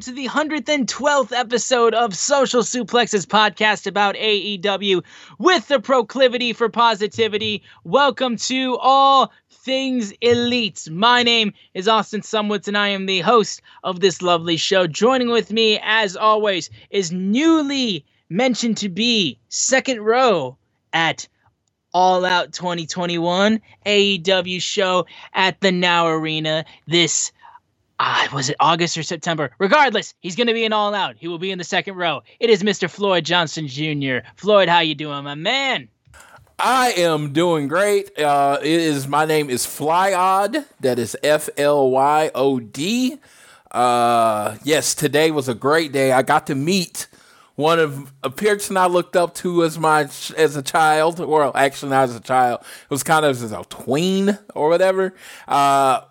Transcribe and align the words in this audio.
Welcome 0.00 0.14
to 0.14 0.22
the 0.22 0.28
112th 0.28 1.32
episode 1.32 1.92
of 1.92 2.16
Social 2.16 2.62
Suplexes 2.62 3.26
podcast 3.26 3.86
about 3.86 4.14
AEW 4.14 5.04
with 5.38 5.68
the 5.68 5.78
proclivity 5.78 6.54
for 6.54 6.70
positivity. 6.70 7.62
Welcome 7.84 8.36
to 8.36 8.78
all 8.80 9.30
things 9.50 10.14
elite. 10.22 10.88
My 10.90 11.22
name 11.22 11.52
is 11.74 11.86
Austin 11.86 12.22
Sumwoods, 12.22 12.66
and 12.66 12.78
I 12.78 12.88
am 12.88 13.04
the 13.04 13.20
host 13.20 13.60
of 13.84 14.00
this 14.00 14.22
lovely 14.22 14.56
show. 14.56 14.86
Joining 14.86 15.28
with 15.28 15.52
me, 15.52 15.78
as 15.82 16.16
always, 16.16 16.70
is 16.88 17.12
newly 17.12 18.06
mentioned 18.30 18.78
to 18.78 18.88
be 18.88 19.38
second 19.50 20.00
row 20.00 20.56
at 20.94 21.28
all 21.92 22.24
Out 22.24 22.54
2021 22.54 23.60
AEW 23.84 24.62
show 24.62 25.04
at 25.34 25.60
the 25.60 25.72
Now 25.72 26.06
Arena 26.06 26.64
this 26.86 27.32
ah, 28.00 28.28
was 28.32 28.48
it 28.48 28.56
August 28.58 28.98
or 28.98 29.02
September? 29.02 29.50
Regardless, 29.58 30.14
he's 30.20 30.34
going 30.34 30.46
to 30.48 30.54
be 30.54 30.64
in 30.64 30.72
All 30.72 30.94
Out. 30.94 31.16
He 31.18 31.28
will 31.28 31.38
be 31.38 31.50
in 31.50 31.58
the 31.58 31.64
second 31.64 31.94
row. 31.94 32.22
It 32.40 32.50
is 32.50 32.62
Mr. 32.62 32.90
Floyd 32.90 33.24
Johnson 33.24 33.68
Jr. 33.68 34.26
Floyd, 34.36 34.68
how 34.68 34.80
you 34.80 34.94
doing, 34.94 35.22
my 35.22 35.34
man? 35.34 35.88
I 36.58 36.92
am 36.92 37.32
doing 37.32 37.68
great. 37.68 38.18
Uh, 38.18 38.58
it 38.60 38.66
is 38.68 39.06
my 39.08 39.24
name 39.24 39.48
is 39.48 39.64
Flyod. 39.64 40.66
That 40.80 40.98
is 40.98 41.16
F 41.22 41.48
L 41.56 41.90
Y 41.90 42.30
O 42.34 42.60
D. 42.60 43.18
Uh, 43.70 44.56
yes, 44.62 44.94
today 44.94 45.30
was 45.30 45.48
a 45.48 45.54
great 45.54 45.92
day. 45.92 46.12
I 46.12 46.20
got 46.20 46.46
to 46.48 46.54
meet 46.54 47.06
one 47.60 47.78
of 47.78 48.12
a 48.22 48.30
person 48.30 48.76
I 48.76 48.86
looked 48.86 49.16
up 49.16 49.34
to 49.36 49.64
as 49.64 49.78
my 49.78 50.08
as 50.36 50.56
a 50.56 50.62
child, 50.62 51.20
or 51.20 51.56
actually 51.56 51.90
not 51.90 52.04
as 52.04 52.16
a 52.16 52.20
child. 52.20 52.60
It 52.60 52.90
was 52.90 53.02
kind 53.02 53.24
of 53.24 53.42
as 53.42 53.52
a 53.52 53.64
tween 53.68 54.38
or 54.54 54.68
whatever. 54.68 55.14
Uh, 55.48 56.02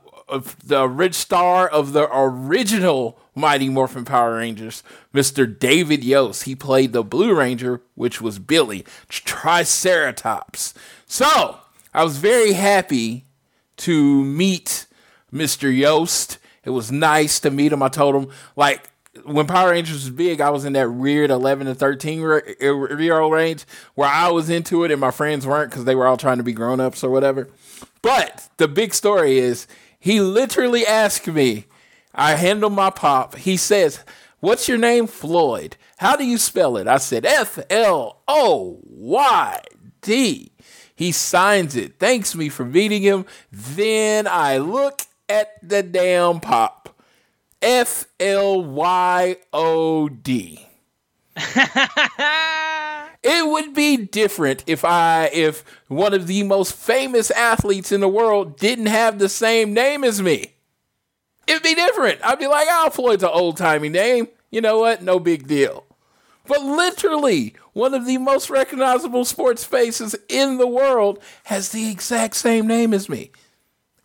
the 0.63 0.87
rich 0.87 1.15
star 1.15 1.67
of 1.67 1.93
the 1.93 2.09
original 2.11 3.19
Mighty 3.35 3.69
Morphin 3.69 4.05
Power 4.05 4.35
Rangers, 4.35 4.83
Mr. 5.13 5.57
David 5.57 6.03
Yost. 6.03 6.43
He 6.43 6.55
played 6.55 6.93
the 6.93 7.03
Blue 7.03 7.33
Ranger, 7.33 7.81
which 7.95 8.21
was 8.21 8.39
Billy 8.39 8.85
Triceratops. 9.07 10.73
So 11.05 11.57
I 11.93 12.03
was 12.03 12.17
very 12.17 12.53
happy 12.53 13.25
to 13.77 14.23
meet 14.23 14.85
Mr. 15.33 15.75
Yost. 15.75 16.37
It 16.65 16.71
was 16.71 16.91
nice 16.91 17.39
to 17.39 17.49
meet 17.49 17.71
him. 17.71 17.81
I 17.81 17.89
told 17.89 18.15
him 18.15 18.31
like 18.55 18.89
when 19.25 19.47
Power 19.47 19.71
Rangers 19.71 19.95
was 19.95 20.09
big, 20.09 20.41
I 20.41 20.49
was 20.49 20.65
in 20.65 20.73
that 20.73 20.91
weird 20.91 21.31
11 21.31 21.67
to 21.67 21.75
13 21.75 22.21
re- 22.21 22.55
er, 22.61 23.01
year 23.01 23.19
old 23.19 23.33
range 23.33 23.65
where 23.95 24.09
I 24.09 24.29
was 24.29 24.49
into 24.49 24.83
it 24.83 24.91
and 24.91 25.01
my 25.01 25.11
friends 25.11 25.45
weren't 25.47 25.71
because 25.71 25.85
they 25.85 25.95
were 25.95 26.07
all 26.07 26.17
trying 26.17 26.37
to 26.37 26.43
be 26.43 26.53
grown 26.53 26.79
ups 26.79 27.03
or 27.03 27.09
whatever. 27.09 27.49
But 28.01 28.49
the 28.57 28.67
big 28.67 28.93
story 28.93 29.39
is 29.39 29.67
he 29.99 30.21
literally 30.21 30.85
asked 30.85 31.27
me, 31.27 31.65
I 32.15 32.35
handle 32.35 32.69
my 32.69 32.89
pop. 32.89 33.35
He 33.35 33.57
says, 33.57 33.99
What's 34.39 34.69
your 34.69 34.77
name? 34.77 35.05
Floyd. 35.07 35.75
How 35.97 36.15
do 36.15 36.25
you 36.25 36.37
spell 36.37 36.77
it? 36.77 36.87
I 36.87 36.97
said, 36.97 37.25
F 37.25 37.59
L 37.69 38.21
O 38.27 38.79
Y 38.85 39.61
D. 40.01 40.51
He 40.95 41.11
signs 41.11 41.75
it, 41.75 41.97
thanks 41.99 42.35
me 42.35 42.49
for 42.49 42.65
meeting 42.65 43.01
him. 43.01 43.25
Then 43.51 44.27
I 44.27 44.57
look 44.57 45.01
at 45.27 45.51
the 45.61 45.83
damn 45.83 46.39
pop. 46.39 46.95
F 47.61 48.05
L 48.19 48.63
Y 48.63 49.37
O 49.53 50.09
D. 50.09 50.65
It 53.21 53.47
would 53.47 53.73
be 53.73 53.97
different 53.97 54.63
if 54.65 54.85
I 54.85 55.29
if 55.33 55.63
one 55.87 56.13
of 56.13 56.27
the 56.27 56.43
most 56.43 56.73
famous 56.73 57.31
athletes 57.31 57.91
in 57.91 57.99
the 57.99 58.07
world 58.07 58.57
didn't 58.57 58.85
have 58.85 59.19
the 59.19 59.29
same 59.29 59.73
name 59.73 60.03
as 60.03 60.21
me. 60.21 60.53
It'd 61.47 61.63
be 61.63 61.75
different. 61.75 62.21
I'd 62.23 62.39
be 62.39 62.47
like, 62.47 62.67
oh, 62.69 62.89
Floyd's 62.91 63.23
an 63.23 63.29
old 63.33 63.57
timey 63.57 63.89
name. 63.89 64.27
You 64.51 64.61
know 64.61 64.79
what? 64.79 65.01
No 65.01 65.19
big 65.19 65.47
deal. 65.47 65.85
But 66.47 66.61
literally, 66.61 67.55
one 67.73 67.93
of 67.93 68.05
the 68.05 68.17
most 68.17 68.49
recognizable 68.49 69.25
sports 69.25 69.63
faces 69.63 70.15
in 70.29 70.57
the 70.57 70.67
world 70.67 71.19
has 71.45 71.69
the 71.69 71.91
exact 71.91 72.35
same 72.35 72.67
name 72.67 72.93
as 72.93 73.09
me. 73.09 73.31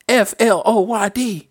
F 0.09 0.35
L 0.39 0.63
O 0.65 0.81
Y 0.81 1.09
D. 1.11 1.49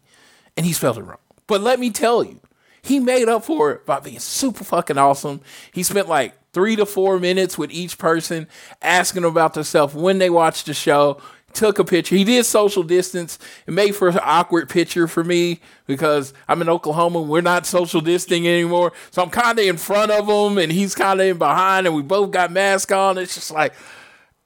And 0.57 0.65
he 0.65 0.73
spelled 0.73 0.97
it 0.97 1.03
wrong. 1.03 1.17
But 1.47 1.61
let 1.61 1.79
me 1.79 1.89
tell 1.89 2.23
you, 2.23 2.39
he 2.81 2.99
made 2.99 3.29
up 3.29 3.45
for 3.45 3.71
it 3.71 3.85
by 3.85 3.99
being 3.99 4.19
super 4.19 4.63
fucking 4.63 4.97
awesome. 4.97 5.41
He 5.71 5.83
spent 5.83 6.07
like 6.07 6.33
three 6.53 6.75
to 6.75 6.85
four 6.85 7.19
minutes 7.19 7.57
with 7.57 7.71
each 7.71 7.97
person, 7.97 8.47
asking 8.81 9.25
about 9.25 9.55
themselves 9.55 9.93
when 9.93 10.19
they 10.19 10.29
watched 10.29 10.67
the 10.67 10.73
show. 10.73 11.19
Took 11.53 11.77
a 11.77 11.83
picture. 11.83 12.15
He 12.15 12.23
did 12.23 12.47
social 12.47 12.81
distance. 12.81 13.37
It 13.67 13.75
made 13.75 13.95
for 13.95 14.07
an 14.07 14.17
awkward 14.23 14.69
picture 14.69 15.07
for 15.07 15.23
me 15.23 15.59
because 15.85 16.33
I'm 16.47 16.63
in 16.63 16.69
Oklahoma. 16.69 17.21
We're 17.21 17.41
not 17.41 17.67
social 17.67 18.01
distancing 18.01 18.47
anymore. 18.47 18.91
So 19.11 19.21
I'm 19.21 19.29
kind 19.29 19.59
of 19.59 19.65
in 19.65 19.77
front 19.77 20.11
of 20.11 20.27
him 20.27 20.57
and 20.57 20.71
he's 20.71 20.95
kind 20.95 21.21
of 21.21 21.27
in 21.27 21.37
behind 21.37 21.85
and 21.85 21.95
we 21.95 22.01
both 22.01 22.31
got 22.31 22.51
masks 22.51 22.91
on. 22.91 23.19
It's 23.19 23.35
just 23.35 23.51
like, 23.51 23.75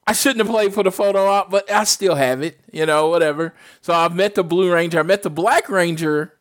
I 0.06 0.12
shouldn't 0.12 0.38
have 0.38 0.54
played 0.54 0.74
for 0.74 0.82
the 0.82 0.92
photo 0.92 1.26
op, 1.26 1.50
but 1.50 1.70
I 1.70 1.84
still 1.84 2.14
have 2.14 2.42
it, 2.42 2.60
you 2.72 2.84
know, 2.84 3.08
whatever. 3.08 3.54
So 3.80 3.94
I've 3.94 4.14
met 4.14 4.34
the 4.34 4.44
Blue 4.44 4.70
Ranger. 4.72 5.00
I 5.00 5.02
met 5.02 5.22
the 5.22 5.30
Black 5.30 5.70
Ranger 5.70 6.34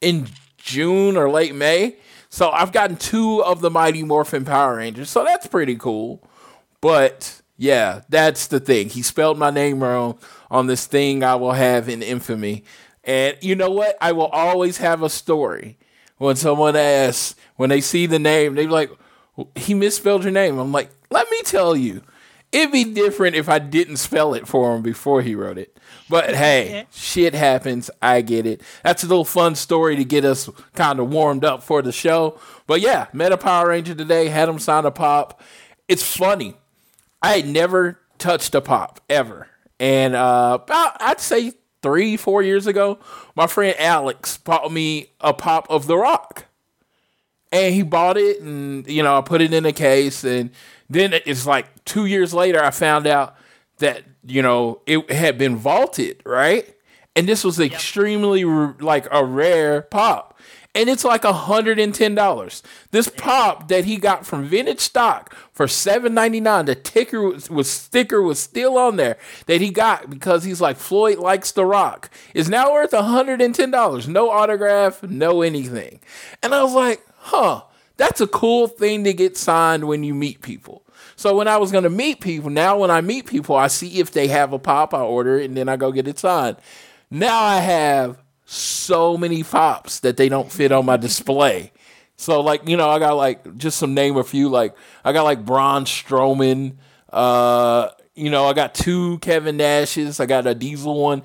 in 0.00 0.28
June 0.56 1.16
or 1.16 1.30
late 1.30 1.54
May. 1.54 1.96
So 2.34 2.50
I've 2.50 2.72
gotten 2.72 2.96
two 2.96 3.44
of 3.44 3.60
the 3.60 3.70
Mighty 3.70 4.02
Morphin 4.02 4.44
Power 4.44 4.78
Rangers. 4.78 5.08
So 5.08 5.22
that's 5.22 5.46
pretty 5.46 5.76
cool. 5.76 6.20
But 6.80 7.40
yeah, 7.56 8.00
that's 8.08 8.48
the 8.48 8.58
thing. 8.58 8.88
He 8.88 9.02
spelled 9.02 9.38
my 9.38 9.50
name 9.50 9.80
wrong 9.80 10.18
on 10.50 10.66
this 10.66 10.84
thing 10.84 11.22
I 11.22 11.36
will 11.36 11.52
have 11.52 11.88
in 11.88 12.02
infamy. 12.02 12.64
And 13.04 13.36
you 13.40 13.54
know 13.54 13.70
what? 13.70 13.96
I 14.00 14.10
will 14.10 14.26
always 14.26 14.78
have 14.78 15.00
a 15.04 15.08
story 15.08 15.78
when 16.16 16.34
someone 16.34 16.74
asks, 16.74 17.36
when 17.54 17.70
they 17.70 17.80
see 17.80 18.06
the 18.06 18.18
name, 18.18 18.56
they're 18.56 18.68
like, 18.68 18.90
he 19.54 19.72
misspelled 19.72 20.24
your 20.24 20.32
name. 20.32 20.58
I'm 20.58 20.72
like, 20.72 20.90
let 21.10 21.30
me 21.30 21.40
tell 21.44 21.76
you, 21.76 22.02
it'd 22.50 22.72
be 22.72 22.82
different 22.82 23.36
if 23.36 23.48
I 23.48 23.60
didn't 23.60 23.98
spell 23.98 24.34
it 24.34 24.48
for 24.48 24.74
him 24.74 24.82
before 24.82 25.22
he 25.22 25.36
wrote 25.36 25.56
it. 25.56 25.78
But 26.08 26.34
hey, 26.34 26.86
shit 26.92 27.34
happens. 27.34 27.90
I 28.02 28.20
get 28.20 28.46
it. 28.46 28.62
That's 28.82 29.04
a 29.04 29.06
little 29.06 29.24
fun 29.24 29.54
story 29.54 29.96
to 29.96 30.04
get 30.04 30.24
us 30.24 30.48
kind 30.74 31.00
of 31.00 31.10
warmed 31.10 31.44
up 31.44 31.62
for 31.62 31.82
the 31.82 31.92
show. 31.92 32.38
But 32.66 32.80
yeah, 32.80 33.08
met 33.12 33.32
a 33.32 33.36
Power 33.36 33.68
Ranger 33.68 33.94
today, 33.94 34.28
had 34.28 34.48
him 34.48 34.58
sign 34.58 34.84
a 34.84 34.90
pop. 34.90 35.40
It's 35.88 36.02
funny. 36.02 36.56
I 37.22 37.36
had 37.36 37.46
never 37.46 38.00
touched 38.18 38.54
a 38.54 38.60
pop 38.60 39.00
ever. 39.08 39.48
And 39.80 40.14
uh, 40.14 40.58
about, 40.62 40.96
I'd 41.00 41.20
say 41.20 41.52
three, 41.82 42.16
four 42.16 42.42
years 42.42 42.66
ago, 42.66 42.98
my 43.34 43.46
friend 43.46 43.74
Alex 43.78 44.38
bought 44.38 44.72
me 44.72 45.10
a 45.20 45.34
pop 45.34 45.66
of 45.68 45.86
The 45.86 45.96
Rock. 45.96 46.46
And 47.52 47.74
he 47.74 47.82
bought 47.82 48.16
it 48.16 48.40
and, 48.40 48.86
you 48.88 49.02
know, 49.02 49.16
I 49.16 49.20
put 49.20 49.40
it 49.40 49.52
in 49.52 49.64
a 49.64 49.72
case. 49.72 50.24
And 50.24 50.50
then 50.90 51.12
it's 51.24 51.46
like 51.46 51.84
two 51.84 52.06
years 52.06 52.34
later, 52.34 52.62
I 52.62 52.70
found 52.70 53.06
out 53.06 53.36
that, 53.78 54.02
you 54.26 54.42
know, 54.42 54.80
it 54.86 55.10
had 55.10 55.38
been 55.38 55.56
vaulted, 55.56 56.22
right? 56.24 56.74
and 57.16 57.28
this 57.28 57.44
was 57.44 57.60
extremely 57.60 58.44
r- 58.44 58.76
like 58.80 59.06
a 59.10 59.24
rare 59.24 59.82
pop 59.82 60.38
and 60.76 60.88
it's 60.88 61.04
like 61.04 61.22
$110. 61.22 62.62
This 62.90 63.08
pop 63.08 63.68
that 63.68 63.84
he 63.84 63.96
got 63.96 64.26
from 64.26 64.44
vintage 64.44 64.80
stock 64.80 65.32
for 65.52 65.66
$7.99, 65.66 66.66
the 66.66 66.74
ticker 66.74 67.22
was, 67.22 67.48
was, 67.48 67.70
sticker 67.70 68.20
was 68.20 68.40
still 68.40 68.76
on 68.76 68.96
there 68.96 69.16
that 69.46 69.60
he 69.60 69.70
got 69.70 70.10
because 70.10 70.42
he's 70.42 70.60
like 70.60 70.76
Floyd 70.76 71.18
likes 71.18 71.52
the 71.52 71.64
rock 71.64 72.10
is 72.34 72.48
now 72.48 72.72
worth 72.72 72.90
$110. 72.90 74.08
No 74.08 74.30
autograph, 74.30 75.00
no 75.04 75.42
anything. 75.42 76.00
And 76.42 76.52
I 76.52 76.64
was 76.64 76.74
like, 76.74 77.06
huh, 77.18 77.62
that's 77.96 78.20
a 78.20 78.26
cool 78.26 78.66
thing 78.66 79.04
to 79.04 79.12
get 79.12 79.36
signed 79.36 79.86
when 79.86 80.02
you 80.02 80.12
meet 80.12 80.40
people. 80.42 80.83
So 81.24 81.34
when 81.34 81.48
I 81.48 81.56
was 81.56 81.72
gonna 81.72 81.88
meet 81.88 82.20
people, 82.20 82.50
now 82.50 82.76
when 82.76 82.90
I 82.90 83.00
meet 83.00 83.24
people, 83.24 83.56
I 83.56 83.68
see 83.68 83.98
if 83.98 84.10
they 84.10 84.28
have 84.28 84.52
a 84.52 84.58
pop, 84.58 84.92
I 84.92 85.00
order 85.00 85.38
it 85.38 85.46
and 85.46 85.56
then 85.56 85.70
I 85.70 85.76
go 85.76 85.90
get 85.90 86.06
it 86.06 86.18
signed. 86.18 86.58
Now 87.10 87.40
I 87.40 87.60
have 87.60 88.18
so 88.44 89.16
many 89.16 89.42
pops 89.42 90.00
that 90.00 90.18
they 90.18 90.28
don't 90.28 90.52
fit 90.52 90.70
on 90.70 90.84
my 90.84 90.98
display. 90.98 91.72
So 92.18 92.42
like 92.42 92.68
you 92.68 92.76
know, 92.76 92.90
I 92.90 92.98
got 92.98 93.14
like 93.14 93.56
just 93.56 93.78
some 93.78 93.94
name 93.94 94.18
a 94.18 94.22
few 94.22 94.50
like 94.50 94.76
I 95.02 95.14
got 95.14 95.22
like 95.22 95.46
Braun 95.46 95.86
Strowman. 95.86 96.74
Uh, 97.10 97.88
you 98.14 98.28
know, 98.28 98.44
I 98.44 98.52
got 98.52 98.74
two 98.74 99.18
Kevin 99.20 99.56
Nashes. 99.56 100.20
I 100.20 100.26
got 100.26 100.46
a 100.46 100.54
Diesel 100.54 101.00
one 101.00 101.22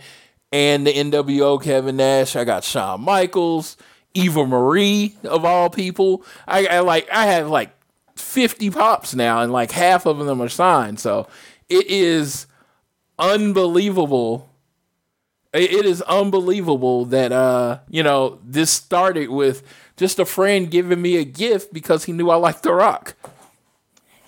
and 0.53 0.87
the 0.87 0.93
NWO 0.93 1.61
Kevin 1.61 1.97
Nash. 1.97 2.37
I 2.37 2.45
got 2.45 2.63
Shawn 2.63 3.01
Michaels, 3.01 3.75
Eva 4.13 4.47
Marie 4.47 5.17
of 5.25 5.43
all 5.43 5.69
people. 5.69 6.23
I, 6.47 6.67
I 6.67 6.79
like 6.79 7.09
I 7.11 7.25
have 7.25 7.49
like 7.49 7.73
fifty 8.19 8.69
pops 8.69 9.15
now, 9.15 9.41
and 9.41 9.51
like 9.51 9.71
half 9.71 10.05
of 10.05 10.19
them 10.19 10.41
are 10.41 10.49
signed. 10.49 10.99
So 10.99 11.27
it 11.69 11.87
is 11.87 12.47
unbelievable 13.17 14.49
it 15.53 15.85
is 15.85 16.01
unbelievable 16.03 17.05
that 17.05 17.31
uh 17.31 17.79
you 17.89 18.03
know 18.03 18.39
this 18.43 18.69
started 18.69 19.29
with 19.29 19.63
just 19.97 20.19
a 20.19 20.25
friend 20.25 20.69
giving 20.69 21.01
me 21.01 21.17
a 21.17 21.23
gift 21.23 21.73
because 21.73 22.05
he 22.05 22.13
knew 22.13 22.29
I 22.29 22.35
liked 22.35 22.63
the 22.63 22.73
rock. 22.73 23.15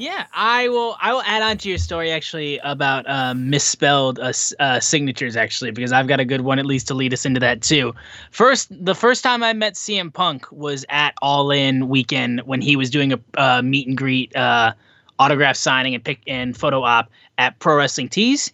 Yeah, 0.02 0.26
I 0.34 0.68
will. 0.68 0.98
I 1.00 1.14
will 1.14 1.22
add 1.22 1.44
on 1.44 1.60
to 1.60 1.70
your 1.70 1.78
story 1.78 2.10
actually 2.10 2.58
about 2.64 3.08
uh, 3.08 3.36
misspelled 3.36 4.18
uh, 4.18 4.34
uh, 4.60 4.80
signatures 4.80 5.36
actually 5.36 5.70
because 5.70 5.92
I've 5.92 6.08
got 6.08 6.20
a 6.20 6.26
good 6.26 6.42
one 6.42 6.58
at 6.58 6.66
least 6.66 6.88
to 6.88 6.96
lead 6.96 7.14
us 7.14 7.24
into 7.24 7.40
that 7.42 7.62
too. 7.62 7.94
First, 8.32 8.70
the 8.84 8.96
first 8.96 9.24
time 9.24 9.44
I 9.44 9.54
met 9.54 9.76
CM 9.76 10.12
Punk 10.12 10.52
was 10.52 10.88
at 10.90 11.14
All 11.22 11.52
In 11.52 11.88
weekend 11.88 12.42
when 12.46 12.62
he 12.62 12.76
was 12.76 12.90
doing 12.90 13.14
a 13.14 13.20
uh, 13.38 13.62
meet 13.62 13.88
and 13.88 13.96
greet, 13.96 14.36
uh, 14.36 14.74
autograph 15.20 15.56
signing 15.56 15.94
and 15.94 16.04
pick 16.04 16.22
and 16.26 16.58
photo 16.58 16.82
op 16.82 17.12
at 17.38 17.60
Pro 17.60 17.76
Wrestling 17.76 18.10
Tees, 18.10 18.52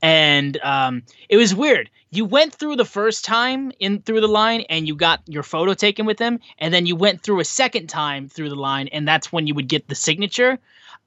and 0.00 0.58
um, 0.62 1.02
it 1.28 1.38
was 1.38 1.56
weird 1.56 1.90
you 2.14 2.24
went 2.24 2.54
through 2.54 2.76
the 2.76 2.84
first 2.84 3.24
time 3.24 3.72
in 3.80 4.00
through 4.02 4.20
the 4.20 4.28
line 4.28 4.60
and 4.70 4.86
you 4.86 4.94
got 4.94 5.20
your 5.26 5.42
photo 5.42 5.74
taken 5.74 6.06
with 6.06 6.20
him 6.20 6.38
and 6.60 6.72
then 6.72 6.86
you 6.86 6.94
went 6.94 7.20
through 7.20 7.40
a 7.40 7.44
second 7.44 7.88
time 7.88 8.28
through 8.28 8.48
the 8.48 8.54
line 8.54 8.86
and 8.92 9.08
that's 9.08 9.32
when 9.32 9.48
you 9.48 9.54
would 9.54 9.66
get 9.66 9.88
the 9.88 9.96
signature 9.96 10.56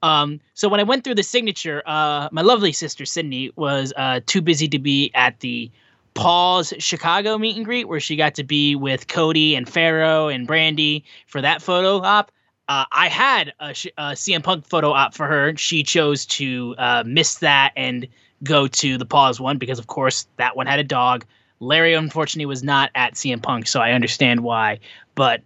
um, 0.02 0.40
so 0.54 0.68
when 0.68 0.80
i 0.80 0.82
went 0.82 1.04
through 1.04 1.14
the 1.14 1.22
signature 1.22 1.82
uh, 1.86 2.28
my 2.32 2.42
lovely 2.42 2.72
sister 2.72 3.04
sydney 3.04 3.50
was 3.56 3.92
uh, 3.96 4.20
too 4.26 4.40
busy 4.42 4.68
to 4.68 4.78
be 4.78 5.10
at 5.14 5.38
the 5.40 5.70
paul's 6.14 6.72
chicago 6.78 7.38
meet 7.38 7.56
and 7.56 7.64
greet 7.64 7.88
where 7.88 8.00
she 8.00 8.16
got 8.16 8.34
to 8.34 8.44
be 8.44 8.74
with 8.74 9.08
cody 9.08 9.54
and 9.54 9.68
pharaoh 9.68 10.28
and 10.28 10.48
Brandi 10.48 11.02
for 11.26 11.40
that 11.40 11.62
photo 11.62 12.02
op 12.02 12.32
uh, 12.68 12.84
I 12.92 13.08
had 13.08 13.54
a, 13.60 13.70
a, 13.70 14.12
CM 14.12 14.42
Punk 14.42 14.66
photo 14.66 14.90
op 14.90 15.14
for 15.14 15.26
her. 15.26 15.56
She 15.56 15.82
chose 15.82 16.26
to 16.26 16.74
uh, 16.76 17.02
miss 17.06 17.36
that 17.36 17.72
and 17.76 18.06
go 18.44 18.66
to 18.68 18.98
the 18.98 19.06
Paul's 19.06 19.40
one 19.40 19.58
because, 19.58 19.78
of 19.78 19.86
course, 19.86 20.26
that 20.36 20.56
one 20.56 20.66
had 20.66 20.78
a 20.78 20.84
dog. 20.84 21.24
Larry, 21.60 21.94
unfortunately, 21.94 22.46
was 22.46 22.62
not 22.62 22.90
at 22.94 23.14
CM 23.14 23.42
Punk, 23.42 23.66
so 23.66 23.80
I 23.80 23.92
understand 23.92 24.40
why. 24.40 24.78
But 25.14 25.42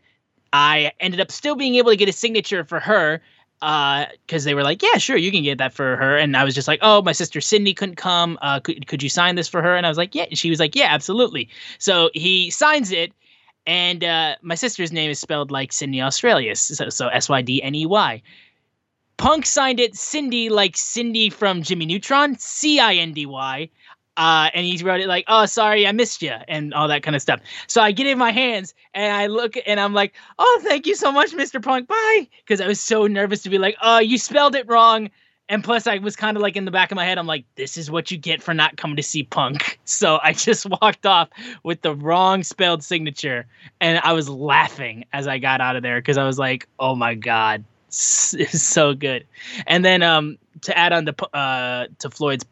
I 0.53 0.93
ended 1.01 1.21
up 1.21 1.31
still 1.31 1.55
being 1.55 1.77
able 1.77 1.91
to 1.91 1.97
get 1.97 2.09
a 2.09 2.13
signature 2.13 2.65
for 2.65 2.81
her 2.81 3.23
because 3.63 4.45
uh, 4.45 4.45
they 4.45 4.55
were 4.55 4.65
like, 4.65 4.83
"Yeah, 4.83 4.99
sure, 4.99 5.17
you 5.17 5.31
can 5.31 5.45
get 5.45 5.59
that 5.59 5.73
for 5.73 5.97
her." 5.97 6.17
And 6.17 6.37
I 6.37 6.43
was 6.43 6.53
just 6.53 6.67
like, 6.67 6.81
"Oh, 6.83 7.01
my 7.01 7.13
sister 7.13 7.41
Sydney 7.41 7.75
couldn't 7.75 7.95
come. 7.95 8.37
Uh, 8.43 8.59
could 8.59 8.89
could 8.89 9.05
you 9.05 9.09
sign 9.09 9.37
this 9.37 9.47
for 9.47 9.63
her?" 9.63 9.77
And 9.77 9.87
I 9.87 9.89
was 9.89 9.97
like, 9.97 10.17
"Yeah." 10.17 10.25
And 10.25 10.37
she 10.37 10.51
was 10.51 10.59
like, 10.59 10.75
"Yeah, 10.75 10.89
absolutely." 10.91 11.49
So 11.79 12.11
he 12.13 12.51
signs 12.51 12.91
it, 12.91 13.13
and 13.65 14.03
uh, 14.03 14.35
my 14.43 14.57
sister's 14.57 14.91
name 14.91 15.11
is 15.13 15.21
spelled 15.21 15.53
like 15.53 15.73
Sydney 15.73 16.03
Australia, 16.03 16.57
so, 16.57 16.89
so 16.89 17.07
S 17.07 17.29
Y 17.29 17.43
D 17.43 17.63
N 17.63 17.75
E 17.77 17.87
Y. 17.87 18.23
Punk 19.17 19.47
signed 19.47 19.79
it 19.79 19.95
Cindy 19.95 20.49
like 20.49 20.77
Cindy 20.77 21.31
from 21.31 21.63
Jimmy 21.63 21.87
Neutron, 21.87 22.37
C 22.39 22.81
I 22.81 22.95
N 22.95 23.13
D 23.13 23.27
Y. 23.27 23.71
Uh, 24.17 24.51
and 24.53 24.67
he 24.67 24.83
wrote 24.85 25.01
it 25.01 25.09
like, 25.09 25.25
"Oh, 25.29 25.47
sorry, 25.47 25.87
I 25.87 25.93
missed 25.93 26.23
you," 26.23 26.35
and 26.49 26.75
all 26.75 26.89
that 26.89 27.03
kind 27.03 27.17
of 27.17 27.23
stuff. 27.23 27.41
So 27.67 27.81
I 27.81 27.93
get 27.93 28.07
in 28.07 28.19
my 28.19 28.31
hands 28.31 28.75
and 28.95 29.15
I 29.15 29.27
look 29.27 29.55
and 29.67 29.81
I'm 29.81 29.95
like, 29.95 30.15
"Oh, 30.39 30.61
thank 30.63 30.87
you 30.87 30.95
so 30.95 31.11
much, 31.11 31.33
Mr. 31.33 31.63
Punk. 31.63 31.89
Bye," 31.89 32.29
because 32.45 32.61
I 32.61 32.67
was 32.67 32.81
so 32.81 33.07
nervous 33.07 33.43
to 33.45 33.51
be 33.51 33.59
like, 33.59 33.77
"Oh, 33.81 34.01
you 34.01 34.19
spelled 34.19 34.55
it 34.55 34.69
wrong." 34.69 35.11
And 35.49 35.63
plus, 35.65 35.87
I 35.87 35.99
was 35.99 36.17
kind 36.17 36.37
of 36.37 36.43
like 36.43 36.57
in 36.57 36.65
the 36.65 36.71
back 36.71 36.91
of 36.93 36.97
my 36.97 37.05
head, 37.05 37.19
I'm 37.19 37.27
like, 37.27 37.45
"This 37.57 37.77
is 37.77 37.91
what 37.91 38.11
you 38.11 38.19
get 38.19 38.43
for 38.43 38.55
not 38.55 38.77
coming 38.77 38.97
to 38.97 39.03
see 39.03 39.23
Punk." 39.23 39.79
So 39.85 40.19
I 40.23 40.33
just 40.33 40.67
walked 40.83 41.07
off 41.07 41.29
with 41.63 41.83
the 41.83 41.95
wrong 41.95 42.43
spelled 42.43 42.83
signature, 42.83 43.47
and 43.81 43.99
I 44.03 44.13
was 44.13 44.29
laughing 44.29 45.05
as 45.13 45.27
I 45.27 45.39
got 45.39 45.61
out 45.61 45.77
of 45.77 45.83
there 45.83 46.01
because 46.01 46.19
I 46.19 46.25
was 46.25 46.39
like, 46.39 46.69
"Oh 46.79 46.95
my 46.95 47.15
god, 47.15 47.65
is 47.93 48.63
so 48.63 48.95
good. 48.95 49.27
And 49.67 49.85
then 49.85 50.03
um, 50.03 50.39
to 50.63 50.77
add 50.77 50.93
on 50.93 51.05
to 51.07 51.37
uh, 51.37 51.87
to 51.99 52.11
Floyd's 52.11 52.45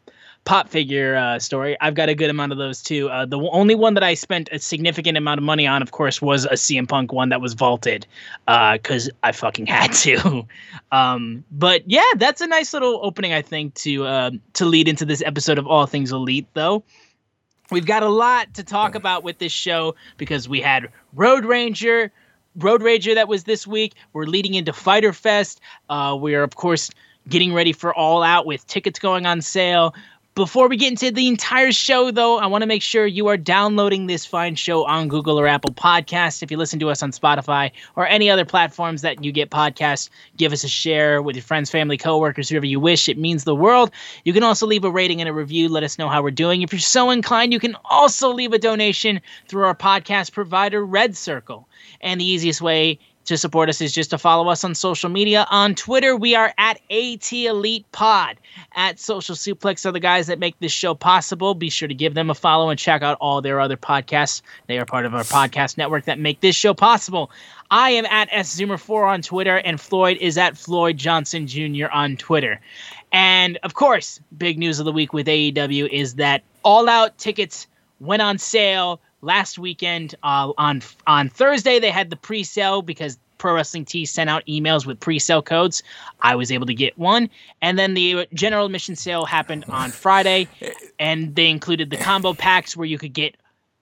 pop 0.43 0.69
figure 0.69 1.15
uh, 1.15 1.39
story, 1.39 1.77
I've 1.79 1.93
got 1.93 2.09
a 2.09 2.15
good 2.15 2.29
amount 2.29 2.51
of 2.51 2.57
those 2.57 2.81
too. 2.81 3.09
Uh, 3.09 3.25
the 3.25 3.39
only 3.51 3.75
one 3.75 3.93
that 3.93 4.03
I 4.03 4.15
spent 4.15 4.49
a 4.51 4.59
significant 4.59 5.17
amount 5.17 5.37
of 5.37 5.43
money 5.43 5.67
on, 5.67 5.81
of 5.81 5.91
course, 5.91 6.21
was 6.21 6.45
a 6.45 6.53
CM 6.53 6.87
Punk 6.87 7.13
one 7.13 7.29
that 7.29 7.41
was 7.41 7.53
vaulted 7.53 8.07
because 8.47 9.09
uh, 9.09 9.13
I 9.23 9.31
fucking 9.31 9.67
had 9.67 9.93
to. 9.93 10.47
um, 10.91 11.43
but 11.51 11.89
yeah, 11.89 12.01
that's 12.17 12.41
a 12.41 12.47
nice 12.47 12.73
little 12.73 12.99
opening, 13.03 13.33
I 13.33 13.41
think, 13.41 13.75
to 13.75 14.05
uh, 14.05 14.31
to 14.53 14.65
lead 14.65 14.87
into 14.87 15.05
this 15.05 15.21
episode 15.23 15.57
of 15.57 15.67
All 15.67 15.85
Things 15.85 16.11
Elite, 16.11 16.47
though. 16.53 16.83
We've 17.69 17.85
got 17.85 18.03
a 18.03 18.09
lot 18.09 18.53
to 18.55 18.63
talk 18.63 18.95
about 18.95 19.23
with 19.23 19.37
this 19.37 19.53
show 19.53 19.95
because 20.17 20.49
we 20.49 20.59
had 20.59 20.89
Road 21.13 21.45
Ranger, 21.45 22.11
Road 22.57 22.81
Rager 22.81 23.15
that 23.15 23.29
was 23.29 23.45
this 23.45 23.65
week. 23.65 23.93
We're 24.11 24.25
leading 24.25 24.55
into 24.55 24.73
Fyter 24.73 25.13
Fest. 25.13 25.61
Uh, 25.89 26.17
we 26.19 26.35
are, 26.35 26.43
of 26.43 26.55
course, 26.55 26.89
getting 27.29 27.53
ready 27.53 27.71
for 27.71 27.93
All 27.95 28.23
Out 28.23 28.45
with 28.45 28.67
tickets 28.67 28.99
going 28.99 29.25
on 29.25 29.41
sale. 29.41 29.95
Before 30.33 30.69
we 30.69 30.77
get 30.77 30.91
into 30.91 31.11
the 31.11 31.27
entire 31.27 31.73
show, 31.73 32.09
though, 32.09 32.39
I 32.39 32.45
want 32.45 32.61
to 32.61 32.65
make 32.65 32.81
sure 32.81 33.05
you 33.05 33.27
are 33.27 33.35
downloading 33.35 34.07
this 34.07 34.25
fine 34.25 34.55
show 34.55 34.85
on 34.85 35.09
Google 35.09 35.37
or 35.37 35.45
Apple 35.45 35.73
Podcasts. 35.73 36.41
If 36.41 36.49
you 36.49 36.55
listen 36.55 36.79
to 36.79 36.89
us 36.89 37.03
on 37.03 37.11
Spotify 37.11 37.69
or 37.97 38.07
any 38.07 38.29
other 38.29 38.45
platforms 38.45 39.01
that 39.01 39.25
you 39.25 39.33
get 39.33 39.49
podcasts, 39.49 40.09
give 40.37 40.53
us 40.53 40.63
a 40.63 40.69
share 40.69 41.21
with 41.21 41.35
your 41.35 41.43
friends, 41.43 41.69
family, 41.69 41.97
coworkers, 41.97 42.47
whoever 42.47 42.65
you 42.65 42.79
wish. 42.79 43.09
It 43.09 43.17
means 43.17 43.43
the 43.43 43.53
world. 43.53 43.91
You 44.23 44.31
can 44.31 44.43
also 44.43 44.65
leave 44.65 44.85
a 44.85 44.89
rating 44.89 45.19
and 45.19 45.27
a 45.27 45.33
review. 45.33 45.67
Let 45.67 45.83
us 45.83 45.99
know 45.99 46.07
how 46.07 46.23
we're 46.23 46.31
doing. 46.31 46.61
If 46.61 46.71
you're 46.71 46.79
so 46.79 47.09
inclined, 47.09 47.51
you 47.51 47.59
can 47.59 47.75
also 47.83 48.31
leave 48.31 48.53
a 48.53 48.57
donation 48.57 49.19
through 49.49 49.65
our 49.65 49.75
podcast 49.75 50.31
provider, 50.31 50.85
Red 50.85 51.17
Circle. 51.17 51.67
And 51.99 52.21
the 52.21 52.25
easiest 52.25 52.61
way 52.61 52.99
to 53.25 53.37
support 53.37 53.69
us 53.69 53.81
is 53.81 53.93
just 53.93 54.09
to 54.09 54.17
follow 54.17 54.49
us 54.49 54.63
on 54.63 54.75
social 54.75 55.09
media. 55.09 55.45
On 55.51 55.75
Twitter, 55.75 56.15
we 56.15 56.35
are 56.35 56.53
at 56.57 56.79
AT 56.89 57.31
Elite 57.31 57.85
Pod. 57.91 58.37
At 58.75 58.99
Social 58.99 59.35
Suplex 59.35 59.85
are 59.85 59.91
the 59.91 59.99
guys 59.99 60.27
that 60.27 60.39
make 60.39 60.59
this 60.59 60.71
show 60.71 60.93
possible. 60.93 61.53
Be 61.53 61.69
sure 61.69 61.87
to 61.87 61.93
give 61.93 62.13
them 62.13 62.29
a 62.29 62.35
follow 62.35 62.69
and 62.69 62.79
check 62.79 63.01
out 63.01 63.17
all 63.21 63.41
their 63.41 63.59
other 63.59 63.77
podcasts. 63.77 64.41
They 64.67 64.79
are 64.79 64.85
part 64.85 65.05
of 65.05 65.13
our 65.13 65.23
podcast 65.23 65.77
network 65.77 66.05
that 66.05 66.19
make 66.19 66.41
this 66.41 66.55
show 66.55 66.73
possible. 66.73 67.31
I 67.69 67.91
am 67.91 68.05
at 68.05 68.29
SZoomer4 68.29 69.07
on 69.07 69.21
Twitter, 69.21 69.57
and 69.57 69.79
Floyd 69.79 70.17
is 70.19 70.37
at 70.37 70.57
Floyd 70.57 70.97
Johnson 70.97 71.47
Jr. 71.47 71.87
on 71.93 72.17
Twitter. 72.17 72.59
And 73.11 73.57
of 73.63 73.73
course, 73.73 74.19
big 74.37 74.57
news 74.57 74.79
of 74.79 74.85
the 74.85 74.91
week 74.91 75.13
with 75.13 75.27
AEW 75.27 75.87
is 75.89 76.15
that 76.15 76.43
All 76.63 76.89
Out 76.89 77.17
tickets 77.17 77.67
went 77.99 78.21
on 78.21 78.37
sale 78.37 78.99
last 79.21 79.57
weekend 79.59 80.15
uh, 80.23 80.51
on 80.57 80.81
on 81.07 81.29
Thursday 81.29 81.79
they 81.79 81.91
had 81.91 82.09
the 82.09 82.15
pre-sale 82.15 82.81
because 82.81 83.17
Pro 83.37 83.55
Wrestling 83.55 83.85
Tees 83.85 84.11
sent 84.11 84.29
out 84.29 84.45
emails 84.45 84.85
with 84.85 84.99
pre-sale 84.99 85.41
codes. 85.41 85.81
I 86.21 86.35
was 86.35 86.51
able 86.51 86.67
to 86.67 86.75
get 86.75 86.95
one, 86.97 87.27
and 87.59 87.77
then 87.77 87.95
the 87.95 88.27
general 88.35 88.67
admission 88.67 88.95
sale 88.95 89.25
happened 89.25 89.65
on 89.67 89.89
Friday, 89.89 90.47
and 90.99 91.33
they 91.35 91.49
included 91.49 91.89
the 91.89 91.97
combo 91.97 92.35
packs 92.35 92.77
where 92.77 92.85
you 92.85 92.99
could 92.99 93.13
get 93.13 93.35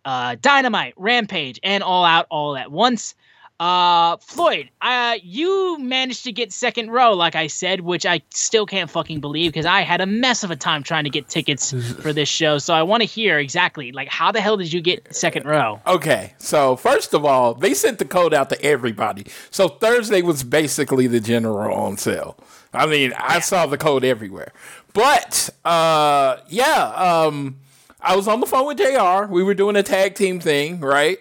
uh, 0.05 0.37
Dynamite, 0.41 0.93
Rampage, 0.95 1.59
and 1.61 1.83
All 1.83 2.05
Out 2.05 2.25
all 2.29 2.55
at 2.55 2.71
once. 2.71 3.15
Uh, 3.59 4.15
Floyd, 4.17 4.69
uh, 4.81 5.17
you 5.21 5.77
managed 5.79 6.23
to 6.23 6.31
get 6.31 6.53
second 6.53 6.91
row, 6.91 7.13
like 7.13 7.35
I 7.35 7.47
said, 7.47 7.81
which 7.81 8.05
I 8.05 8.21
still 8.29 8.65
can't 8.65 8.89
fucking 8.89 9.19
believe 9.19 9.51
because 9.51 9.65
I 9.65 9.81
had 9.81 9.99
a 9.99 10.05
mess 10.05 10.45
of 10.45 10.51
a 10.51 10.55
time 10.55 10.81
trying 10.81 11.03
to 11.03 11.09
get 11.09 11.27
tickets 11.27 11.73
for 12.01 12.13
this 12.13 12.29
show. 12.29 12.57
So 12.57 12.73
I 12.73 12.83
want 12.83 13.01
to 13.01 13.05
hear 13.05 13.37
exactly, 13.37 13.91
like, 13.91 14.07
how 14.07 14.31
the 14.31 14.39
hell 14.39 14.55
did 14.55 14.71
you 14.71 14.79
get 14.79 15.13
second 15.13 15.45
row? 15.45 15.81
Okay, 15.85 16.33
so 16.37 16.77
first 16.77 17.13
of 17.13 17.25
all, 17.25 17.53
they 17.53 17.73
sent 17.73 17.99
the 17.99 18.05
code 18.05 18.33
out 18.33 18.49
to 18.51 18.61
everybody. 18.63 19.25
So 19.51 19.67
Thursday 19.67 20.21
was 20.21 20.43
basically 20.43 21.07
the 21.07 21.19
general 21.19 21.73
on 21.75 21.97
sale. 21.97 22.37
I 22.73 22.85
mean, 22.85 23.13
I 23.17 23.39
saw 23.41 23.65
the 23.65 23.77
code 23.77 24.05
everywhere. 24.05 24.53
But 24.93 25.49
uh, 25.65 26.37
yeah, 26.47 26.93
um, 26.95 27.57
I 28.01 28.15
was 28.15 28.27
on 28.27 28.39
the 28.39 28.45
phone 28.45 28.67
with 28.67 28.77
JR. 28.77 29.25
We 29.31 29.43
were 29.43 29.53
doing 29.53 29.75
a 29.75 29.83
tag 29.83 30.15
team 30.15 30.39
thing, 30.39 30.79
right? 30.79 31.19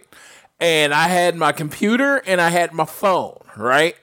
And 0.61 0.93
I 0.93 1.09
had 1.09 1.37
my 1.37 1.53
computer 1.53 2.23
and 2.27 2.41
I 2.41 2.49
had 2.49 2.73
my 2.73 2.85
phone, 2.85 3.38
right? 3.57 3.97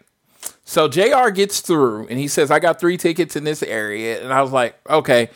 So 0.64 0.88
JR 0.88 1.30
gets 1.30 1.60
through 1.60 2.08
and 2.08 2.18
he 2.18 2.28
says, 2.28 2.50
I 2.50 2.60
got 2.60 2.80
three 2.80 2.98
tickets 2.98 3.36
in 3.36 3.44
this 3.44 3.62
area. 3.62 4.24
And 4.24 4.34
I 4.34 4.42
was 4.42 4.52
like, 4.52 4.80
okay. 4.90 5.30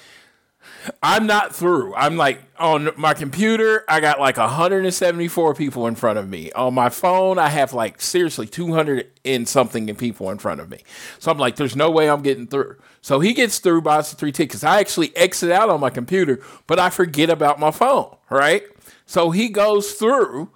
I'm 1.04 1.28
not 1.28 1.54
through. 1.54 1.94
I'm 1.96 2.16
like 2.16 2.42
on 2.58 2.92
my 2.96 3.14
computer, 3.14 3.84
I 3.88 4.00
got 4.00 4.20
like 4.20 4.38
174 4.38 5.54
people 5.54 5.88
in 5.88 5.96
front 5.96 6.18
of 6.20 6.30
me. 6.30 6.52
On 6.54 6.74
my 6.74 6.90
phone, 6.90 7.38
I 7.38 7.50
have 7.50 7.74
like 7.74 8.02
seriously 8.02 8.48
200 8.48 9.12
and 9.26 9.48
something 9.48 9.94
people 9.96 10.30
in 10.30 10.38
front 10.38 10.62
of 10.62 10.70
me. 10.70 10.80
So 11.20 11.32
I'm 11.32 11.38
like, 11.38 11.58
there's 11.58 11.76
no 11.76 11.92
way 11.92 12.10
I'm 12.10 12.22
getting 12.22 12.48
through. 12.48 12.78
So 13.02 13.20
he 13.20 13.34
gets 13.34 13.60
through, 13.60 13.82
buys 13.82 14.10
the 14.10 14.16
three 14.16 14.32
tickets. 14.32 14.64
I 14.64 14.80
actually 14.80 15.16
exit 15.18 15.52
out 15.52 15.70
on 15.70 15.80
my 15.80 15.90
computer, 15.90 16.42
but 16.66 16.80
I 16.80 16.90
forget 16.90 17.30
about 17.30 17.60
my 17.60 17.72
phone, 17.72 18.16
right? 18.30 18.64
So 19.06 19.32
he 19.32 19.50
goes 19.50 19.94
through 19.94 20.50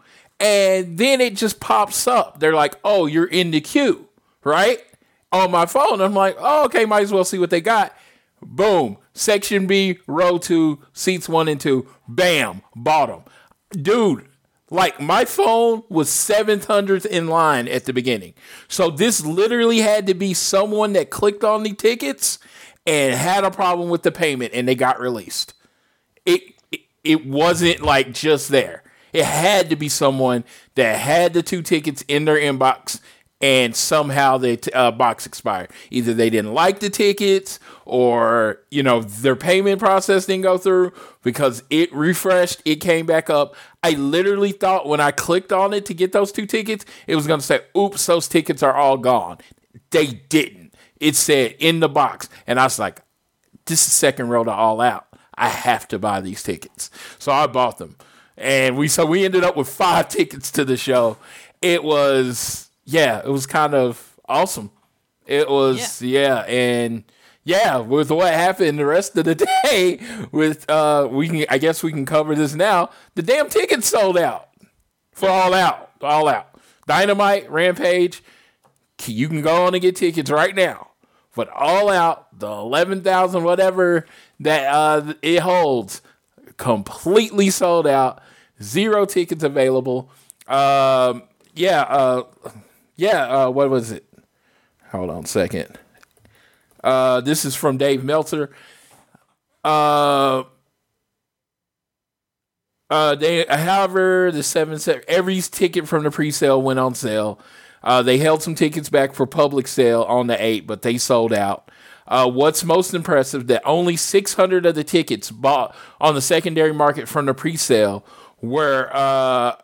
and 0.44 0.98
then 0.98 1.22
it 1.22 1.38
just 1.38 1.62
pops 1.62 2.06
up. 2.06 2.42
They're 2.42 2.54
like, 2.54 2.76
oh, 2.84 3.06
you're 3.06 3.26
in 3.26 3.52
the 3.52 3.62
queue, 3.62 4.10
right? 4.44 4.84
On 5.32 5.50
my 5.50 5.66
phone. 5.66 6.02
I'm 6.02 6.14
like, 6.14 6.36
oh, 6.38 6.66
okay, 6.66 6.84
might 6.84 7.04
as 7.04 7.14
well 7.14 7.24
see 7.24 7.40
what 7.40 7.50
they 7.50 7.62
got. 7.62 7.96
Boom. 8.42 8.98
Section 9.14 9.68
B, 9.68 10.00
row 10.06 10.38
two, 10.38 10.80
seats 10.92 11.30
one 11.30 11.48
and 11.48 11.62
two. 11.62 11.88
Bam. 12.10 12.62
Bottom. 12.76 13.24
Dude, 13.72 14.28
like 14.70 15.00
my 15.00 15.24
phone 15.24 15.84
was 15.88 16.10
700th 16.10 17.06
in 17.06 17.28
line 17.28 17.70
at 17.70 17.86
the 17.86 17.94
beginning. 17.94 18.34
So 18.68 18.90
this 18.90 19.26
literally 19.26 19.80
had 19.80 20.08
to 20.08 20.14
be 20.14 20.34
someone 20.34 20.92
that 20.92 21.10
clicked 21.10 21.46
on 21.46 21.64
the 21.64 21.72
tickets 21.72 22.38
and 22.86 23.16
had 23.16 23.46
a 23.46 23.52
problem 23.52 23.88
with 23.88 24.04
the 24.04 24.12
payment 24.12 24.54
and 24.54 24.68
they 24.68 24.76
got 24.76 25.00
released. 25.00 25.54
It 26.26 26.42
it, 26.70 26.82
it 27.06 27.26
wasn't 27.26 27.82
like 27.82 28.12
just 28.12 28.50
there. 28.50 28.83
It 29.14 29.26
had 29.26 29.70
to 29.70 29.76
be 29.76 29.90
someone 29.90 30.44
that 30.76 30.98
had 30.98 31.34
the 31.34 31.44
two 31.44 31.62
tickets 31.62 32.04
in 32.08 32.26
their 32.26 32.38
inbox 32.38 33.00
and 33.44 33.76
somehow 33.76 34.38
the 34.38 34.58
uh, 34.74 34.90
box 34.92 35.26
expired. 35.26 35.70
Either 35.92 36.14
they 36.14 36.30
didn't 36.30 36.54
like 36.54 36.80
the 36.80 36.90
tickets 36.90 37.60
or, 37.84 38.62
you 38.72 38.82
know, 38.82 39.02
their 39.02 39.36
payment 39.36 39.80
process 39.80 40.26
didn't 40.26 40.44
go 40.44 40.58
through 40.58 40.94
because 41.24 41.62
it 41.70 41.94
refreshed, 41.94 42.62
it 42.64 42.78
came 42.78 43.06
back 43.06 43.30
up. 43.30 43.54
I 43.84 43.92
literally 43.92 44.54
thought 44.54 44.88
when 44.88 45.02
I 45.02 45.12
clicked 45.12 45.52
on 45.52 45.74
it 45.74 45.86
to 45.88 45.94
get 45.94 46.14
those 46.14 46.32
two 46.32 46.46
tickets, 46.46 46.86
it 47.06 47.18
was 47.18 47.28
going 47.28 47.42
to 47.42 47.46
say, 47.46 47.60
oops, 47.78 48.06
those 48.06 48.30
tickets 48.30 48.64
are 48.64 48.74
all 48.74 48.98
gone. 48.98 49.40
They 49.92 50.08
didn't. 50.08 50.74
It 51.02 51.18
said 51.18 51.58
in 51.60 51.82
the 51.82 51.90
box. 51.90 52.30
And 52.48 52.62
I 52.62 52.64
was 52.64 52.80
like, 52.80 53.02
this 53.66 53.86
is 53.86 53.92
second 53.92 54.30
row 54.30 54.46
to 54.46 54.52
all 54.52 54.80
out. 54.80 55.08
I 55.36 55.50
have 55.50 55.86
to 55.90 56.00
buy 56.00 56.22
these 56.22 56.44
tickets. 56.44 56.90
So 57.20 57.34
I 57.34 57.48
bought 57.48 57.78
them. 57.78 57.98
And 58.38 58.78
we 58.78 58.88
so 58.88 59.06
we 59.06 59.26
ended 59.26 59.44
up 59.44 59.56
with 59.56 59.70
five 59.70 60.10
tickets 60.10 60.52
to 60.52 60.66
the 60.66 60.78
show. 60.78 61.18
It 61.62 61.84
was 61.84 62.70
yeah, 62.86 63.20
it 63.20 63.30
was 63.30 63.46
kind 63.46 63.74
of 63.74 64.20
awesome. 64.28 64.72
It 65.26 65.50
was 65.50 66.02
yeah, 66.02 66.20
yeah 66.20 66.38
and 66.48 67.04
yeah, 67.46 67.78
with 67.78 68.10
what 68.10 68.34
happened 68.34 68.80
the 68.80 68.86
rest 68.86 69.18
of 69.18 69.26
the 69.26 69.36
day, 69.64 70.00
with 70.32 70.70
uh, 70.70 71.08
we 71.12 71.28
can 71.28 71.46
I 71.50 71.58
guess 71.58 71.84
we 71.84 71.92
can 71.92 72.06
cover 72.06 72.36
this 72.36 72.54
now. 72.54 72.90
The 73.16 73.22
damn 73.22 73.50
tickets 73.50 73.88
sold 73.88 74.18
out 74.18 74.50
for 75.12 75.30
all 75.30 75.54
out, 75.54 75.92
all 76.02 76.28
out. 76.28 76.50
Dynamite, 76.88 77.50
Rampage, 77.50 78.24
you 79.06 79.28
can 79.28 79.42
go 79.42 79.66
on 79.66 79.74
and 79.74 79.82
get 79.82 79.96
tickets 79.96 80.30
right 80.30 80.56
now. 80.56 80.90
But 81.36 81.50
all 81.50 81.90
out, 81.90 82.40
the 82.40 82.50
eleven 82.50 83.02
thousand 83.02 83.44
whatever 83.44 84.06
that 84.40 84.74
uh, 84.74 85.14
it 85.22 85.40
holds, 85.40 86.02
completely 86.64 87.50
sold 87.50 87.86
out. 87.86 88.22
Zero 88.62 89.06
tickets 89.06 89.44
available. 89.44 90.10
Um, 90.48 91.24
yeah, 91.54 91.82
uh, 91.82 92.24
yeah. 92.96 93.28
Uh, 93.28 93.50
what 93.50 93.70
was 93.70 93.92
it? 93.92 94.06
Hold 94.92 95.10
on 95.10 95.26
a 95.26 95.28
second. 95.28 95.78
Uh, 96.82 97.20
this 97.20 97.44
is 97.44 97.54
from 97.54 97.78
Dave 97.78 98.06
Meltzer. 98.06 98.50
Uh, 99.66 100.44
uh, 102.90 103.16
they, 103.16 103.46
however, 103.50 104.32
the 104.32 104.44
seven 104.44 104.80
every 105.10 105.42
ticket 105.42 105.86
from 105.86 106.04
the 106.04 106.12
pre-sale 106.12 106.62
went 106.62 106.80
on 106.80 106.96
sale. 106.96 107.40
Uh, 107.84 108.02
they 108.02 108.18
held 108.18 108.42
some 108.42 108.56
tickets 108.56 108.90
back 108.90 109.14
for 109.14 109.26
public 109.26 109.68
sale 109.68 110.04
on 110.04 110.28
the 110.28 110.42
eight, 110.42 110.66
but 110.66 110.82
they 110.82 110.98
sold 110.98 111.34
out. 111.34 111.70
Uh, 112.08 112.30
what's 112.30 112.64
most 112.64 112.94
impressive 112.94 113.48
that 113.48 113.62
only 113.66 113.96
600 113.96 114.66
of 114.66 114.76
the 114.76 114.84
tickets 114.84 115.32
bought 115.32 115.76
on 116.02 116.16
the 116.16 116.22
secondary 116.22 116.74
market 116.74 117.08
from 117.08 117.26
the 117.26 117.34
pre-sale 117.34 118.06
were 118.42 118.90
uh, 118.92 119.56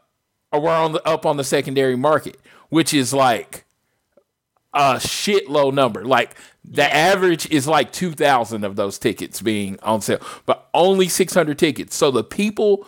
were 0.53 0.69
on 0.69 0.93
the, 0.93 1.08
up 1.08 1.25
on 1.25 1.38
the 1.38 1.43
secondary 1.43 1.96
market, 1.96 2.39
which 2.69 2.93
is 2.93 3.13
like 3.13 3.65
a 4.74 5.00
shit 5.00 5.50
low 5.50 5.69
number. 5.69 6.05
Like 6.05 6.36
the 6.63 6.91
average 6.93 7.50
is 7.50 7.67
like 7.67 7.91
2,000 7.91 8.63
of 8.63 8.75
those 8.75 8.98
tickets 8.98 9.41
being 9.41 9.79
on 9.81 10.01
sale, 10.01 10.22
but 10.46 10.69
only 10.74 11.08
600 11.08 11.58
tickets. 11.58 11.96
So 11.96 12.12
the 12.12 12.24
people 12.24 12.86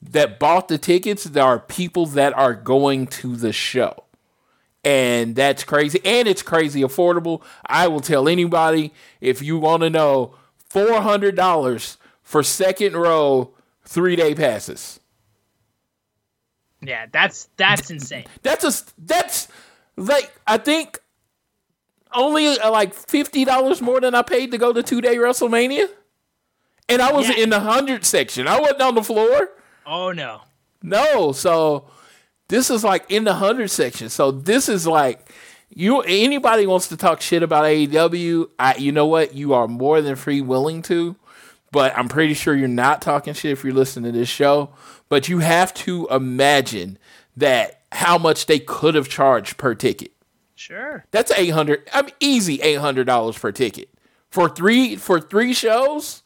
that 0.00 0.38
bought 0.38 0.68
the 0.68 0.78
tickets, 0.78 1.24
there 1.24 1.44
are 1.44 1.58
people 1.58 2.06
that 2.06 2.32
are 2.34 2.54
going 2.54 3.06
to 3.06 3.36
the 3.36 3.52
show. 3.52 4.03
And 4.84 5.34
that's 5.34 5.64
crazy. 5.64 6.00
And 6.04 6.28
it's 6.28 6.42
crazy 6.42 6.82
affordable. 6.82 7.42
I 7.64 7.88
will 7.88 8.00
tell 8.00 8.28
anybody 8.28 8.92
if 9.20 9.40
you 9.42 9.58
want 9.58 9.82
to 9.82 9.90
know 9.90 10.34
$400 10.70 11.96
for 12.22 12.42
second 12.42 12.94
row 12.94 13.54
three 13.84 14.16
day 14.16 14.34
passes. 14.34 15.00
Yeah, 16.80 17.06
that's 17.10 17.48
that's 17.56 17.90
insane. 17.90 18.24
That's 18.42 18.64
a 18.64 18.92
that's 18.98 19.48
like 19.96 20.32
I 20.46 20.58
think 20.58 21.00
only 22.12 22.58
uh, 22.58 22.70
like 22.70 22.94
fifty 22.94 23.44
dollars 23.44 23.80
more 23.80 24.00
than 24.00 24.14
I 24.14 24.22
paid 24.22 24.50
to 24.50 24.58
go 24.58 24.72
to 24.72 24.82
two 24.82 25.00
day 25.00 25.16
WrestleMania, 25.16 25.88
and 26.88 27.00
I 27.00 27.12
was 27.12 27.28
yeah. 27.28 27.42
in 27.42 27.50
the 27.50 27.60
hundred 27.60 28.04
section. 28.04 28.46
I 28.46 28.60
wasn't 28.60 28.82
on 28.82 28.94
the 28.96 29.02
floor. 29.02 29.50
Oh 29.86 30.12
no, 30.12 30.42
no. 30.82 31.32
So 31.32 31.86
this 32.48 32.70
is 32.70 32.84
like 32.84 33.10
in 33.10 33.24
the 33.24 33.34
hundred 33.34 33.68
section. 33.70 34.08
So 34.08 34.30
this 34.30 34.68
is 34.68 34.86
like 34.86 35.30
you. 35.70 36.00
Anybody 36.02 36.66
wants 36.66 36.88
to 36.88 36.96
talk 36.96 37.20
shit 37.20 37.42
about 37.42 37.64
AEW? 37.64 38.48
I, 38.58 38.76
you 38.76 38.92
know 38.92 39.06
what? 39.06 39.34
You 39.34 39.54
are 39.54 39.68
more 39.68 40.00
than 40.00 40.16
free 40.16 40.40
willing 40.40 40.82
to. 40.82 41.16
But 41.70 41.96
I'm 41.98 42.08
pretty 42.08 42.34
sure 42.34 42.54
you're 42.54 42.68
not 42.68 43.02
talking 43.02 43.34
shit 43.34 43.50
if 43.50 43.64
you're 43.64 43.72
listening 43.72 44.12
to 44.12 44.18
this 44.18 44.28
show. 44.28 44.70
But 45.08 45.28
you 45.28 45.40
have 45.40 45.74
to 45.74 46.06
imagine 46.08 46.98
that 47.36 47.82
how 47.90 48.18
much 48.18 48.46
they 48.46 48.60
could 48.60 48.94
have 48.94 49.08
charged 49.08 49.56
per 49.56 49.74
ticket. 49.74 50.12
Sure. 50.54 51.04
That's 51.10 51.32
eight 51.32 51.48
hundred. 51.50 51.88
I'm 51.92 52.06
mean, 52.06 52.14
easy 52.20 52.60
eight 52.62 52.78
hundred 52.78 53.06
dollars 53.06 53.38
per 53.38 53.52
ticket 53.52 53.88
for 54.30 54.48
three 54.48 54.96
for 54.96 55.20
three 55.20 55.52
shows 55.52 56.22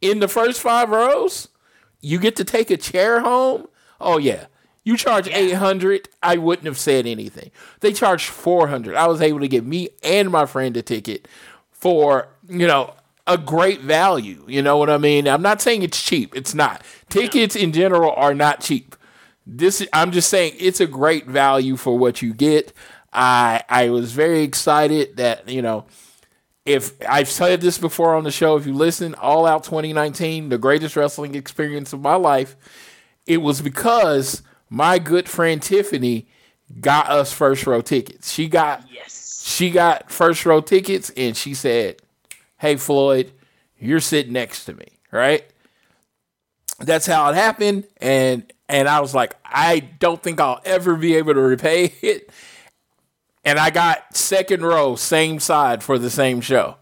in 0.00 0.20
the 0.20 0.28
first 0.28 0.60
five 0.60 0.90
rows. 0.90 1.48
You 2.00 2.18
get 2.18 2.36
to 2.36 2.44
take 2.44 2.70
a 2.70 2.76
chair 2.76 3.20
home. 3.20 3.66
Oh 4.00 4.18
yeah, 4.18 4.46
you 4.84 4.96
charge 4.96 5.28
yeah. 5.28 5.36
eight 5.36 5.54
hundred. 5.54 6.08
I 6.22 6.36
wouldn't 6.36 6.66
have 6.66 6.78
said 6.78 7.06
anything. 7.06 7.50
They 7.80 7.92
charged 7.92 8.28
four 8.28 8.68
hundred. 8.68 8.96
I 8.96 9.06
was 9.06 9.20
able 9.20 9.40
to 9.40 9.48
get 9.48 9.64
me 9.64 9.90
and 10.02 10.30
my 10.30 10.46
friend 10.46 10.76
a 10.76 10.82
ticket 10.82 11.28
for 11.70 12.28
you 12.48 12.66
know 12.66 12.94
a 13.26 13.38
great 13.38 13.80
value. 13.80 14.44
You 14.48 14.62
know 14.62 14.76
what 14.76 14.90
I 14.90 14.98
mean? 14.98 15.28
I'm 15.28 15.42
not 15.42 15.62
saying 15.62 15.82
it's 15.82 16.02
cheap. 16.02 16.34
It's 16.36 16.54
not. 16.54 16.82
Tickets 17.08 17.54
in 17.54 17.72
general 17.72 18.12
are 18.12 18.34
not 18.34 18.60
cheap. 18.60 18.96
This 19.46 19.86
I'm 19.92 20.12
just 20.12 20.28
saying 20.28 20.54
it's 20.58 20.80
a 20.80 20.86
great 20.86 21.26
value 21.26 21.76
for 21.76 21.98
what 21.98 22.22
you 22.22 22.34
get. 22.34 22.72
I 23.12 23.62
I 23.68 23.90
was 23.90 24.12
very 24.12 24.42
excited 24.42 25.16
that 25.16 25.48
you 25.48 25.62
know 25.62 25.86
if 26.64 26.92
I've 27.08 27.28
said 27.28 27.60
this 27.60 27.78
before 27.78 28.14
on 28.14 28.24
the 28.24 28.30
show, 28.30 28.56
if 28.56 28.66
you 28.66 28.72
listen, 28.72 29.14
All 29.16 29.46
Out 29.46 29.64
2019, 29.64 30.48
the 30.48 30.58
greatest 30.58 30.94
wrestling 30.94 31.34
experience 31.34 31.92
of 31.92 32.00
my 32.00 32.14
life, 32.14 32.56
it 33.26 33.38
was 33.38 33.60
because 33.60 34.42
my 34.72 34.98
good 34.98 35.28
friend 35.28 35.60
Tiffany 35.60 36.26
got 36.80 37.10
us 37.10 37.30
first 37.30 37.66
row 37.66 37.82
tickets. 37.82 38.32
She 38.32 38.48
got 38.48 38.82
yes. 38.90 39.44
she 39.46 39.70
got 39.70 40.10
first 40.10 40.46
row 40.46 40.62
tickets 40.62 41.10
and 41.14 41.36
she 41.36 41.52
said, 41.52 42.00
"Hey 42.56 42.76
Floyd, 42.76 43.32
you're 43.78 44.00
sitting 44.00 44.32
next 44.32 44.64
to 44.64 44.72
me, 44.72 44.86
right?" 45.10 45.44
That's 46.80 47.04
how 47.04 47.28
it 47.28 47.34
happened 47.34 47.86
and 47.98 48.50
and 48.66 48.88
I 48.88 49.00
was 49.00 49.14
like, 49.14 49.36
I 49.44 49.80
don't 49.80 50.22
think 50.22 50.40
I'll 50.40 50.62
ever 50.64 50.96
be 50.96 51.16
able 51.16 51.34
to 51.34 51.40
repay 51.40 51.92
it 52.00 52.30
and 53.44 53.58
I 53.58 53.68
got 53.68 54.16
second 54.16 54.62
row, 54.62 54.96
same 54.96 55.38
side 55.38 55.82
for 55.82 55.98
the 55.98 56.08
same 56.08 56.40
show. 56.40 56.76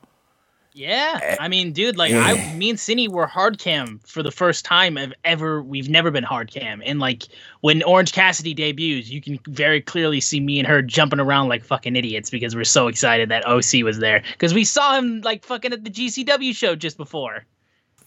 Yeah, 0.73 1.19
eh, 1.23 1.37
I 1.41 1.49
mean, 1.49 1.73
dude, 1.73 1.97
like 1.97 2.12
yeah. 2.12 2.23
I, 2.23 2.55
me 2.55 2.71
and 2.71 2.79
Cindy 2.79 3.09
were 3.09 3.27
hard 3.27 3.59
cam 3.59 4.00
for 4.07 4.23
the 4.23 4.31
first 4.31 4.65
time 4.65 4.97
of 4.97 5.12
ever. 5.25 5.62
We've 5.62 5.89
never 5.89 6.11
been 6.12 6.23
hard 6.23 6.50
cam, 6.53 6.81
and 6.87 7.00
like 7.00 7.25
when 7.61 7.83
Orange 7.83 8.12
Cassidy 8.12 8.55
debuts, 8.55 9.11
you 9.11 9.21
can 9.21 9.41
very 9.49 9.81
clearly 9.81 10.21
see 10.21 10.39
me 10.39 10.61
and 10.61 10.69
her 10.69 10.81
jumping 10.81 11.19
around 11.19 11.49
like 11.49 11.65
fucking 11.65 11.97
idiots 11.97 12.31
because 12.31 12.55
we're 12.55 12.65
so 12.65 12.87
excited 12.87 13.29
that 13.31 13.45
OC 13.47 13.83
was 13.83 13.99
there 13.99 14.23
because 14.33 14.55
we 14.55 14.62
saw 14.65 14.97
him 14.97 15.21
like 15.23 15.45
fucking 15.45 15.73
at 15.73 15.83
the 15.85 15.91
GCW 15.91 16.55
show 16.55 16.77
just 16.77 16.97
before. 16.97 17.45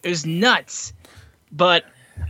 It 0.04 0.10
was 0.10 0.26
nuts, 0.26 0.94
but 1.52 1.86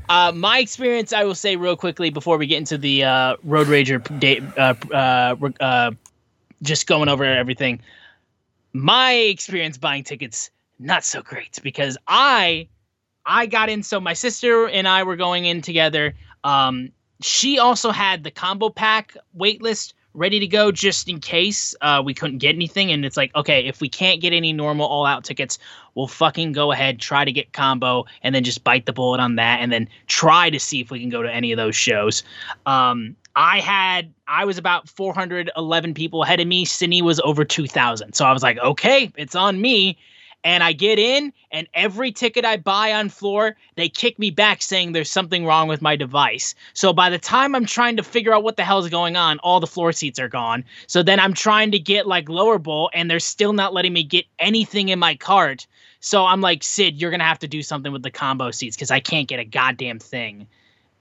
Uh, 0.09 0.31
my 0.33 0.59
experience, 0.59 1.11
I 1.13 1.23
will 1.25 1.35
say 1.35 1.55
real 1.55 1.75
quickly 1.75 2.09
before 2.09 2.37
we 2.37 2.47
get 2.47 2.57
into 2.57 2.77
the 2.77 3.03
uh, 3.03 3.35
Road 3.43 3.67
Rager 3.67 3.99
date, 4.19 4.43
uh, 4.57 4.73
uh, 4.93 5.35
uh, 5.59 5.91
just 6.61 6.87
going 6.87 7.09
over 7.09 7.23
everything. 7.25 7.81
My 8.73 9.13
experience 9.13 9.77
buying 9.77 10.03
tickets 10.03 10.49
not 10.79 11.03
so 11.03 11.21
great 11.21 11.59
because 11.63 11.97
I 12.07 12.67
I 13.25 13.45
got 13.45 13.69
in. 13.69 13.83
So 13.83 13.99
my 13.99 14.13
sister 14.13 14.67
and 14.67 14.87
I 14.87 15.03
were 15.03 15.15
going 15.15 15.45
in 15.45 15.61
together. 15.61 16.13
Um, 16.43 16.91
she 17.21 17.57
also 17.57 17.91
had 17.91 18.23
the 18.23 18.31
combo 18.31 18.69
pack 18.69 19.15
waitlist 19.37 19.93
ready 20.13 20.39
to 20.39 20.47
go 20.47 20.71
just 20.71 21.09
in 21.09 21.19
case 21.19 21.73
uh, 21.81 22.01
we 22.03 22.13
couldn't 22.13 22.37
get 22.37 22.53
anything. 22.53 22.91
And 22.91 23.05
it's 23.05 23.17
like, 23.17 23.33
okay, 23.35 23.65
if 23.65 23.81
we 23.81 23.89
can't 23.89 24.21
get 24.21 24.33
any 24.33 24.53
normal 24.53 24.85
all 24.85 25.05
out 25.05 25.23
tickets, 25.23 25.57
we'll 25.95 26.07
fucking 26.07 26.51
go 26.51 26.71
ahead, 26.71 26.99
try 26.99 27.25
to 27.25 27.31
get 27.31 27.53
combo, 27.53 28.05
and 28.21 28.35
then 28.35 28.43
just 28.43 28.63
bite 28.63 28.85
the 28.85 28.93
bullet 28.93 29.19
on 29.19 29.35
that, 29.35 29.59
and 29.59 29.71
then 29.71 29.87
try 30.07 30.49
to 30.49 30.59
see 30.59 30.81
if 30.81 30.91
we 30.91 30.99
can 30.99 31.09
go 31.09 31.23
to 31.23 31.33
any 31.33 31.51
of 31.51 31.57
those 31.57 31.75
shows. 31.75 32.23
Um, 32.65 33.15
I 33.35 33.59
had 33.59 34.13
I 34.27 34.45
was 34.45 34.57
about 34.57 34.87
411 34.89 35.93
people 35.93 36.23
ahead 36.23 36.39
of 36.39 36.47
me. 36.47 36.65
Sydney 36.65 37.01
was 37.01 37.19
over 37.21 37.43
2,000. 37.43 38.13
So 38.13 38.25
I 38.25 38.31
was 38.31 38.43
like, 38.43 38.57
okay, 38.59 39.11
it's 39.15 39.35
on 39.35 39.59
me 39.59 39.97
and 40.43 40.63
I 40.63 40.73
get 40.73 40.99
in, 40.99 41.31
and 41.51 41.67
every 41.73 42.11
ticket 42.11 42.43
I 42.43 42.57
buy 42.57 42.91
on 42.93 43.09
floor, 43.09 43.55
they 43.75 43.87
kick 43.87 44.19
me 44.19 44.29
back 44.29 44.61
saying 44.61 44.91
there's 44.91 45.09
something 45.09 45.45
wrong 45.45 45.67
with 45.67 45.81
my 45.81 45.95
device. 45.95 46.53
So 46.73 46.91
by 46.91 47.09
the 47.09 47.17
time 47.17 47.55
I'm 47.55 47.65
trying 47.65 47.95
to 47.97 48.03
figure 48.03 48.33
out 48.33 48.43
what 48.43 48.57
the 48.57 48.63
hell 48.63 48.79
is 48.79 48.89
going 48.89 49.15
on, 49.15 49.39
all 49.39 49.59
the 49.59 49.67
floor 49.67 49.93
seats 49.93 50.19
are 50.19 50.27
gone. 50.27 50.65
So 50.87 51.01
then 51.01 51.19
I'm 51.19 51.33
trying 51.33 51.71
to 51.71 51.79
get 51.79 52.07
like 52.07 52.27
lower 52.27 52.59
bowl, 52.59 52.89
and 52.93 53.09
they're 53.09 53.19
still 53.19 53.53
not 53.53 53.73
letting 53.73 53.93
me 53.93 54.03
get 54.03 54.25
anything 54.39 54.89
in 54.89 54.99
my 54.99 55.15
cart. 55.15 55.65
So 56.01 56.25
I'm 56.25 56.41
like, 56.41 56.63
Sid, 56.63 56.99
you're 56.99 57.11
gonna 57.11 57.23
have 57.23 57.39
to 57.39 57.47
do 57.47 57.63
something 57.63 57.93
with 57.93 58.03
the 58.03 58.11
combo 58.11 58.51
seats 58.51 58.75
because 58.75 58.91
I 58.91 58.99
can't 58.99 59.27
get 59.27 59.39
a 59.39 59.45
goddamn 59.45 59.99
thing. 59.99 60.47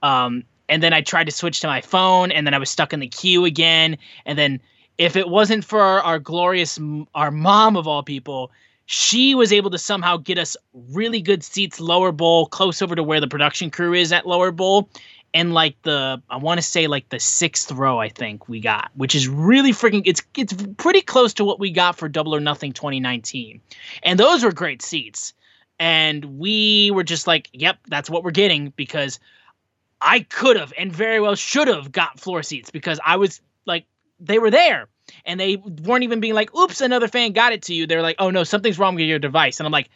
Um, 0.02 0.44
and 0.68 0.82
then 0.82 0.92
I 0.92 1.00
tried 1.00 1.24
to 1.24 1.32
switch 1.32 1.60
to 1.60 1.66
my 1.66 1.80
phone, 1.80 2.32
and 2.32 2.46
then 2.46 2.54
I 2.54 2.58
was 2.58 2.70
stuck 2.70 2.92
in 2.92 3.00
the 3.00 3.08
queue 3.08 3.44
again. 3.44 3.98
And 4.26 4.38
then 4.38 4.60
if 4.98 5.16
it 5.16 5.28
wasn't 5.28 5.64
for 5.64 5.80
our, 5.80 6.18
glorious, 6.18 6.78
our 7.14 7.30
mom 7.30 7.76
of 7.76 7.86
all 7.86 8.02
people 8.02 8.50
she 8.86 9.34
was 9.34 9.52
able 9.52 9.70
to 9.70 9.78
somehow 9.78 10.16
get 10.16 10.38
us 10.38 10.56
really 10.90 11.22
good 11.22 11.42
seats 11.42 11.80
lower 11.80 12.12
bowl 12.12 12.46
close 12.46 12.82
over 12.82 12.94
to 12.94 13.02
where 13.02 13.20
the 13.20 13.28
production 13.28 13.70
crew 13.70 13.94
is 13.94 14.12
at 14.12 14.26
lower 14.26 14.50
bowl 14.50 14.88
and 15.32 15.54
like 15.54 15.80
the 15.82 16.20
i 16.28 16.36
want 16.36 16.58
to 16.58 16.62
say 16.62 16.86
like 16.86 17.08
the 17.08 17.20
sixth 17.20 17.70
row 17.72 17.98
i 17.98 18.08
think 18.08 18.48
we 18.48 18.60
got 18.60 18.90
which 18.94 19.14
is 19.14 19.28
really 19.28 19.72
freaking 19.72 20.02
it's 20.04 20.22
it's 20.36 20.54
pretty 20.76 21.00
close 21.00 21.32
to 21.32 21.44
what 21.44 21.58
we 21.58 21.70
got 21.70 21.96
for 21.96 22.08
double 22.08 22.34
or 22.34 22.40
nothing 22.40 22.72
2019 22.72 23.60
and 24.02 24.18
those 24.18 24.44
were 24.44 24.52
great 24.52 24.82
seats 24.82 25.32
and 25.78 26.24
we 26.38 26.90
were 26.90 27.04
just 27.04 27.26
like 27.26 27.48
yep 27.52 27.78
that's 27.88 28.10
what 28.10 28.24
we're 28.24 28.30
getting 28.30 28.72
because 28.76 29.18
i 30.02 30.20
could 30.20 30.56
have 30.56 30.72
and 30.78 30.92
very 30.92 31.20
well 31.20 31.34
should 31.34 31.68
have 31.68 31.92
got 31.92 32.20
floor 32.20 32.42
seats 32.42 32.70
because 32.70 32.98
i 33.04 33.16
was 33.16 33.40
like 33.66 33.86
they 34.20 34.38
were 34.38 34.50
there 34.50 34.88
and 35.24 35.38
they 35.38 35.56
weren't 35.56 36.04
even 36.04 36.20
being 36.20 36.34
like, 36.34 36.54
oops, 36.54 36.80
another 36.80 37.08
fan 37.08 37.32
got 37.32 37.52
it 37.52 37.62
to 37.62 37.74
you. 37.74 37.86
They're 37.86 38.02
like, 38.02 38.16
oh 38.18 38.30
no, 38.30 38.44
something's 38.44 38.78
wrong 38.78 38.94
with 38.94 39.04
your 39.04 39.18
device. 39.18 39.60
And 39.60 39.66
I'm 39.66 39.72
like, 39.72 39.90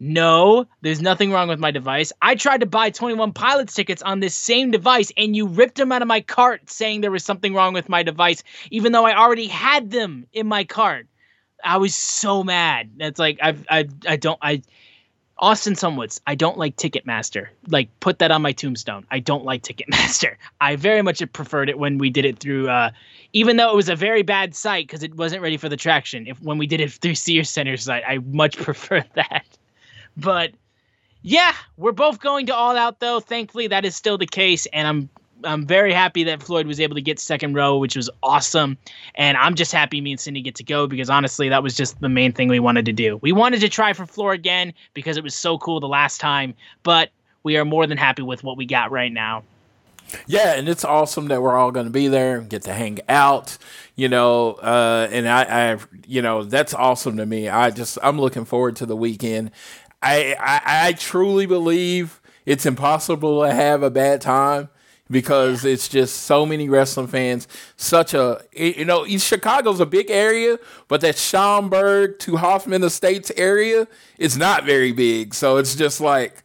no, 0.00 0.66
there's 0.80 1.02
nothing 1.02 1.32
wrong 1.32 1.48
with 1.48 1.58
my 1.58 1.72
device. 1.72 2.12
I 2.22 2.36
tried 2.36 2.60
to 2.60 2.66
buy 2.66 2.90
21 2.90 3.32
Pilots 3.32 3.74
tickets 3.74 4.00
on 4.02 4.20
this 4.20 4.34
same 4.34 4.70
device, 4.70 5.10
and 5.16 5.34
you 5.34 5.48
ripped 5.48 5.76
them 5.76 5.90
out 5.90 6.02
of 6.02 6.08
my 6.08 6.20
cart 6.20 6.70
saying 6.70 7.00
there 7.00 7.10
was 7.10 7.24
something 7.24 7.52
wrong 7.52 7.74
with 7.74 7.88
my 7.88 8.04
device, 8.04 8.44
even 8.70 8.92
though 8.92 9.04
I 9.04 9.18
already 9.18 9.48
had 9.48 9.90
them 9.90 10.26
in 10.32 10.46
my 10.46 10.64
cart. 10.64 11.08
I 11.64 11.78
was 11.78 11.96
so 11.96 12.44
mad. 12.44 12.92
It's 13.00 13.18
like 13.18 13.40
I 13.42 13.56
I 13.68 13.88
I 14.06 14.16
don't 14.16 14.38
I 14.40 14.62
Austin 15.40 15.74
Sunwoods, 15.74 16.20
I 16.26 16.34
don't 16.34 16.58
like 16.58 16.76
Ticketmaster. 16.76 17.48
Like, 17.68 17.88
put 18.00 18.18
that 18.18 18.30
on 18.30 18.42
my 18.42 18.52
tombstone. 18.52 19.06
I 19.10 19.20
don't 19.20 19.44
like 19.44 19.62
Ticketmaster. 19.62 20.36
I 20.60 20.76
very 20.76 21.02
much 21.02 21.22
preferred 21.32 21.68
it 21.68 21.78
when 21.78 21.98
we 21.98 22.10
did 22.10 22.24
it 22.24 22.40
through, 22.40 22.68
uh, 22.68 22.90
even 23.32 23.56
though 23.56 23.70
it 23.70 23.76
was 23.76 23.88
a 23.88 23.94
very 23.94 24.22
bad 24.22 24.54
site 24.54 24.86
because 24.86 25.02
it 25.02 25.14
wasn't 25.14 25.42
ready 25.42 25.56
for 25.56 25.68
the 25.68 25.76
traction. 25.76 26.26
If 26.26 26.42
when 26.42 26.58
we 26.58 26.66
did 26.66 26.80
it 26.80 26.90
through 26.92 27.14
Sears 27.14 27.50
Center 27.50 27.76
site, 27.76 28.02
I 28.06 28.18
much 28.18 28.56
prefer 28.62 29.04
that. 29.14 29.46
But 30.16 30.52
yeah, 31.22 31.54
we're 31.76 31.92
both 31.92 32.20
going 32.20 32.46
to 32.46 32.54
All 32.54 32.76
Out 32.76 32.98
though. 32.98 33.20
Thankfully, 33.20 33.68
that 33.68 33.84
is 33.84 33.94
still 33.94 34.18
the 34.18 34.26
case, 34.26 34.66
and 34.66 34.88
I'm 34.88 35.10
I'm 35.44 35.66
very 35.66 35.92
happy 35.92 36.24
that 36.24 36.42
Floyd 36.42 36.66
was 36.66 36.80
able 36.80 36.94
to 36.94 37.02
get 37.02 37.18
second 37.18 37.54
row, 37.54 37.78
which 37.78 37.96
was 37.96 38.10
awesome. 38.22 38.76
And 39.14 39.36
I'm 39.36 39.54
just 39.54 39.72
happy 39.72 40.00
me 40.00 40.12
and 40.12 40.20
Cindy 40.20 40.42
get 40.42 40.54
to 40.56 40.64
go 40.64 40.86
because 40.86 41.10
honestly, 41.10 41.48
that 41.48 41.62
was 41.62 41.74
just 41.74 42.00
the 42.00 42.08
main 42.08 42.32
thing 42.32 42.48
we 42.48 42.60
wanted 42.60 42.86
to 42.86 42.92
do. 42.92 43.18
We 43.18 43.32
wanted 43.32 43.60
to 43.60 43.68
try 43.68 43.92
for 43.92 44.06
floor 44.06 44.32
again 44.32 44.72
because 44.94 45.16
it 45.16 45.22
was 45.22 45.34
so 45.34 45.58
cool 45.58 45.80
the 45.80 45.88
last 45.88 46.20
time, 46.20 46.54
but 46.82 47.10
we 47.42 47.56
are 47.56 47.64
more 47.64 47.86
than 47.86 47.98
happy 47.98 48.22
with 48.22 48.42
what 48.42 48.56
we 48.56 48.66
got 48.66 48.90
right 48.90 49.12
now. 49.12 49.44
Yeah, 50.26 50.54
and 50.54 50.68
it's 50.68 50.84
awesome 50.84 51.28
that 51.28 51.42
we're 51.42 51.56
all 51.56 51.70
going 51.70 51.86
to 51.86 51.92
be 51.92 52.08
there 52.08 52.38
and 52.38 52.48
get 52.48 52.62
to 52.62 52.72
hang 52.72 52.98
out, 53.08 53.58
you 53.94 54.08
know. 54.08 54.52
Uh, 54.54 55.06
and 55.10 55.28
I, 55.28 55.72
I, 55.72 55.78
you 56.06 56.22
know, 56.22 56.44
that's 56.44 56.72
awesome 56.72 57.18
to 57.18 57.26
me. 57.26 57.48
I 57.48 57.70
just, 57.70 57.98
I'm 58.02 58.18
looking 58.18 58.46
forward 58.46 58.76
to 58.76 58.86
the 58.86 58.96
weekend. 58.96 59.50
I, 60.02 60.34
I, 60.40 60.88
I 60.88 60.92
truly 60.94 61.44
believe 61.44 62.20
it's 62.46 62.64
impossible 62.64 63.42
to 63.42 63.52
have 63.52 63.82
a 63.82 63.90
bad 63.90 64.22
time 64.22 64.70
because 65.10 65.64
yeah. 65.64 65.72
it's 65.72 65.88
just 65.88 66.22
so 66.22 66.44
many 66.46 66.68
wrestling 66.68 67.06
fans. 67.06 67.48
Such 67.76 68.14
a 68.14 68.42
you 68.52 68.84
know, 68.84 69.06
Chicago's 69.06 69.80
a 69.80 69.86
big 69.86 70.10
area, 70.10 70.58
but 70.88 71.00
that 71.00 71.16
Schaumburg 71.16 72.18
to 72.20 72.36
Hoffman 72.36 72.82
Estates 72.82 73.32
area 73.36 73.86
is 74.18 74.36
not 74.36 74.64
very 74.64 74.92
big. 74.92 75.34
So 75.34 75.56
it's 75.56 75.74
just 75.74 76.00
like 76.00 76.44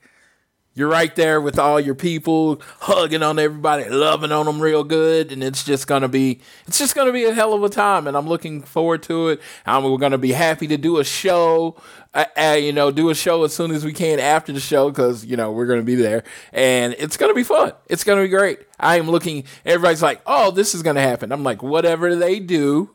you're 0.76 0.90
right 0.90 1.16
there 1.16 1.40
with 1.40 1.60
all 1.60 1.80
your 1.80 1.94
people, 1.94 2.60
hugging 2.80 3.22
on 3.22 3.38
everybody, 3.38 3.88
loving 3.90 4.32
on 4.32 4.48
them 4.48 4.60
real 4.60 4.84
good, 4.84 5.32
and 5.32 5.44
it's 5.44 5.64
just 5.64 5.86
gonna 5.86 6.08
be 6.08 6.40
it's 6.68 6.80
just 6.80 6.96
gonna 6.96 7.12
be 7.12 7.26
a 7.26 7.34
hell 7.34 7.54
of 7.54 7.64
a 7.64 7.70
time, 7.70 8.08
and 8.08 8.18
I'm 8.18 8.28
looking 8.28 8.64
forward 8.64 9.04
to 9.04 9.30
it. 9.30 9.42
And 9.66 9.86
we're 9.86 9.98
gonna 9.98 10.18
be 10.18 10.32
happy 10.32 10.66
to 10.68 10.78
do 10.78 10.98
a 10.98 11.04
show, 11.04 11.76
uh, 12.14 12.58
you 12.60 12.74
know, 12.74 12.92
do 12.92 13.10
a 13.10 13.16
show 13.16 13.44
as 13.44 13.54
soon 13.54 13.72
as 13.72 13.84
we 13.84 13.94
can 13.94 14.20
after 14.20 14.52
the 14.54 14.60
show 14.60 14.90
because 14.90 15.26
you 15.26 15.36
know 15.36 15.52
we're 15.52 15.66
gonna 15.66 15.82
be 15.82 15.96
there, 15.96 16.24
and 16.52 16.96
it's 17.00 17.18
gonna 17.18 17.34
be 17.34 17.44
fun. 17.44 17.74
It's 17.88 18.04
gonna 18.04 18.22
be 18.22 18.30
great. 18.30 18.60
I 18.80 18.98
am 18.98 19.10
looking. 19.10 19.46
Everybody's 19.66 20.04
like, 20.04 20.22
"Oh, 20.26 20.52
this 20.52 20.76
is 20.76 20.84
gonna 20.84 21.02
happen." 21.02 21.32
I'm 21.32 21.44
like, 21.44 21.64
whatever 21.64 22.16
they 22.16 22.40
do, 22.40 22.92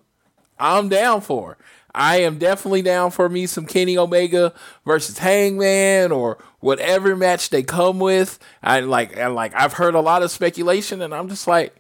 I'm 0.59 0.89
down 0.89 1.21
for. 1.21 1.57
I 1.95 2.21
am 2.21 2.39
definitely 2.39 2.83
down 2.83 3.11
for 3.11 3.29
me 3.29 3.47
some 3.47 3.67
Kenny 3.67 3.97
Omega 3.99 4.53
versus 4.85 5.19
Hangman 5.19 6.13
or 6.13 6.39
whatever 6.61 7.17
match 7.17 7.51
they 7.51 7.63
come 7.63 7.99
with. 7.99 8.39
I 8.63 8.81
like 8.81 9.19
I 9.19 9.27
like 9.29 9.55
I've 9.55 9.73
heard 9.75 9.95
a 9.95 10.01
lot 10.01 10.23
of 10.23 10.31
speculation 10.31 11.03
and 11.03 11.15
I'm 11.15 11.29
just 11.29 11.49
like, 11.49 11.75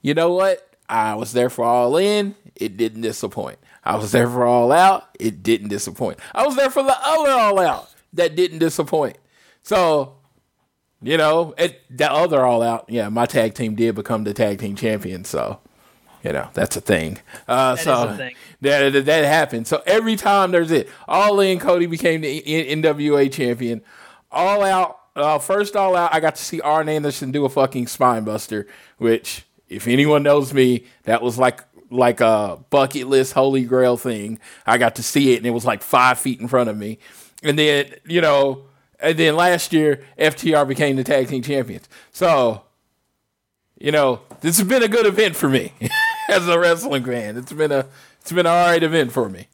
you 0.00 0.14
know 0.14 0.32
what? 0.32 0.68
I 0.88 1.14
was 1.14 1.32
there 1.32 1.50
for 1.50 1.64
all 1.64 1.96
in, 1.96 2.34
it 2.54 2.76
didn't 2.76 3.00
disappoint. 3.00 3.58
I 3.84 3.96
was 3.96 4.12
there 4.12 4.28
for 4.28 4.44
all 4.44 4.70
out, 4.70 5.08
it 5.18 5.42
didn't 5.42 5.68
disappoint. 5.68 6.18
I 6.34 6.46
was 6.46 6.56
there 6.56 6.70
for 6.70 6.82
the 6.82 6.96
other 7.04 7.30
all 7.30 7.58
out 7.58 7.92
that 8.12 8.36
didn't 8.36 8.58
disappoint. 8.58 9.18
So, 9.62 10.14
you 11.02 11.16
know, 11.16 11.54
it, 11.58 11.80
the 11.90 12.10
other 12.10 12.44
all 12.44 12.62
out, 12.62 12.84
yeah, 12.88 13.08
my 13.08 13.26
tag 13.26 13.54
team 13.54 13.74
did 13.74 13.94
become 13.94 14.24
the 14.24 14.34
tag 14.34 14.60
team 14.60 14.76
champion, 14.76 15.24
so 15.24 15.58
you 16.22 16.32
know 16.32 16.48
that's 16.54 16.76
a 16.76 16.80
thing. 16.80 17.18
Uh, 17.48 17.74
that 17.74 17.82
so 17.82 18.08
a 18.08 18.16
thing. 18.16 18.36
That, 18.60 18.92
that 18.92 19.06
that 19.06 19.24
happened. 19.24 19.66
So 19.66 19.82
every 19.86 20.14
time 20.14 20.52
there's 20.52 20.70
it, 20.70 20.88
all 21.08 21.40
in 21.40 21.58
Cody 21.58 21.86
became 21.86 22.20
the 22.20 22.42
NWA 22.42 23.32
champion. 23.32 23.82
All 24.30 24.62
out, 24.62 24.98
uh, 25.16 25.38
first 25.38 25.74
all 25.74 25.96
out. 25.96 26.14
I 26.14 26.20
got 26.20 26.36
to 26.36 26.42
see 26.42 26.60
Arn 26.60 26.88
Anderson 26.88 27.32
do 27.32 27.44
a 27.44 27.48
fucking 27.48 27.88
spine 27.88 28.22
buster, 28.24 28.68
which 28.98 29.44
if 29.68 29.88
anyone 29.88 30.22
knows 30.22 30.54
me, 30.54 30.84
that 31.04 31.22
was 31.22 31.38
like 31.38 31.64
like 31.92 32.20
a 32.20 32.58
bucket 32.70 33.08
list 33.08 33.32
holy 33.32 33.64
grail 33.64 33.96
thing. 33.96 34.38
I 34.66 34.78
got 34.78 34.96
to 34.96 35.02
see 35.02 35.34
it, 35.34 35.38
and 35.38 35.46
it 35.46 35.50
was 35.50 35.64
like 35.64 35.82
five 35.82 36.18
feet 36.18 36.40
in 36.40 36.48
front 36.48 36.70
of 36.70 36.76
me. 36.76 36.98
And 37.42 37.58
then 37.58 37.94
you 38.06 38.20
know, 38.20 38.64
and 39.00 39.18
then 39.18 39.36
last 39.36 39.72
year 39.72 40.02
FTR 40.18 40.66
became 40.66 40.96
the 40.96 41.04
tag 41.04 41.28
team 41.28 41.42
champions. 41.42 41.88
So 42.12 42.62
you 43.78 43.92
know, 43.92 44.20
this 44.40 44.58
has 44.58 44.66
been 44.66 44.82
a 44.82 44.88
good 44.88 45.06
event 45.06 45.36
for 45.36 45.48
me. 45.48 45.72
as 46.28 46.48
a 46.48 46.58
wrestling 46.58 47.04
fan. 47.04 47.36
It's 47.36 47.52
been 47.52 47.72
a 47.72 47.86
it's 48.20 48.30
been 48.30 48.46
an 48.46 48.52
all 48.52 48.66
right 48.66 48.82
event 48.82 49.12
for 49.12 49.28
me. 49.28 49.48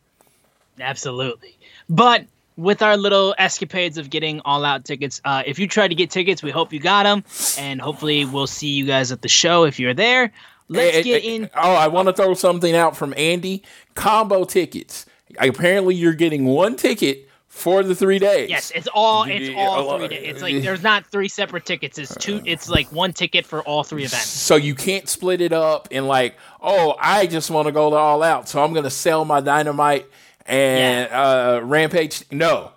Absolutely, 0.81 1.57
but 1.89 2.25
with 2.57 2.83
our 2.83 2.97
little 2.97 3.35
escapades 3.39 3.99
of 3.99 4.11
getting 4.11 4.41
all 4.45 4.65
out 4.65 4.85
tickets, 4.85 5.21
uh, 5.25 5.43
if 5.47 5.59
you 5.59 5.69
try 5.69 5.87
to 5.87 5.95
get 5.95 6.11
tickets, 6.11 6.43
we 6.43 6.51
hope 6.51 6.73
you 6.73 6.81
got 6.81 7.05
them, 7.05 7.25
and 7.59 7.81
hopefully 7.81 8.25
we'll 8.25 8.47
see 8.47 8.69
you 8.69 8.85
guys 8.87 9.13
at 9.13 9.23
the 9.23 9.29
show 9.29 9.65
if 9.65 9.79
you're 9.79 9.95
there. 9.95 10.33
Let's 10.69 10.97
hey, 10.97 11.03
get 11.03 11.23
hey, 11.23 11.37
in. 11.37 11.51
Oh, 11.55 11.75
I 11.75 11.89
want 11.89 12.09
to 12.09 12.13
throw 12.13 12.35
something 12.35 12.75
out 12.75 12.97
from 12.97 13.15
Andy. 13.17 13.63
Combo 13.95 14.45
tickets. 14.45 15.07
Apparently, 15.39 15.95
you're 15.95 16.15
getting 16.15 16.45
one 16.47 16.77
ticket 16.77 17.29
for 17.59 17.83
the 17.83 17.95
three 17.95 18.19
days. 18.19 18.49
Yes, 18.49 18.71
it's 18.75 18.89
all 18.95 19.25
it's 19.25 19.51
all 19.57 19.99
three 19.99 20.09
days. 20.09 20.23
It's 20.25 20.43
like 20.43 20.63
there's 20.63 20.83
not 20.83 21.07
three 21.07 21.29
separate 21.29 21.65
tickets. 21.65 21.99
It's 21.99 22.15
two. 22.17 22.41
It's 22.45 22.69
like 22.69 22.91
one 22.93 23.13
ticket 23.13 23.45
for 23.45 23.63
all 23.63 23.83
three 23.83 24.05
events. 24.05 24.29
So 24.29 24.57
you 24.57 24.75
can't 24.75 25.09
split 25.09 25.41
it 25.41 25.53
up 25.53 25.89
and 25.91 26.07
like, 26.07 26.37
oh, 26.63 26.95
I 27.01 27.27
just 27.27 27.51
want 27.51 27.67
to 27.67 27.73
go 27.73 27.91
to 27.91 27.97
all 27.97 28.23
out, 28.23 28.49
so 28.49 28.63
I'm 28.63 28.73
going 28.73 28.85
to 28.85 28.91
sell 28.91 29.25
my 29.25 29.41
dynamite 29.41 30.07
and 30.47 31.09
yeah. 31.11 31.21
uh, 31.21 31.61
rampage. 31.65 32.25
No, 32.31 32.73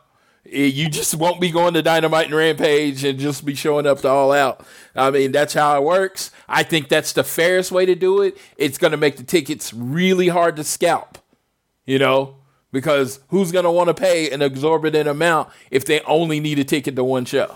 you 0.51 0.89
just 0.89 1.15
won't 1.15 1.39
be 1.39 1.49
going 1.49 1.73
to 1.75 1.81
Dynamite 1.81 2.25
and 2.25 2.35
Rampage 2.35 3.03
and 3.03 3.17
just 3.17 3.45
be 3.45 3.55
showing 3.55 3.87
up 3.87 4.01
to 4.01 4.09
All 4.09 4.31
Out. 4.31 4.65
I 4.95 5.09
mean, 5.09 5.31
that's 5.31 5.53
how 5.53 5.77
it 5.77 5.83
works. 5.83 6.31
I 6.49 6.63
think 6.63 6.89
that's 6.89 7.13
the 7.13 7.23
fairest 7.23 7.71
way 7.71 7.85
to 7.85 7.95
do 7.95 8.21
it. 8.21 8.37
It's 8.57 8.77
going 8.77 8.91
to 8.91 8.97
make 8.97 9.15
the 9.15 9.23
tickets 9.23 9.73
really 9.73 10.27
hard 10.27 10.57
to 10.57 10.63
scalp, 10.63 11.17
you 11.85 11.99
know, 11.99 12.35
because 12.71 13.21
who's 13.29 13.51
going 13.51 13.65
to 13.65 13.71
want 13.71 13.87
to 13.87 13.93
pay 13.93 14.29
an 14.29 14.41
exorbitant 14.41 15.07
amount 15.07 15.49
if 15.71 15.85
they 15.85 16.01
only 16.01 16.39
need 16.39 16.59
a 16.59 16.63
ticket 16.65 16.95
to 16.97 17.03
one 17.03 17.23
show? 17.25 17.55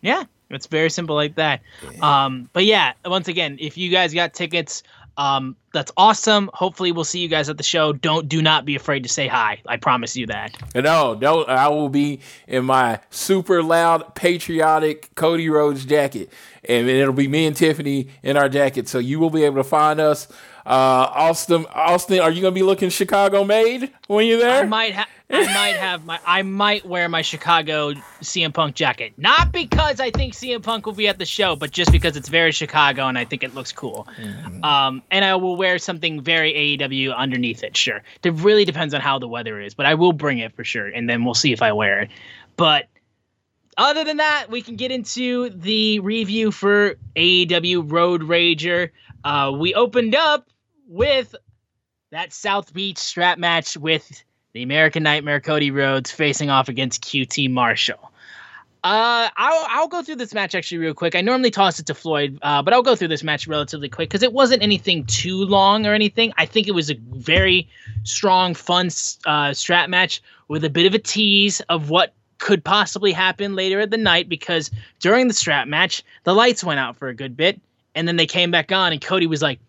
Yeah, 0.00 0.24
it's 0.48 0.66
very 0.66 0.88
simple 0.88 1.14
like 1.14 1.34
that. 1.34 1.60
Um, 2.00 2.48
but 2.54 2.64
yeah, 2.64 2.94
once 3.04 3.28
again, 3.28 3.58
if 3.60 3.76
you 3.76 3.90
guys 3.90 4.14
got 4.14 4.32
tickets, 4.32 4.82
um, 5.20 5.54
that's 5.74 5.92
awesome. 5.98 6.48
Hopefully, 6.54 6.92
we'll 6.92 7.04
see 7.04 7.20
you 7.20 7.28
guys 7.28 7.50
at 7.50 7.58
the 7.58 7.62
show. 7.62 7.92
Don't 7.92 8.26
do 8.26 8.40
not 8.40 8.64
be 8.64 8.74
afraid 8.74 9.02
to 9.02 9.08
say 9.10 9.28
hi. 9.28 9.60
I 9.66 9.76
promise 9.76 10.16
you 10.16 10.26
that. 10.28 10.56
No, 10.74 11.12
no, 11.12 11.44
I 11.44 11.68
will 11.68 11.90
be 11.90 12.20
in 12.48 12.64
my 12.64 13.00
super 13.10 13.62
loud, 13.62 14.14
patriotic 14.14 15.14
Cody 15.16 15.50
Rhodes 15.50 15.84
jacket, 15.84 16.32
and 16.66 16.88
it'll 16.88 17.12
be 17.12 17.28
me 17.28 17.44
and 17.44 17.54
Tiffany 17.54 18.08
in 18.22 18.38
our 18.38 18.48
jacket. 18.48 18.88
So 18.88 18.98
you 18.98 19.20
will 19.20 19.28
be 19.28 19.44
able 19.44 19.56
to 19.56 19.64
find 19.64 20.00
us. 20.00 20.26
Uh, 20.70 21.10
Austin, 21.16 21.66
Austin, 21.74 22.20
are 22.20 22.30
you 22.30 22.40
gonna 22.40 22.52
be 22.52 22.62
looking 22.62 22.90
Chicago 22.90 23.42
made 23.42 23.90
when 24.06 24.24
you're 24.24 24.38
there? 24.38 24.62
I 24.62 24.66
might 24.66 24.92
have. 24.92 25.08
I 25.28 25.42
might 25.52 25.74
have 25.80 26.06
my. 26.06 26.20
I 26.24 26.42
might 26.42 26.86
wear 26.86 27.08
my 27.08 27.22
Chicago 27.22 27.92
CM 28.20 28.54
Punk 28.54 28.76
jacket, 28.76 29.12
not 29.16 29.50
because 29.50 29.98
I 29.98 30.12
think 30.12 30.32
CM 30.32 30.62
Punk 30.62 30.86
will 30.86 30.92
be 30.92 31.08
at 31.08 31.18
the 31.18 31.24
show, 31.26 31.56
but 31.56 31.72
just 31.72 31.90
because 31.90 32.16
it's 32.16 32.28
very 32.28 32.52
Chicago 32.52 33.08
and 33.08 33.18
I 33.18 33.24
think 33.24 33.42
it 33.42 33.52
looks 33.52 33.72
cool. 33.72 34.06
Mm-hmm. 34.16 34.62
Um, 34.62 35.02
and 35.10 35.24
I 35.24 35.34
will 35.34 35.56
wear 35.56 35.76
something 35.80 36.22
very 36.22 36.52
AEW 36.52 37.16
underneath 37.16 37.64
it. 37.64 37.76
Sure, 37.76 38.00
it 38.22 38.32
really 38.34 38.64
depends 38.64 38.94
on 38.94 39.00
how 39.00 39.18
the 39.18 39.26
weather 39.26 39.60
is, 39.60 39.74
but 39.74 39.86
I 39.86 39.94
will 39.94 40.12
bring 40.12 40.38
it 40.38 40.54
for 40.54 40.62
sure, 40.62 40.86
and 40.86 41.10
then 41.10 41.24
we'll 41.24 41.34
see 41.34 41.52
if 41.52 41.62
I 41.62 41.72
wear 41.72 42.02
it. 42.02 42.10
But 42.54 42.86
other 43.76 44.04
than 44.04 44.18
that, 44.18 44.46
we 44.48 44.62
can 44.62 44.76
get 44.76 44.92
into 44.92 45.50
the 45.50 45.98
review 45.98 46.52
for 46.52 46.94
AEW 47.16 47.90
Road 47.90 48.22
Rager. 48.22 48.90
Uh, 49.24 49.52
we 49.58 49.74
opened 49.74 50.14
up 50.14 50.46
with 50.90 51.36
that 52.10 52.32
South 52.32 52.74
Beach 52.74 52.98
strap 52.98 53.38
match 53.38 53.76
with 53.76 54.24
the 54.52 54.62
American 54.62 55.04
Nightmare 55.04 55.40
Cody 55.40 55.70
Rhodes 55.70 56.10
facing 56.10 56.50
off 56.50 56.68
against 56.68 57.02
QT 57.04 57.48
Marshall. 57.50 58.10
Uh, 58.82 59.28
I'll 59.36 59.66
I'll 59.68 59.88
go 59.88 60.02
through 60.02 60.16
this 60.16 60.34
match 60.34 60.54
actually 60.54 60.78
real 60.78 60.94
quick. 60.94 61.14
I 61.14 61.20
normally 61.20 61.50
toss 61.50 61.78
it 61.78 61.86
to 61.86 61.94
Floyd, 61.94 62.38
uh, 62.42 62.62
but 62.62 62.72
I'll 62.72 62.82
go 62.82 62.96
through 62.96 63.08
this 63.08 63.22
match 63.22 63.46
relatively 63.46 63.88
quick 63.88 64.08
because 64.08 64.22
it 64.22 64.32
wasn't 64.32 64.62
anything 64.62 65.04
too 65.04 65.44
long 65.44 65.86
or 65.86 65.92
anything. 65.92 66.32
I 66.38 66.46
think 66.46 66.66
it 66.66 66.72
was 66.72 66.90
a 66.90 66.94
very 66.94 67.68
strong, 68.04 68.54
fun 68.54 68.88
uh, 69.26 69.52
strap 69.52 69.90
match 69.90 70.22
with 70.48 70.64
a 70.64 70.70
bit 70.70 70.86
of 70.86 70.94
a 70.94 70.98
tease 70.98 71.60
of 71.68 71.90
what 71.90 72.14
could 72.38 72.64
possibly 72.64 73.12
happen 73.12 73.54
later 73.54 73.80
in 73.80 73.90
the 73.90 73.98
night 73.98 74.30
because 74.30 74.70
during 74.98 75.28
the 75.28 75.34
strap 75.34 75.68
match 75.68 76.02
the 76.24 76.34
lights 76.34 76.64
went 76.64 76.80
out 76.80 76.96
for 76.96 77.08
a 77.08 77.14
good 77.14 77.36
bit 77.36 77.60
and 77.94 78.08
then 78.08 78.16
they 78.16 78.26
came 78.26 78.50
back 78.50 78.72
on 78.72 78.92
and 78.92 79.02
Cody 79.02 79.26
was 79.26 79.42
like, 79.42 79.60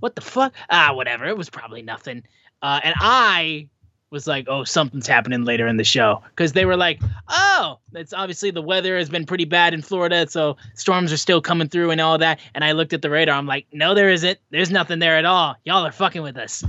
"What 0.00 0.14
the 0.14 0.22
fuck? 0.22 0.52
Ah, 0.70 0.92
whatever. 0.94 1.26
It 1.26 1.36
was 1.36 1.50
probably 1.50 1.82
nothing." 1.82 2.22
Uh, 2.62 2.80
and 2.82 2.94
I 2.98 3.68
was 4.10 4.26
like, 4.26 4.46
oh, 4.48 4.64
something's 4.64 5.06
happening 5.06 5.44
later 5.44 5.66
in 5.66 5.76
the 5.76 5.84
show. 5.84 6.22
Because 6.30 6.52
they 6.52 6.64
were 6.64 6.76
like, 6.76 7.00
oh, 7.28 7.78
it's 7.94 8.12
obviously 8.12 8.50
the 8.50 8.62
weather 8.62 8.96
has 8.96 9.08
been 9.08 9.26
pretty 9.26 9.44
bad 9.44 9.74
in 9.74 9.82
Florida, 9.82 10.26
so 10.28 10.56
storms 10.74 11.12
are 11.12 11.18
still 11.18 11.40
coming 11.40 11.68
through 11.68 11.90
and 11.90 12.00
all 12.00 12.18
that. 12.18 12.40
And 12.54 12.64
I 12.64 12.72
looked 12.72 12.92
at 12.92 13.02
the 13.02 13.10
radar. 13.10 13.36
I'm 13.36 13.46
like, 13.46 13.66
no, 13.72 13.94
there 13.94 14.10
isn't. 14.10 14.38
There's 14.50 14.70
nothing 14.70 14.98
there 14.98 15.16
at 15.16 15.24
all. 15.24 15.56
Y'all 15.64 15.86
are 15.86 15.92
fucking 15.92 16.22
with 16.22 16.36
us. 16.36 16.64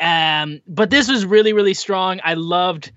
Um, 0.00 0.60
but 0.66 0.90
this 0.90 1.08
was 1.08 1.26
really, 1.26 1.52
really 1.52 1.74
strong. 1.74 2.20
I 2.24 2.34
loved, 2.34 2.90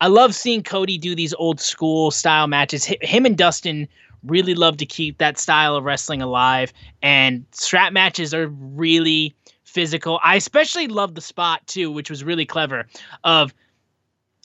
I 0.00 0.08
love 0.08 0.34
seeing 0.34 0.62
Cody 0.62 0.98
do 0.98 1.14
these 1.14 1.32
old 1.34 1.60
school 1.60 2.10
style 2.10 2.48
matches. 2.48 2.84
Him 2.84 3.24
and 3.24 3.36
Dustin 3.36 3.88
really 4.24 4.54
love 4.54 4.76
to 4.78 4.86
keep 4.86 5.18
that 5.18 5.38
style 5.38 5.76
of 5.76 5.84
wrestling 5.84 6.22
alive, 6.22 6.72
and 7.02 7.44
strap 7.52 7.92
matches 7.92 8.34
are 8.34 8.48
really 8.48 9.34
physical. 9.64 10.18
I 10.22 10.36
especially 10.36 10.88
love 10.88 11.14
the 11.14 11.20
spot 11.20 11.66
too, 11.66 11.90
which 11.90 12.10
was 12.10 12.24
really 12.24 12.46
clever 12.46 12.86
of 13.24 13.54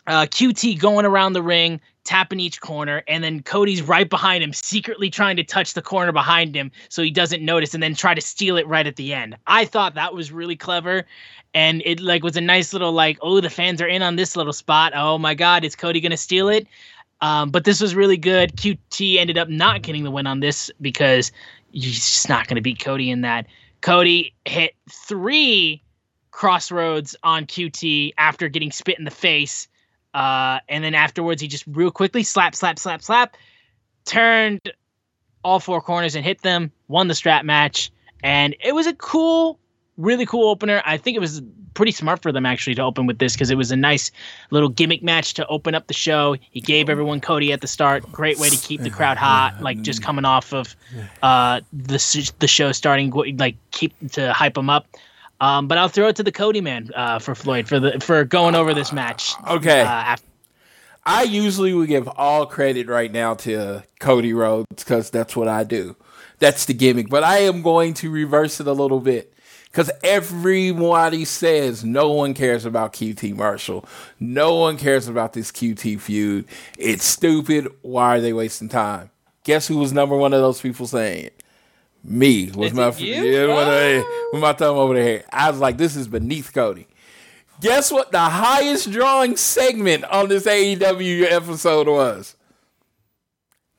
uh, 0.07 0.25
QT 0.25 0.79
going 0.79 1.05
around 1.05 1.33
the 1.33 1.41
ring, 1.41 1.79
tapping 2.03 2.39
each 2.39 2.59
corner, 2.59 3.03
and 3.07 3.23
then 3.23 3.41
Cody's 3.41 3.81
right 3.81 4.09
behind 4.09 4.43
him, 4.43 4.51
secretly 4.51 5.09
trying 5.09 5.37
to 5.37 5.43
touch 5.43 5.73
the 5.73 5.81
corner 5.81 6.11
behind 6.11 6.55
him 6.55 6.71
so 6.89 7.01
he 7.01 7.09
doesn't 7.09 7.43
notice, 7.43 7.73
and 7.73 7.81
then 7.81 7.95
try 7.95 8.13
to 8.13 8.21
steal 8.21 8.57
it 8.57 8.67
right 8.67 8.85
at 8.85 8.97
the 8.97 9.13
end. 9.13 9.37
I 9.47 9.63
thought 9.65 9.95
that 9.95 10.13
was 10.13 10.31
really 10.31 10.57
clever, 10.57 11.05
and 11.53 11.81
it 11.85 12.01
like 12.01 12.23
was 12.23 12.35
a 12.35 12.41
nice 12.41 12.73
little 12.73 12.91
like, 12.91 13.17
oh, 13.21 13.39
the 13.39 13.49
fans 13.49 13.81
are 13.81 13.87
in 13.87 14.01
on 14.01 14.17
this 14.17 14.35
little 14.35 14.53
spot. 14.53 14.91
Oh 14.93 15.17
my 15.17 15.33
God, 15.35 15.63
is 15.63 15.75
Cody 15.75 16.01
gonna 16.01 16.17
steal 16.17 16.49
it? 16.49 16.67
Um, 17.23 17.51
but 17.51 17.63
this 17.63 17.79
was 17.79 17.95
really 17.95 18.17
good. 18.17 18.53
QT 18.57 19.17
ended 19.17 19.37
up 19.37 19.47
not 19.47 19.81
getting 19.81 20.03
the 20.03 20.11
win 20.11 20.27
on 20.27 20.41
this 20.41 20.69
because 20.81 21.31
he's 21.71 21.95
just 21.95 22.27
not 22.27 22.49
gonna 22.49 22.59
beat 22.59 22.79
Cody 22.79 23.09
in 23.09 23.21
that. 23.21 23.47
Cody 23.79 24.33
hit 24.43 24.75
three 24.91 25.81
crossroads 26.31 27.15
on 27.23 27.45
QT 27.45 28.13
after 28.17 28.49
getting 28.49 28.73
spit 28.73 28.99
in 28.99 29.05
the 29.05 29.11
face. 29.11 29.69
Uh, 30.13 30.59
and 30.67 30.83
then 30.83 30.93
afterwards, 30.93 31.41
he 31.41 31.47
just 31.47 31.63
real 31.65 31.91
quickly 31.91 32.23
slap, 32.23 32.55
slap, 32.55 32.77
slap, 32.77 33.01
slap, 33.01 33.37
turned 34.03 34.59
all 35.45 35.61
four 35.61 35.79
corners 35.79 36.15
and 36.15 36.25
hit 36.25 36.41
them, 36.41 36.73
won 36.89 37.07
the 37.07 37.15
strap 37.15 37.45
match. 37.45 37.89
And 38.21 38.53
it 38.61 38.75
was 38.75 38.85
a 38.85 38.93
cool, 38.93 39.59
really 39.97 40.25
cool 40.25 40.49
opener. 40.49 40.81
I 40.85 40.97
think 40.97 41.15
it 41.15 41.19
was 41.19 41.41
pretty 41.73 41.91
smart 41.91 42.21
for 42.21 42.31
them 42.31 42.45
actually 42.45 42.75
to 42.75 42.81
open 42.81 43.07
with 43.07 43.17
this 43.19 43.33
because 43.33 43.49
it 43.49 43.55
was 43.55 43.71
a 43.71 43.75
nice 43.75 44.11
little 44.51 44.69
gimmick 44.69 45.01
match 45.01 45.33
to 45.35 45.47
open 45.47 45.73
up 45.75 45.87
the 45.87 45.93
show. 45.93 46.35
He 46.51 46.61
gave 46.61 46.89
everyone 46.89 47.19
Cody 47.19 47.51
at 47.51 47.61
the 47.61 47.67
start. 47.67 48.09
Great 48.11 48.37
way 48.37 48.49
to 48.49 48.57
keep 48.57 48.81
the 48.81 48.89
crowd 48.89 49.17
hot, 49.17 49.61
like 49.61 49.81
just 49.81 50.03
coming 50.03 50.25
off 50.25 50.53
of 50.53 50.75
uh, 51.21 51.61
the 51.71 52.31
the 52.39 52.47
show 52.47 52.71
starting, 52.71 53.09
like 53.37 53.55
keep 53.71 53.93
to 54.11 54.33
hype 54.33 54.53
them 54.53 54.69
up. 54.69 54.87
Um, 55.41 55.67
but 55.67 55.77
I'll 55.77 55.89
throw 55.89 56.07
it 56.07 56.15
to 56.17 56.23
the 56.23 56.31
Cody 56.31 56.61
man 56.61 56.89
uh, 56.95 57.19
for 57.19 57.35
Floyd 57.35 57.67
for 57.67 57.79
the 57.79 57.99
for 57.99 58.23
going 58.23 58.55
over 58.55 58.73
this 58.73 58.93
match. 58.93 59.33
Okay. 59.47 59.81
Uh, 59.81 59.85
after- 59.85 60.27
I 61.05 61.23
usually 61.23 61.73
would 61.73 61.89
give 61.89 62.07
all 62.07 62.45
credit 62.45 62.87
right 62.87 63.11
now 63.11 63.33
to 63.35 63.83
Cody 63.99 64.31
Rhodes 64.31 64.67
because 64.77 65.09
that's 65.09 65.35
what 65.35 65.49
I 65.49 65.65
do. 65.65 65.97
That's 66.39 66.63
the 66.65 66.73
gimmick. 66.73 67.09
But 67.09 67.23
I 67.23 67.39
am 67.39 67.61
going 67.61 67.93
to 67.95 68.09
reverse 68.09 68.61
it 68.61 68.67
a 68.67 68.71
little 68.73 69.01
bit 69.01 69.32
because 69.73 69.89
everybody 70.03 71.25
says 71.25 71.83
no 71.83 72.11
one 72.11 72.35
cares 72.35 72.63
about 72.63 72.93
QT 72.93 73.35
Marshall. 73.35 73.83
No 74.19 74.53
one 74.53 74.77
cares 74.77 75.07
about 75.07 75.33
this 75.33 75.51
QT 75.51 75.99
feud. 75.99 76.45
It's 76.77 77.03
stupid. 77.03 77.67
Why 77.81 78.17
are 78.17 78.21
they 78.21 78.33
wasting 78.33 78.69
time? 78.69 79.09
Guess 79.43 79.67
who 79.67 79.79
was 79.79 79.91
number 79.91 80.15
one 80.15 80.31
of 80.31 80.41
those 80.41 80.61
people 80.61 80.85
saying 80.85 81.25
it? 81.25 81.43
Me 82.03 82.51
with 82.51 82.75
my 82.75 82.89
yeah, 82.97 83.45
oh. 83.49 84.29
with 84.31 84.41
my 84.41 84.53
thumb 84.53 84.77
over 84.77 84.93
the 84.93 85.01
head. 85.01 85.25
I 85.31 85.49
was 85.49 85.59
like, 85.59 85.77
this 85.77 85.95
is 85.95 86.07
beneath 86.07 86.53
Cody. 86.53 86.85
Guess 87.59 87.91
what? 87.91 88.11
The 88.11 88.19
highest 88.19 88.91
drawing 88.91 89.37
segment 89.37 90.03
on 90.03 90.27
this 90.27 90.45
AEW 90.45 91.31
episode 91.31 91.87
was 91.87 92.35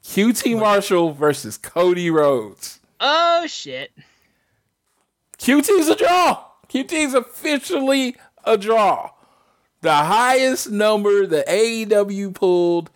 QT 0.03 0.59
Marshall 0.59 1.13
versus 1.13 1.57
Cody 1.57 2.11
Rhodes. 2.11 2.81
Oh 2.99 3.47
shit! 3.47 3.93
QT's 5.45 5.89
a 5.89 5.95
draw. 5.95 6.43
QT's 6.71 7.13
officially 7.13 8.17
a 8.45 8.57
draw. 8.57 9.11
The 9.83 9.93
highest 9.93 10.71
number 10.71 11.27
the 11.27 11.45
AEW 11.47 12.35
pulled 12.35 12.91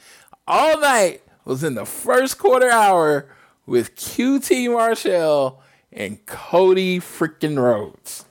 all 0.46 0.80
night 0.80 1.20
was 1.44 1.62
in 1.62 1.74
the 1.74 1.84
first 1.84 2.38
quarter 2.38 2.70
hour 2.70 3.28
with 3.66 3.96
QT 3.96 4.72
Marshall 4.72 5.60
and 5.92 6.24
Cody 6.24 6.98
freaking 7.00 7.62
Rhodes. 7.62 8.24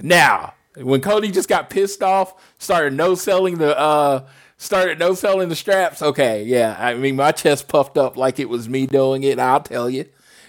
Now, 0.00 0.54
when 0.80 1.02
Cody 1.02 1.30
just 1.30 1.50
got 1.50 1.68
pissed 1.68 2.02
off, 2.02 2.32
started 2.58 2.94
no 2.94 3.14
selling 3.14 3.58
the 3.58 3.78
uh 3.78 4.26
started 4.56 4.98
no 4.98 5.12
selling 5.12 5.50
the 5.50 5.56
straps, 5.56 6.00
okay, 6.00 6.44
yeah. 6.44 6.76
I 6.78 6.94
mean 6.94 7.16
my 7.16 7.32
chest 7.32 7.68
puffed 7.68 7.98
up 7.98 8.16
like 8.16 8.38
it 8.38 8.48
was 8.48 8.70
me 8.70 8.86
doing 8.86 9.22
it, 9.22 9.38
I'll 9.38 9.60
tell 9.60 9.90
you 9.90 10.06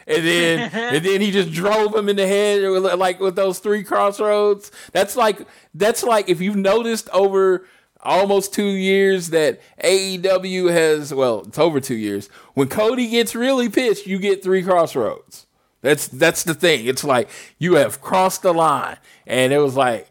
and 0.07 0.25
then 0.25 0.59
and 0.73 1.05
then 1.05 1.21
he 1.21 1.31
just 1.31 1.51
drove 1.51 1.95
him 1.95 2.09
in 2.09 2.15
the 2.15 2.27
head 2.27 2.61
like 2.63 3.19
with 3.19 3.35
those 3.35 3.59
three 3.59 3.83
crossroads. 3.83 4.71
That's 4.91 5.15
like 5.15 5.39
that's 5.73 6.03
like 6.03 6.29
if 6.29 6.41
you've 6.41 6.55
noticed 6.55 7.09
over 7.09 7.65
almost 8.01 8.53
two 8.53 8.67
years 8.67 9.31
that 9.31 9.59
AEW 9.83 10.71
has 10.71 11.13
well, 11.13 11.41
it's 11.47 11.57
over 11.57 11.79
two 11.79 11.95
years. 11.95 12.27
When 12.53 12.67
Cody 12.67 13.09
gets 13.09 13.35
really 13.35 13.69
pissed, 13.69 14.05
you 14.05 14.19
get 14.19 14.43
three 14.43 14.63
crossroads. 14.63 15.47
That's 15.81 16.07
that's 16.07 16.43
the 16.43 16.53
thing. 16.53 16.85
It's 16.85 17.03
like 17.03 17.29
you 17.57 17.75
have 17.75 18.01
crossed 18.01 18.43
the 18.43 18.53
line, 18.53 18.97
and 19.25 19.53
it 19.53 19.59
was 19.59 19.75
like 19.75 20.09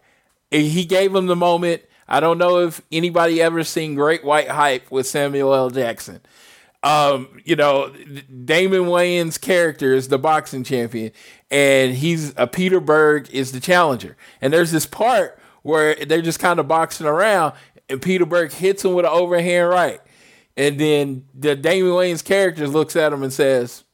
he 0.50 0.84
gave 0.84 1.14
him 1.14 1.26
the 1.26 1.36
moment. 1.36 1.82
I 2.06 2.20
don't 2.20 2.38
know 2.38 2.58
if 2.58 2.82
anybody 2.92 3.40
ever 3.40 3.64
seen 3.64 3.94
Great 3.94 4.24
White 4.24 4.48
Hype 4.48 4.90
with 4.90 5.06
Samuel 5.06 5.54
L. 5.54 5.70
Jackson 5.70 6.20
um, 6.84 7.40
you 7.44 7.56
know, 7.56 7.88
Damon 8.44 8.82
Wayans' 8.82 9.40
character 9.40 9.94
is 9.94 10.08
the 10.08 10.18
boxing 10.18 10.62
champion, 10.62 11.12
and 11.50 11.94
he's 11.94 12.34
a 12.36 12.46
Peter 12.46 12.78
Berg 12.78 13.30
is 13.30 13.52
the 13.52 13.60
challenger. 13.60 14.18
And 14.42 14.52
there's 14.52 14.70
this 14.70 14.84
part 14.84 15.40
where 15.62 15.94
they're 15.94 16.20
just 16.20 16.40
kind 16.40 16.60
of 16.60 16.68
boxing 16.68 17.06
around, 17.06 17.54
and 17.88 18.02
Peter 18.02 18.26
Berg 18.26 18.52
hits 18.52 18.84
him 18.84 18.92
with 18.92 19.06
an 19.06 19.12
overhand 19.12 19.70
right. 19.70 20.00
And 20.58 20.78
then 20.78 21.24
the 21.34 21.56
Damian 21.56 21.94
Wayans 21.94 22.22
character 22.22 22.68
looks 22.68 22.96
at 22.96 23.14
him 23.14 23.22
and 23.22 23.32
says, 23.32 23.84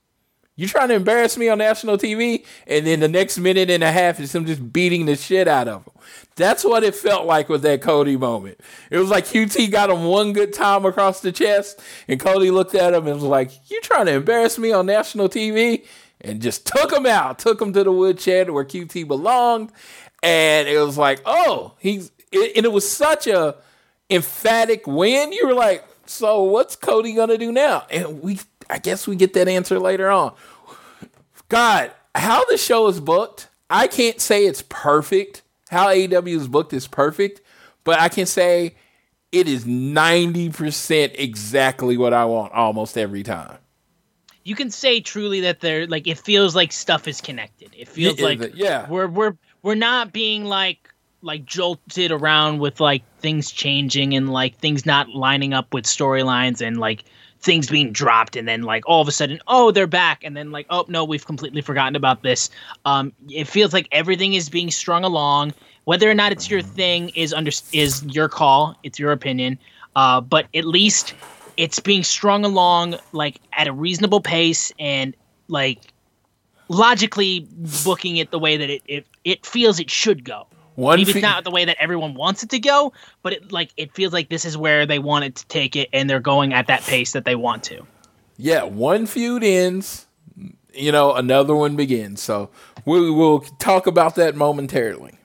You 0.60 0.68
trying 0.68 0.88
to 0.88 0.94
embarrass 0.94 1.38
me 1.38 1.48
on 1.48 1.56
national 1.56 1.96
TV? 1.96 2.44
And 2.66 2.86
then 2.86 3.00
the 3.00 3.08
next 3.08 3.38
minute 3.38 3.70
and 3.70 3.82
a 3.82 3.90
half 3.90 4.20
is 4.20 4.34
him 4.34 4.44
just 4.44 4.70
beating 4.70 5.06
the 5.06 5.16
shit 5.16 5.48
out 5.48 5.68
of 5.68 5.84
him. 5.86 5.92
That's 6.36 6.64
what 6.64 6.84
it 6.84 6.94
felt 6.94 7.24
like 7.24 7.48
with 7.48 7.62
that 7.62 7.80
Cody 7.80 8.18
moment. 8.18 8.60
It 8.90 8.98
was 8.98 9.08
like 9.08 9.24
QT 9.24 9.70
got 9.70 9.88
him 9.88 10.04
one 10.04 10.34
good 10.34 10.52
time 10.52 10.84
across 10.84 11.22
the 11.22 11.32
chest, 11.32 11.80
and 12.08 12.20
Cody 12.20 12.50
looked 12.50 12.74
at 12.74 12.92
him 12.92 13.06
and 13.06 13.14
was 13.14 13.24
like, 13.24 13.52
You 13.70 13.80
trying 13.80 14.04
to 14.04 14.12
embarrass 14.12 14.58
me 14.58 14.70
on 14.70 14.84
national 14.84 15.30
TV? 15.30 15.86
And 16.20 16.42
just 16.42 16.66
took 16.66 16.92
him 16.92 17.06
out, 17.06 17.38
took 17.38 17.58
him 17.58 17.72
to 17.72 17.82
the 17.82 17.92
woodshed 17.92 18.50
where 18.50 18.62
QT 18.62 19.08
belonged. 19.08 19.72
And 20.22 20.68
it 20.68 20.78
was 20.78 20.98
like, 20.98 21.22
oh, 21.24 21.72
he's, 21.78 22.12
and 22.34 22.66
it 22.66 22.72
was 22.72 22.86
such 22.86 23.26
a 23.26 23.56
emphatic 24.10 24.86
win. 24.86 25.32
You 25.32 25.46
were 25.46 25.54
like, 25.54 25.86
so 26.04 26.42
what's 26.42 26.76
Cody 26.76 27.14
gonna 27.14 27.38
do 27.38 27.52
now? 27.52 27.86
And 27.88 28.20
we, 28.20 28.40
I 28.68 28.78
guess 28.78 29.06
we 29.06 29.16
get 29.16 29.32
that 29.34 29.48
answer 29.48 29.78
later 29.78 30.10
on. 30.10 30.34
God, 31.50 31.90
how 32.14 32.44
the 32.44 32.56
show 32.56 32.86
is 32.86 33.00
booked, 33.00 33.48
I 33.68 33.88
can't 33.88 34.20
say 34.20 34.46
it's 34.46 34.62
perfect. 34.62 35.42
How 35.68 35.88
AEW 35.88 36.36
is 36.36 36.48
booked 36.48 36.72
is 36.72 36.86
perfect, 36.86 37.40
but 37.84 38.00
I 38.00 38.08
can 38.08 38.24
say 38.24 38.76
it 39.32 39.48
is 39.48 39.64
90% 39.64 41.14
exactly 41.18 41.96
what 41.96 42.14
I 42.14 42.24
want 42.24 42.52
almost 42.52 42.96
every 42.96 43.24
time. 43.24 43.58
You 44.44 44.54
can 44.54 44.70
say 44.70 45.00
truly 45.00 45.40
that 45.40 45.60
they're 45.60 45.86
like 45.86 46.06
it 46.06 46.18
feels 46.18 46.56
like 46.56 46.72
stuff 46.72 47.06
is 47.06 47.20
connected. 47.20 47.74
It 47.76 47.88
feels 47.88 48.20
like 48.20 48.52
yeah. 48.54 48.88
we're 48.88 49.06
we're 49.06 49.36
we're 49.62 49.74
not 49.74 50.12
being 50.12 50.44
like 50.44 50.88
like 51.20 51.44
jolted 51.44 52.10
around 52.10 52.60
with 52.60 52.80
like 52.80 53.02
things 53.18 53.50
changing 53.50 54.14
and 54.14 54.32
like 54.32 54.56
things 54.56 54.86
not 54.86 55.10
lining 55.10 55.52
up 55.52 55.74
with 55.74 55.84
storylines 55.84 56.66
and 56.66 56.78
like 56.78 57.04
things 57.40 57.68
being 57.68 57.92
dropped 57.92 58.36
and 58.36 58.46
then 58.46 58.62
like 58.62 58.84
all 58.86 59.00
of 59.00 59.08
a 59.08 59.12
sudden 59.12 59.40
oh 59.46 59.70
they're 59.70 59.86
back 59.86 60.22
and 60.24 60.36
then 60.36 60.50
like 60.50 60.66
oh 60.70 60.84
no 60.88 61.04
we've 61.04 61.26
completely 61.26 61.62
forgotten 61.62 61.96
about 61.96 62.22
this. 62.22 62.50
Um 62.84 63.12
it 63.28 63.46
feels 63.46 63.72
like 63.72 63.88
everything 63.92 64.34
is 64.34 64.48
being 64.48 64.70
strung 64.70 65.04
along. 65.04 65.54
Whether 65.84 66.10
or 66.10 66.14
not 66.14 66.32
it's 66.32 66.50
your 66.50 66.62
thing 66.62 67.10
is 67.10 67.32
under 67.32 67.50
is 67.72 68.04
your 68.04 68.28
call 68.28 68.76
it's 68.82 68.98
your 68.98 69.12
opinion 69.12 69.58
uh 69.96 70.20
but 70.20 70.46
at 70.54 70.64
least 70.64 71.14
it's 71.56 71.80
being 71.80 72.02
strung 72.02 72.44
along 72.44 72.96
like 73.12 73.40
at 73.54 73.66
a 73.66 73.72
reasonable 73.72 74.20
pace 74.20 74.72
and 74.78 75.16
like 75.48 75.80
logically 76.68 77.46
booking 77.84 78.16
it 78.16 78.30
the 78.30 78.38
way 78.38 78.56
that 78.56 78.70
it 78.70 78.82
it, 78.86 79.06
it 79.24 79.44
feels 79.44 79.80
it 79.80 79.90
should 79.90 80.24
go 80.24 80.46
One 80.80 80.98
maybe 80.98 81.12
fe- 81.12 81.18
it's 81.18 81.22
not 81.22 81.44
the 81.44 81.50
way 81.50 81.66
that 81.66 81.76
everyone 81.78 82.14
wants 82.14 82.42
it 82.42 82.48
to 82.50 82.58
go, 82.58 82.94
but 83.22 83.34
it 83.34 83.52
like 83.52 83.70
it 83.76 83.92
feels 83.94 84.14
like 84.14 84.30
this 84.30 84.46
is 84.46 84.56
where 84.56 84.86
they 84.86 84.98
wanted 84.98 85.36
to 85.36 85.46
take 85.48 85.76
it, 85.76 85.90
and 85.92 86.08
they're 86.08 86.20
going 86.20 86.54
at 86.54 86.68
that 86.68 86.80
pace 86.82 87.12
that 87.12 87.26
they 87.26 87.34
want 87.34 87.62
to. 87.64 87.86
yeah, 88.38 88.62
one 88.64 89.04
feud 89.04 89.44
ends, 89.44 90.06
you 90.72 90.90
know, 90.90 91.12
another 91.14 91.54
one 91.54 91.76
begins. 91.76 92.22
So 92.22 92.48
we 92.86 93.10
will 93.10 93.40
talk 93.58 93.86
about 93.86 94.14
that 94.14 94.34
momentarily. 94.36 95.18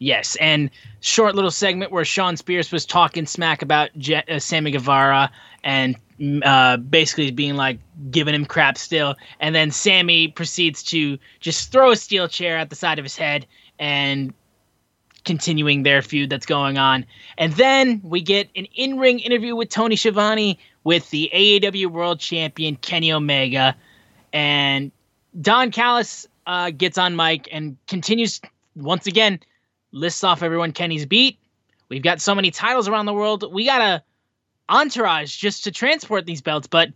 Yes, 0.00 0.36
and 0.40 0.70
short 1.00 1.36
little 1.36 1.52
segment 1.52 1.92
where 1.92 2.04
Shawn 2.04 2.36
Spears 2.36 2.72
was 2.72 2.84
talking 2.84 3.26
smack 3.26 3.62
about 3.62 3.90
Je- 3.96 4.24
uh, 4.28 4.40
Sammy 4.40 4.72
Guevara 4.72 5.30
and 5.62 5.96
mm, 6.18 6.42
uh, 6.44 6.78
basically 6.78 7.30
being 7.30 7.54
like 7.54 7.78
giving 8.10 8.34
him 8.34 8.44
crap 8.44 8.76
still, 8.76 9.14
and 9.38 9.54
then 9.54 9.70
Sammy 9.70 10.28
proceeds 10.28 10.82
to 10.84 11.16
just 11.38 11.70
throw 11.70 11.92
a 11.92 11.96
steel 11.96 12.26
chair 12.26 12.58
at 12.58 12.70
the 12.70 12.76
side 12.76 12.98
of 12.98 13.04
his 13.04 13.16
head 13.16 13.46
and 13.78 14.34
continuing 15.24 15.82
their 15.82 16.02
feud 16.02 16.30
that's 16.30 16.46
going 16.46 16.78
on. 16.78 17.04
And 17.38 17.52
then 17.54 18.00
we 18.04 18.20
get 18.20 18.48
an 18.56 18.66
in-ring 18.74 19.18
interview 19.20 19.56
with 19.56 19.70
Tony 19.70 19.96
Schiavone 19.96 20.58
with 20.84 21.10
the 21.10 21.30
AEW 21.32 21.86
World 21.86 22.20
Champion 22.20 22.76
Kenny 22.76 23.12
Omega, 23.12 23.74
and 24.32 24.92
Don 25.40 25.70
Callis 25.70 26.26
uh, 26.46 26.70
gets 26.70 26.98
on 26.98 27.16
mic 27.16 27.48
and 27.50 27.76
continues 27.86 28.40
once 28.76 29.06
again 29.06 29.40
lists 29.92 30.24
off 30.24 30.42
everyone 30.42 30.72
Kenny's 30.72 31.06
beat. 31.06 31.38
We've 31.88 32.02
got 32.02 32.20
so 32.20 32.34
many 32.34 32.50
titles 32.50 32.88
around 32.88 33.06
the 33.06 33.14
world. 33.14 33.52
We 33.52 33.64
got 33.64 33.80
a 33.80 34.02
entourage 34.68 35.36
just 35.36 35.64
to 35.64 35.70
transport 35.70 36.26
these 36.26 36.42
belts, 36.42 36.66
but 36.66 36.90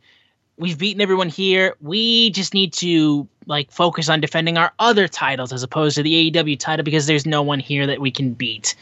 we've 0.58 0.78
beaten 0.78 1.00
everyone 1.00 1.28
here. 1.28 1.74
We 1.80 2.30
just 2.30 2.52
need 2.52 2.72
to 2.74 3.26
like 3.46 3.70
focus 3.70 4.08
on 4.08 4.20
defending 4.20 4.58
our 4.58 4.72
other 4.78 5.08
titles 5.08 5.52
as 5.52 5.62
opposed 5.62 5.96
to 5.96 6.02
the 6.02 6.30
AEW 6.30 6.58
title 6.58 6.84
because 6.84 7.06
there's 7.06 7.24
no 7.24 7.42
one 7.42 7.60
here 7.60 7.86
that 7.86 8.00
we 8.00 8.10
can 8.10 8.34
beat. 8.34 8.74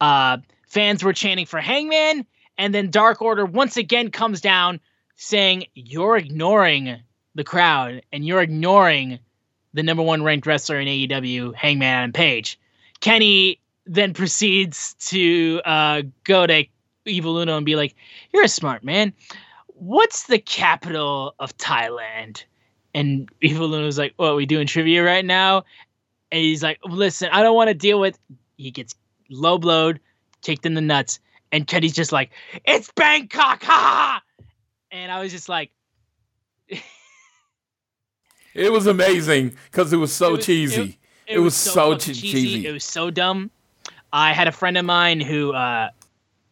Uh, 0.00 0.38
fans 0.66 1.02
were 1.02 1.12
chanting 1.12 1.46
for 1.46 1.60
Hangman, 1.60 2.26
and 2.58 2.74
then 2.74 2.90
Dark 2.90 3.22
Order 3.22 3.46
once 3.46 3.76
again 3.76 4.10
comes 4.10 4.40
down 4.40 4.80
saying, 5.16 5.64
You're 5.74 6.16
ignoring 6.16 6.98
the 7.34 7.44
crowd 7.44 8.02
and 8.12 8.26
you're 8.26 8.42
ignoring 8.42 9.20
the 9.72 9.84
number 9.84 10.02
one 10.02 10.24
ranked 10.24 10.46
wrestler 10.46 10.80
in 10.80 10.88
AEW, 10.88 11.54
Hangman 11.54 11.88
Adam 11.88 12.12
Page. 12.12 12.58
Kenny 13.00 13.60
then 13.86 14.12
proceeds 14.12 14.94
to 14.94 15.62
uh, 15.64 16.02
go 16.24 16.46
to 16.46 16.64
Evil 17.06 17.38
Uno 17.38 17.56
and 17.56 17.64
be 17.64 17.76
like, 17.76 17.94
You're 18.32 18.44
a 18.44 18.48
smart 18.48 18.82
man. 18.82 19.12
What's 19.80 20.24
the 20.26 20.38
capital 20.38 21.34
of 21.38 21.56
Thailand? 21.56 22.44
And 22.94 23.30
Evil 23.40 23.72
Uno's 23.74 23.96
like, 23.98 24.12
What, 24.16 24.28
are 24.28 24.34
we 24.34 24.44
doing 24.44 24.66
trivia 24.66 25.02
right 25.02 25.24
now? 25.24 25.64
And 26.30 26.40
he's 26.42 26.62
like, 26.62 26.78
Listen, 26.84 27.30
I 27.32 27.42
don't 27.42 27.54
want 27.56 27.68
to 27.68 27.74
deal 27.74 27.98
with. 27.98 28.18
He 28.58 28.70
gets 28.70 28.94
low 29.30 29.56
blowed, 29.56 29.98
kicked 30.42 30.66
in 30.66 30.74
the 30.74 30.82
nuts. 30.82 31.18
And 31.50 31.66
Kenny's 31.66 31.94
just 31.94 32.12
like, 32.12 32.30
It's 32.66 32.92
Bangkok! 32.94 33.62
Ha 33.62 33.72
ha! 33.72 34.22
ha!" 34.42 34.44
And 34.92 35.10
I 35.10 35.22
was 35.22 35.32
just 35.32 35.48
like, 35.48 35.70
It 38.54 38.72
was 38.72 38.86
amazing 38.86 39.56
because 39.70 39.92
it 39.92 39.96
was 39.96 40.12
so 40.12 40.28
It 40.34 40.36
was- 40.36 40.46
cheesy. 40.46 40.98
It, 41.26 41.38
was, 41.38 41.54
so, 41.54 41.92
fucking 41.92 42.14
che- 42.14 42.20
cheesy. 42.20 42.66
It 42.66 42.72
was 42.72 42.82
so 42.82 43.08
dumb. 43.08 43.52
I 44.12 44.32
had 44.32 44.48
a 44.48 44.52
friend 44.52 44.76
of 44.76 44.84
mine 44.84 45.20
who 45.20 45.52
uh, 45.52 45.90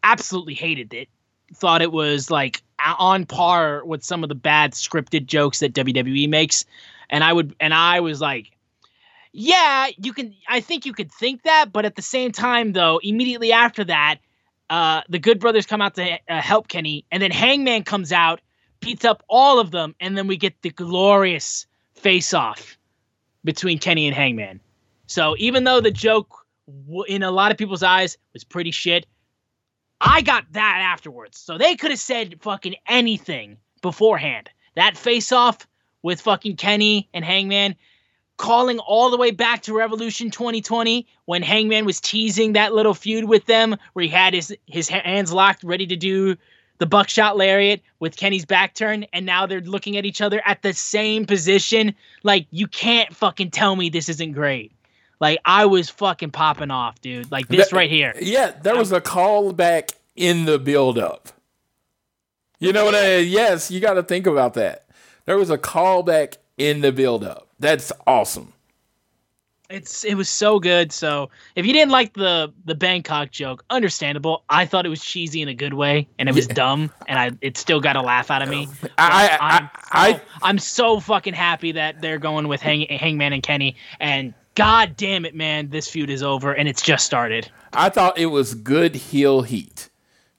absolutely 0.04 0.54
hated 0.54 0.94
it. 0.94 1.08
Thought 1.54 1.82
it 1.82 1.90
was 1.90 2.30
like 2.30 2.62
on 2.84 3.26
par 3.26 3.84
with 3.84 4.02
some 4.02 4.22
of 4.22 4.28
the 4.28 4.34
bad 4.34 4.72
scripted 4.72 5.26
jokes 5.26 5.60
that 5.60 5.72
WWE 5.72 6.28
makes, 6.28 6.64
and 7.10 7.24
I 7.24 7.32
would 7.32 7.54
and 7.60 7.74
I 7.74 8.00
was 8.00 8.20
like, 8.20 8.50
yeah, 9.32 9.88
you 9.96 10.12
can. 10.12 10.34
I 10.48 10.60
think 10.60 10.86
you 10.86 10.92
could 10.92 11.12
think 11.12 11.42
that, 11.42 11.72
but 11.72 11.84
at 11.84 11.96
the 11.96 12.02
same 12.02 12.32
time, 12.32 12.72
though, 12.72 13.00
immediately 13.02 13.52
after 13.52 13.84
that, 13.84 14.18
uh, 14.70 15.02
the 15.08 15.18
Good 15.18 15.40
Brothers 15.40 15.66
come 15.66 15.80
out 15.82 15.94
to 15.96 16.18
uh, 16.28 16.40
help 16.40 16.68
Kenny, 16.68 17.04
and 17.10 17.22
then 17.22 17.30
Hangman 17.30 17.84
comes 17.84 18.12
out, 18.12 18.40
beats 18.80 19.04
up 19.04 19.22
all 19.28 19.58
of 19.58 19.70
them, 19.70 19.94
and 20.00 20.16
then 20.16 20.26
we 20.26 20.36
get 20.36 20.60
the 20.62 20.70
glorious 20.70 21.66
face 21.94 22.32
off 22.32 22.78
between 23.44 23.78
Kenny 23.78 24.06
and 24.06 24.14
Hangman. 24.14 24.60
So 25.06 25.34
even 25.38 25.64
though 25.64 25.80
the 25.80 25.90
joke 25.90 26.44
in 27.06 27.22
a 27.22 27.30
lot 27.30 27.50
of 27.50 27.56
people's 27.56 27.82
eyes 27.82 28.18
was 28.32 28.44
pretty 28.44 28.70
shit, 28.70 29.06
I 30.00 30.22
got 30.22 30.52
that 30.52 30.80
afterwards. 30.82 31.38
So 31.38 31.58
they 31.58 31.76
could 31.76 31.90
have 31.90 31.98
said 32.00 32.40
fucking 32.40 32.76
anything 32.86 33.56
beforehand. 33.82 34.50
That 34.74 34.96
face 34.96 35.32
off 35.32 35.66
with 36.02 36.20
fucking 36.20 36.56
Kenny 36.56 37.08
and 37.12 37.24
Hangman 37.24 37.74
calling 38.36 38.78
all 38.78 39.10
the 39.10 39.16
way 39.16 39.32
back 39.32 39.62
to 39.62 39.76
Revolution 39.76 40.30
2020 40.30 41.06
when 41.24 41.42
Hangman 41.42 41.84
was 41.84 42.00
teasing 42.00 42.52
that 42.52 42.72
little 42.72 42.94
feud 42.94 43.24
with 43.24 43.44
them 43.46 43.76
where 43.92 44.04
he 44.04 44.08
had 44.08 44.32
his 44.32 44.56
his 44.66 44.88
hands 44.88 45.32
locked 45.32 45.64
ready 45.64 45.86
to 45.88 45.96
do 45.96 46.36
the 46.78 46.86
buckshot 46.86 47.36
lariat 47.36 47.82
with 47.98 48.16
Kenny's 48.16 48.44
back 48.44 48.74
turn 48.74 49.04
and 49.12 49.26
now 49.26 49.46
they're 49.46 49.60
looking 49.60 49.96
at 49.96 50.06
each 50.06 50.20
other 50.20 50.40
at 50.46 50.62
the 50.62 50.72
same 50.72 51.26
position 51.26 51.92
like 52.22 52.46
you 52.52 52.68
can't 52.68 53.14
fucking 53.14 53.50
tell 53.50 53.74
me 53.74 53.90
this 53.90 54.08
isn't 54.08 54.32
great. 54.32 54.70
Like 55.20 55.40
I 55.44 55.66
was 55.66 55.90
fucking 55.90 56.30
popping 56.30 56.70
off, 56.70 57.00
dude. 57.00 57.30
Like 57.30 57.48
this 57.48 57.70
That- 57.70 57.76
right 57.76 57.90
here. 57.90 58.14
Yeah, 58.20 58.52
there 58.62 58.76
was 58.76 58.92
a 58.92 59.00
callback 59.00 59.92
in 60.16 60.44
the 60.44 60.58
build 60.58 60.98
up. 60.98 61.28
You 62.60 62.72
know 62.72 62.84
what 62.84 62.94
I 62.94 63.18
mean? 63.18 63.28
yes, 63.28 63.70
you 63.70 63.78
got 63.80 63.94
to 63.94 64.02
think 64.02 64.26
about 64.26 64.54
that. 64.54 64.84
There 65.26 65.36
was 65.38 65.50
a 65.50 65.58
callback 65.58 66.38
in 66.56 66.80
the 66.80 66.90
build 66.90 67.22
up. 67.24 67.48
That's 67.60 67.92
awesome. 68.06 68.52
It's 69.70 70.02
it 70.02 70.14
was 70.14 70.30
so 70.30 70.58
good. 70.58 70.92
So 70.92 71.28
if 71.54 71.66
you 71.66 71.74
didn't 71.74 71.90
like 71.92 72.14
the 72.14 72.50
the 72.64 72.74
Bangkok 72.74 73.30
joke, 73.30 73.62
understandable. 73.68 74.42
I 74.48 74.64
thought 74.64 74.86
it 74.86 74.88
was 74.88 75.04
cheesy 75.04 75.42
in 75.42 75.48
a 75.48 75.54
good 75.54 75.74
way, 75.74 76.08
and 76.18 76.26
it 76.26 76.34
was 76.34 76.46
dumb, 76.46 76.90
and 77.06 77.18
I 77.18 77.32
it 77.42 77.58
still 77.58 77.78
got 77.78 77.94
a 77.94 78.00
laugh 78.00 78.30
out 78.30 78.40
of 78.40 78.48
me. 78.48 78.66
But 78.80 78.92
I- 78.96 79.28
I- 79.38 79.56
I'm 79.58 79.68
I- 79.92 80.12
so, 80.14 80.20
I'm 80.42 80.58
so 80.58 81.00
fucking 81.00 81.34
happy 81.34 81.72
that 81.72 82.00
they're 82.00 82.18
going 82.18 82.48
with 82.48 82.62
Hang, 82.62 82.86
Hangman 82.88 83.34
and 83.34 83.42
Kenny, 83.42 83.76
and 84.00 84.32
god 84.58 84.96
damn 84.96 85.24
it, 85.24 85.34
man, 85.34 85.70
this 85.70 85.88
feud 85.88 86.10
is 86.10 86.22
over, 86.22 86.52
and 86.52 86.68
it's 86.68 86.82
just 86.82 87.06
started. 87.06 87.50
I 87.72 87.88
thought 87.88 88.18
it 88.18 88.26
was 88.26 88.54
good 88.54 88.94
heel 88.94 89.42
heat, 89.42 89.88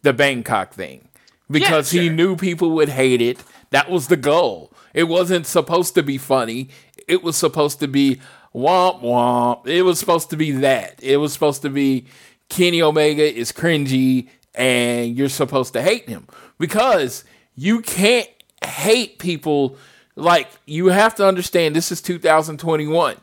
the 0.02 0.14
Bangkok 0.14 0.74
thing, 0.74 1.08
because 1.50 1.92
he 1.92 2.06
sure. 2.06 2.14
knew 2.14 2.36
people 2.36 2.72
would 2.72 2.90
hate 2.90 3.22
it. 3.22 3.44
That 3.72 3.90
was 3.90 4.08
the 4.08 4.18
goal. 4.18 4.72
It 4.94 5.06
wasn't 5.06 5.46
supposed 5.46 5.96
to 5.96 6.04
be 6.04 6.18
funny. 6.18 6.70
It 7.08 7.24
was 7.24 7.36
supposed 7.36 7.80
to 7.80 7.88
be 7.88 8.20
womp 8.54 9.02
womp. 9.02 9.68
It 9.68 9.84
was 9.84 10.00
supposed 10.00 10.30
to 10.32 10.38
be 10.38 10.52
that. 10.52 11.00
It 11.02 11.18
was 11.18 11.34
supposed 11.34 11.62
to 11.62 11.70
be 11.70 12.06
Kenny 12.50 12.82
Omega 12.82 13.24
is 13.24 13.52
cringy 13.52 14.30
and 14.56 15.16
you're 15.16 15.30
supposed 15.30 15.74
to 15.74 15.82
hate 15.82 16.10
him. 16.10 16.28
because 16.58 17.24
you 17.56 17.82
can't 17.82 18.30
hate 18.64 19.20
people 19.20 19.76
like 20.16 20.48
you 20.66 20.88
have 20.88 21.16
to 21.16 21.28
understand 21.28 21.76
this 21.76 21.92
is 21.92 22.02
2021. 22.02 23.18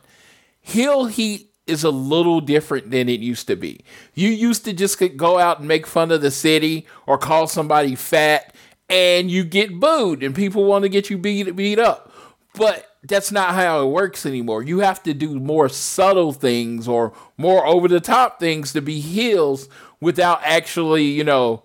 Heel 0.67 1.05
heat 1.05 1.53
is 1.65 1.85
a 1.85 1.89
little 1.89 2.41
different 2.41 2.91
than 2.91 3.07
it 3.07 3.21
used 3.21 3.47
to 3.47 3.55
be. 3.55 3.85
You 4.13 4.27
used 4.27 4.65
to 4.65 4.73
just 4.73 5.01
go 5.15 5.39
out 5.39 5.59
and 5.59 5.67
make 5.69 5.87
fun 5.87 6.11
of 6.11 6.21
the 6.21 6.29
city 6.29 6.85
or 7.05 7.17
call 7.17 7.47
somebody 7.47 7.95
fat 7.95 8.53
and 8.89 9.31
you 9.31 9.45
get 9.45 9.79
booed 9.79 10.23
and 10.23 10.35
people 10.35 10.65
want 10.65 10.83
to 10.83 10.89
get 10.89 11.09
you 11.09 11.17
beat 11.17 11.55
beat 11.55 11.79
up. 11.79 12.11
But 12.53 12.85
that's 13.01 13.31
not 13.31 13.55
how 13.55 13.81
it 13.81 13.91
works 13.91 14.25
anymore. 14.25 14.61
You 14.61 14.79
have 14.79 15.01
to 15.03 15.13
do 15.13 15.39
more 15.39 15.69
subtle 15.69 16.33
things 16.33 16.85
or 16.85 17.13
more 17.37 17.65
over 17.65 17.87
the 17.87 18.01
top 18.01 18.37
things 18.37 18.73
to 18.73 18.81
be 18.81 18.99
heels 18.99 19.69
without 20.01 20.41
actually, 20.43 21.05
you 21.05 21.23
know, 21.23 21.63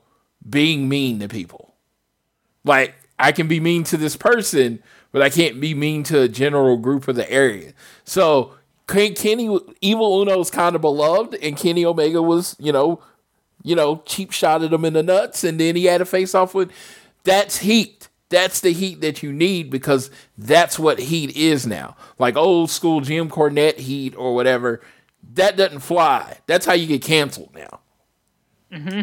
being 0.48 0.88
mean 0.88 1.18
to 1.18 1.26
people. 1.26 1.74
Like 2.62 2.94
I 3.18 3.32
can 3.32 3.48
be 3.48 3.58
mean 3.58 3.82
to 3.84 3.96
this 3.96 4.16
person, 4.16 4.80
but 5.10 5.22
I 5.22 5.28
can't 5.28 5.60
be 5.60 5.74
mean 5.74 6.04
to 6.04 6.20
a 6.20 6.28
general 6.28 6.76
group 6.76 7.08
of 7.08 7.16
the 7.16 7.28
area. 7.28 7.72
So 8.04 8.54
Kenny 8.86 9.58
Evil 9.80 10.20
Uno's 10.20 10.50
kind 10.50 10.74
of 10.74 10.82
beloved, 10.82 11.34
and 11.36 11.56
Kenny 11.56 11.84
Omega 11.84 12.20
was, 12.20 12.56
you 12.58 12.72
know, 12.72 13.02
you 13.62 13.76
know, 13.76 14.02
cheap 14.04 14.32
shot 14.32 14.62
at 14.62 14.72
him 14.72 14.84
in 14.84 14.92
the 14.92 15.02
nuts, 15.02 15.44
and 15.44 15.58
then 15.58 15.76
he 15.76 15.84
had 15.84 16.00
a 16.00 16.04
face 16.04 16.34
off 16.34 16.54
with. 16.54 16.70
That's 17.24 17.58
heat. 17.58 18.08
That's 18.28 18.60
the 18.60 18.72
heat 18.72 19.00
that 19.02 19.22
you 19.22 19.32
need 19.32 19.70
because 19.70 20.10
that's 20.38 20.78
what 20.78 20.98
heat 20.98 21.36
is 21.36 21.66
now. 21.66 21.96
Like 22.18 22.36
old 22.36 22.70
school 22.70 23.00
Jim 23.00 23.28
Cornette 23.28 23.78
heat 23.78 24.14
or 24.16 24.34
whatever. 24.34 24.80
That 25.34 25.56
doesn't 25.56 25.80
fly. 25.80 26.38
That's 26.46 26.66
how 26.66 26.72
you 26.72 26.86
get 26.86 27.02
canceled 27.02 27.54
now. 27.54 27.80
Mm-hmm. 28.72 29.02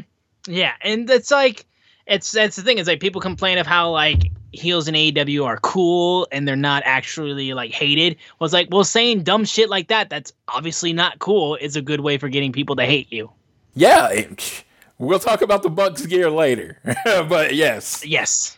Yeah, 0.52 0.74
and 0.82 1.08
that's 1.08 1.32
like 1.32 1.66
it's 2.08 2.32
that's 2.32 2.56
the 2.56 2.64
thing 2.64 2.80
is 2.80 2.88
like 2.88 3.00
people 3.00 3.22
complain 3.22 3.60
of 3.60 3.68
how 3.68 3.92
like 3.92 4.32
heels 4.52 4.88
in 4.88 4.96
AEW 4.96 5.46
are 5.46 5.58
cool 5.58 6.28
and 6.32 6.48
they're 6.48 6.56
not 6.56 6.84
actually 6.86 7.54
like 7.54 7.72
hated. 7.72 8.18
Was 8.40 8.54
like, 8.54 8.70
well, 8.72 8.84
saying 8.84 9.24
dumb 9.24 9.46
shit 9.46 9.70
like 9.70 9.88
that 9.88 10.10
that's 10.10 10.34
obviously 10.48 10.94
not 10.94 11.20
cool 11.20 11.56
is 11.56 11.76
a 11.76 11.82
good 11.82 12.02
way 12.02 12.18
for 12.18 12.30
getting 12.30 12.52
people 12.52 12.76
to 12.78 12.86
hate 12.86 13.12
you. 13.12 13.32
Yeah, 13.76 14.26
we'll 14.98 15.20
talk 15.20 15.42
about 15.42 15.64
the 15.64 15.70
Bucks 15.70 16.06
gear 16.06 16.30
later, 16.30 16.78
but 17.06 17.56
yes, 17.56 18.06
yes. 18.06 18.58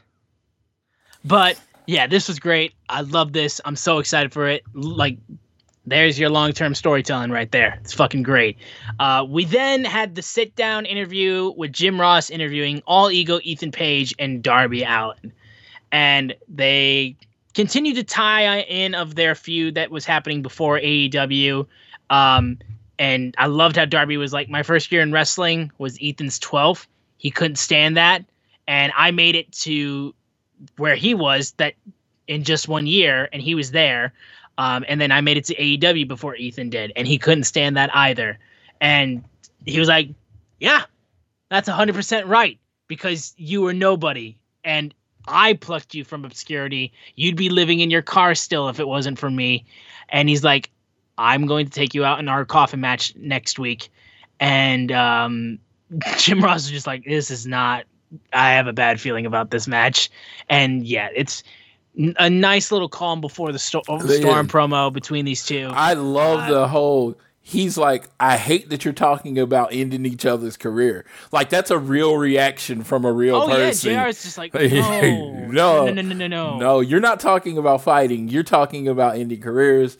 But 1.23 1.59
yeah, 1.85 2.07
this 2.07 2.27
was 2.27 2.39
great. 2.39 2.73
I 2.89 3.01
love 3.01 3.33
this. 3.33 3.61
I'm 3.65 3.75
so 3.75 3.99
excited 3.99 4.33
for 4.33 4.47
it. 4.47 4.63
Like, 4.73 5.17
there's 5.85 6.19
your 6.19 6.29
long 6.29 6.53
term 6.53 6.75
storytelling 6.75 7.31
right 7.31 7.51
there. 7.51 7.79
It's 7.81 7.93
fucking 7.93 8.23
great. 8.23 8.57
Uh, 8.99 9.25
we 9.27 9.45
then 9.45 9.83
had 9.83 10.15
the 10.15 10.21
sit 10.21 10.55
down 10.55 10.85
interview 10.85 11.53
with 11.57 11.73
Jim 11.73 11.99
Ross 11.99 12.29
interviewing 12.29 12.81
All 12.85 13.11
Ego, 13.11 13.39
Ethan 13.43 13.71
Page, 13.71 14.13
and 14.19 14.43
Darby 14.43 14.83
Allin. 14.83 15.33
And 15.91 16.35
they 16.47 17.15
continued 17.53 17.95
to 17.95 18.03
tie 18.03 18.61
in 18.61 18.95
of 18.95 19.15
their 19.15 19.35
feud 19.35 19.75
that 19.75 19.91
was 19.91 20.05
happening 20.05 20.41
before 20.41 20.79
AEW. 20.79 21.67
Um, 22.09 22.59
and 22.97 23.35
I 23.37 23.47
loved 23.47 23.75
how 23.75 23.85
Darby 23.85 24.17
was 24.17 24.31
like, 24.31 24.49
my 24.49 24.63
first 24.63 24.91
year 24.91 25.01
in 25.01 25.11
wrestling 25.11 25.71
was 25.77 25.97
Ethan's 26.01 26.39
12th. 26.39 26.87
He 27.17 27.31
couldn't 27.31 27.57
stand 27.57 27.97
that. 27.97 28.23
And 28.67 28.93
I 28.95 29.11
made 29.11 29.35
it 29.35 29.51
to 29.53 30.13
where 30.77 30.95
he 30.95 31.13
was 31.13 31.51
that 31.57 31.73
in 32.27 32.43
just 32.43 32.67
one 32.67 32.87
year, 32.87 33.27
and 33.33 33.41
he 33.41 33.55
was 33.55 33.71
there. 33.71 34.13
Um, 34.57 34.85
and 34.87 35.01
then 35.01 35.11
I 35.11 35.21
made 35.21 35.37
it 35.37 35.45
to 35.45 35.55
AEW 35.55 36.07
before 36.07 36.35
Ethan 36.35 36.69
did, 36.69 36.91
and 36.95 37.07
he 37.07 37.17
couldn't 37.17 37.45
stand 37.45 37.77
that 37.77 37.93
either. 37.95 38.37
And 38.79 39.23
he 39.65 39.79
was 39.79 39.87
like, 39.87 40.09
"Yeah, 40.59 40.83
that's 41.49 41.67
hundred 41.67 41.95
percent 41.95 42.27
right 42.27 42.59
because 42.87 43.33
you 43.37 43.61
were 43.61 43.73
nobody, 43.73 44.37
and 44.63 44.93
I 45.27 45.53
plucked 45.53 45.93
you 45.93 46.03
from 46.03 46.25
obscurity. 46.25 46.93
You'd 47.15 47.35
be 47.35 47.49
living 47.49 47.79
in 47.79 47.91
your 47.91 48.01
car 48.01 48.35
still 48.35 48.69
if 48.69 48.79
it 48.79 48.87
wasn't 48.87 49.19
for 49.19 49.29
me." 49.29 49.65
And 50.09 50.29
he's 50.29 50.43
like, 50.43 50.69
"I'm 51.17 51.45
going 51.45 51.65
to 51.65 51.71
take 51.71 51.93
you 51.93 52.03
out 52.05 52.19
in 52.19 52.27
our 52.27 52.45
coffin 52.45 52.81
match 52.81 53.15
next 53.15 53.59
week." 53.59 53.89
And 54.39 54.91
um, 54.91 55.59
Jim 56.17 56.41
Ross 56.41 56.65
is 56.65 56.71
just 56.71 56.87
like, 56.87 57.05
"This 57.05 57.31
is 57.31 57.45
not 57.45 57.85
I 58.33 58.51
have 58.51 58.67
a 58.67 58.73
bad 58.73 58.99
feeling 58.99 59.25
about 59.25 59.51
this 59.51 59.67
match. 59.67 60.09
And 60.49 60.85
yeah, 60.85 61.09
it's 61.15 61.43
a 62.17 62.29
nice 62.29 62.71
little 62.71 62.89
calm 62.89 63.21
before 63.21 63.51
the 63.51 63.59
sto- 63.59 63.81
storm 63.83 64.05
yeah. 64.07 64.43
promo 64.43 64.91
between 64.91 65.25
these 65.25 65.45
two. 65.45 65.69
I 65.71 65.93
love 65.93 66.41
uh, 66.41 66.51
the 66.51 66.67
whole. 66.67 67.15
He's 67.51 67.77
like, 67.77 68.07
I 68.17 68.37
hate 68.37 68.69
that 68.69 68.85
you're 68.85 68.93
talking 68.93 69.37
about 69.37 69.73
ending 69.73 70.05
each 70.05 70.25
other's 70.25 70.55
career. 70.55 71.03
Like 71.33 71.49
that's 71.49 71.69
a 71.69 71.77
real 71.77 72.15
reaction 72.15 72.81
from 72.85 73.03
a 73.03 73.11
real 73.11 73.35
oh, 73.35 73.47
person. 73.49 73.91
yeah, 73.91 74.07
JR's 74.07 74.23
just 74.23 74.37
like, 74.37 74.53
no, 74.53 74.61
no, 74.61 75.85
no, 75.85 75.91
no, 75.91 76.01
no, 76.01 76.15
no, 76.15 76.27
no. 76.27 76.57
No, 76.57 76.79
you're 76.79 77.01
not 77.01 77.19
talking 77.19 77.57
about 77.57 77.81
fighting. 77.81 78.29
You're 78.29 78.43
talking 78.43 78.87
about 78.87 79.17
ending 79.17 79.41
careers. 79.41 79.97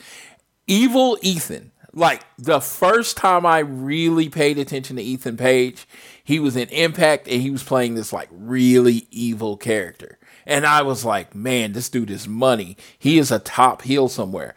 Evil 0.65 1.17
Ethan. 1.21 1.73
Like 1.91 2.23
the 2.37 2.61
first 2.61 3.17
time 3.17 3.45
I 3.45 3.59
really 3.59 4.29
paid 4.29 4.57
attention 4.57 4.95
to 4.95 5.01
Ethan 5.01 5.35
Page, 5.35 5.85
he 6.23 6.39
was 6.39 6.55
in 6.55 6.69
Impact 6.69 7.27
and 7.27 7.41
he 7.41 7.51
was 7.51 7.63
playing 7.63 7.95
this 7.95 8.13
like 8.13 8.29
really 8.31 9.07
evil 9.11 9.57
character. 9.57 10.17
And 10.45 10.65
I 10.65 10.83
was 10.83 11.03
like, 11.03 11.35
man, 11.35 11.73
this 11.73 11.89
dude 11.89 12.09
is 12.09 12.29
money. 12.29 12.77
He 12.97 13.17
is 13.17 13.29
a 13.29 13.39
top 13.39 13.81
heel 13.81 14.07
somewhere. 14.07 14.55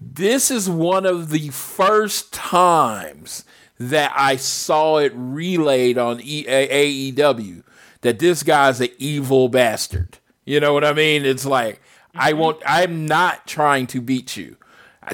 This 0.00 0.50
is 0.50 0.68
one 0.70 1.06
of 1.06 1.30
the 1.30 1.48
first 1.48 2.32
times 2.32 3.44
that 3.78 4.12
I 4.16 4.36
saw 4.36 4.98
it 4.98 5.12
relayed 5.14 5.98
on 5.98 6.20
AEW 6.20 7.62
that 8.00 8.18
this 8.18 8.42
guy's 8.42 8.80
an 8.80 8.88
evil 8.98 9.48
bastard. 9.48 10.18
You 10.44 10.60
know 10.60 10.72
what 10.72 10.84
I 10.84 10.92
mean? 10.92 11.24
It's 11.24 11.44
like, 11.44 11.76
mm-hmm. 11.76 12.20
I 12.20 12.32
won't, 12.32 12.62
I'm 12.64 13.06
not 13.06 13.46
trying 13.46 13.86
to 13.88 14.00
beat 14.00 14.36
you. 14.36 14.56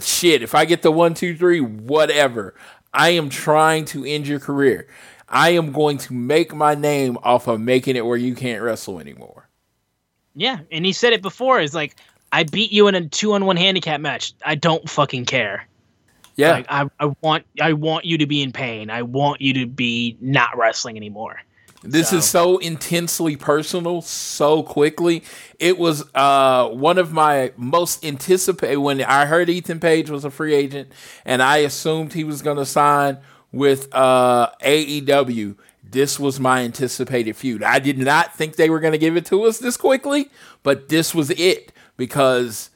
Shit, 0.01 0.43
if 0.43 0.55
I 0.55 0.65
get 0.65 0.83
the 0.83 0.91
one, 0.91 1.15
two, 1.15 1.37
three, 1.37 1.61
whatever, 1.61 2.55
I 2.93 3.11
am 3.11 3.29
trying 3.29 3.85
to 3.87 4.05
end 4.05 4.27
your 4.27 4.41
career. 4.41 4.89
I 5.29 5.51
am 5.51 5.73
going 5.73 5.99
to 5.99 6.13
make 6.13 6.55
my 6.55 6.75
name 6.75 7.19
off 7.23 7.49
of 7.49 7.61
making 7.61 7.97
it 7.97 8.05
where 8.05 8.17
you 8.17 8.35
can't 8.35 8.63
wrestle 8.63 8.99
anymore. 8.99 9.49
Yeah, 10.35 10.61
and 10.71 10.85
he 10.85 10.93
said 10.93 11.13
it 11.13 11.23
before. 11.23 11.61
Is 11.61 11.75
like, 11.75 11.97
I 12.35 12.43
beat 12.43 12.73
you 12.73 12.89
in 12.89 12.97
a 12.97 13.09
two 13.09 13.33
on 13.35 13.45
one 13.47 13.57
handicap 13.57 14.01
match. 14.01 14.35
I 14.45 14.57
don't 14.57 14.91
fucking 14.91 15.27
care. 15.27 15.69
Yeah, 16.35 16.51
like, 16.51 16.67
I, 16.69 16.91
I 16.99 17.13
want 17.21 17.47
I 17.61 17.75
want 17.75 18.07
you 18.07 18.19
to 18.19 18.27
be 18.27 18.43
in 18.43 18.51
pain. 18.51 18.91
I 18.91 19.03
want 19.03 19.41
you 19.41 19.55
to 19.55 19.67
be 19.67 20.17
not 20.21 20.59
wrestling 20.59 20.97
anymore. 20.97 21.41
This 21.85 22.11
so. 22.11 22.17
is 22.17 22.25
so 22.25 22.59
intensely 22.59 23.37
personal, 23.37 24.03
so 24.03 24.65
quickly. 24.65 25.23
It 25.61 25.79
was 25.79 26.05
uh, 26.13 26.71
one 26.71 26.99
of 26.99 27.13
my 27.13 27.53
most 27.57 28.05
anticipated 28.05 28.79
when 28.79 29.01
I 29.03 29.27
heard 29.27 29.49
Ethan 29.49 29.79
Page 29.79 30.11
was 30.11 30.25
a 30.25 30.31
free 30.31 30.55
agent, 30.55 30.91
and 31.25 31.41
I 31.41 31.59
assumed 31.59 32.15
he 32.15 32.25
was 32.25 32.43
going 32.43 32.57
to 32.57 32.67
sign 32.67 33.19
with 33.53 33.95
uh, 33.95 34.51
AEW, 34.65 35.55
this 35.89 36.19
was 36.19 36.41
my 36.41 36.63
anticipated 36.63 37.37
feud. 37.37 37.63
I 37.63 37.79
did 37.79 37.99
not 37.99 38.35
think 38.35 38.57
they 38.57 38.69
were 38.69 38.81
going 38.81 38.93
to 38.93 38.99
give 38.99 39.17
it 39.17 39.25
to 39.27 39.45
us 39.45 39.59
this 39.59 39.77
quickly, 39.77 40.29
but 40.65 40.89
this 40.89 41.15
was 41.15 41.31
it 41.31 41.73
because 41.97 42.71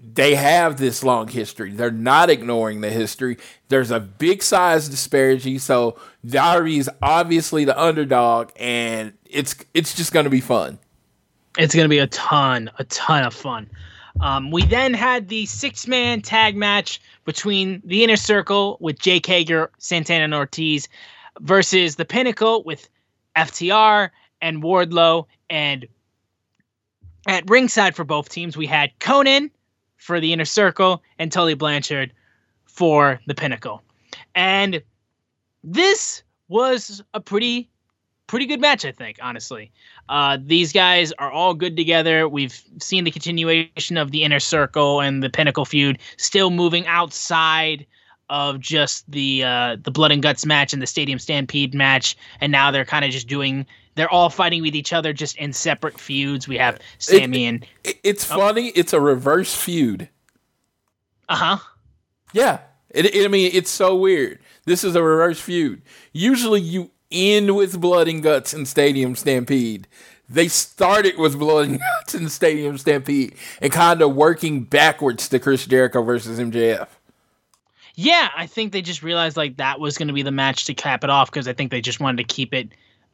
they 0.00 0.34
have 0.34 0.78
this 0.78 1.04
long 1.04 1.28
history. 1.28 1.70
They're 1.70 1.90
not 1.90 2.30
ignoring 2.30 2.80
the 2.80 2.90
history. 2.90 3.36
There's 3.68 3.90
a 3.90 4.00
big 4.00 4.42
size 4.42 4.88
disparity, 4.88 5.58
so 5.58 5.98
Darby 6.24 6.78
is 6.78 6.90
obviously 7.02 7.64
the 7.64 7.78
underdog, 7.80 8.50
and 8.56 9.12
it's 9.24 9.54
it's 9.74 9.94
just 9.94 10.12
going 10.12 10.24
to 10.24 10.30
be 10.30 10.40
fun. 10.40 10.78
It's 11.58 11.74
going 11.74 11.84
to 11.84 11.90
be 11.90 11.98
a 11.98 12.06
ton, 12.08 12.70
a 12.78 12.84
ton 12.84 13.24
of 13.24 13.34
fun. 13.34 13.68
Um, 14.20 14.50
we 14.50 14.64
then 14.64 14.94
had 14.94 15.28
the 15.28 15.46
six 15.46 15.86
man 15.86 16.22
tag 16.22 16.56
match 16.56 17.00
between 17.24 17.82
the 17.84 18.02
inner 18.04 18.16
circle 18.16 18.78
with 18.80 18.98
Jake 18.98 19.26
Hager, 19.26 19.70
Santana, 19.78 20.24
and 20.24 20.34
Ortiz 20.34 20.88
versus 21.40 21.96
the 21.96 22.04
pinnacle 22.04 22.62
with 22.64 22.88
FTR 23.36 24.10
and 24.40 24.62
Wardlow. 24.62 25.26
And 25.50 25.86
at 27.26 27.48
ringside 27.48 27.96
for 27.96 28.04
both 28.04 28.28
teams, 28.28 28.56
we 28.56 28.66
had 28.66 28.90
Konnan 29.00 29.50
for 29.96 30.20
the 30.20 30.32
inner 30.32 30.44
circle 30.44 31.02
and 31.18 31.30
Tully 31.32 31.54
Blanchard 31.54 32.12
for 32.66 33.20
the 33.26 33.34
pinnacle. 33.34 33.82
And 34.34 34.82
this 35.64 36.22
was 36.48 37.02
a 37.14 37.20
pretty 37.20 37.68
pretty 38.26 38.46
good 38.46 38.60
match, 38.60 38.84
I 38.84 38.92
think, 38.92 39.18
honestly. 39.22 39.70
Uh, 40.08 40.38
these 40.40 40.72
guys 40.72 41.12
are 41.12 41.30
all 41.30 41.54
good 41.54 41.76
together. 41.76 42.28
We've 42.28 42.60
seen 42.80 43.04
the 43.04 43.10
continuation 43.10 43.96
of 43.96 44.10
the 44.10 44.24
inner 44.24 44.40
circle 44.40 45.00
and 45.00 45.22
the 45.22 45.30
pinnacle 45.30 45.64
feud 45.64 45.98
still 46.16 46.50
moving 46.50 46.86
outside 46.86 47.86
of 48.28 48.58
just 48.58 49.08
the 49.10 49.44
uh, 49.44 49.76
the 49.82 49.92
blood 49.92 50.10
and 50.10 50.22
guts 50.22 50.44
match 50.44 50.72
and 50.72 50.82
the 50.82 50.86
stadium 50.86 51.18
stampede 51.18 51.74
match, 51.74 52.16
and 52.40 52.50
now 52.50 52.70
they're 52.70 52.84
kind 52.84 53.04
of 53.04 53.10
just 53.10 53.28
doing. 53.28 53.66
They're 53.96 54.10
all 54.10 54.30
fighting 54.30 54.62
with 54.62 54.74
each 54.74 54.92
other 54.92 55.12
just 55.12 55.36
in 55.36 55.52
separate 55.52 55.98
feuds. 55.98 56.46
We 56.46 56.56
have 56.58 56.78
Sammy 56.98 57.44
it, 57.44 57.48
and. 57.48 57.66
It, 57.84 58.00
it's 58.04 58.30
oh. 58.30 58.38
funny. 58.38 58.68
It's 58.68 58.92
a 58.92 59.00
reverse 59.00 59.54
feud. 59.54 60.08
Uh 61.28 61.36
huh. 61.36 61.58
Yeah. 62.32 62.60
It, 62.90 63.24
I 63.24 63.28
mean, 63.28 63.50
it's 63.52 63.70
so 63.70 63.96
weird. 63.96 64.38
This 64.64 64.84
is 64.84 64.94
a 64.94 65.02
reverse 65.02 65.40
feud. 65.40 65.82
Usually, 66.12 66.60
you 66.60 66.90
end 67.10 67.56
with 67.56 67.80
blood 67.80 68.08
and 68.08 68.22
guts 68.22 68.52
and 68.52 68.66
stadium 68.66 69.16
stampede. 69.16 69.88
they 70.28 70.48
started 70.48 71.18
with 71.18 71.38
blowing 71.38 71.80
out 71.96 72.14
in 72.14 72.24
the 72.24 72.30
Stadium 72.30 72.76
Stampede 72.78 73.34
and 73.60 73.72
kind 73.72 74.02
of 74.02 74.14
working 74.14 74.64
backwards 74.64 75.28
to 75.28 75.38
Chris 75.38 75.66
Jericho 75.66 76.02
versus 76.02 76.38
MJF. 76.38 76.88
Yeah, 77.94 78.28
I 78.36 78.46
think 78.46 78.72
they 78.72 78.82
just 78.82 79.02
realized 79.02 79.36
like 79.36 79.56
that 79.56 79.80
was 79.80 79.96
going 79.96 80.08
to 80.08 80.14
be 80.14 80.22
the 80.22 80.32
match 80.32 80.66
to 80.66 80.74
cap 80.74 81.02
it 81.02 81.10
off 81.10 81.30
because 81.30 81.48
I 81.48 81.54
think 81.54 81.70
they 81.70 81.80
just 81.80 82.00
wanted 82.00 82.28
to 82.28 82.34
keep 82.34 82.52
it 82.52 82.68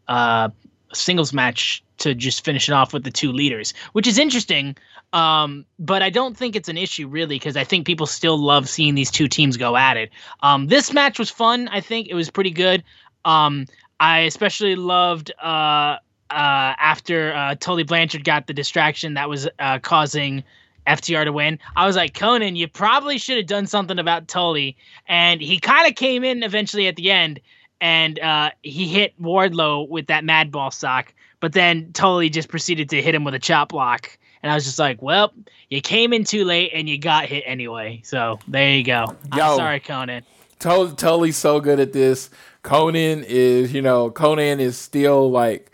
uh, 0.09 0.49
singles 0.95 1.33
match 1.33 1.83
to 1.99 2.15
just 2.15 2.45
finish 2.45 2.69
it 2.69 2.73
off 2.73 2.93
with 2.93 3.05
the 3.05 3.11
two 3.11 3.33
leaders, 3.33 3.73
which 3.93 4.07
is 4.07 4.19
interesting. 4.19 4.77
Um, 5.13 5.65
but 5.79 6.03
I 6.03 6.11
don't 6.11 6.37
think 6.37 6.57
it's 6.57 6.69
an 6.69 6.79
issue 6.79 7.07
really 7.07 7.37
because 7.37 7.57
I 7.57 7.65
think 7.65 7.87
people 7.87 8.07
still 8.07 8.39
love 8.39 8.69
seeing 8.69 8.95
these 8.95 9.11
two 9.11 9.29
teams 9.29 9.57
go 9.57 9.77
at 9.77 9.97
it. 9.97 10.11
Um, 10.43 10.69
this 10.69 10.93
match 10.93 11.19
was 11.19 11.31
fun. 11.31 11.69
I 11.69 11.81
think 11.81 12.09
it 12.09 12.15
was 12.15 12.31
pretty 12.31 12.51
good. 12.51 12.83
Um, 13.25 13.67
I 14.01 14.21
especially 14.21 14.75
loved 14.75 15.33
uh, 15.41 15.97
uh, 16.31 16.75
after 16.81 17.35
uh, 17.35 17.55
Tully 17.57 17.85
Blanchard 17.85 18.25
got 18.25 18.47
the 18.47 18.55
distraction 18.55 19.15
that 19.15 19.29
was 19.29 19.49
uh, 19.59 19.79
causing 19.79 20.43
FTR 20.87 21.25
to 21.25 21.33
win. 21.33 21.59
I 21.77 21.87
was 21.87 21.95
like, 21.95 22.15
Konnan, 22.15 22.57
you 22.57 22.67
probably 22.67 23.19
should 23.19 23.37
have 23.37 23.47
done 23.47 23.67
something 23.67 23.99
about 23.99 24.29
Tully. 24.29 24.77
And 25.07 25.41
he 25.41 25.59
kind 25.59 25.89
of 25.89 25.95
came 25.95 26.25
in 26.25 26.43
eventually 26.43 26.89
at 26.89 26.97
the 26.97 27.11
end 27.11 27.41
and 27.83 28.21
uh, 28.21 28.51
he 28.63 28.87
hit 28.87 29.21
Wardlow 29.21 29.89
with 29.89 30.07
that 30.07 30.23
Madball 30.23 30.73
sock. 30.73 31.13
But 31.41 31.53
then 31.53 31.93
Tully 31.93 32.31
just 32.31 32.49
proceeded 32.49 32.89
to 32.91 33.03
hit 33.03 33.13
him 33.13 33.25
with 33.25 33.35
a 33.35 33.41
chop 33.41 33.71
block. 33.71 34.17
And 34.41 34.53
I 34.53 34.55
was 34.55 34.65
just 34.65 34.79
like, 34.79 35.03
well, 35.03 35.33
you 35.69 35.81
came 35.81 36.13
in 36.13 36.23
too 36.23 36.45
late 36.45 36.71
and 36.73 36.89
you 36.89 36.97
got 36.97 37.27
hit 37.27 37.43
anyway. 37.45 38.01
So 38.05 38.39
there 38.47 38.71
you 38.71 38.85
go. 38.85 39.17
Yo, 39.35 39.43
I'm 39.43 39.57
sorry, 39.57 39.81
Konnan. 39.81 40.23
Tully's 40.61 41.37
so 41.37 41.59
good 41.59 41.81
at 41.81 41.93
this. 41.93 42.31
Konnan 42.63 43.25
is, 43.27 43.73
you 43.75 43.83
know, 43.83 44.13
Konnan 44.13 44.61
is 44.61 44.79
still 44.79 45.29
like, 45.29 45.73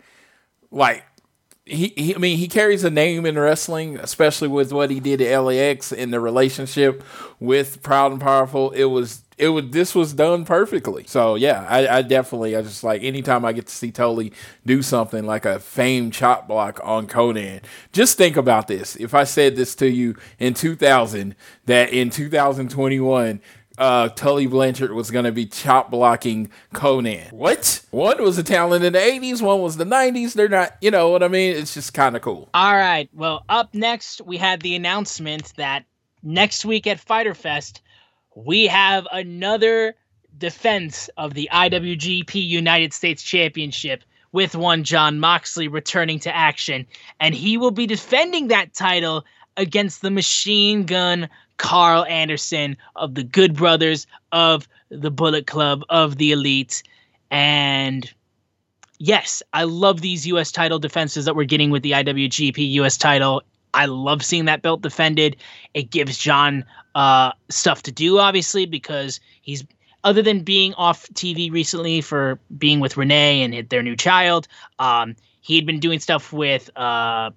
like 0.71 1.03
he, 1.69 1.93
he, 1.95 2.15
I 2.15 2.17
mean, 2.17 2.37
he 2.37 2.47
carries 2.47 2.83
a 2.83 2.89
name 2.89 3.25
in 3.25 3.37
wrestling, 3.37 3.97
especially 3.97 4.47
with 4.47 4.73
what 4.73 4.89
he 4.89 4.99
did 4.99 5.21
at 5.21 5.37
LAX 5.39 5.91
in 5.91 6.11
the 6.11 6.19
relationship 6.19 7.03
with 7.39 7.81
Proud 7.83 8.11
and 8.11 8.19
Powerful. 8.19 8.71
It 8.71 8.85
was, 8.85 9.23
it 9.37 9.49
was, 9.49 9.65
this 9.69 9.93
was 9.93 10.13
done 10.13 10.45
perfectly. 10.45 11.05
So 11.07 11.35
yeah, 11.35 11.65
I, 11.69 11.99
I 11.99 12.01
definitely, 12.01 12.55
I 12.55 12.61
just 12.63 12.83
like 12.83 13.03
anytime 13.03 13.45
I 13.45 13.53
get 13.53 13.67
to 13.67 13.73
see 13.73 13.91
Tully 13.91 14.33
do 14.65 14.81
something 14.81 15.25
like 15.25 15.45
a 15.45 15.59
famed 15.59 16.13
chop 16.13 16.47
block 16.47 16.79
on 16.83 17.07
Konnan. 17.07 17.61
Just 17.91 18.17
think 18.17 18.35
about 18.35 18.67
this. 18.67 18.95
If 18.95 19.13
I 19.13 19.23
said 19.23 19.55
this 19.55 19.75
to 19.75 19.89
you 19.89 20.15
in 20.39 20.55
2000, 20.55 21.35
that 21.65 21.93
in 21.93 22.09
2021 22.09 23.41
uh, 23.79 24.09
Tully 24.09 24.45
Blanchard 24.45 24.91
was 24.91 25.09
going 25.09 25.25
to 25.25 25.31
be 25.31 25.45
chop 25.45 25.89
blocking 25.89 26.51
Konnan. 26.73 27.31
What? 27.31 27.81
One 27.91 28.21
was 28.21 28.37
a 28.37 28.43
talent 28.43 28.83
in 28.83 28.93
the 28.93 28.99
80s, 28.99 29.41
one 29.41 29.61
was 29.61 29.77
the 29.77 29.85
90s. 29.85 30.33
They're 30.33 30.49
not, 30.49 30.75
you 30.81 30.91
know 30.91 31.09
what 31.09 31.23
I 31.23 31.29
mean? 31.29 31.55
It's 31.55 31.73
just 31.73 31.93
kind 31.93 32.15
of 32.15 32.21
cool. 32.21 32.49
All 32.53 32.75
right. 32.75 33.09
Well, 33.13 33.45
up 33.47 33.73
next, 33.73 34.21
we 34.21 34.37
had 34.37 34.61
the 34.61 34.75
announcement 34.75 35.53
that 35.55 35.85
next 36.21 36.65
week 36.65 36.85
at 36.85 36.99
Fyter 36.99 37.33
Fest, 37.33 37.81
we 38.35 38.67
have 38.67 39.07
another 39.11 39.95
defense 40.37 41.09
of 41.17 41.33
the 41.33 41.49
IWGP 41.51 42.35
United 42.35 42.93
States 42.93 43.23
Championship 43.23 44.03
with 44.31 44.55
one 44.55 44.83
Jon 44.83 45.19
Moxley 45.19 45.67
returning 45.67 46.19
to 46.19 46.35
action. 46.35 46.85
And 47.19 47.33
he 47.33 47.57
will 47.57 47.71
be 47.71 47.87
defending 47.87 48.49
that 48.49 48.73
title 48.73 49.25
against 49.57 50.01
the 50.01 50.11
machine 50.11 50.85
gun 50.85 51.29
Karl 51.59 52.05
Anderson 52.05 52.75
of 52.95 53.13
the 53.13 53.23
Good 53.23 53.55
Brothers 53.55 54.07
of 54.31 54.67
the 54.89 55.11
Bullet 55.11 55.45
Club 55.45 55.83
of 55.89 56.17
the 56.17 56.31
Elite. 56.31 56.81
And 57.29 58.11
yes, 58.97 59.43
I 59.53 59.65
love 59.65 60.01
these 60.01 60.25
US 60.25 60.51
title 60.51 60.79
defenses 60.79 61.25
that 61.25 61.35
we're 61.35 61.43
getting 61.43 61.69
with 61.69 61.83
the 61.83 61.91
IWGP 61.91 62.71
US 62.71 62.97
title. 62.97 63.43
I 63.73 63.85
love 63.85 64.23
seeing 64.23 64.45
that 64.45 64.63
belt 64.63 64.81
defended. 64.81 65.35
It 65.75 65.91
gives 65.91 66.17
Jon 66.17 66.65
uh, 66.95 67.33
stuff 67.49 67.83
to 67.83 67.91
do, 67.91 68.17
obviously, 68.17 68.65
because 68.65 69.19
he's 69.41 69.63
other 70.03 70.21
than 70.21 70.41
being 70.41 70.73
off 70.75 71.07
TV 71.09 71.51
recently 71.51 72.01
for 72.01 72.39
being 72.57 72.79
with 72.79 72.95
Renee 72.95 73.43
and 73.43 73.69
their 73.69 73.83
new 73.83 73.97
child. 73.97 74.47
Um, 74.79 75.15
he 75.41 75.55
had 75.55 75.65
been 75.65 75.79
doing 75.79 75.99
stuff 75.99 76.31
with 76.31 76.75
uh, 76.77 77.31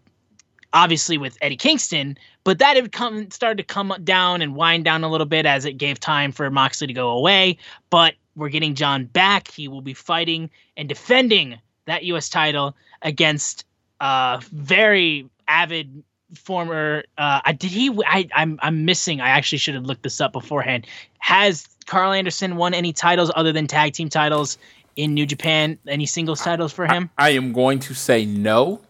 obviously 0.73 1.19
with 1.19 1.37
Eddie 1.41 1.57
Kingston, 1.57 2.17
but 2.45 2.59
that 2.59 2.77
had 2.77 2.93
come 2.93 3.31
started 3.31 3.59
to 3.59 3.65
come 3.65 3.95
down 4.05 4.43
and 4.43 4.55
wind 4.55 4.85
down 4.85 5.05
a 5.05 5.11
little 5.11 5.27
bit 5.27 5.47
as 5.47 5.65
it 5.65 5.75
gave 5.75 6.01
time 6.01 6.33
for 6.33 6.51
Moxley 6.51 6.87
to 6.87 6.93
go 6.93 7.11
away. 7.11 7.59
But 7.91 8.15
we're 8.35 8.49
getting 8.49 8.75
John 8.75 9.05
back. 9.05 9.49
He 9.51 9.69
will 9.69 9.83
be 9.83 9.95
fighting 9.95 10.51
and 10.77 10.89
defending 10.89 11.59
that 11.87 12.05
U.S. 12.05 12.29
title 12.29 12.77
against 13.03 13.65
uh 14.01 14.41
very 14.53 15.29
avid 15.49 16.03
former. 16.35 17.05
Uh, 17.19 17.41
did 17.53 17.71
he? 17.71 17.91
I, 18.07 18.29
I'm 18.35 18.59
I'm 18.63 18.85
missing. 18.85 19.21
I 19.21 19.29
actually 19.29 19.59
should 19.59 19.75
have 19.75 19.85
looked 19.85 20.03
this 20.03 20.21
up 20.21 20.33
beforehand. 20.33 20.87
Has 21.19 21.69
Karl 21.87 22.13
Anderson 22.13 22.57
won 22.57 22.75
any 22.75 22.93
titles 22.93 23.31
other 23.37 23.53
than 23.53 23.67
tag 23.67 23.93
team 23.93 24.09
titles 24.09 24.59
in 24.97 25.15
New 25.15 25.27
Japan? 25.27 25.79
Any 25.87 26.07
singles 26.07 26.41
titles 26.41 26.73
for 26.73 26.87
him? 26.87 27.11
I, 27.19 27.29
I 27.29 27.31
am 27.31 27.53
going 27.53 27.79
to 27.81 27.95
say 27.95 28.25
no. 28.25 28.81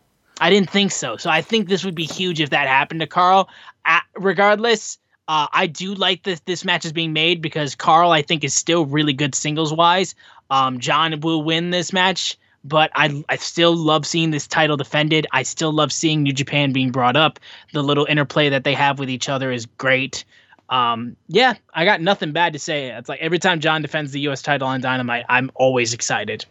I 0.40 0.50
didn't 0.50 0.70
think 0.70 0.92
so. 0.92 1.16
So 1.16 1.30
I 1.30 1.42
think 1.42 1.68
this 1.68 1.84
would 1.84 1.94
be 1.94 2.04
huge 2.04 2.40
if 2.40 2.50
that 2.50 2.66
happened 2.66 3.00
to 3.00 3.06
Karl. 3.06 3.48
Uh, 3.84 4.00
regardless, 4.16 4.98
uh, 5.28 5.46
I 5.52 5.66
do 5.66 5.94
like 5.94 6.22
this 6.22 6.40
this 6.40 6.64
match 6.64 6.84
is 6.84 6.92
being 6.92 7.12
made 7.12 7.42
because 7.42 7.74
Karl, 7.74 8.10
I 8.10 8.22
think 8.22 8.44
is 8.44 8.54
still 8.54 8.86
really 8.86 9.12
good 9.12 9.34
singles 9.34 9.72
wise. 9.72 10.14
Um, 10.50 10.80
Jon 10.80 11.20
will 11.20 11.42
win 11.42 11.70
this 11.70 11.92
match, 11.92 12.36
but 12.64 12.90
I 12.94 13.24
I 13.28 13.36
still 13.36 13.74
love 13.74 14.06
seeing 14.06 14.30
this 14.30 14.46
title 14.46 14.76
defended. 14.76 15.26
I 15.32 15.44
still 15.44 15.72
love 15.72 15.92
seeing 15.92 16.22
New 16.22 16.32
Japan 16.32 16.72
being 16.72 16.90
brought 16.90 17.16
up. 17.16 17.38
The 17.72 17.82
little 17.82 18.06
interplay 18.06 18.48
that 18.50 18.64
they 18.64 18.74
have 18.74 18.98
with 18.98 19.10
each 19.10 19.28
other 19.28 19.52
is 19.52 19.66
great. 19.66 20.24
Um, 20.68 21.16
yeah, 21.28 21.54
I 21.72 21.84
got 21.84 22.00
nothing 22.00 22.32
bad 22.32 22.54
to 22.54 22.58
say. 22.58 22.90
It's 22.90 23.08
like 23.08 23.20
every 23.20 23.38
time 23.38 23.60
Jon 23.60 23.82
defends 23.82 24.10
the 24.12 24.20
U.S. 24.20 24.42
title 24.42 24.68
on 24.68 24.80
Dynamite, 24.80 25.26
I'm 25.28 25.50
always 25.54 25.92
excited. 25.92 26.46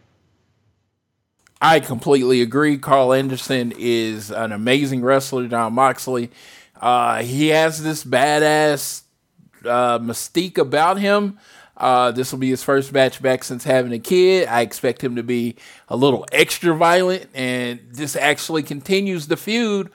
I 1.64 1.78
completely 1.78 2.42
agree. 2.42 2.76
Karl 2.76 3.12
Anderson 3.12 3.72
is 3.78 4.32
an 4.32 4.50
amazing 4.50 5.02
wrestler, 5.02 5.46
Jon 5.46 5.74
Moxley. 5.74 6.32
Uh, 6.80 7.22
he 7.22 7.48
has 7.48 7.84
this 7.84 8.02
badass 8.02 9.02
uh, 9.64 10.00
mystique 10.00 10.58
about 10.58 10.98
him. 10.98 11.38
Uh, 11.76 12.10
this 12.10 12.32
will 12.32 12.40
be 12.40 12.50
his 12.50 12.64
first 12.64 12.92
match 12.92 13.22
back 13.22 13.44
since 13.44 13.62
having 13.62 13.92
a 13.92 14.00
kid. 14.00 14.48
I 14.48 14.62
expect 14.62 15.04
him 15.04 15.14
to 15.14 15.22
be 15.22 15.54
a 15.88 15.96
little 15.96 16.26
extra 16.32 16.74
violent, 16.74 17.28
and 17.32 17.78
this 17.92 18.16
actually 18.16 18.64
continues 18.64 19.28
the 19.28 19.36
feud 19.36 19.88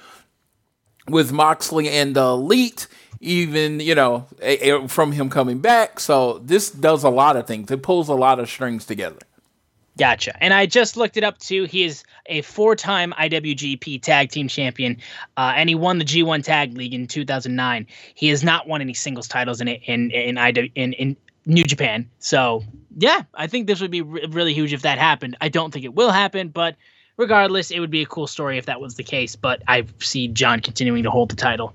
with 1.09 1.33
Moxley 1.33 1.89
and 1.89 2.15
the 2.15 2.23
Elite, 2.23 2.87
even, 3.19 3.81
you 3.81 3.93
know, 3.93 4.25
a, 4.41 4.69
a, 4.69 4.87
from 4.87 5.11
him 5.11 5.29
coming 5.29 5.59
back. 5.59 5.99
So 5.99 6.39
this 6.39 6.71
does 6.71 7.03
a 7.03 7.09
lot 7.09 7.35
of 7.35 7.45
things, 7.45 7.69
it 7.71 7.83
pulls 7.83 8.07
a 8.07 8.15
lot 8.15 8.39
of 8.39 8.49
strings 8.49 8.85
together. 8.85 9.19
Gotcha. 9.97 10.41
And 10.43 10.53
I 10.53 10.67
just 10.67 10.95
looked 10.95 11.17
it 11.17 11.23
up 11.23 11.39
too. 11.39 11.63
He 11.63 11.83
is 11.83 12.03
a 12.27 12.41
four-time 12.43 13.13
IWGP 13.17 14.01
Tag 14.01 14.29
Team 14.29 14.47
Champion, 14.47 14.97
uh, 15.37 15.53
and 15.55 15.67
he 15.67 15.75
won 15.75 15.97
the 15.97 16.05
G1 16.05 16.43
Tag 16.43 16.77
League 16.77 16.93
in 16.93 17.07
2009. 17.07 17.87
He 18.13 18.27
has 18.29 18.43
not 18.43 18.67
won 18.67 18.81
any 18.81 18.93
singles 18.93 19.27
titles 19.27 19.59
in 19.59 19.67
in 19.67 20.11
in 20.11 20.37
in, 20.37 20.69
in, 20.75 20.93
in 20.93 21.17
New 21.45 21.63
Japan. 21.63 22.09
So 22.19 22.63
yeah, 22.95 23.23
I 23.33 23.47
think 23.47 23.65
this 23.65 23.81
would 23.81 23.91
be 23.91 24.01
re- 24.01 24.25
really 24.29 24.53
huge 24.53 24.71
if 24.71 24.83
that 24.83 24.99
happened. 24.99 25.35
I 25.41 25.49
don't 25.49 25.71
think 25.71 25.83
it 25.83 25.95
will 25.95 26.11
happen, 26.11 26.49
but 26.49 26.75
regardless, 27.17 27.71
it 27.71 27.79
would 27.79 27.91
be 27.91 28.03
a 28.03 28.05
cool 28.05 28.27
story 28.27 28.57
if 28.57 28.67
that 28.67 28.79
was 28.79 28.95
the 28.95 29.03
case. 29.03 29.35
But 29.35 29.63
I 29.67 29.85
see 29.99 30.27
Jon 30.27 30.59
continuing 30.59 31.03
to 31.03 31.11
hold 31.11 31.31
the 31.31 31.35
title. 31.35 31.73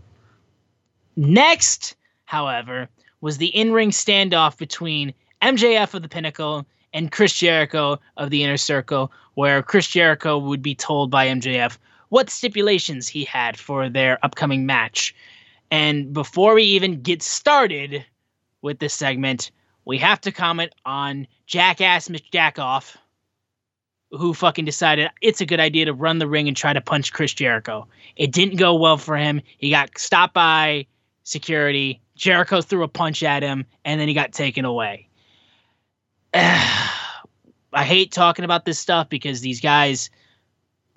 Next, 1.16 1.96
however, 2.24 2.88
was 3.20 3.38
the 3.38 3.48
in-ring 3.48 3.90
standoff 3.90 4.58
between 4.58 5.12
MJF 5.42 5.94
of 5.94 6.02
the 6.02 6.08
Pinnacle 6.08 6.66
and 6.92 7.12
Chris 7.12 7.32
Jericho 7.32 7.98
of 8.16 8.30
the 8.30 8.42
Inner 8.42 8.56
Circle, 8.56 9.12
where 9.34 9.62
Chris 9.62 9.88
Jericho 9.88 10.38
would 10.38 10.62
be 10.62 10.74
told 10.74 11.10
by 11.10 11.26
MJF 11.26 11.78
what 12.10 12.28
stipulations 12.28 13.08
he 13.08 13.24
had 13.24 13.58
for 13.58 13.88
their 13.88 14.18
upcoming 14.22 14.66
match. 14.66 15.14
And 15.70 16.12
before 16.12 16.54
we 16.54 16.64
even 16.64 17.00
get 17.00 17.22
started 17.22 18.04
with 18.60 18.78
this 18.78 18.92
segment, 18.92 19.50
we 19.84 19.98
have 19.98 20.20
to 20.20 20.30
comment 20.30 20.74
on 20.84 21.26
Jackass 21.46 22.08
Mick 22.08 22.30
Jackoff, 22.30 22.96
who 24.10 24.34
fucking 24.34 24.66
decided 24.66 25.10
it's 25.22 25.40
a 25.40 25.46
good 25.46 25.60
idea 25.60 25.86
to 25.86 25.94
run 25.94 26.18
the 26.18 26.28
ring 26.28 26.48
and 26.48 26.56
try 26.56 26.74
to 26.74 26.80
punch 26.80 27.12
Chris 27.12 27.32
Jericho. 27.32 27.88
It 28.16 28.30
didn't 28.30 28.56
go 28.56 28.74
well 28.74 28.98
for 28.98 29.16
him. 29.16 29.40
He 29.56 29.70
got 29.70 29.96
stopped 29.96 30.34
by 30.34 30.86
security. 31.24 32.00
Jericho 32.14 32.60
threw 32.60 32.82
a 32.82 32.88
punch 32.88 33.22
at 33.22 33.42
him, 33.42 33.64
and 33.84 33.98
then 33.98 34.08
he 34.08 34.14
got 34.14 34.32
taken 34.32 34.66
away. 34.66 35.08
I 36.34 37.84
hate 37.84 38.12
talking 38.12 38.44
about 38.44 38.64
this 38.64 38.78
stuff 38.78 39.08
because 39.08 39.40
these 39.40 39.60
guys 39.60 40.10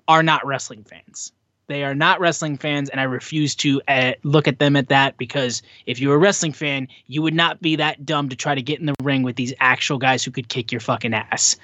are 0.07 0.23
not 0.23 0.45
wrestling 0.45 0.83
fans. 0.83 1.31
They 1.67 1.83
are 1.83 1.95
not 1.95 2.19
wrestling 2.19 2.57
fans, 2.57 2.89
and 2.89 2.99
I 2.99 3.05
refuse 3.05 3.55
to 3.55 3.81
uh, 3.87 4.11
look 4.21 4.47
at 4.47 4.59
them 4.59 4.75
at 4.75 4.89
that 4.89 5.17
because 5.17 5.63
if 5.87 5.99
you 5.99 6.09
were 6.09 6.15
a 6.15 6.19
wrestling 6.19 6.53
fan, 6.53 6.87
you 7.07 7.23
would 7.23 7.33
not 7.33 7.59
be 7.59 7.77
that 7.77 8.05
dumb 8.05 8.29
to 8.29 8.35
try 8.35 8.53
to 8.53 8.61
get 8.61 8.79
in 8.79 8.85
the 8.85 8.93
ring 9.01 9.23
with 9.23 9.35
these 9.35 9.53
actual 9.59 9.97
guys 9.97 10.23
who 10.23 10.29
could 10.29 10.47
kick 10.47 10.71
your 10.71 10.81
fucking 10.81 11.13
ass. 11.15 11.55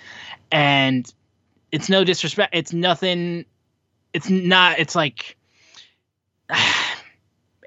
And 0.51 1.11
it's 1.71 1.87
no 1.87 2.03
disrespect. 2.03 2.55
It's 2.55 2.73
nothing 2.73 3.45
it's 4.13 4.29
not. 4.29 4.79
It's 4.79 4.95
like 4.95 5.37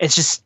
it's 0.00 0.14
just. 0.14 0.42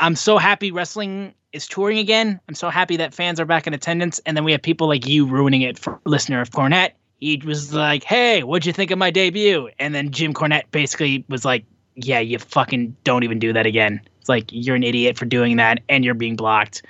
I'm 0.00 0.16
so 0.16 0.38
happy 0.38 0.72
wrestling 0.72 1.34
is 1.52 1.68
touring 1.68 1.98
again. 1.98 2.40
I'm 2.48 2.54
so 2.54 2.70
happy 2.70 2.96
that 2.96 3.12
fans 3.12 3.38
are 3.38 3.44
back 3.44 3.66
in 3.66 3.74
attendance, 3.74 4.18
and 4.24 4.36
then 4.36 4.44
we 4.44 4.52
have 4.52 4.62
people 4.62 4.88
like 4.88 5.06
you 5.06 5.26
ruining 5.26 5.62
it 5.62 5.78
for 5.78 6.00
listener 6.06 6.40
of 6.40 6.50
Cornette. 6.50 6.92
He 7.20 7.40
was 7.44 7.74
like, 7.74 8.02
"Hey, 8.02 8.42
what'd 8.42 8.64
you 8.64 8.72
think 8.72 8.90
of 8.90 8.98
my 8.98 9.10
debut?" 9.10 9.68
And 9.78 9.94
then 9.94 10.10
Jim 10.10 10.32
Cornette 10.32 10.70
basically 10.70 11.24
was 11.28 11.44
like, 11.44 11.64
"Yeah, 11.94 12.18
you 12.18 12.38
fucking 12.38 12.96
don't 13.04 13.24
even 13.24 13.38
do 13.38 13.52
that 13.52 13.66
again." 13.66 14.00
It's 14.20 14.28
like 14.28 14.46
you're 14.50 14.76
an 14.76 14.82
idiot 14.82 15.18
for 15.18 15.26
doing 15.26 15.56
that, 15.56 15.80
and 15.88 16.02
you're 16.02 16.14
being 16.14 16.34
blocked. 16.36 16.82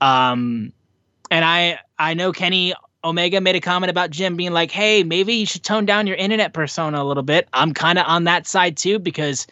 Um, 0.00 0.72
and 1.30 1.44
I 1.44 1.80
I 1.98 2.14
know 2.14 2.30
Kenny 2.30 2.72
Omega 3.02 3.40
made 3.40 3.56
a 3.56 3.60
comment 3.60 3.90
about 3.90 4.10
Jim 4.10 4.36
being 4.36 4.52
like, 4.52 4.70
"Hey, 4.70 5.02
maybe 5.02 5.34
you 5.34 5.46
should 5.46 5.64
tone 5.64 5.86
down 5.86 6.06
your 6.06 6.16
internet 6.16 6.52
persona 6.52 7.02
a 7.02 7.04
little 7.04 7.24
bit." 7.24 7.48
I'm 7.52 7.74
kind 7.74 7.98
of 7.98 8.06
on 8.06 8.24
that 8.24 8.46
side 8.46 8.76
too 8.76 9.00
because 9.00 9.48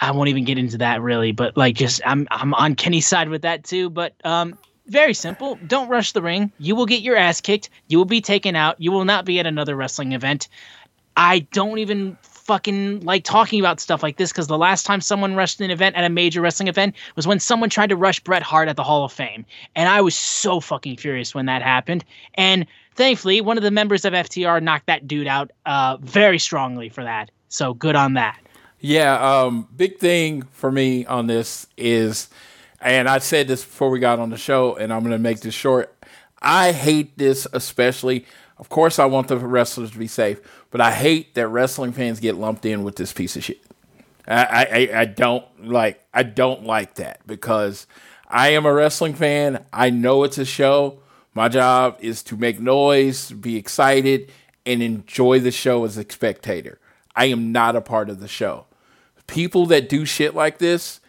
I 0.00 0.10
won't 0.10 0.28
even 0.28 0.44
get 0.44 0.58
into 0.58 0.78
that 0.78 1.00
really, 1.00 1.32
but 1.32 1.56
like 1.56 1.76
just 1.76 2.00
I'm 2.04 2.28
I'm 2.30 2.54
on 2.54 2.74
Kenny's 2.74 3.06
side 3.06 3.28
with 3.28 3.42
that 3.42 3.64
too. 3.64 3.90
But 3.90 4.14
um, 4.24 4.58
very 4.86 5.14
simple. 5.14 5.58
Don't 5.66 5.88
rush 5.88 6.12
the 6.12 6.22
ring. 6.22 6.52
You 6.58 6.76
will 6.76 6.86
get 6.86 7.02
your 7.02 7.16
ass 7.16 7.40
kicked. 7.40 7.70
You 7.88 7.98
will 7.98 8.04
be 8.04 8.20
taken 8.20 8.54
out. 8.54 8.76
You 8.78 8.92
will 8.92 9.04
not 9.04 9.24
be 9.24 9.40
at 9.40 9.46
another 9.46 9.74
wrestling 9.74 10.12
event. 10.12 10.48
I 11.16 11.40
don't 11.52 11.78
even 11.78 12.16
fucking 12.22 13.00
like 13.00 13.24
talking 13.24 13.58
about 13.58 13.80
stuff 13.80 14.02
like 14.02 14.18
this 14.18 14.30
because 14.30 14.46
the 14.46 14.58
last 14.58 14.86
time 14.86 15.00
someone 15.00 15.34
rushed 15.34 15.60
an 15.60 15.70
event 15.70 15.96
at 15.96 16.04
a 16.04 16.08
major 16.08 16.40
wrestling 16.40 16.68
event 16.68 16.94
was 17.16 17.26
when 17.26 17.40
someone 17.40 17.68
tried 17.68 17.88
to 17.88 17.96
rush 17.96 18.20
Bret 18.20 18.42
Hart 18.42 18.68
at 18.68 18.76
the 18.76 18.84
Hall 18.84 19.04
of 19.04 19.12
Fame. 19.12 19.44
And 19.74 19.88
I 19.88 20.00
was 20.00 20.14
so 20.14 20.60
fucking 20.60 20.98
furious 20.98 21.34
when 21.34 21.46
that 21.46 21.62
happened. 21.62 22.04
And 22.34 22.66
thankfully, 22.94 23.40
one 23.40 23.56
of 23.56 23.64
the 23.64 23.72
members 23.72 24.04
of 24.04 24.12
FTR 24.12 24.62
knocked 24.62 24.86
that 24.86 25.08
dude 25.08 25.26
out 25.26 25.50
uh, 25.64 25.96
very 26.00 26.38
strongly 26.38 26.88
for 26.88 27.02
that. 27.02 27.30
So 27.48 27.74
good 27.74 27.96
on 27.96 28.14
that. 28.14 28.38
Yeah, 28.80 29.42
um, 29.42 29.68
big 29.74 29.98
thing 29.98 30.42
for 30.52 30.70
me 30.70 31.06
on 31.06 31.26
this 31.26 31.66
is, 31.76 32.28
and 32.80 33.08
I 33.08 33.18
said 33.18 33.48
this 33.48 33.64
before 33.64 33.90
we 33.90 33.98
got 33.98 34.18
on 34.18 34.30
the 34.30 34.36
show, 34.36 34.76
and 34.76 34.92
I'm 34.92 35.00
going 35.00 35.12
to 35.12 35.18
make 35.18 35.40
this 35.40 35.54
short. 35.54 35.94
I 36.40 36.72
hate 36.72 37.16
this 37.16 37.46
especially. 37.52 38.26
Of 38.58 38.68
course, 38.68 38.98
I 38.98 39.06
want 39.06 39.28
the 39.28 39.38
wrestlers 39.38 39.90
to 39.92 39.98
be 39.98 40.06
safe, 40.06 40.40
but 40.70 40.80
I 40.80 40.92
hate 40.92 41.34
that 41.34 41.48
wrestling 41.48 41.92
fans 41.92 42.20
get 42.20 42.36
lumped 42.36 42.64
in 42.64 42.84
with 42.84 42.96
this 42.96 43.12
piece 43.12 43.36
of 43.36 43.44
shit. 43.44 43.60
I, 44.28 44.88
I, 44.92 45.00
I 45.00 45.04
don't 45.04 45.44
like 45.66 46.02
I 46.12 46.24
don't 46.24 46.64
like 46.64 46.94
that 46.96 47.24
because 47.26 47.86
I 48.28 48.48
am 48.48 48.66
a 48.66 48.72
wrestling 48.72 49.14
fan. 49.14 49.64
I 49.72 49.90
know 49.90 50.24
it's 50.24 50.38
a 50.38 50.44
show. 50.44 50.98
My 51.32 51.48
job 51.48 51.98
is 52.00 52.22
to 52.24 52.36
make 52.36 52.58
noise, 52.58 53.30
be 53.30 53.56
excited, 53.56 54.32
and 54.64 54.82
enjoy 54.82 55.38
the 55.38 55.52
show 55.52 55.84
as 55.84 55.96
a 55.96 56.04
spectator. 56.10 56.80
I 57.16 57.26
am 57.26 57.50
not 57.50 57.74
a 57.74 57.80
part 57.80 58.10
of 58.10 58.20
the 58.20 58.28
show. 58.28 58.66
People 59.26 59.66
that 59.66 59.88
do 59.88 60.04
shit 60.04 60.34
like 60.34 60.58
this 60.58 61.00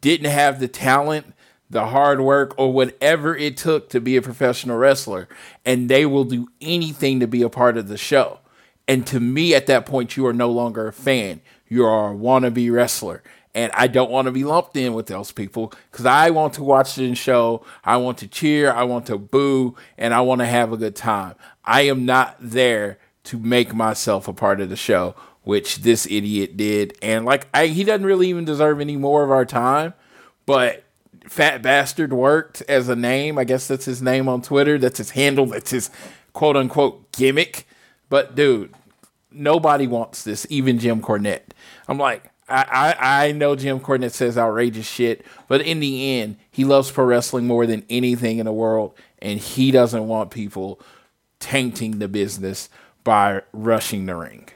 didn't 0.00 0.30
have 0.30 0.60
the 0.60 0.68
talent, 0.68 1.32
the 1.70 1.86
hard 1.86 2.20
work, 2.20 2.54
or 2.58 2.72
whatever 2.72 3.36
it 3.36 3.56
took 3.56 3.88
to 3.90 4.00
be 4.00 4.16
a 4.16 4.22
professional 4.22 4.76
wrestler, 4.76 5.28
and 5.64 5.88
they 5.88 6.04
will 6.04 6.24
do 6.24 6.48
anything 6.60 7.20
to 7.20 7.26
be 7.26 7.42
a 7.42 7.48
part 7.48 7.76
of 7.76 7.88
the 7.88 7.96
show. 7.96 8.40
And 8.86 9.06
to 9.06 9.20
me, 9.20 9.54
at 9.54 9.66
that 9.66 9.86
point, 9.86 10.16
you 10.16 10.26
are 10.26 10.32
no 10.32 10.50
longer 10.50 10.88
a 10.88 10.92
fan. 10.92 11.40
You 11.68 11.86
are 11.86 12.12
a 12.12 12.14
wannabe 12.14 12.70
wrestler. 12.70 13.22
And 13.54 13.70
I 13.72 13.86
don't 13.86 14.10
want 14.10 14.26
to 14.26 14.32
be 14.32 14.44
lumped 14.44 14.76
in 14.76 14.94
with 14.94 15.06
those 15.06 15.30
people 15.32 15.72
because 15.90 16.04
I 16.04 16.30
want 16.30 16.54
to 16.54 16.64
watch 16.64 16.96
the 16.96 17.14
show. 17.14 17.64
I 17.84 17.96
want 17.98 18.18
to 18.18 18.26
cheer. 18.26 18.72
I 18.72 18.82
want 18.82 19.06
to 19.06 19.16
boo. 19.16 19.76
And 19.96 20.12
I 20.12 20.20
want 20.22 20.40
to 20.40 20.46
have 20.46 20.72
a 20.72 20.76
good 20.76 20.96
time. 20.96 21.36
I 21.64 21.82
am 21.82 22.04
not 22.04 22.36
there 22.40 22.98
to 23.24 23.38
make 23.38 23.72
myself 23.72 24.28
a 24.28 24.32
part 24.32 24.60
of 24.60 24.68
the 24.68 24.76
show 24.76 25.14
which 25.44 25.78
this 25.78 26.06
idiot 26.06 26.56
did. 26.56 26.96
And 27.00 27.24
like, 27.24 27.46
I, 27.54 27.66
he 27.66 27.84
doesn't 27.84 28.06
really 28.06 28.28
even 28.28 28.44
deserve 28.44 28.80
any 28.80 28.96
more 28.96 29.22
of 29.22 29.30
our 29.30 29.44
time, 29.44 29.94
but 30.46 30.84
Fat 31.28 31.62
Bastard 31.62 32.12
worked 32.12 32.62
as 32.62 32.88
a 32.88 32.96
name. 32.96 33.38
I 33.38 33.44
guess 33.44 33.68
that's 33.68 33.84
his 33.84 34.02
name 34.02 34.28
on 34.28 34.42
Twitter. 34.42 34.78
That's 34.78 34.98
his 34.98 35.10
handle. 35.10 35.46
That's 35.46 35.70
his 35.70 35.90
quote 36.32 36.56
unquote 36.56 37.12
gimmick. 37.12 37.66
But 38.08 38.34
dude, 38.34 38.74
nobody 39.30 39.86
wants 39.86 40.24
this, 40.24 40.46
even 40.50 40.78
Jim 40.78 41.00
Cornette. 41.00 41.52
I'm 41.88 41.98
like, 41.98 42.30
I, 42.48 42.94
I, 42.98 43.26
I 43.26 43.32
know 43.32 43.56
Jim 43.56 43.80
Cornette 43.80 44.12
says 44.12 44.36
outrageous 44.36 44.86
shit, 44.86 45.24
but 45.48 45.62
in 45.62 45.80
the 45.80 46.20
end, 46.20 46.36
he 46.50 46.64
loves 46.64 46.90
pro 46.90 47.06
wrestling 47.06 47.46
more 47.46 47.66
than 47.66 47.84
anything 47.88 48.38
in 48.38 48.44
the 48.44 48.52
world, 48.52 48.94
and 49.20 49.40
he 49.40 49.70
doesn't 49.70 50.06
want 50.06 50.30
people 50.30 50.78
tainting 51.40 51.98
the 51.98 52.08
business 52.08 52.68
by 53.02 53.42
rushing 53.52 54.06
the 54.06 54.14
ring. 54.14 54.48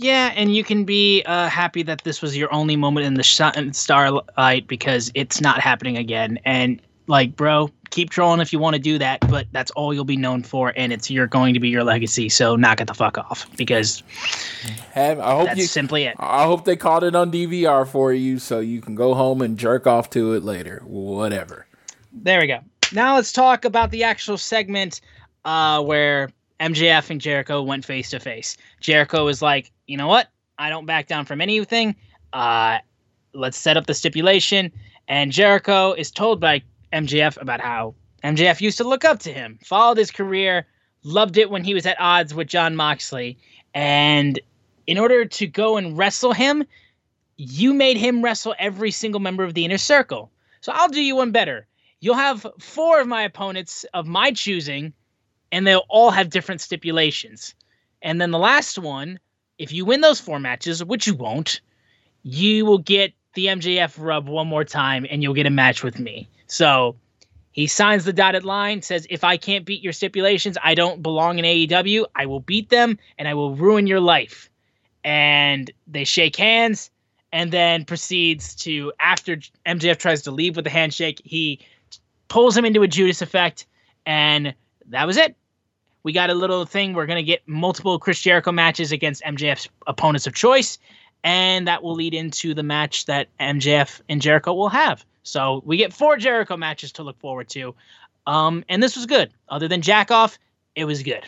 Yeah, 0.00 0.32
and 0.36 0.54
you 0.54 0.62
can 0.62 0.84
be 0.84 1.24
uh, 1.24 1.48
happy 1.48 1.82
that 1.82 2.04
this 2.04 2.22
was 2.22 2.36
your 2.36 2.54
only 2.54 2.76
moment 2.76 3.04
in 3.04 3.14
the 3.14 3.24
sh- 3.24 3.40
starlight 3.72 4.68
because 4.68 5.10
it's 5.14 5.40
not 5.40 5.60
happening 5.60 5.96
again. 5.96 6.38
And 6.44 6.80
like, 7.08 7.34
bro, 7.34 7.68
keep 7.90 8.10
trolling 8.10 8.38
if 8.38 8.52
you 8.52 8.60
want 8.60 8.74
to 8.74 8.80
do 8.80 8.98
that, 8.98 9.28
but 9.28 9.48
that's 9.50 9.72
all 9.72 9.92
you'll 9.92 10.04
be 10.04 10.16
known 10.16 10.44
for, 10.44 10.72
and 10.76 10.92
it's 10.92 11.10
you're 11.10 11.26
going 11.26 11.54
to 11.54 11.58
be 11.58 11.70
your 11.70 11.82
legacy. 11.82 12.28
So 12.28 12.54
knock 12.54 12.80
it 12.80 12.86
the 12.86 12.94
fuck 12.94 13.18
off 13.18 13.44
because 13.56 14.04
I 14.94 15.14
hope 15.14 15.46
that's 15.46 15.58
you, 15.58 15.66
simply 15.66 16.04
it. 16.04 16.14
I 16.20 16.44
hope 16.44 16.64
they 16.64 16.76
caught 16.76 17.02
it 17.02 17.16
on 17.16 17.32
DVR 17.32 17.84
for 17.84 18.12
you 18.12 18.38
so 18.38 18.60
you 18.60 18.80
can 18.80 18.94
go 18.94 19.14
home 19.14 19.42
and 19.42 19.58
jerk 19.58 19.88
off 19.88 20.10
to 20.10 20.34
it 20.34 20.44
later. 20.44 20.80
Whatever. 20.86 21.66
There 22.12 22.38
we 22.38 22.46
go. 22.46 22.60
Now 22.92 23.16
let's 23.16 23.32
talk 23.32 23.64
about 23.64 23.90
the 23.90 24.04
actual 24.04 24.38
segment 24.38 25.00
uh, 25.44 25.82
where 25.82 26.30
MJF 26.60 27.10
and 27.10 27.20
Jericho 27.20 27.62
went 27.62 27.84
face 27.84 28.10
to 28.10 28.20
face. 28.20 28.56
Jericho 28.80 29.24
was 29.24 29.40
like, 29.40 29.70
you 29.86 29.96
know 29.96 30.08
what? 30.08 30.28
I 30.58 30.70
don't 30.70 30.86
back 30.86 31.06
down 31.06 31.24
from 31.24 31.40
anything. 31.40 31.94
Uh, 32.32 32.78
let's 33.32 33.56
set 33.56 33.76
up 33.76 33.86
the 33.86 33.94
stipulation. 33.94 34.72
And 35.06 35.32
Jericho 35.32 35.92
is 35.92 36.10
told 36.10 36.40
by 36.40 36.62
MJF 36.92 37.40
about 37.40 37.60
how 37.60 37.94
MJF 38.24 38.60
used 38.60 38.78
to 38.78 38.84
look 38.84 39.04
up 39.04 39.20
to 39.20 39.32
him, 39.32 39.58
followed 39.64 39.98
his 39.98 40.10
career, 40.10 40.66
loved 41.04 41.36
it 41.36 41.50
when 41.50 41.64
he 41.64 41.74
was 41.74 41.86
at 41.86 42.00
odds 42.00 42.34
with 42.34 42.48
Jon 42.48 42.74
Moxley. 42.74 43.38
And 43.74 44.40
in 44.86 44.98
order 44.98 45.24
to 45.24 45.46
go 45.46 45.76
and 45.76 45.96
wrestle 45.96 46.32
him, 46.32 46.64
you 47.36 47.72
made 47.72 47.96
him 47.96 48.22
wrestle 48.22 48.54
every 48.58 48.90
single 48.90 49.20
member 49.20 49.44
of 49.44 49.54
the 49.54 49.64
inner 49.64 49.78
circle. 49.78 50.30
So 50.60 50.72
I'll 50.72 50.88
do 50.88 51.00
you 51.00 51.16
one 51.16 51.30
better. 51.30 51.66
You'll 52.00 52.16
have 52.16 52.46
four 52.58 53.00
of 53.00 53.06
my 53.06 53.22
opponents 53.22 53.84
of 53.94 54.06
my 54.06 54.32
choosing, 54.32 54.92
and 55.52 55.66
they'll 55.66 55.86
all 55.88 56.10
have 56.10 56.30
different 56.30 56.60
stipulations. 56.60 57.54
And 58.02 58.20
then 58.20 58.30
the 58.30 58.38
last 58.38 58.78
one, 58.78 59.18
if 59.58 59.72
you 59.72 59.84
win 59.84 60.00
those 60.00 60.20
four 60.20 60.38
matches, 60.38 60.84
which 60.84 61.06
you 61.06 61.14
won't, 61.14 61.60
you 62.22 62.64
will 62.64 62.78
get 62.78 63.12
the 63.34 63.46
MJF 63.46 63.94
rub 63.98 64.28
one 64.28 64.46
more 64.46 64.64
time 64.64 65.06
and 65.10 65.22
you'll 65.22 65.34
get 65.34 65.46
a 65.46 65.50
match 65.50 65.82
with 65.82 65.98
me. 65.98 66.28
So 66.46 66.96
he 67.52 67.66
signs 67.66 68.04
the 68.04 68.12
dotted 68.12 68.44
line, 68.44 68.82
says, 68.82 69.06
If 69.10 69.24
I 69.24 69.36
can't 69.36 69.64
beat 69.64 69.82
your 69.82 69.92
stipulations, 69.92 70.56
I 70.62 70.74
don't 70.74 71.02
belong 71.02 71.38
in 71.38 71.44
AEW. 71.44 72.06
I 72.14 72.26
will 72.26 72.40
beat 72.40 72.68
them 72.68 72.98
and 73.18 73.26
I 73.26 73.34
will 73.34 73.54
ruin 73.54 73.86
your 73.86 74.00
life. 74.00 74.50
And 75.04 75.70
they 75.86 76.04
shake 76.04 76.36
hands 76.36 76.90
and 77.32 77.52
then 77.52 77.84
proceeds 77.84 78.54
to, 78.56 78.92
after 79.00 79.38
MJF 79.66 79.98
tries 79.98 80.22
to 80.22 80.30
leave 80.30 80.56
with 80.56 80.64
the 80.64 80.70
handshake, 80.70 81.20
he 81.24 81.60
pulls 82.28 82.56
him 82.56 82.64
into 82.64 82.82
a 82.82 82.88
Judas 82.88 83.22
effect. 83.22 83.66
And 84.06 84.54
that 84.90 85.06
was 85.06 85.16
it. 85.16 85.36
We 86.02 86.12
got 86.12 86.30
a 86.30 86.34
little 86.34 86.64
thing. 86.64 86.94
We're 86.94 87.06
going 87.06 87.16
to 87.16 87.22
get 87.22 87.42
multiple 87.46 87.98
Chris 87.98 88.20
Jericho 88.20 88.52
matches 88.52 88.92
against 88.92 89.22
MJF's 89.22 89.68
opponents 89.86 90.26
of 90.26 90.34
choice. 90.34 90.78
And 91.24 91.66
that 91.66 91.82
will 91.82 91.94
lead 91.94 92.14
into 92.14 92.54
the 92.54 92.62
match 92.62 93.06
that 93.06 93.28
MJF 93.40 94.00
and 94.08 94.22
Jericho 94.22 94.54
will 94.54 94.68
have. 94.68 95.04
So 95.24 95.62
we 95.66 95.76
get 95.76 95.92
four 95.92 96.16
Jericho 96.16 96.56
matches 96.56 96.92
to 96.92 97.02
look 97.02 97.18
forward 97.18 97.48
to. 97.50 97.74
Um, 98.26 98.64
and 98.68 98.82
this 98.82 98.96
was 98.96 99.06
good. 99.06 99.30
Other 99.48 99.68
than 99.68 99.82
Jack 99.82 100.10
off, 100.10 100.38
it 100.74 100.84
was 100.84 101.02
good. 101.02 101.24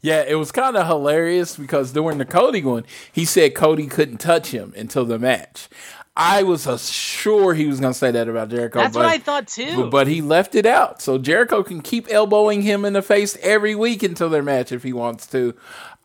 Yeah, 0.00 0.22
it 0.22 0.36
was 0.36 0.52
kind 0.52 0.76
of 0.76 0.86
hilarious 0.86 1.56
because 1.56 1.92
during 1.92 2.18
the 2.18 2.24
Cody 2.24 2.62
one, 2.62 2.84
he 3.12 3.24
said 3.24 3.54
Cody 3.54 3.86
couldn't 3.86 4.18
touch 4.18 4.48
him 4.48 4.72
until 4.76 5.04
the 5.04 5.18
match. 5.18 5.68
I 6.16 6.44
was 6.44 6.66
uh, 6.66 6.78
sure 6.78 7.54
he 7.54 7.66
was 7.66 7.80
going 7.80 7.92
to 7.92 7.98
say 7.98 8.12
that 8.12 8.28
about 8.28 8.48
Jericho. 8.48 8.78
That's 8.78 8.94
but, 8.94 9.00
what 9.00 9.08
I 9.08 9.18
thought 9.18 9.48
too. 9.48 9.82
But, 9.82 9.90
but 9.90 10.06
he 10.06 10.20
left 10.20 10.54
it 10.54 10.64
out. 10.64 11.02
So 11.02 11.18
Jericho 11.18 11.64
can 11.64 11.80
keep 11.80 12.08
elbowing 12.08 12.62
him 12.62 12.84
in 12.84 12.92
the 12.92 13.02
face 13.02 13.36
every 13.42 13.74
week 13.74 14.02
until 14.04 14.28
their 14.28 14.42
match 14.42 14.70
if 14.70 14.84
he 14.84 14.92
wants 14.92 15.26
to. 15.28 15.54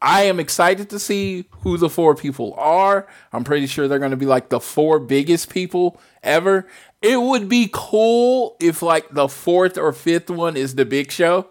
I 0.01 0.23
am 0.23 0.39
excited 0.39 0.89
to 0.89 0.99
see 0.99 1.45
who 1.61 1.77
the 1.77 1.89
four 1.89 2.15
people 2.15 2.55
are. 2.57 3.07
I'm 3.33 3.43
pretty 3.43 3.67
sure 3.67 3.87
they're 3.87 3.99
going 3.99 4.11
to 4.11 4.17
be 4.17 4.25
like 4.25 4.49
the 4.49 4.59
four 4.59 4.97
biggest 4.97 5.49
people 5.49 5.99
ever. 6.23 6.67
It 7.01 7.21
would 7.21 7.47
be 7.47 7.69
cool 7.71 8.55
if 8.59 8.81
like 8.81 9.09
the 9.11 9.27
fourth 9.27 9.77
or 9.77 9.93
fifth 9.93 10.29
one 10.29 10.57
is 10.57 10.75
the 10.75 10.85
big 10.85 11.11
show. 11.11 11.49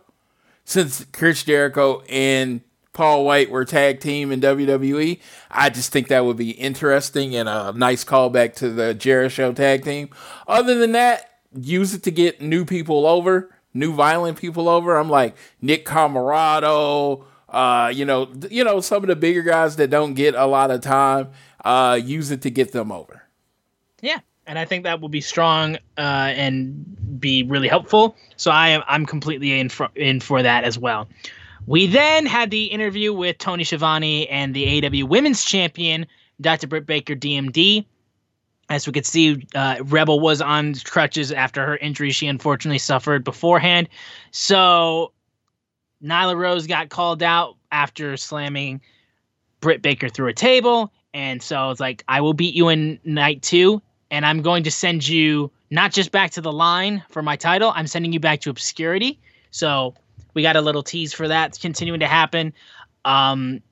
Since 0.65 1.07
Chris 1.13 1.45
Jericho 1.45 2.03
and 2.09 2.61
Paul 2.99 3.25
White 3.25 3.49
were 3.49 3.65
tag 3.65 4.01
team 4.01 4.33
in 4.33 4.41
WWE, 4.41 5.21
I 5.53 5.71
just 5.71 5.93
think 5.93 6.09
that 6.09 6.25
would 6.25 6.37
be 6.37 6.51
interesting 6.51 7.37
and 7.37 7.49
a 7.49 7.71
nice 7.71 8.05
callback 8.05 8.57
to 8.57 8.71
the 8.71 8.93
Jericho 8.93 9.53
tag 9.53 9.85
team. 9.85 10.11
Other 10.49 10.77
than 10.77 10.91
that, 10.91 11.31
use 11.57 11.95
it 11.95 12.03
to 12.03 12.11
get 12.11 12.41
new 12.41 12.65
people 12.65 13.07
over, 13.07 13.55
new 13.73 13.93
violent 13.93 14.37
people 14.37 14.69
over. 14.69 14.97
I'm 14.97 15.09
like 15.09 15.37
Nick 15.63 15.87
Comoroto, 15.87 17.23
uh, 17.49 17.93
you 17.95 18.05
know, 18.05 18.33
you 18.51 18.65
know, 18.65 18.81
some 18.81 19.05
of 19.05 19.07
the 19.07 19.15
bigger 19.15 19.43
guys 19.43 19.77
that 19.77 19.91
don't 19.91 20.15
get 20.15 20.35
a 20.35 20.47
lot 20.47 20.73
of 20.73 20.81
time, 20.81 21.29
uh, 21.65 22.01
use 22.03 22.33
it 22.33 22.43
to 22.43 22.51
get 22.51 22.73
them 22.73 22.91
over. 22.91 23.23
Yeah, 24.01 24.19
and 24.45 24.59
I 24.59 24.65
think 24.65 24.83
that 24.83 25.01
will 25.01 25.09
be 25.09 25.21
strong 25.21 25.77
uh, 25.97 26.33
and 26.35 27.21
be 27.21 27.45
really 27.45 27.69
helpful. 27.69 28.17
So 28.37 28.51
I 28.51 28.71
am 28.71 28.83
I'm 28.89 29.07
completely 29.07 29.61
in 29.61 29.69
for, 29.69 29.89
in 29.95 30.19
for 30.19 30.43
that 30.43 30.65
as 30.65 30.77
well. 30.77 31.07
We 31.69 31.87
then 31.87 32.25
had 32.25 32.51
the 32.51 32.65
interview 32.65 33.13
with 33.13 33.37
Tony 33.37 33.63
Schiavone 33.63 34.27
and 34.29 34.55
the 34.55 34.81
AEW 34.81 35.05
Women's 35.07 35.45
Champion, 35.45 36.07
Dr. 36.41 36.67
Britt 36.67 36.87
Baker, 36.87 37.15
DMD. 37.15 37.85
As 38.71 38.87
we 38.87 38.95
could 38.95 39.05
see, 39.05 39.47
uh, 39.55 39.77
Rebel 39.83 40.19
was 40.19 40.41
on 40.41 40.77
crutches 40.77 41.31
after 41.31 41.67
her 41.67 41.77
injury 41.77 42.11
she 42.11 42.27
unfortunately 42.27 42.79
suffered 42.79 43.23
beforehand. 43.23 43.91
So 44.31 45.13
Nyla 46.03 46.39
Rose 46.39 46.67
got 46.67 46.89
called 46.89 47.23
out 47.23 47.57
after 47.71 48.17
slamming 48.17 48.81
Britt 49.61 49.83
Baker 49.83 50.09
through 50.09 50.29
a 50.29 50.35
table. 50.35 50.91
And 51.13 51.43
so 51.43 51.69
it's 51.71 51.81
like, 51.81 52.03
I 52.09 52.23
will 52.23 52.33
beat 52.33 52.55
you 52.55 52.71
in 52.71 52.99
night 53.05 53.43
two, 53.43 53.83
and 54.11 54.25
I'm 54.25 54.41
going 54.41 54.63
to 54.63 54.71
send 54.71 55.07
you 55.07 55.51
not 55.71 55.93
just 55.93 56.13
back 56.13 56.31
to 56.31 56.41
the 56.41 56.53
line 56.53 57.05
for 57.11 57.21
my 57.21 57.37
title, 57.37 57.75
I'm 57.77 57.87
sending 57.87 58.15
you 58.15 58.21
back 58.21 58.41
to 58.41 58.51
obscurity. 58.51 59.21
So 59.51 59.95
we 60.35 60.43
got 60.43 60.57
a 60.57 60.61
little 60.61 60.83
tease 60.83 61.13
for 61.13 61.29
that 61.29 61.59
continuing 61.61 62.01
to 62.01 62.07
happen. 62.07 62.53
Um, 63.05 63.63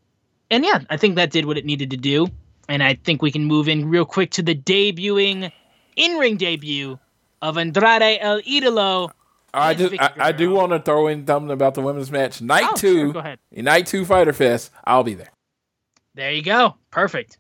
and 0.51 0.65
yeah, 0.65 0.81
I 0.91 0.97
think 0.97 1.17
that 1.17 1.31
did 1.31 1.45
what 1.45 1.59
it 1.59 1.65
needed 1.65 1.91
to 1.91 1.97
do. 1.97 2.29
And 2.69 2.83
I 2.83 2.95
think 2.95 3.23
we 3.23 3.31
can 3.31 3.45
move 3.45 3.69
in 3.69 3.89
real 3.89 4.05
quick 4.05 4.31
to 4.33 4.43
the 4.43 4.55
debuting 4.55 5.53
in 5.97 6.19
ring 6.19 6.37
debut 6.37 6.99
of 7.43 7.57
Andrade 7.59 8.19
El 8.21 8.41
Idolo. 8.43 9.11
I 9.55 9.75
just 9.75 9.95
I, 9.99 10.13
I 10.17 10.33
do 10.33 10.51
want 10.51 10.73
to 10.73 10.81
throw 10.81 11.07
in 11.07 11.27
something 11.27 11.51
about 11.51 11.75
the 11.75 11.81
women's 11.81 12.11
match. 12.11 12.43
Night 12.43 12.65
Oh, 12.67 12.77
two, 12.77 12.95
sure, 12.99 13.13
go 13.13 13.19
ahead. 13.21 13.39
night 13.53 13.87
two 13.87 14.05
Fyter 14.05 14.33
Fest. 14.33 14.71
I'll 14.85 15.05
be 15.05 15.15
there. 15.15 15.31
There 16.15 16.33
you 16.33 16.43
go. 16.43 16.77
Perfect. 16.91 17.39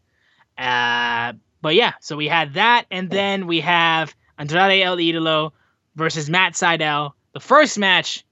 Uh, 0.56 1.34
but 1.60 1.74
yeah, 1.74 1.92
so 2.00 2.16
we 2.16 2.28
had 2.28 2.54
that, 2.54 2.84
and 2.90 3.10
then 3.10 3.46
we 3.46 3.60
have 3.60 4.14
Andrade 4.38 4.82
El 4.82 4.96
Idolo 4.96 5.52
versus 5.96 6.30
Matt 6.30 6.52
Sydal, 6.54 7.12
the 7.32 7.40
first 7.40 7.78
match 7.78 8.24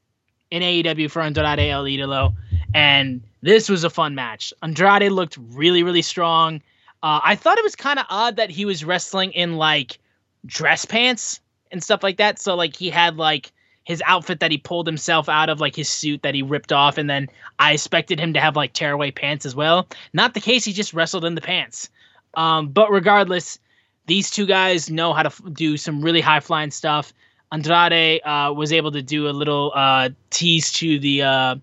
in 0.51 0.63
AEW 0.63 1.11
for 1.11 1.23
Andrade 1.23 1.71
El 1.71 1.85
Idolo, 1.85 2.35
and 2.75 3.23
this 3.43 3.69
was 3.69 3.85
a 3.85 3.91
fun 3.91 4.15
match. 4.15 4.53
Andrade 4.63 5.13
looked 5.13 5.39
really, 5.53 5.83
really 5.83 6.03
strong. 6.03 6.57
Uh, 7.03 7.21
I 7.23 7.37
thought 7.37 7.59
it 7.59 7.65
was 7.65 7.77
kind 7.77 7.99
of 7.99 8.07
odd 8.09 8.37
that 8.37 8.51
he 8.51 8.65
was 8.65 8.85
wrestling 8.85 9.33
in 9.33 9.57
like 9.57 9.99
dress 10.47 10.85
pants 10.85 11.41
and 11.71 11.83
stuff 11.83 12.03
like 12.03 12.17
that. 12.17 12.39
So 12.39 12.55
like 12.55 12.77
he 12.77 12.89
had 12.89 13.17
like 13.17 13.53
his 13.85 14.03
outfit 14.07 14.41
that 14.41 14.51
he 14.51 14.59
pulled 14.59 14.87
himself 14.87 15.29
out 15.29 15.51
of, 15.51 15.61
like 15.61 15.77
his 15.77 15.89
suit 15.89 16.23
that 16.23 16.35
he 16.35 16.43
ripped 16.43 16.73
off, 16.73 16.97
and 16.97 17.09
then 17.09 17.29
I 17.59 17.73
expected 17.73 18.19
him 18.19 18.33
to 18.33 18.41
have 18.41 18.57
like 18.57 18.73
tearaway 18.73 19.11
pants 19.11 19.45
as 19.45 19.55
well. 19.55 19.87
Not 20.13 20.35
the 20.35 20.41
case. 20.41 20.65
He 20.65 20.73
just 20.73 20.95
wrestled 20.95 21.25
in 21.25 21.35
the 21.35 21.41
pants. 21.43 21.91
Um, 22.35 22.69
but 22.69 22.91
regardless, 22.91 23.59
these 24.07 24.31
two 24.31 24.47
guys 24.47 24.91
know 24.91 25.13
how 25.13 25.23
to 25.23 25.29
f- 25.29 25.43
do 25.53 25.77
some 25.77 26.03
really 26.03 26.21
high 26.21 26.41
flying 26.41 26.71
stuff. 26.71 27.13
Andrade 27.55 28.21
uh, 28.25 28.53
was 28.53 28.73
able 28.73 28.91
to 28.91 29.01
do 29.01 29.29
a 29.29 29.31
little 29.31 29.71
uh, 29.77 30.09
tease 30.31 30.73
to 30.73 30.99
the 30.99 31.23
uh, 31.23 31.57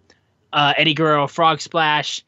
uh, 0.53 0.73
Eddie 0.77 0.93
Guerrero 0.93 1.27
frog 1.27 1.59
splash, 1.59 2.23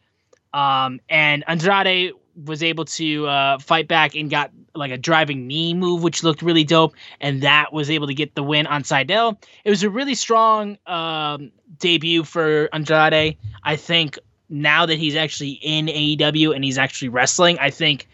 um, 0.54 1.00
and 1.08 1.46
Andrade 1.48 2.12
was 2.46 2.62
able 2.62 2.84
to 2.84 3.26
uh, 3.26 3.60
fight 3.60 3.88
back 3.88 4.16
and 4.16 4.30
got 4.30 4.52
like 4.76 4.92
a 4.92 4.98
driving 4.98 5.48
knee 5.48 5.74
move, 5.74 6.04
which 6.04 6.24
looked 6.24 6.42
really 6.42 6.66
dope, 6.66 6.94
and 7.22 7.42
that 7.44 7.72
was 7.72 7.90
able 7.90 8.08
to 8.08 8.14
get 8.14 8.36
the 8.36 8.44
win 8.44 8.68
on 8.68 8.84
Sydal. 8.84 9.38
It 9.64 9.70
was 9.70 9.82
a 9.82 9.90
really 9.90 10.16
strong 10.16 10.78
um, 10.86 11.50
debut 11.80 12.26
for 12.26 12.68
Andrade. 12.74 13.38
I 13.64 13.76
think 13.78 14.20
now 14.50 14.86
that 14.86 14.98
he's 14.98 15.16
actually 15.16 15.52
in 15.62 15.86
AEW 15.86 16.54
and 16.54 16.66
he's 16.66 16.78
actually 16.78 17.10
wrestling, 17.10 17.58
I 17.60 17.70
think 17.70 18.10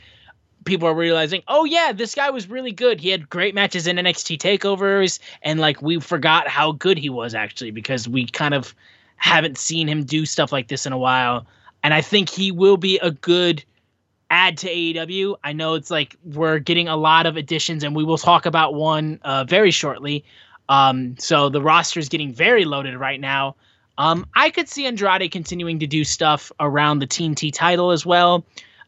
people 0.66 0.88
are 0.88 0.93
realizing, 0.93 1.41
oh 1.47 1.66
yeah, 1.66 1.91
this 1.91 2.16
guy 2.16 2.30
was 2.30 2.49
really 2.49 2.72
good. 2.72 2.99
He 2.99 3.10
had 3.10 3.30
great 3.30 3.55
matches 3.55 3.88
in 3.88 3.97
NXT 3.97 4.38
takeovers, 4.38 5.20
and 5.41 5.60
like 5.60 5.82
we 5.82 5.99
forgot 5.99 6.47
how 6.47 6.72
good 6.74 6.97
he 6.97 7.10
was 7.10 7.34
actually 7.34 7.72
because 7.72 8.07
we 8.07 8.26
kind 8.26 8.53
of 8.53 8.76
haven't 9.18 9.57
seen 9.57 9.88
him 9.88 10.03
do 10.03 10.26
stuff 10.26 10.51
like 10.51 10.68
this 10.68 10.86
in 10.86 10.93
a 10.93 10.97
while. 10.97 11.45
And 11.84 11.93
I 11.93 12.01
think 12.01 12.30
he 12.30 12.51
will 12.51 12.78
be 12.78 12.99
a 12.99 13.12
good 13.12 13.64
add 14.32 14.57
to 14.60 14.68
AEW. 14.70 15.36
I 15.43 15.53
know 15.53 15.74
it's 15.74 15.89
like 15.89 16.16
we're 16.24 16.60
getting 16.60 16.88
a 16.88 16.95
lot 16.95 17.26
of 17.26 17.38
additions, 17.38 17.84
and 17.84 17.95
we 17.95 18.03
will 18.03 18.18
talk 18.18 18.45
about 18.45 18.74
one 18.74 19.20
uh, 19.24 19.43
very 19.45 19.72
shortly. 19.72 20.24
Um, 20.68 21.16
so 21.18 21.49
the 21.49 21.62
roster 21.62 21.99
is 21.99 22.10
getting 22.10 22.32
very 22.32 22.66
loaded 22.66 22.95
right 22.95 23.20
now. 23.20 23.55
Um, 23.97 24.26
I 24.36 24.49
could 24.49 24.70
see 24.70 24.86
Andrade 24.86 25.30
continuing 25.32 25.80
to 25.80 25.88
do 25.88 26.03
stuff 26.05 26.51
around 26.60 26.99
the 26.99 27.07
TNT 27.07 27.51
title 27.51 27.91
as 27.91 28.05
well. 28.05 28.45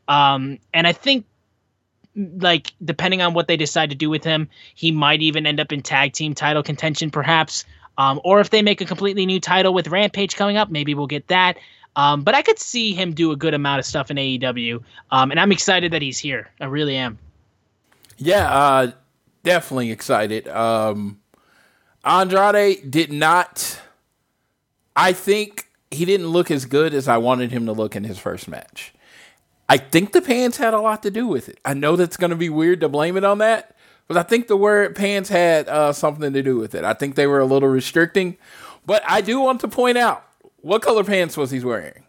Um, 0.08 0.58
and 0.74 0.88
I 0.88 0.94
think, 0.94 1.26
like, 2.16 2.74
depending 2.84 3.22
on 3.22 3.34
what 3.34 3.48
they 3.48 3.58
decide 3.58 3.90
to 3.90 3.96
do 3.96 4.10
with 4.10 4.24
him, 4.24 4.50
he 4.76 4.92
might 4.92 5.22
even 5.22 5.46
end 5.46 5.60
up 5.60 5.72
in 5.72 5.82
tag 5.82 6.14
team 6.14 6.34
title 6.34 6.64
contention, 6.64 7.10
perhaps. 7.10 7.66
Um, 7.98 8.20
or 8.24 8.40
if 8.40 8.50
they 8.50 8.62
make 8.62 8.82
a 8.82 8.86
completely 8.86 9.26
new 9.26 9.40
title 9.40 9.74
with 9.74 9.88
Rampage 9.88 10.36
coming 10.36 10.58
up, 10.58 10.70
maybe 10.70 10.94
we'll 10.94 11.08
get 11.08 11.28
that. 11.28 11.58
Um, 11.96 12.24
but 12.24 12.36
I 12.36 12.42
could 12.42 12.60
see 12.60 12.94
him 12.94 13.14
do 13.14 13.32
a 13.32 13.36
good 13.36 13.54
amount 13.54 13.80
of 13.80 13.86
stuff 13.86 14.10
in 14.12 14.18
AEW. 14.18 14.84
Um, 15.12 15.32
and 15.32 15.40
I'm 15.40 15.52
excited 15.52 15.92
that 15.92 16.02
he's 16.02 16.18
here. 16.18 16.50
I 16.60 16.66
really 16.66 16.96
am. 16.96 17.20
Yeah, 18.18 18.50
uh, 18.52 18.92
definitely 19.44 19.92
excited. 19.92 20.48
Um, 20.48 21.20
Andrade 22.04 22.90
did 22.90 23.12
not. 23.12 23.80
I 24.96 25.14
think 25.14 25.70
he 25.90 26.06
didn't 26.06 26.28
look 26.28 26.50
as 26.50 26.66
good 26.66 26.94
as 26.94 27.08
I 27.08 27.18
wanted 27.18 27.52
him 27.52 27.66
to 27.66 27.74
look 27.74 27.96
in 27.96 28.04
his 28.04 28.18
first 28.18 28.48
match. 28.48 28.94
I 29.72 29.78
think 29.78 30.12
the 30.12 30.22
pants 30.22 30.58
had 30.58 30.74
a 30.74 30.82
lot 30.82 31.02
to 31.04 31.10
do 31.10 31.26
with 31.28 31.48
it. 31.48 31.58
I 31.64 31.74
know 31.74 31.96
that's 31.96 32.18
going 32.18 32.32
to 32.32 32.36
be 32.36 32.50
weird 32.50 32.82
to 32.82 32.90
blame 32.90 33.16
it 33.16 33.24
on 33.24 33.38
that, 33.38 33.74
but 34.10 34.18
I 34.18 34.24
think 34.24 34.48
the 34.48 34.58
word 34.58 34.98
pants 34.98 35.30
had 35.30 35.70
uh, 35.70 35.94
something 35.94 36.34
to 36.34 36.44
do 36.44 36.58
with 36.58 36.76
it. 36.76 36.84
I 36.84 36.94
think 36.94 37.16
they 37.16 37.26
were 37.26 37.40
a 37.40 37.46
little 37.46 37.70
restricting, 37.70 38.36
but 38.86 39.02
I 39.08 39.22
do 39.22 39.40
want 39.40 39.62
to 39.62 39.70
point 39.70 39.98
out 39.98 40.26
what 40.58 40.82
color 40.82 41.06
pants 41.06 41.38
was 41.38 41.52
he 41.52 41.62
wearing. 41.62 42.04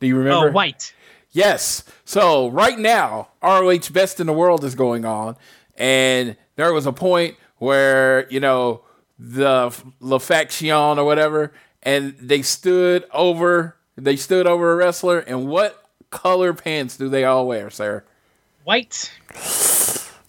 Do 0.00 0.08
you 0.08 0.16
remember? 0.16 0.48
Oh, 0.48 0.50
white. 0.50 0.92
Yes. 1.30 1.84
So 2.04 2.48
right 2.48 2.80
now, 2.80 3.28
ROH 3.44 3.92
Best 3.92 4.18
in 4.18 4.26
the 4.26 4.32
World 4.32 4.64
is 4.64 4.74
going 4.74 5.04
on, 5.04 5.36
and 5.76 6.36
there 6.56 6.72
was 6.72 6.84
a 6.84 6.92
point 6.92 7.36
where 7.58 8.28
you 8.28 8.40
know 8.40 8.82
the 9.20 9.72
La 10.00 10.18
Faction 10.18 10.98
or 10.98 11.04
whatever, 11.04 11.52
and 11.80 12.16
they 12.18 12.42
stood 12.42 13.04
over 13.12 13.76
they 13.94 14.16
stood 14.16 14.48
over 14.48 14.72
a 14.72 14.76
wrestler, 14.76 15.20
and 15.20 15.46
what 15.46 15.79
color 16.10 16.52
pants 16.52 16.96
do 16.96 17.08
they 17.08 17.24
all 17.24 17.46
wear, 17.46 17.70
sir? 17.70 18.04
White. 18.64 19.12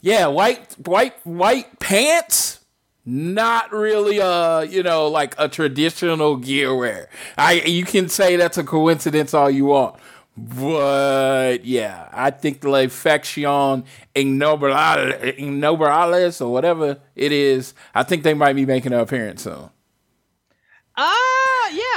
Yeah, 0.01 0.27
white 0.27 0.75
white 0.87 1.15
white 1.25 1.79
pants. 1.79 2.59
Not 3.03 3.71
really 3.71 4.21
uh, 4.21 4.61
you 4.61 4.83
know, 4.83 5.07
like 5.07 5.35
a 5.37 5.47
traditional 5.47 6.37
gear 6.37 6.75
wear. 6.75 7.09
I 7.37 7.53
you 7.53 7.85
can 7.85 8.09
say 8.09 8.35
that's 8.35 8.57
a 8.57 8.63
coincidence 8.63 9.33
all 9.33 9.49
you 9.49 9.65
want. 9.65 9.95
But 10.37 11.65
yeah, 11.65 12.07
I 12.11 12.31
think 12.31 12.63
La 12.63 12.87
Faction 12.87 13.83
Ingobernable 14.15 16.41
or 16.41 16.51
whatever 16.51 16.99
it 17.15 17.31
is, 17.31 17.73
I 17.93 18.03
think 18.03 18.23
they 18.23 18.33
might 18.33 18.53
be 18.53 18.65
making 18.65 18.93
an 18.93 18.99
appearance 18.99 19.43
soon. 19.43 19.69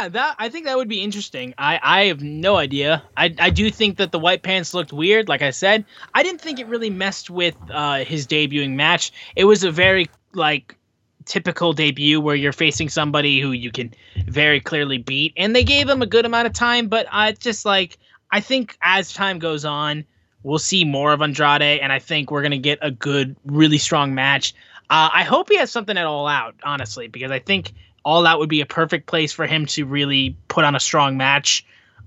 That 0.09 0.37
I 0.39 0.49
think 0.49 0.67
that 0.67 0.77
would 0.77 0.89
be 0.89 1.01
interesting. 1.01 1.55
I 1.59 1.81
I 1.83 2.05
have 2.07 2.23
no 2.23 2.57
idea. 2.57 3.03
I 3.17 3.35
I 3.39 3.51
do 3.51 3.71
think 3.71 3.97
that 3.99 4.13
the 4.13 4.19
white 4.19 4.43
pants 4.43 4.75
looked 4.75 4.93
weird. 4.93 5.29
Like 5.29 5.43
I 5.43 5.51
said, 5.51 5.85
I 6.15 6.23
didn't 6.23 6.41
think 6.41 6.59
it 6.59 6.67
really 6.67 6.91
messed 6.91 7.31
with 7.31 7.57
uh, 7.71 8.05
his 8.05 8.27
debuting 8.27 8.73
match. 8.73 9.13
It 9.37 9.45
was 9.45 9.65
a 9.65 9.71
very 9.71 10.09
like 10.35 10.77
typical 11.25 11.73
debut 11.73 12.21
where 12.21 12.37
you're 12.37 12.53
facing 12.53 12.89
somebody 12.89 13.41
who 13.41 13.53
you 13.53 13.71
can 13.71 13.95
very 14.27 14.61
clearly 14.61 14.99
beat, 14.99 15.33
and 15.37 15.55
they 15.55 15.65
gave 15.65 15.89
him 15.89 16.03
a 16.03 16.07
good 16.07 16.27
amount 16.27 16.47
of 16.47 16.53
time. 16.53 16.89
But 16.89 17.07
I 17.11 17.33
just 17.33 17.65
like 17.65 17.99
I 18.31 18.41
think 18.41 18.77
as 18.83 19.13
time 19.13 19.39
goes 19.39 19.65
on, 19.65 20.05
we'll 20.43 20.59
see 20.59 20.85
more 20.85 21.13
of 21.13 21.23
Andrade, 21.23 21.81
and 21.81 21.93
I 21.93 21.99
think 21.99 22.31
we're 22.31 22.43
gonna 22.43 22.59
get 22.59 22.79
a 22.83 22.91
good, 22.91 23.37
really 23.45 23.79
strong 23.79 24.15
match. 24.15 24.55
Uh, 24.91 25.09
I 25.13 25.23
hope 25.23 25.49
he 25.49 25.57
has 25.57 25.71
something 25.71 25.97
at 25.97 26.05
All 26.05 26.27
Out, 26.27 26.55
honestly, 26.63 27.09
because 27.09 27.31
I 27.31 27.39
think 27.39 27.73
All 28.05 28.27
Out 28.27 28.39
would 28.39 28.49
be 28.49 28.61
a 28.61 28.67
perfect 28.67 29.07
place 29.07 29.33
for 29.33 29.47
him 29.47 29.67
to 29.67 29.85
really 29.85 30.37
put 30.49 30.65
on 30.65 30.75
a 30.75 30.81
strong 30.81 31.17
match. 31.17 31.65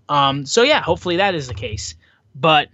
Um, 0.10 0.46
so 0.46 0.62
yeah, 0.62 0.82
hopefully 0.82 1.18
that 1.18 1.36
is 1.36 1.48
the 1.48 1.54
case. 1.54 1.96
But 2.36 2.70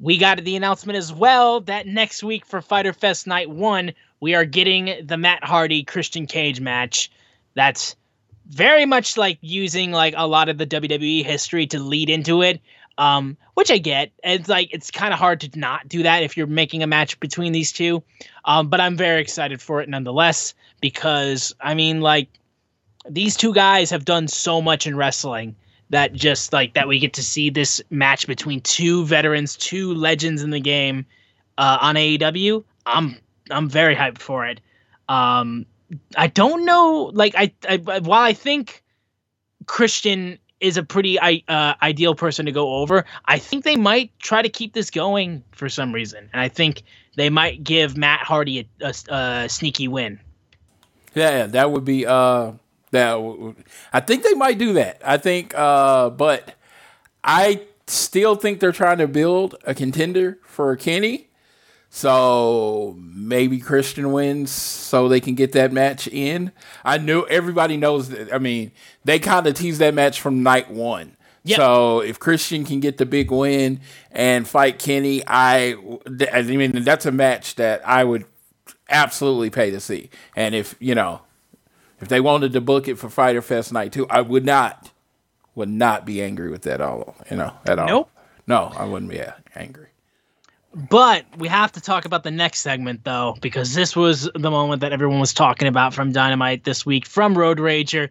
we 0.00 0.18
got 0.18 0.42
the 0.42 0.56
announcement 0.56 0.96
as 0.96 1.12
well 1.12 1.60
that 1.62 1.86
next 1.86 2.22
week 2.22 2.46
for 2.46 2.60
Fyter 2.60 2.92
Fest 2.92 3.26
Night 3.26 3.50
One, 3.50 3.92
we 4.20 4.34
are 4.34 4.44
getting 4.44 5.06
the 5.06 5.16
Matt 5.16 5.44
Hardy 5.44 5.82
Christian 5.82 6.26
Cage 6.26 6.60
match. 6.60 7.10
That's 7.54 7.96
very 8.48 8.86
much 8.86 9.16
like 9.16 9.38
using 9.40 9.92
like 9.92 10.14
a 10.16 10.26
lot 10.26 10.48
of 10.48 10.58
the 10.58 10.66
WWE 10.66 11.24
history 11.24 11.66
to 11.68 11.78
lead 11.78 12.10
into 12.10 12.42
it. 12.42 12.60
Um, 12.98 13.38
which 13.54 13.70
I 13.70 13.78
get. 13.78 14.12
It's 14.22 14.48
like 14.48 14.68
it's 14.72 14.90
kind 14.90 15.14
of 15.14 15.18
hard 15.18 15.40
to 15.40 15.58
not 15.58 15.88
do 15.88 16.02
that 16.02 16.22
if 16.22 16.36
you're 16.36 16.46
making 16.46 16.82
a 16.82 16.86
match 16.86 17.18
between 17.20 17.52
these 17.52 17.72
two. 17.72 18.02
Um, 18.44 18.68
but 18.68 18.80
I'm 18.80 18.96
very 18.96 19.20
excited 19.20 19.62
for 19.62 19.80
it 19.80 19.88
nonetheless 19.88 20.54
because 20.80 21.54
I 21.60 21.74
mean, 21.74 22.02
like 22.02 22.28
these 23.08 23.36
two 23.36 23.52
guys 23.52 23.90
have 23.90 24.04
done 24.04 24.28
so 24.28 24.62
much 24.62 24.86
in 24.86 24.96
wrestling 24.96 25.56
that 25.90 26.14
just 26.14 26.52
like 26.52 26.74
that 26.74 26.88
we 26.88 26.98
get 26.98 27.12
to 27.14 27.22
see 27.22 27.50
this 27.50 27.80
match 27.90 28.26
between 28.26 28.60
two 28.62 29.04
veterans, 29.04 29.56
two 29.56 29.94
legends 29.94 30.42
in 30.42 30.50
the 30.50 30.60
game 30.60 31.04
uh, 31.58 31.78
on 31.80 31.96
AEW. 31.96 32.64
I'm 32.86 33.16
I'm 33.50 33.68
very 33.68 33.94
hyped 33.94 34.18
for 34.18 34.46
it. 34.46 34.60
Um, 35.08 35.66
I 36.16 36.28
don't 36.28 36.64
know, 36.64 37.10
like 37.12 37.34
I, 37.36 37.52
I 37.68 37.76
while 37.76 38.22
I 38.22 38.32
think 38.32 38.82
Christian 39.66 40.38
is 40.60 40.76
a 40.76 40.82
pretty 40.82 41.18
uh, 41.18 41.74
ideal 41.82 42.14
person 42.14 42.46
to 42.46 42.52
go 42.52 42.76
over, 42.76 43.04
I 43.26 43.38
think 43.38 43.64
they 43.64 43.76
might 43.76 44.16
try 44.20 44.42
to 44.42 44.48
keep 44.48 44.72
this 44.72 44.90
going 44.90 45.42
for 45.52 45.68
some 45.68 45.92
reason, 45.92 46.30
and 46.32 46.40
I 46.40 46.48
think 46.48 46.84
they 47.16 47.28
might 47.28 47.62
give 47.62 47.96
Matt 47.96 48.20
Hardy 48.20 48.68
a, 48.80 48.86
a, 48.86 49.14
a 49.14 49.48
sneaky 49.48 49.88
win. 49.88 50.18
Yeah, 51.14 51.46
that 51.48 51.70
would 51.70 51.84
be 51.84 52.06
uh 52.06 52.52
that 52.92 53.54
I 53.92 54.00
think 54.00 54.22
they 54.22 54.34
might 54.34 54.58
do 54.58 54.74
that. 54.74 55.02
I 55.04 55.16
think 55.16 55.54
uh 55.54 56.10
but 56.10 56.54
I 57.24 57.62
still 57.86 58.36
think 58.36 58.60
they're 58.60 58.72
trying 58.72 58.98
to 58.98 59.08
build 59.08 59.56
a 59.64 59.74
contender 59.74 60.38
for 60.44 60.74
Kenny. 60.76 61.28
So 61.94 62.96
maybe 62.98 63.58
Christian 63.58 64.12
wins 64.12 64.50
so 64.50 65.08
they 65.08 65.20
can 65.20 65.34
get 65.34 65.52
that 65.52 65.72
match 65.72 66.08
in. 66.08 66.52
I 66.84 66.96
knew 66.96 67.26
everybody 67.26 67.76
knows 67.76 68.08
that 68.08 68.32
I 68.32 68.38
mean, 68.38 68.72
they 69.04 69.18
kind 69.18 69.46
of 69.46 69.54
teased 69.54 69.80
that 69.80 69.92
match 69.92 70.20
from 70.20 70.42
night 70.42 70.70
1. 70.70 71.16
Yep. 71.44 71.56
So 71.56 72.00
if 72.00 72.18
Christian 72.18 72.64
can 72.64 72.80
get 72.80 72.98
the 72.98 73.06
big 73.06 73.30
win 73.30 73.80
and 74.10 74.46
fight 74.46 74.78
Kenny, 74.78 75.22
I 75.26 75.76
I 76.32 76.42
mean 76.42 76.84
that's 76.84 77.04
a 77.04 77.12
match 77.12 77.56
that 77.56 77.86
I 77.86 78.04
would 78.04 78.24
absolutely 78.88 79.50
pay 79.50 79.70
to 79.70 79.80
see. 79.80 80.08
And 80.36 80.54
if 80.54 80.76
you 80.78 80.94
know, 80.94 81.22
if 82.02 82.08
they 82.08 82.20
wanted 82.20 82.52
to 82.52 82.60
book 82.60 82.88
it 82.88 82.98
for 82.98 83.08
Fyter 83.08 83.40
Fest 83.40 83.72
night 83.72 83.92
two, 83.92 84.06
I 84.10 84.20
would 84.20 84.44
not 84.44 84.90
would 85.54 85.68
not 85.68 86.04
be 86.04 86.20
angry 86.20 86.50
with 86.50 86.62
that 86.62 86.80
all. 86.80 87.14
You 87.30 87.36
know, 87.36 87.54
at 87.64 87.78
all. 87.78 87.86
Nope. 87.86 88.10
No, 88.46 88.72
I 88.76 88.84
wouldn't 88.84 89.10
be 89.10 89.22
angry. 89.54 89.86
But 90.74 91.26
we 91.38 91.48
have 91.48 91.70
to 91.72 91.80
talk 91.80 92.04
about 92.04 92.24
the 92.24 92.30
next 92.30 92.60
segment 92.60 93.04
though, 93.04 93.36
because 93.40 93.72
this 93.72 93.94
was 93.94 94.28
the 94.34 94.50
moment 94.50 94.80
that 94.80 94.92
everyone 94.92 95.20
was 95.20 95.32
talking 95.32 95.68
about 95.68 95.94
from 95.94 96.12
Dynamite 96.12 96.64
this 96.64 96.84
week 96.84 97.06
from 97.06 97.38
Road 97.38 97.58
Rager. 97.58 98.08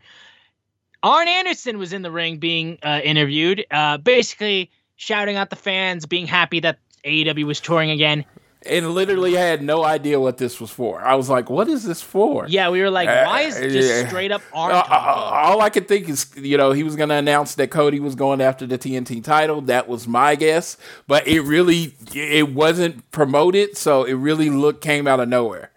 Arn 1.03 1.27
Anderson 1.27 1.77
was 1.77 1.91
in 1.91 2.01
the 2.01 2.11
ring 2.11 2.37
being 2.37 2.77
uh, 2.83 3.01
interviewed, 3.03 3.65
uh, 3.71 3.97
basically 3.97 4.71
shouting 4.95 5.35
out 5.35 5.49
the 5.49 5.55
fans, 5.55 6.05
being 6.05 6.27
happy 6.27 6.61
that 6.61 6.77
AEW 7.03 7.43
was 7.43 7.59
touring 7.59 7.89
again 7.89 8.23
and 8.65 8.91
literally 8.91 9.37
I 9.37 9.41
had 9.41 9.63
no 9.63 9.83
idea 9.83 10.19
what 10.19 10.37
this 10.37 10.61
was 10.61 10.69
for. 10.69 11.01
I 11.01 11.15
was 11.15 11.29
like, 11.29 11.49
"What 11.49 11.67
is 11.67 11.83
this 11.83 12.01
for?" 12.01 12.45
Yeah, 12.47 12.69
we 12.69 12.81
were 12.81 12.91
like, 12.91 13.07
"Why 13.07 13.41
is 13.41 13.55
just 13.57 13.91
uh, 13.91 14.07
straight 14.07 14.31
up 14.31 14.41
Arn?" 14.53 14.71
Uh, 14.71 14.83
all 14.89 15.61
I 15.61 15.69
could 15.69 15.87
think 15.87 16.07
is, 16.07 16.27
you 16.35 16.57
know, 16.57 16.71
he 16.71 16.83
was 16.83 16.95
going 16.95 17.09
to 17.09 17.15
announce 17.15 17.55
that 17.55 17.71
Cody 17.71 17.99
was 17.99 18.13
going 18.13 18.39
after 18.39 18.67
the 18.67 18.77
TNT 18.77 19.23
title. 19.23 19.61
That 19.61 19.87
was 19.87 20.07
my 20.07 20.35
guess, 20.35 20.77
but 21.07 21.27
it 21.27 21.41
really 21.41 21.95
it 22.13 22.53
wasn't 22.53 23.09
promoted, 23.11 23.77
so 23.77 24.03
it 24.03 24.13
really 24.13 24.49
looked 24.49 24.81
came 24.81 25.07
out 25.07 25.19
of 25.19 25.27
nowhere. 25.27 25.71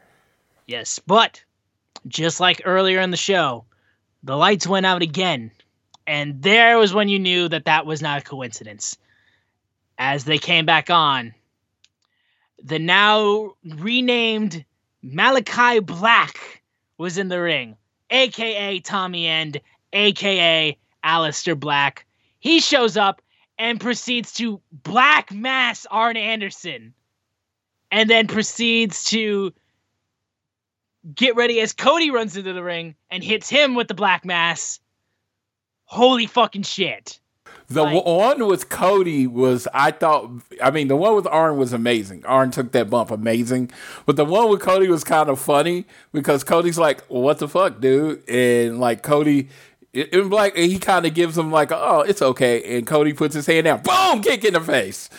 Yes, 0.66 0.98
but 0.98 1.42
just 2.06 2.38
like 2.38 2.62
earlier 2.64 3.00
in 3.00 3.10
the 3.10 3.16
show, 3.16 3.64
the 4.22 4.36
lights 4.36 4.66
went 4.66 4.84
out 4.84 5.00
again, 5.00 5.52
and 6.06 6.42
there 6.42 6.76
was 6.76 6.92
when 6.92 7.08
you 7.08 7.18
knew 7.18 7.48
that 7.48 7.64
that 7.64 7.86
was 7.86 8.02
not 8.02 8.20
a 8.20 8.24
coincidence. 8.24 8.98
As 9.96 10.24
they 10.24 10.38
came 10.38 10.66
back 10.66 10.90
on 10.90 11.34
the 12.64 12.78
now 12.78 13.52
renamed 13.76 14.64
Malachi 15.02 15.80
Black 15.80 16.62
was 16.96 17.18
in 17.18 17.28
the 17.28 17.40
ring, 17.40 17.76
aka 18.10 18.80
Tommy 18.80 19.26
End, 19.26 19.60
aka 19.92 20.76
Aleister 21.04 21.58
Black. 21.58 22.06
He 22.40 22.60
shows 22.60 22.96
up 22.96 23.20
and 23.58 23.80
proceeds 23.80 24.32
to 24.34 24.60
black 24.72 25.30
mass 25.30 25.86
Arn 25.90 26.16
Anderson 26.16 26.94
and 27.90 28.10
then 28.10 28.26
proceeds 28.26 29.04
to 29.04 29.52
get 31.14 31.36
ready 31.36 31.60
as 31.60 31.72
Cody 31.72 32.10
runs 32.10 32.36
into 32.36 32.52
the 32.52 32.62
ring 32.62 32.94
and 33.10 33.22
hits 33.22 33.48
him 33.48 33.74
with 33.74 33.88
the 33.88 33.94
black 33.94 34.24
mass. 34.24 34.80
Holy 35.84 36.26
fucking 36.26 36.62
shit. 36.62 37.20
The 37.68 37.82
like, 37.82 38.04
one 38.04 38.46
with 38.46 38.68
Cody 38.68 39.26
was, 39.26 39.66
I 39.72 39.90
thought, 39.90 40.30
I 40.62 40.70
mean, 40.70 40.88
the 40.88 40.96
one 40.96 41.14
with 41.14 41.26
Arn 41.26 41.56
was 41.56 41.72
amazing. 41.72 42.24
Arn 42.26 42.50
took 42.50 42.72
that 42.72 42.90
bump 42.90 43.10
amazing. 43.10 43.70
But 44.04 44.16
the 44.16 44.24
one 44.24 44.50
with 44.50 44.60
Cody 44.60 44.88
was 44.88 45.02
kind 45.02 45.30
of 45.30 45.40
funny 45.40 45.86
because 46.12 46.44
Cody's 46.44 46.78
like, 46.78 47.02
what 47.06 47.38
the 47.38 47.48
fuck, 47.48 47.80
dude? 47.80 48.28
And 48.28 48.80
like, 48.80 49.02
Cody, 49.02 49.48
it, 49.94 50.12
it 50.12 50.26
like 50.26 50.56
he 50.56 50.78
kind 50.78 51.06
of 51.06 51.14
gives 51.14 51.38
him 51.38 51.50
like, 51.50 51.70
oh, 51.72 52.00
it's 52.00 52.20
okay, 52.20 52.76
and 52.76 52.86
Cody 52.86 53.12
puts 53.12 53.34
his 53.34 53.46
hand 53.46 53.64
down, 53.64 53.80
boom, 53.82 54.22
kick 54.22 54.44
in 54.44 54.54
the 54.54 54.60
face. 54.60 55.08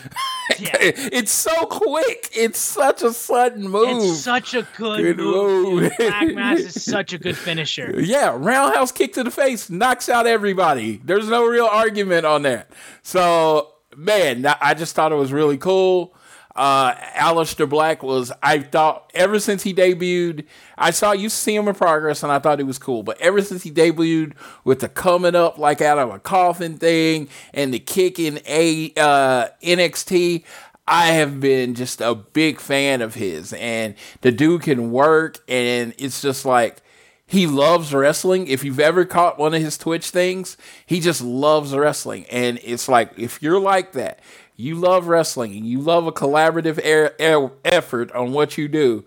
Yeah. 0.60 0.78
it's 0.80 1.32
so 1.32 1.66
quick. 1.66 2.30
It's 2.32 2.60
such 2.60 3.02
a 3.02 3.12
sudden 3.12 3.68
move. 3.68 4.04
It's 4.04 4.20
such 4.20 4.54
a 4.54 4.62
good, 4.78 5.02
good 5.02 5.18
move. 5.18 5.82
move. 5.82 5.92
Black 5.98 6.36
Mass 6.36 6.60
is 6.60 6.84
such 6.86 7.14
a 7.14 7.18
good 7.18 7.36
finisher. 7.36 8.00
Yeah, 8.00 8.38
roundhouse 8.40 8.92
kick 8.92 9.14
to 9.14 9.24
the 9.24 9.32
face 9.32 9.72
knocks 9.72 10.08
out 10.08 10.28
everybody. 10.28 11.02
There's 11.04 11.28
no 11.28 11.48
real 11.48 11.66
argument 11.66 12.28
on 12.28 12.44
that. 12.44 12.70
So, 13.02 13.74
man, 13.98 14.46
I 14.46 14.76
just 14.76 14.94
thought 14.94 15.12
it 15.12 15.16
was 15.16 15.34
really 15.34 15.58
cool. 15.58 16.16
Uh, 16.56 16.94
Aleister 16.94 17.68
Black 17.68 18.02
was, 18.02 18.32
I 18.42 18.60
thought, 18.60 19.12
ever 19.14 19.40
since 19.40 19.64
he 19.64 19.74
debuted, 19.74 20.46
I 20.78 20.92
saw 20.92 21.12
you 21.12 21.28
see 21.30 21.56
him 21.56 21.68
in 21.68 21.76
progress 21.76 22.24
and 22.24 22.32
I 22.32 22.40
thought 22.40 22.60
he 22.60 22.64
was 22.64 22.78
cool. 22.78 23.04
But 23.04 23.20
ever 23.20 23.42
since 23.42 23.64
he 23.64 23.72
debuted 23.72 24.34
with 24.64 24.80
the 24.80 24.88
coming 24.88 25.36
up 25.36 25.58
like 25.58 25.82
out 25.82 26.00
of 26.00 26.12
a 26.12 26.20
coffin 26.20 26.78
thing 26.78 27.28
and 27.54 27.74
the 27.74 27.80
kick 27.80 28.20
in 28.20 28.40
a 28.48 28.94
uh, 28.96 29.50
NXT, 29.62 30.46
I 30.88 31.08
have 31.08 31.40
been 31.40 31.74
just 31.74 32.00
a 32.00 32.16
big 32.16 32.60
fan 32.60 33.02
of 33.02 33.16
his. 33.16 33.52
And 33.54 33.96
the 34.22 34.32
dude 34.32 34.62
can 34.62 34.92
work, 34.92 35.40
and 35.48 35.94
it's 35.98 36.22
just 36.22 36.46
like, 36.46 36.82
he 37.28 37.48
loves 37.48 37.92
wrestling. 37.92 38.48
If 38.48 38.64
you've 38.64 38.80
ever 38.80 39.04
caught 39.04 39.40
one 39.40 39.56
of 39.56 39.62
his 39.62 39.80
Twitch 39.80 40.12
things, 40.12 40.58
he 40.86 41.00
just 41.00 41.22
loves 41.22 41.76
wrestling. 41.76 42.26
And 42.30 42.60
it's 42.64 42.88
like, 42.88 43.18
if 43.18 43.42
you're 43.42 43.60
like 43.60 43.94
that, 43.94 44.20
you 44.56 44.76
love 44.76 45.08
wrestling 45.08 45.56
and 45.56 45.66
you 45.66 45.80
love 45.80 46.08
a 46.08 46.12
collaborative 46.12 46.78
er- 46.86 47.16
er- 47.20 47.52
effort 47.64 48.12
on 48.14 48.32
what 48.32 48.58
you 48.58 48.68
do, 48.68 49.06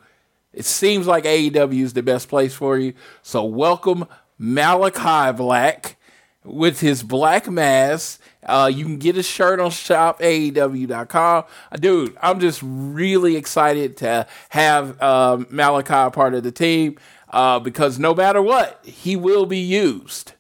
it 0.53 0.65
seems 0.65 1.07
like 1.07 1.25
AEW 1.25 1.83
is 1.83 1.93
the 1.93 2.03
best 2.03 2.29
place 2.29 2.55
for 2.55 2.79
you. 2.79 2.95
So 3.23 3.45
welcome 3.45 4.07
Malachi 4.39 5.37
Black 5.37 5.97
with 6.45 6.81
his 6.81 7.03
Black 7.03 7.49
Mass. 7.49 8.19
Uh, 8.45 8.71
you 8.73 8.85
can 8.85 8.99
get 8.99 9.17
his 9.17 9.27
shirt 9.27 9.61
on 9.61 9.71
shopaew.com. 9.71 11.45
Uh, 11.71 11.77
dude, 11.77 12.17
I'm 12.23 12.41
just 12.41 12.61
really 12.63 13.37
excited 13.37 13.97
to 13.99 14.27
have 14.51 15.01
uh, 15.03 15.45
Malachi 15.51 16.11
part 16.15 16.35
of 16.35 16.43
the 16.43 16.53
team 16.53 16.99
uh, 17.31 17.59
because 17.59 17.99
no 17.99 18.15
matter 18.15 18.41
what, 18.41 18.81
he 18.85 19.17
will 19.17 19.47
be 19.47 19.59
used. 19.59 20.33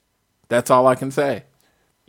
That's 0.48 0.70
all 0.70 0.86
I 0.86 0.94
can 0.94 1.10
say. 1.10 1.44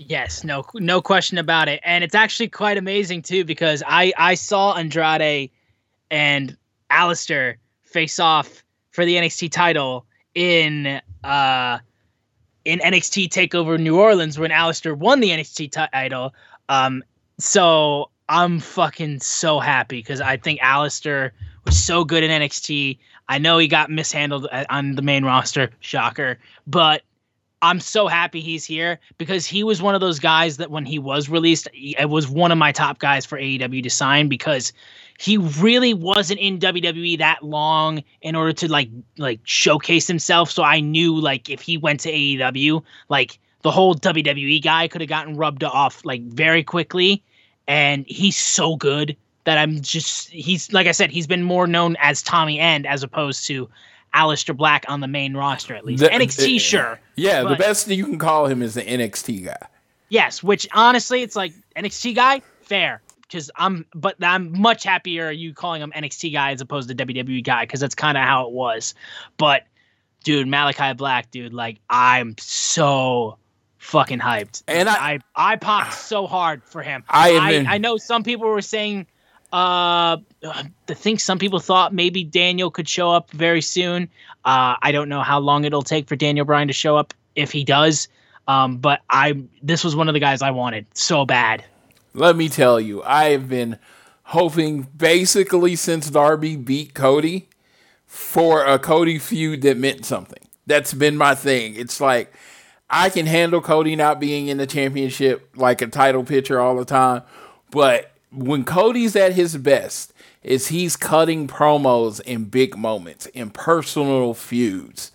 Yes, 0.01 0.45
no, 0.45 0.63
no 0.75 1.01
question 1.01 1.37
about 1.37 1.67
it, 1.67 1.81
and 1.83 2.05
it's 2.05 2.15
actually 2.15 2.47
quite 2.47 2.77
amazing 2.77 3.21
too 3.21 3.43
because 3.43 3.83
I 3.85 4.13
I 4.17 4.35
saw 4.35 4.73
Andrade 4.75 5.51
and 6.09 6.55
Aleister 6.89 7.55
face 7.83 8.17
off 8.17 8.63
for 8.91 9.03
the 9.03 9.15
NXT 9.15 9.51
title 9.51 10.05
in 10.33 11.01
uh 11.21 11.79
in 12.63 12.79
NXT 12.79 13.27
Takeover 13.27 13.77
New 13.77 13.99
Orleans 13.99 14.39
when 14.39 14.51
Aleister 14.51 14.97
won 14.97 15.19
the 15.19 15.31
NXT 15.31 15.89
title. 15.91 16.33
Um, 16.69 17.03
so 17.37 18.09
I'm 18.29 18.61
fucking 18.61 19.19
so 19.19 19.59
happy 19.59 19.99
because 19.99 20.21
I 20.21 20.37
think 20.37 20.61
Aleister 20.61 21.31
was 21.65 21.77
so 21.77 22.05
good 22.05 22.23
in 22.23 22.31
NXT. 22.31 22.97
I 23.27 23.37
know 23.37 23.57
he 23.57 23.67
got 23.67 23.91
mishandled 23.91 24.47
uh, 24.49 24.63
on 24.69 24.95
the 24.95 25.01
main 25.01 25.25
roster, 25.25 25.71
shocker, 25.81 26.39
but 26.65 27.01
I'm 27.61 27.79
so 27.79 28.07
happy 28.07 28.39
he's 28.39 28.63
here 28.63 28.99
because 29.17 29.45
he 29.45 29.63
was 29.63 29.81
one 29.81 29.95
of 29.95 30.01
those 30.01 30.19
guys 30.19 30.57
that 30.57 30.71
when 30.71 30.85
he 30.85 30.97
was 30.97 31.29
released, 31.29 31.67
it 31.73 32.09
was 32.09 32.29
one 32.29 32.51
of 32.51 32.57
my 32.57 32.71
top 32.71 32.99
guys 32.99 33.25
for 33.25 33.37
AEW 33.37 33.83
to 33.83 33.89
sign 33.89 34.29
because 34.29 34.71
he 35.19 35.37
really 35.37 35.93
wasn't 35.93 36.39
in 36.39 36.59
WWE 36.59 37.17
that 37.17 37.43
long 37.43 38.01
in 38.21 38.35
order 38.35 38.53
to 38.53 38.71
like 38.71 38.89
like 39.17 39.41
showcase 39.43 40.07
himself. 40.07 40.49
So 40.49 40.63
I 40.63 40.79
knew 40.79 41.19
like 41.19 41.49
if 41.49 41.61
he 41.61 41.77
went 41.77 41.99
to 42.01 42.11
AEW, 42.11 42.81
like 43.09 43.37
the 43.61 43.71
whole 43.71 43.93
WWE 43.93 44.63
guy 44.63 44.87
could 44.87 45.01
have 45.01 45.09
gotten 45.09 45.35
rubbed 45.35 45.63
off 45.65 46.05
like 46.05 46.21
very 46.21 46.63
quickly. 46.63 47.21
And 47.67 48.05
he's 48.07 48.37
so 48.37 48.77
good 48.77 49.15
that 49.43 49.57
I'm 49.57 49.81
just 49.81 50.29
he's 50.29 50.71
like 50.71 50.87
I 50.87 50.91
said, 50.91 51.11
he's 51.11 51.27
been 51.27 51.43
more 51.43 51.67
known 51.67 51.97
as 51.99 52.23
Tommy 52.23 52.57
End 52.57 52.87
as 52.87 53.03
opposed 53.03 53.45
to 53.47 53.69
Aleister 54.13 54.55
Black 54.55 54.85
on 54.87 54.99
the 54.99 55.07
main 55.07 55.35
roster 55.35 55.75
at 55.75 55.85
least. 55.85 56.01
The, 56.03 56.09
NXT, 56.09 56.55
uh, 56.55 56.59
sure. 56.59 56.99
Yeah, 57.15 57.43
but, 57.43 57.49
the 57.49 57.55
best 57.55 57.85
thing 57.87 57.97
you 57.97 58.05
can 58.05 58.17
call 58.19 58.47
him 58.47 58.61
is 58.61 58.73
the 58.73 58.81
NXT 58.81 59.45
guy. 59.45 59.67
Yes, 60.09 60.41
which 60.41 60.67
honestly, 60.73 61.21
it's 61.21 61.35
like 61.35 61.53
NXT 61.75 62.15
guy, 62.15 62.41
fair. 62.61 63.01
Because 63.21 63.51
I'm, 63.55 63.85
but 63.93 64.15
I'm 64.23 64.59
much 64.59 64.83
happier 64.83 65.29
you 65.29 65.53
calling 65.53 65.83
him 65.83 65.91
NXT 65.95 66.33
guy 66.33 66.51
as 66.53 66.61
opposed 66.61 66.89
to 66.89 66.95
WWE 66.95 67.43
guy 67.43 67.63
because 67.63 67.79
that's 67.79 67.93
kind 67.93 68.17
of 68.17 68.23
how 68.23 68.47
it 68.47 68.51
was. 68.51 68.95
But 69.37 69.65
dude, 70.23 70.47
Malachi 70.47 70.93
Black, 70.93 71.29
dude, 71.29 71.53
like 71.53 71.79
I'm 71.87 72.33
so 72.39 73.37
fucking 73.77 74.17
hyped. 74.19 74.63
And 74.67 74.89
I- 74.89 74.93
I, 75.13 75.19
I 75.35 75.55
popped 75.57 75.93
so 75.93 76.25
hard 76.25 76.63
for 76.63 76.81
him. 76.81 77.03
I 77.07 77.37
I, 77.37 77.51
been- 77.51 77.67
I 77.67 77.77
know 77.77 77.97
some 77.97 78.23
people 78.23 78.47
were 78.49 78.63
saying, 78.63 79.05
uh, 79.51 80.17
I 80.43 80.69
think 80.87 81.19
some 81.19 81.39
people 81.39 81.59
thought 81.59 81.93
maybe 81.93 82.23
Daniel 82.23 82.69
could 82.69 82.87
show 82.87 83.11
up 83.11 83.31
very 83.31 83.61
soon. 83.61 84.03
Uh, 84.45 84.75
I 84.81 84.91
don't 84.91 85.09
know 85.09 85.21
how 85.21 85.39
long 85.39 85.65
it'll 85.65 85.81
take 85.81 86.07
for 86.07 86.15
Daniel 86.15 86.45
Bryan 86.45 86.67
to 86.67 86.73
show 86.73 86.97
up 86.97 87.13
if 87.35 87.51
he 87.51 87.63
does. 87.63 88.07
Um, 88.47 88.77
but 88.77 89.01
I 89.09 89.43
this 89.61 89.83
was 89.83 89.95
one 89.95 90.07
of 90.07 90.13
the 90.13 90.19
guys 90.19 90.41
I 90.41 90.51
wanted 90.51 90.85
so 90.93 91.25
bad. 91.25 91.63
Let 92.13 92.35
me 92.35 92.49
tell 92.49 92.79
you, 92.79 93.03
I 93.03 93.25
have 93.25 93.47
been 93.47 93.77
hoping 94.23 94.83
basically 94.95 95.75
since 95.75 96.09
Darby 96.09 96.55
beat 96.55 96.93
Cody 96.93 97.47
for 98.05 98.65
a 98.65 98.79
Cody 98.79 99.19
feud 99.19 99.61
that 99.61 99.77
meant 99.77 100.05
something. 100.05 100.47
That's 100.65 100.93
been 100.93 101.15
my 101.15 101.35
thing. 101.35 101.75
It's 101.75 102.01
like 102.01 102.33
I 102.89 103.09
can 103.09 103.27
handle 103.27 103.61
Cody 103.61 103.95
not 103.95 104.19
being 104.19 104.47
in 104.47 104.57
the 104.57 104.67
championship 104.67 105.49
like 105.55 105.81
a 105.81 105.87
title 105.87 106.23
picture 106.23 106.59
all 106.59 106.75
the 106.75 106.85
time, 106.85 107.21
but 107.69 108.11
when 108.31 108.63
Cody's 108.63 109.15
at 109.15 109.33
his 109.33 109.57
best, 109.57 110.13
is 110.43 110.67
he's 110.67 110.95
cutting 110.95 111.47
promos 111.47 112.21
in 112.21 112.45
big 112.45 112.77
moments, 112.77 113.25
in 113.27 113.49
personal 113.49 114.33
feuds. 114.33 115.11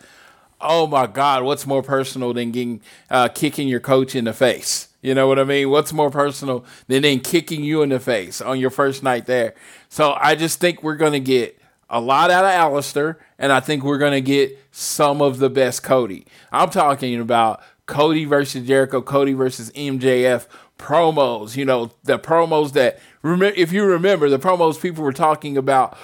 Oh 0.61 0.87
my 0.87 1.07
God, 1.07 1.43
what's 1.43 1.67
more 1.67 1.83
personal 1.83 2.33
than 2.33 2.51
getting 2.51 2.81
uh, 3.11 3.29
kicking 3.29 3.69
your 3.69 3.81
coach 3.81 4.15
in 4.15 4.25
the 4.25 4.33
face? 4.33 4.89
You 5.03 5.15
know 5.15 5.27
what 5.27 5.39
I 5.39 5.45
mean? 5.45 5.69
What's 5.71 5.93
more 5.93 6.11
personal 6.11 6.65
than 6.89 7.03
then 7.03 7.21
kicking 7.21 7.63
you 7.63 7.83
in 7.83 7.91
the 7.91 8.01
face 8.01 8.41
on 8.41 8.59
your 8.59 8.71
first 8.71 9.03
night 9.03 9.27
there? 9.27 9.55
So 9.89 10.15
I 10.19 10.35
just 10.35 10.61
think 10.61 10.83
we're 10.83 10.97
gonna 10.97 11.21
get 11.21 11.59
a 11.91 12.01
lot 12.01 12.31
out 12.31 12.45
of 12.45 12.51
Aleister, 12.51 13.17
and 13.39 13.53
I 13.53 13.61
think 13.61 13.85
we're 13.85 13.99
gonna 13.99 14.23
get 14.23 14.59
some 14.73 15.21
of 15.21 15.39
the 15.39 15.51
best 15.51 15.83
Cody. 15.83 16.27
I'm 16.51 16.71
talking 16.71 17.21
about 17.21 17.63
Cody 17.87 18.25
versus 18.25 18.67
Jericho, 18.67 19.03
Cody 19.03 19.35
versus 19.35 19.71
MJF 19.73 20.47
promos. 20.85 21.57
You 21.57 21.65
know 21.65 21.93
the 22.05 22.19
promos 22.19 22.73
that 22.73 23.01
if 23.23 23.73
you 23.73 23.85
remember 23.85 24.29
the 24.29 24.39
promos 24.39 24.81
people 24.81 25.03
were 25.03 25.13
talking 25.13 25.57
about 25.57 25.97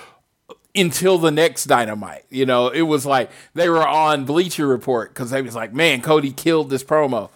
until 0.74 1.18
the 1.18 1.31
next 1.31 1.64
dynamite. 1.64 2.24
You 2.31 2.47
know, 2.47 2.68
it 2.68 2.83
was 2.83 3.05
like 3.05 3.31
they 3.55 3.68
were 3.68 3.87
on 3.87 4.24
Bleacher 4.24 4.66
Report 4.66 5.11
because 5.11 5.31
they 5.31 5.43
was 5.43 5.55
like, 5.55 5.72
man, 5.72 6.01
Cody 6.01 6.33
killed 6.33 6.70
this 6.70 6.85
promo. 6.85 7.31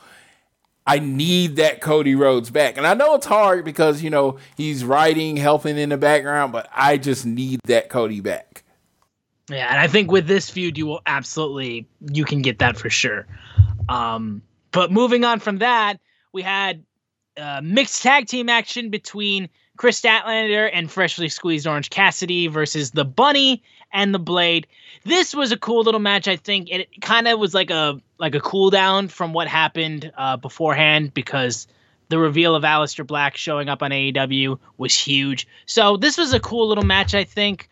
I 0.87 0.99
need 0.99 1.57
that 1.57 1.81
Cody 1.81 2.15
Rhodes 2.15 2.51
back. 2.51 2.77
And 2.77 2.87
I 2.87 2.93
know 2.93 3.15
it's 3.15 3.27
hard 3.27 3.65
because, 3.65 4.03
you 4.03 4.11
know, 4.11 4.39
he's 4.57 4.85
writing, 4.85 5.37
helping 5.37 5.79
in 5.79 5.89
the 5.89 5.97
background, 5.97 6.53
but 6.53 6.69
I 6.75 6.99
just 6.99 7.25
need 7.25 7.61
that 7.65 7.89
Cody 7.89 8.21
back. 8.21 8.65
Yeah, 9.49 9.69
and 9.71 9.79
I 9.79 9.87
think 9.89 10.11
with 10.11 10.27
this 10.27 10.49
feud, 10.49 10.79
you 10.79 10.87
will 10.87 11.01
absolutely 11.07 11.87
you 12.01 12.25
can 12.25 12.43
get 12.43 12.59
that 12.61 12.79
for 12.79 12.91
sure. 12.91 13.27
Um, 13.89 14.43
but 14.73 14.91
moving 14.91 15.25
on 15.25 15.41
from 15.41 15.59
that, 15.59 16.01
we 16.33 16.43
had 16.43 16.83
uh, 17.37 17.61
mixed 17.62 18.03
tag 18.03 18.26
team 18.26 18.49
action 18.49 18.91
between 18.91 19.49
Kris 19.76 20.01
Statlander 20.01 20.70
and 20.72 20.91
freshly 20.91 21.28
squeezed 21.28 21.66
Orange 21.66 21.91
Cassidy 21.91 22.47
versus 22.47 22.93
the 22.93 23.05
Bunny 23.05 23.62
and 23.93 24.14
the 24.14 24.18
Blade. 24.18 24.66
This 25.05 25.35
was 25.35 25.53
a 25.53 25.57
cool 25.57 25.82
little 25.82 26.01
match. 26.01 26.28
I 26.28 26.37
think 26.37 26.70
it 26.70 26.89
kind 27.01 27.28
of 27.28 27.39
was 27.39 27.55
like 27.55 27.70
a 27.70 28.01
like 28.18 28.35
a 28.35 28.41
cool 28.41 28.70
down 28.70 29.09
from 29.09 29.32
what 29.32 29.49
happened 29.49 30.12
uh, 30.16 30.37
beforehand 30.37 31.12
because 31.12 31.66
the 32.09 32.18
reveal 32.18 32.55
of 32.55 32.62
Aleister 32.62 33.07
Black 33.07 33.37
showing 33.37 33.68
up 33.68 33.82
on 33.82 33.91
AEW 33.91 34.59
was 34.78 34.97
huge. 34.97 35.49
So 35.66 35.97
this 35.97 36.16
was 36.16 36.32
a 36.32 36.41
cool 36.41 36.68
little 36.68 36.85
match. 36.85 37.14
I 37.14 37.24
think. 37.24 37.68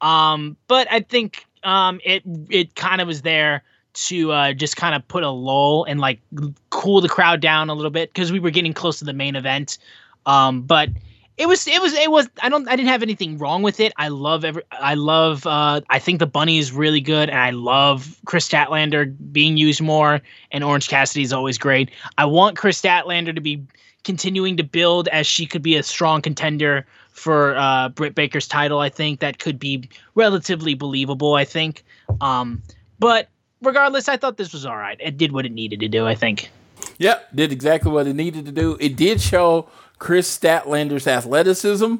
Um, 0.00 0.56
but 0.66 0.90
I 0.90 1.00
think 1.00 1.46
um, 1.62 2.00
it 2.04 2.22
it 2.50 2.74
kind 2.74 3.00
of 3.00 3.06
was 3.06 3.22
there 3.22 3.62
to 3.94 4.32
uh, 4.32 4.52
just 4.52 4.76
kind 4.76 4.94
of 4.94 5.06
put 5.08 5.22
a 5.22 5.30
lull 5.30 5.84
and 5.84 6.00
like 6.00 6.20
cool 6.70 7.00
the 7.00 7.08
crowd 7.08 7.40
down 7.40 7.70
a 7.70 7.74
little 7.74 7.90
bit 7.90 8.12
because 8.12 8.32
we 8.32 8.40
were 8.40 8.50
getting 8.50 8.74
close 8.74 8.98
to 8.98 9.04
the 9.04 9.12
main 9.12 9.36
event. 9.36 9.78
Um, 10.26 10.62
but 10.62 10.90
it 11.36 11.46
was 11.46 11.66
it 11.66 11.80
was 11.80 11.92
it 11.94 12.10
was 12.10 12.28
I 12.42 12.48
don't 12.48 12.68
I 12.68 12.76
didn't 12.76 12.90
have 12.90 13.02
anything 13.02 13.38
wrong 13.38 13.62
with 13.62 13.80
it. 13.80 13.92
I 13.96 14.08
love 14.08 14.44
every 14.44 14.62
I 14.70 14.94
love 14.94 15.46
uh, 15.46 15.80
I 15.90 15.98
think 15.98 16.20
the 16.20 16.26
bunny 16.26 16.58
is 16.58 16.72
really 16.72 17.00
good 17.00 17.28
and 17.28 17.38
I 17.38 17.50
love 17.50 18.20
Kris 18.24 18.48
Statlander 18.48 19.14
being 19.32 19.56
used 19.56 19.80
more 19.80 20.20
and 20.52 20.62
Orange 20.62 20.88
Cassidy 20.88 21.22
is 21.22 21.32
always 21.32 21.58
great. 21.58 21.90
I 22.18 22.24
want 22.24 22.56
Kris 22.56 22.80
Statlander 22.80 23.34
to 23.34 23.40
be 23.40 23.64
continuing 24.04 24.56
to 24.58 24.62
build 24.62 25.08
as 25.08 25.26
she 25.26 25.46
could 25.46 25.62
be 25.62 25.76
a 25.76 25.82
strong 25.82 26.22
contender 26.22 26.86
for 27.10 27.56
uh, 27.56 27.88
Britt 27.88 28.14
Baker's 28.14 28.46
title. 28.46 28.78
I 28.78 28.88
think 28.88 29.20
that 29.20 29.38
could 29.38 29.58
be 29.58 29.88
relatively 30.14 30.74
believable. 30.74 31.34
I 31.34 31.44
think, 31.44 31.84
um, 32.20 32.62
but 32.98 33.28
regardless, 33.66 34.08
I 34.08 34.16
thought 34.16 34.36
this 34.36 34.52
was 34.52 34.66
all 34.66 34.76
right. 34.76 34.96
It 35.00 35.16
did 35.16 35.32
what 35.32 35.46
it 35.46 35.52
needed 35.52 35.80
to 35.80 35.88
do. 35.88 36.06
I 36.06 36.14
think. 36.14 36.50
Yep, 36.98 37.28
did 37.34 37.52
exactly 37.52 37.90
what 37.90 38.06
it 38.06 38.14
needed 38.14 38.46
to 38.46 38.52
do. 38.52 38.76
It 38.80 38.96
did 38.96 39.20
show 39.20 39.68
Kris 39.98 40.36
Statlander's 40.36 41.06
athleticism, 41.06 41.96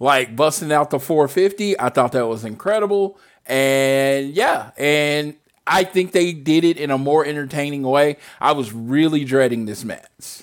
like 0.00 0.34
busting 0.34 0.72
out 0.72 0.90
the 0.90 0.98
450. 0.98 1.78
I 1.78 1.88
thought 1.90 2.12
that 2.12 2.26
was 2.26 2.44
incredible. 2.44 3.18
And 3.46 4.30
yeah, 4.30 4.70
and 4.76 5.34
I 5.66 5.84
think 5.84 6.12
they 6.12 6.32
did 6.32 6.64
it 6.64 6.76
in 6.76 6.90
a 6.90 6.98
more 6.98 7.24
entertaining 7.24 7.82
way. 7.82 8.16
I 8.40 8.52
was 8.52 8.72
really 8.72 9.24
dreading 9.24 9.66
this 9.66 9.84
match. 9.84 10.42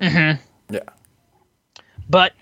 Mm-hmm. 0.00 0.42
Yeah. 0.74 0.80
But 2.08 2.32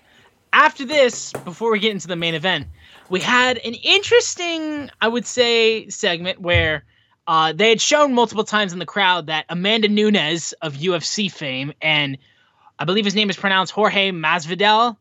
after 0.53 0.85
this, 0.85 1.33
before 1.33 1.71
we 1.71 1.79
get 1.79 1.91
into 1.91 2.07
the 2.07 2.15
main 2.15 2.35
event, 2.35 2.67
we 3.09 3.19
had 3.19 3.57
an 3.59 3.73
interesting, 3.75 4.89
I 5.01 5.07
would 5.07 5.25
say, 5.25 5.87
segment 5.89 6.41
where 6.41 6.83
uh, 7.27 7.53
they 7.53 7.69
had 7.69 7.81
shown 7.81 8.13
multiple 8.13 8.43
times 8.43 8.73
in 8.73 8.79
the 8.79 8.85
crowd 8.85 9.27
that 9.27 9.45
Amanda 9.49 9.89
Nunes 9.89 10.53
of 10.53 10.75
UFC 10.75 11.31
fame 11.31 11.73
and 11.81 12.17
I 12.79 12.85
believe 12.85 13.05
his 13.05 13.15
name 13.15 13.29
is 13.29 13.35
pronounced 13.35 13.73
Jorge 13.73 14.11
Masvidal, 14.11 14.97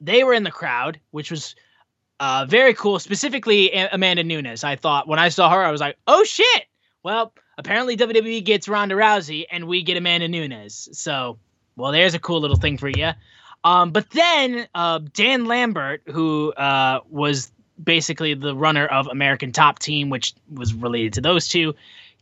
they 0.00 0.24
were 0.24 0.32
in 0.32 0.44
the 0.44 0.50
crowd, 0.50 1.00
which 1.10 1.30
was 1.30 1.54
uh, 2.20 2.46
very 2.48 2.74
cool. 2.74 2.98
Specifically, 2.98 3.72
A- 3.72 3.90
Amanda 3.92 4.22
Nunes. 4.22 4.64
I 4.64 4.76
thought 4.76 5.08
when 5.08 5.18
I 5.18 5.28
saw 5.28 5.50
her, 5.50 5.62
I 5.62 5.70
was 5.70 5.80
like, 5.80 5.96
oh 6.06 6.24
shit. 6.24 6.66
Well, 7.02 7.32
apparently 7.58 7.96
WWE 7.96 8.44
gets 8.44 8.68
Ronda 8.68 8.94
Rousey 8.94 9.46
and 9.50 9.66
we 9.66 9.82
get 9.82 9.96
Amanda 9.96 10.28
Nunes. 10.28 10.88
So, 10.92 11.38
well, 11.76 11.92
there's 11.92 12.14
a 12.14 12.18
cool 12.18 12.40
little 12.40 12.56
thing 12.56 12.78
for 12.78 12.88
you. 12.88 13.10
Um, 13.64 13.90
but 13.90 14.08
then 14.10 14.66
uh, 14.74 15.00
Dan 15.12 15.46
Lambert, 15.46 16.02
who 16.06 16.52
uh, 16.52 17.00
was 17.08 17.50
basically 17.82 18.34
the 18.34 18.54
runner 18.54 18.86
of 18.86 19.06
American 19.06 19.52
Top 19.52 19.78
Team, 19.78 20.10
which 20.10 20.34
was 20.52 20.74
related 20.74 21.14
to 21.14 21.20
those 21.20 21.48
two, 21.48 21.74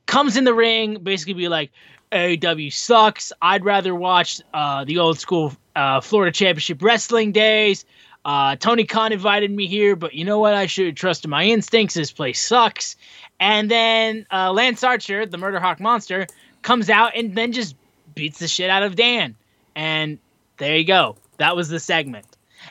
comes 0.07 0.37
in 0.37 0.45
the 0.45 0.55
ring, 0.55 0.99
basically 1.03 1.35
be 1.35 1.49
like, 1.49 1.71
AEW 2.13 2.73
sucks. 2.73 3.33
I'd 3.43 3.65
rather 3.65 3.95
watch 3.95 4.41
uh, 4.55 4.85
the 4.85 4.99
old 4.99 5.19
school 5.19 5.53
uh, 5.77 6.01
Florida 6.01 6.33
Championship 6.33 6.83
Wrestling 6.83 7.33
days. 7.33 7.85
Uh, 8.25 8.57
Tony 8.57 8.85
Khan 8.85 9.13
invited 9.13 9.51
me 9.51 9.67
here, 9.67 9.97
but 9.97 10.15
you 10.15 10.25
know 10.25 10.39
what? 10.39 10.55
I 10.55 10.67
should 10.67 10.97
trust 10.97 11.27
my 11.27 11.45
instincts. 11.45 11.95
This 11.95 12.13
place 12.13 12.43
sucks. 12.43 12.97
And 13.41 13.71
then 13.71 14.27
uh, 14.33 14.53
Lance 14.53 14.83
Archer, 14.83 15.27
the 15.27 15.39
Murder 15.39 15.61
Hawk 15.61 15.81
Monster, 15.81 16.27
comes 16.63 16.91
out 16.91 17.13
and 17.15 17.35
then 17.35 17.53
just 17.53 17.77
beats 18.15 18.39
the 18.39 18.49
shit 18.49 18.71
out 18.71 18.83
of 18.83 18.97
Dan. 18.97 19.37
And 19.77 20.19
there 20.57 20.77
you 20.77 20.85
go. 20.85 21.17
That 21.39 21.55
was 21.55 21.69
the 21.69 21.79
segment. 21.79 22.27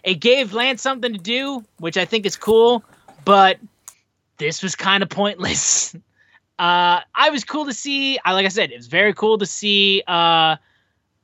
It 0.08 0.22
gave 0.22 0.54
Lance 0.54 0.82
something 0.82 1.12
to 1.12 1.20
do, 1.20 1.66
which 1.80 1.98
I 1.98 2.06
think 2.06 2.26
is 2.26 2.38
cool, 2.38 2.82
but 3.26 3.58
this 4.38 4.64
was 4.64 4.74
kind 4.76 5.04
of 5.04 5.10
pointless. 5.10 5.96
Uh, 6.60 7.02
I 7.14 7.30
was 7.30 7.44
cool 7.44 7.66
to 7.66 7.72
see. 7.72 8.18
I 8.26 8.34
like 8.34 8.48
I 8.48 8.50
said, 8.50 8.72
it 8.72 8.78
was 8.78 8.88
very 8.88 9.14
cool 9.14 9.38
to 9.38 9.46
see 9.46 10.02
uh, 10.08 10.56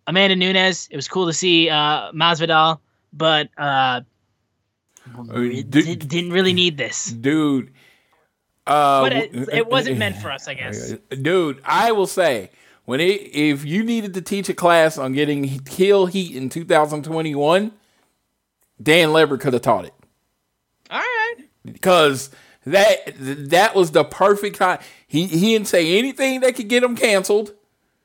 Amanda 0.05 0.36
Nunes. 0.36 0.88
It 0.91 0.95
was 0.95 1.07
cool 1.07 1.25
to 1.25 1.34
see 1.34 1.71
uh, 1.71 2.11
Masvidal, 2.11 2.77
but 3.13 3.49
uh, 3.57 4.01
it 5.31 5.71
du- 5.71 5.81
di- 5.81 5.95
didn't 5.95 6.34
really 6.34 6.53
need 6.53 6.77
this. 6.77 7.05
Dude. 7.05 7.71
Uh, 8.67 9.01
But 9.01 9.13
it, 9.13 9.49
it 9.51 9.67
wasn't 9.67 9.97
meant 9.97 10.17
for 10.17 10.29
us, 10.31 10.47
I 10.47 10.53
guess. 10.61 10.93
Dude, 11.09 11.59
I 11.65 11.91
will 11.93 12.05
say 12.05 12.51
when 12.86 12.99
it 12.99 13.19
if 13.34 13.65
you 13.65 13.84
needed 13.84 14.13
to 14.13 14.21
teach 14.21 14.49
a 14.49 14.53
class 14.53 14.99
on 14.99 15.13
getting 15.13 15.45
heel 15.67 16.05
heat 16.05 16.36
in 16.36 16.49
2021, 16.49 17.71
Dan 18.82 19.13
Lever 19.13 19.38
could 19.38 19.53
have 19.53 19.61
taught 19.61 19.86
it 19.86 19.93
All 20.89 20.99
right. 20.99 21.36
because 21.63 22.30
that 22.65 23.13
that 23.17 23.76
was 23.76 23.91
the 23.91 24.03
perfect 24.03 24.57
time. 24.57 24.80
He 25.07 25.26
he 25.28 25.53
didn't 25.53 25.67
say 25.67 25.97
anything 25.97 26.39
that 26.41 26.55
could 26.55 26.67
get 26.69 26.84
him 26.84 26.95
canceled. 26.95 27.53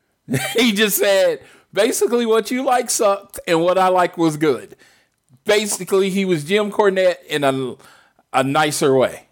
he 0.57 0.73
just 0.73 0.99
said 0.99 1.41
basically 1.73 2.27
what 2.27 2.51
you 2.51 2.65
like 2.65 2.91
sucked 2.91 3.41
and 3.47 3.63
what 3.63 3.79
I 3.79 3.89
like 3.89 4.19
was 4.19 4.37
good. 4.37 4.77
Basically, 5.45 6.11
he 6.11 6.25
was 6.25 6.45
Jim 6.45 6.71
Cornette 6.71 7.25
in 7.29 7.45
a 7.45 7.77
a 8.33 8.45
nicer 8.45 8.95
way. 8.95 9.25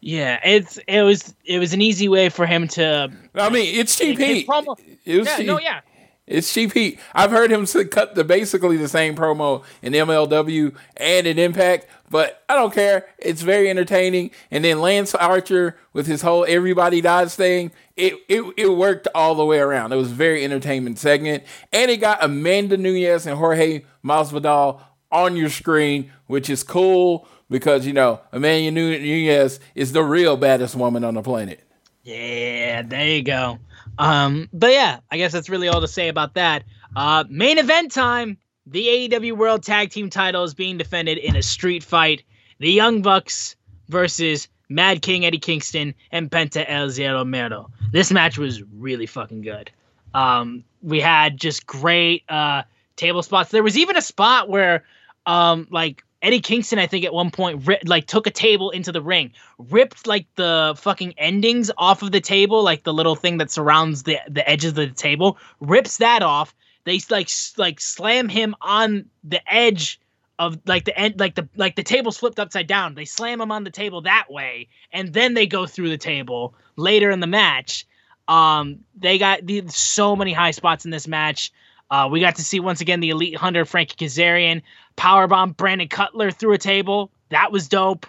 Yeah, 0.00 0.38
it's 0.44 0.78
it 0.88 1.02
was 1.02 1.34
it 1.44 1.58
was 1.58 1.72
an 1.72 1.80
easy 1.82 2.08
way 2.08 2.28
for 2.28 2.46
him 2.46 2.68
to. 2.68 3.12
I 3.34 3.50
mean, 3.50 3.78
it's 3.78 3.96
cheap 3.96 4.18
heat. 4.18 4.46
promo- 4.46 4.78
It 5.04 5.18
was 5.18 5.26
Yeah, 5.28 5.36
cheap. 5.36 5.46
no, 5.46 5.60
yeah. 5.60 5.80
It's 6.28 6.52
cheap 6.52 6.74
heat. 6.74 7.00
I've 7.14 7.30
heard 7.30 7.50
him 7.50 7.66
cut 7.66 8.14
the 8.14 8.22
basically 8.22 8.76
the 8.76 8.88
same 8.88 9.16
promo 9.16 9.64
in 9.80 9.94
MLW 9.94 10.74
and 10.96 11.26
in 11.26 11.38
Impact, 11.38 11.86
but 12.10 12.44
I 12.48 12.54
don't 12.54 12.72
care. 12.72 13.06
It's 13.18 13.40
very 13.40 13.70
entertaining. 13.70 14.30
And 14.50 14.64
then 14.64 14.80
Lance 14.80 15.14
Archer 15.14 15.76
with 15.94 16.06
his 16.06 16.22
whole 16.22 16.44
everybody 16.46 17.00
dies 17.00 17.34
thing, 17.34 17.72
it 17.96 18.14
it, 18.28 18.44
it 18.58 18.68
worked 18.68 19.08
all 19.14 19.34
the 19.34 19.44
way 19.44 19.58
around. 19.58 19.92
It 19.92 19.96
was 19.96 20.12
a 20.12 20.14
very 20.14 20.44
entertainment 20.44 20.98
segment. 20.98 21.44
And 21.72 21.90
it 21.90 21.96
got 21.96 22.22
Amanda 22.22 22.76
Nunes 22.76 23.26
and 23.26 23.38
Jorge 23.38 23.84
Masvidal 24.04 24.82
on 25.10 25.34
your 25.34 25.48
screen, 25.48 26.12
which 26.26 26.50
is 26.50 26.62
cool 26.62 27.26
because 27.48 27.86
you 27.86 27.94
know 27.94 28.20
Amanda 28.32 28.70
Nunes 28.70 29.60
is 29.74 29.92
the 29.92 30.02
real 30.02 30.36
baddest 30.36 30.74
woman 30.74 31.04
on 31.04 31.14
the 31.14 31.22
planet. 31.22 31.64
Yeah, 32.04 32.82
there 32.82 33.06
you 33.06 33.22
go. 33.22 33.58
Um, 33.98 34.48
but 34.52 34.70
yeah, 34.70 35.00
I 35.10 35.16
guess 35.16 35.32
that's 35.32 35.48
really 35.48 35.68
all 35.68 35.80
to 35.80 35.88
say 35.88 36.08
about 36.08 36.34
that. 36.34 36.64
Uh, 36.94 37.24
main 37.28 37.58
event 37.58 37.92
time. 37.92 38.38
The 38.66 38.86
AEW 38.86 39.36
World 39.36 39.62
Tag 39.62 39.90
Team 39.90 40.10
title 40.10 40.44
is 40.44 40.52
being 40.52 40.76
defended 40.76 41.16
in 41.16 41.36
a 41.36 41.42
street 41.42 41.82
fight. 41.82 42.22
The 42.58 42.70
Young 42.70 43.00
Bucks 43.00 43.56
versus 43.88 44.48
Mad 44.68 45.00
King 45.00 45.24
Eddie 45.24 45.38
Kingston 45.38 45.94
and 46.12 46.30
Penta 46.30 46.64
El 46.68 46.90
Zero 46.90 47.24
Miedo. 47.24 47.70
This 47.92 48.12
match 48.12 48.36
was 48.36 48.62
really 48.62 49.06
fucking 49.06 49.40
good. 49.40 49.70
Um, 50.12 50.64
we 50.82 51.00
had 51.00 51.38
just 51.38 51.66
great 51.66 52.24
uh, 52.28 52.62
table 52.96 53.22
spots. 53.22 53.50
There 53.50 53.62
was 53.62 53.78
even 53.78 53.96
a 53.96 54.02
spot 54.02 54.48
where, 54.48 54.84
um, 55.24 55.66
like 55.70 56.04
Eddie 56.20 56.40
Kingston, 56.40 56.78
I 56.78 56.86
think 56.86 57.04
at 57.04 57.14
one 57.14 57.30
point, 57.30 57.66
ri- 57.66 57.80
like 57.84 58.06
took 58.06 58.26
a 58.26 58.30
table 58.30 58.70
into 58.70 58.90
the 58.90 59.00
ring, 59.02 59.32
ripped 59.58 60.06
like 60.06 60.26
the 60.34 60.74
fucking 60.76 61.14
endings 61.16 61.70
off 61.78 62.02
of 62.02 62.10
the 62.10 62.20
table, 62.20 62.62
like 62.62 62.82
the 62.82 62.92
little 62.92 63.14
thing 63.14 63.38
that 63.38 63.50
surrounds 63.50 64.02
the 64.02 64.18
the 64.28 64.48
edges 64.48 64.70
of 64.70 64.76
the 64.76 64.88
table, 64.88 65.38
rips 65.60 65.98
that 65.98 66.22
off. 66.22 66.54
They 66.84 67.00
like 67.10 67.26
s- 67.26 67.54
like 67.56 67.80
slam 67.80 68.28
him 68.28 68.56
on 68.60 69.06
the 69.22 69.40
edge 69.52 70.00
of 70.40 70.58
like 70.66 70.84
the 70.84 70.98
end, 70.98 71.20
like 71.20 71.36
the 71.36 71.48
like 71.56 71.76
the 71.76 71.84
table's 71.84 72.18
flipped 72.18 72.40
upside 72.40 72.66
down. 72.66 72.94
They 72.94 73.04
slam 73.04 73.40
him 73.40 73.52
on 73.52 73.62
the 73.62 73.70
table 73.70 74.00
that 74.02 74.26
way, 74.28 74.68
and 74.92 75.12
then 75.12 75.34
they 75.34 75.46
go 75.46 75.66
through 75.66 75.90
the 75.90 75.98
table 75.98 76.54
later 76.76 77.10
in 77.10 77.20
the 77.20 77.26
match. 77.28 77.86
Um, 78.26 78.80
they 78.96 79.18
got 79.18 79.46
the, 79.46 79.64
so 79.68 80.14
many 80.16 80.32
high 80.32 80.50
spots 80.50 80.84
in 80.84 80.90
this 80.90 81.08
match. 81.08 81.52
Uh, 81.90 82.08
we 82.10 82.20
got 82.20 82.36
to 82.36 82.42
see 82.42 82.60
once 82.60 82.80
again 82.80 83.00
the 83.00 83.10
elite 83.10 83.36
hunter 83.36 83.64
Frankie 83.64 84.04
Kazarian 84.04 84.62
powerbomb 84.98 85.56
Brandon 85.56 85.88
Cutler 85.88 86.30
through 86.30 86.52
a 86.52 86.58
table. 86.58 87.10
That 87.30 87.52
was 87.52 87.68
dope. 87.68 88.06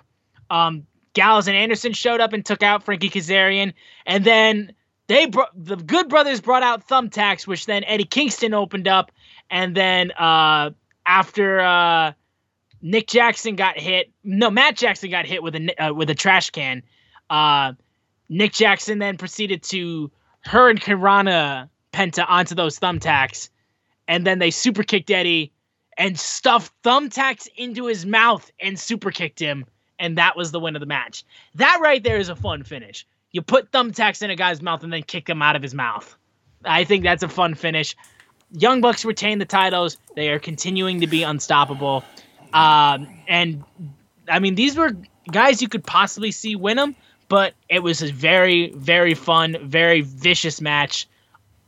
Um, 0.50 0.88
Gallows 1.14 1.48
and 1.48 1.56
Anderson 1.56 1.94
showed 1.94 2.20
up 2.20 2.34
and 2.34 2.46
took 2.46 2.64
out 2.64 2.84
Frankie 2.84 3.10
Kazarian, 3.10 3.74
and 4.06 4.26
then 4.26 4.74
they 5.08 5.28
brought 5.28 5.52
the 5.56 5.76
Good 5.76 6.10
Brothers 6.10 6.42
brought 6.42 6.64
out 6.64 6.88
thumbtacks, 6.88 7.48
which 7.48 7.66
then 7.66 7.84
Eddie 7.84 8.06
Kingston 8.06 8.54
opened 8.54 8.88
up, 8.88 9.12
and 9.50 9.76
then 9.76 10.12
uh, 10.12 10.72
after 11.06 11.60
uh, 11.60 12.14
Nick 12.82 13.08
Jackson 13.08 13.56
got 13.56 13.80
hit, 13.80 14.12
no 14.24 14.50
Matt 14.50 14.78
Jackson 14.78 15.10
got 15.10 15.26
hit 15.26 15.44
with 15.44 15.56
a 15.56 15.84
uh, 15.84 15.94
with 15.94 16.10
a 16.10 16.16
trash 16.16 16.50
can. 16.52 16.84
Uh, 17.30 17.74
Nick 18.30 18.54
Jackson 18.54 19.00
then 19.00 19.18
proceeded 19.18 19.64
to 19.64 20.12
hurricanrana 20.46 21.70
Penta 21.92 22.26
onto 22.28 22.56
those 22.56 22.80
thumbtacks, 22.80 23.50
and 24.08 24.26
then 24.26 24.40
they 24.40 24.52
super 24.52 24.84
kicked 24.84 25.10
Eddie 25.10 25.52
and 26.00 26.18
stuffed 26.18 26.72
thumbtacks 26.82 27.48
into 27.58 27.86
his 27.86 28.06
mouth 28.06 28.50
and 28.60 28.80
super 28.80 29.12
kicked 29.12 29.38
him, 29.38 29.66
and 30.00 30.18
that 30.18 30.38
was 30.38 30.52
the 30.52 30.60
win 30.60 30.76
of 30.76 30.80
the 30.80 30.86
match. 30.86 31.26
That 31.56 31.80
right 31.82 32.02
there 32.02 32.18
is 32.18 32.30
a 32.30 32.36
fun 32.36 32.64
finish. 32.64 33.06
You 33.32 33.42
put 33.42 33.72
thumbtacks 33.72 34.24
in 34.24 34.32
a 34.32 34.36
guy's 34.36 34.62
mouth 34.62 34.82
and 34.84 34.92
then 34.92 35.04
kick 35.04 35.30
him 35.30 35.42
out 35.42 35.58
of 35.58 35.62
his 35.62 35.76
mouth. 35.76 36.18
I 36.64 36.86
think 36.86 37.04
that's 37.04 37.22
a 37.22 37.28
fun 37.28 37.54
finish. 37.54 37.96
Young 38.52 38.82
Bucks 38.82 39.06
retain 39.06 39.38
the 39.38 39.46
titles. 39.46 39.98
They 40.16 40.30
are 40.30 40.40
continuing 40.40 41.02
to 41.02 41.08
be 41.08 41.24
unstoppable. 41.24 42.04
Um, 42.54 43.08
and 43.28 43.64
I 44.28 44.40
mean, 44.40 44.56
these 44.56 44.76
were 44.76 44.96
guys 45.32 45.62
you 45.62 45.68
could 45.68 45.86
possibly 45.86 46.32
see 46.32 46.56
win 46.56 46.78
them, 46.78 46.96
but 47.28 47.54
it 47.68 47.84
was 47.84 48.02
a 48.02 48.12
very, 48.12 48.72
very 48.72 49.14
fun, 49.14 49.58
very 49.64 50.02
vicious 50.02 50.62
match. 50.62 51.08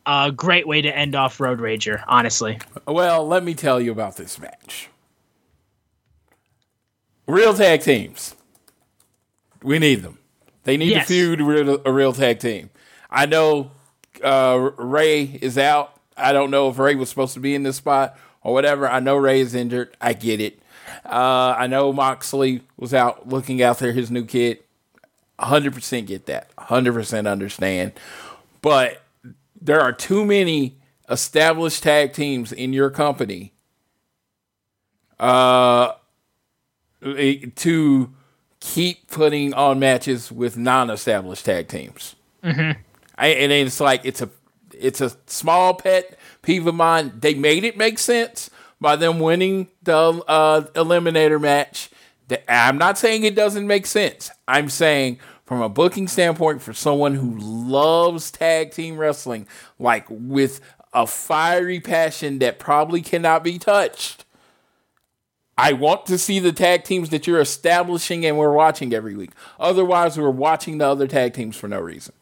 A 0.05 0.31
great 0.31 0.67
way 0.67 0.81
to 0.81 0.95
end 0.95 1.15
off 1.15 1.39
Road 1.39 1.59
Rager, 1.59 2.03
honestly. 2.07 2.59
Well, 2.87 3.27
let 3.27 3.43
me 3.43 3.53
tell 3.53 3.79
you 3.79 3.91
about 3.91 4.17
this 4.17 4.39
match. 4.39 4.89
Real 7.27 7.53
tag 7.53 7.81
teams. 7.81 8.35
We 9.63 9.79
need 9.79 10.01
them. 10.01 10.17
They 10.63 10.77
need 10.77 10.89
Yes. 10.89 11.07
to 11.07 11.13
feud 11.13 11.41
real, 11.41 11.81
a 11.85 11.91
real 11.91 12.13
tag 12.13 12.39
team. 12.39 12.69
I 13.09 13.25
know 13.25 13.71
uh, 14.23 14.71
Rey 14.77 15.23
is 15.41 15.57
out. 15.57 15.93
I 16.17 16.33
don't 16.33 16.51
know 16.51 16.69
if 16.69 16.77
Rey 16.77 16.95
was 16.95 17.09
supposed 17.09 17.33
to 17.35 17.39
be 17.39 17.55
in 17.55 17.63
this 17.63 17.77
spot 17.77 18.17
or 18.43 18.53
whatever. 18.53 18.87
I 18.89 18.99
know 18.99 19.15
Rey 19.17 19.39
is 19.39 19.53
injured. 19.55 19.95
I 20.01 20.13
get 20.13 20.39
it. 20.41 20.59
Uh, 21.05 21.55
I 21.57 21.67
know 21.67 21.93
Moxley 21.93 22.61
was 22.77 22.93
out 22.93 23.29
looking 23.29 23.61
after 23.61 23.91
his 23.91 24.11
new 24.11 24.25
kid. 24.25 24.59
100% 25.39 26.05
get 26.05 26.25
that. 26.25 26.53
100% 26.57 27.27
understand. 27.31 27.93
But 28.61 29.01
there 29.61 29.79
are 29.79 29.93
too 29.93 30.25
many 30.25 30.77
established 31.09 31.83
tag 31.83 32.13
teams 32.13 32.51
in 32.51 32.73
your 32.73 32.89
company 32.89 33.53
uh, 35.19 35.93
eh, 37.03 37.45
to 37.55 38.11
keep 38.59 39.07
putting 39.09 39.53
on 39.53 39.79
matches 39.79 40.31
with 40.31 40.57
non-established 40.57 41.45
tag 41.45 41.67
teams. 41.67 42.15
Mm-hmm. 42.43 42.79
I, 43.17 43.27
and 43.27 43.51
it's 43.51 43.79
like 43.79 44.01
it's 44.03 44.21
a 44.21 44.29
it's 44.73 45.01
a 45.01 45.11
small 45.27 45.75
pet 45.75 46.17
peeve 46.41 46.65
of 46.65 46.75
mine. 46.75 47.13
They 47.19 47.35
made 47.35 47.63
it 47.63 47.77
make 47.77 47.99
sense 47.99 48.49
by 48.79 48.95
them 48.95 49.19
winning 49.19 49.67
the 49.83 49.95
uh, 49.95 50.61
eliminator 50.73 51.39
match. 51.39 51.89
I'm 52.47 52.77
not 52.77 52.97
saying 52.97 53.25
it 53.25 53.35
doesn't 53.35 53.67
make 53.67 53.85
sense. 53.85 54.31
I'm 54.47 54.69
saying 54.69 55.19
from 55.51 55.61
a 55.61 55.67
booking 55.67 56.07
standpoint, 56.07 56.61
for 56.61 56.71
someone 56.71 57.13
who 57.13 57.37
loves 57.37 58.31
tag 58.31 58.71
team 58.71 58.95
wrestling, 58.97 59.45
like 59.79 60.05
with 60.09 60.61
a 60.93 61.05
fiery 61.05 61.81
passion 61.81 62.39
that 62.39 62.57
probably 62.57 63.01
cannot 63.01 63.43
be 63.43 63.59
touched. 63.59 64.23
I 65.57 65.73
want 65.73 66.05
to 66.05 66.17
see 66.17 66.39
the 66.39 66.53
tag 66.53 66.85
teams 66.85 67.09
that 67.09 67.27
you're 67.27 67.41
establishing 67.41 68.25
and 68.25 68.37
we're 68.37 68.53
watching 68.53 68.93
every 68.93 69.13
week. 69.13 69.31
Otherwise, 69.59 70.17
we're 70.17 70.29
watching 70.29 70.77
the 70.77 70.87
other 70.87 71.05
tag 71.05 71.33
teams 71.33 71.57
for 71.57 71.67
no 71.67 71.81
reason. 71.81 72.13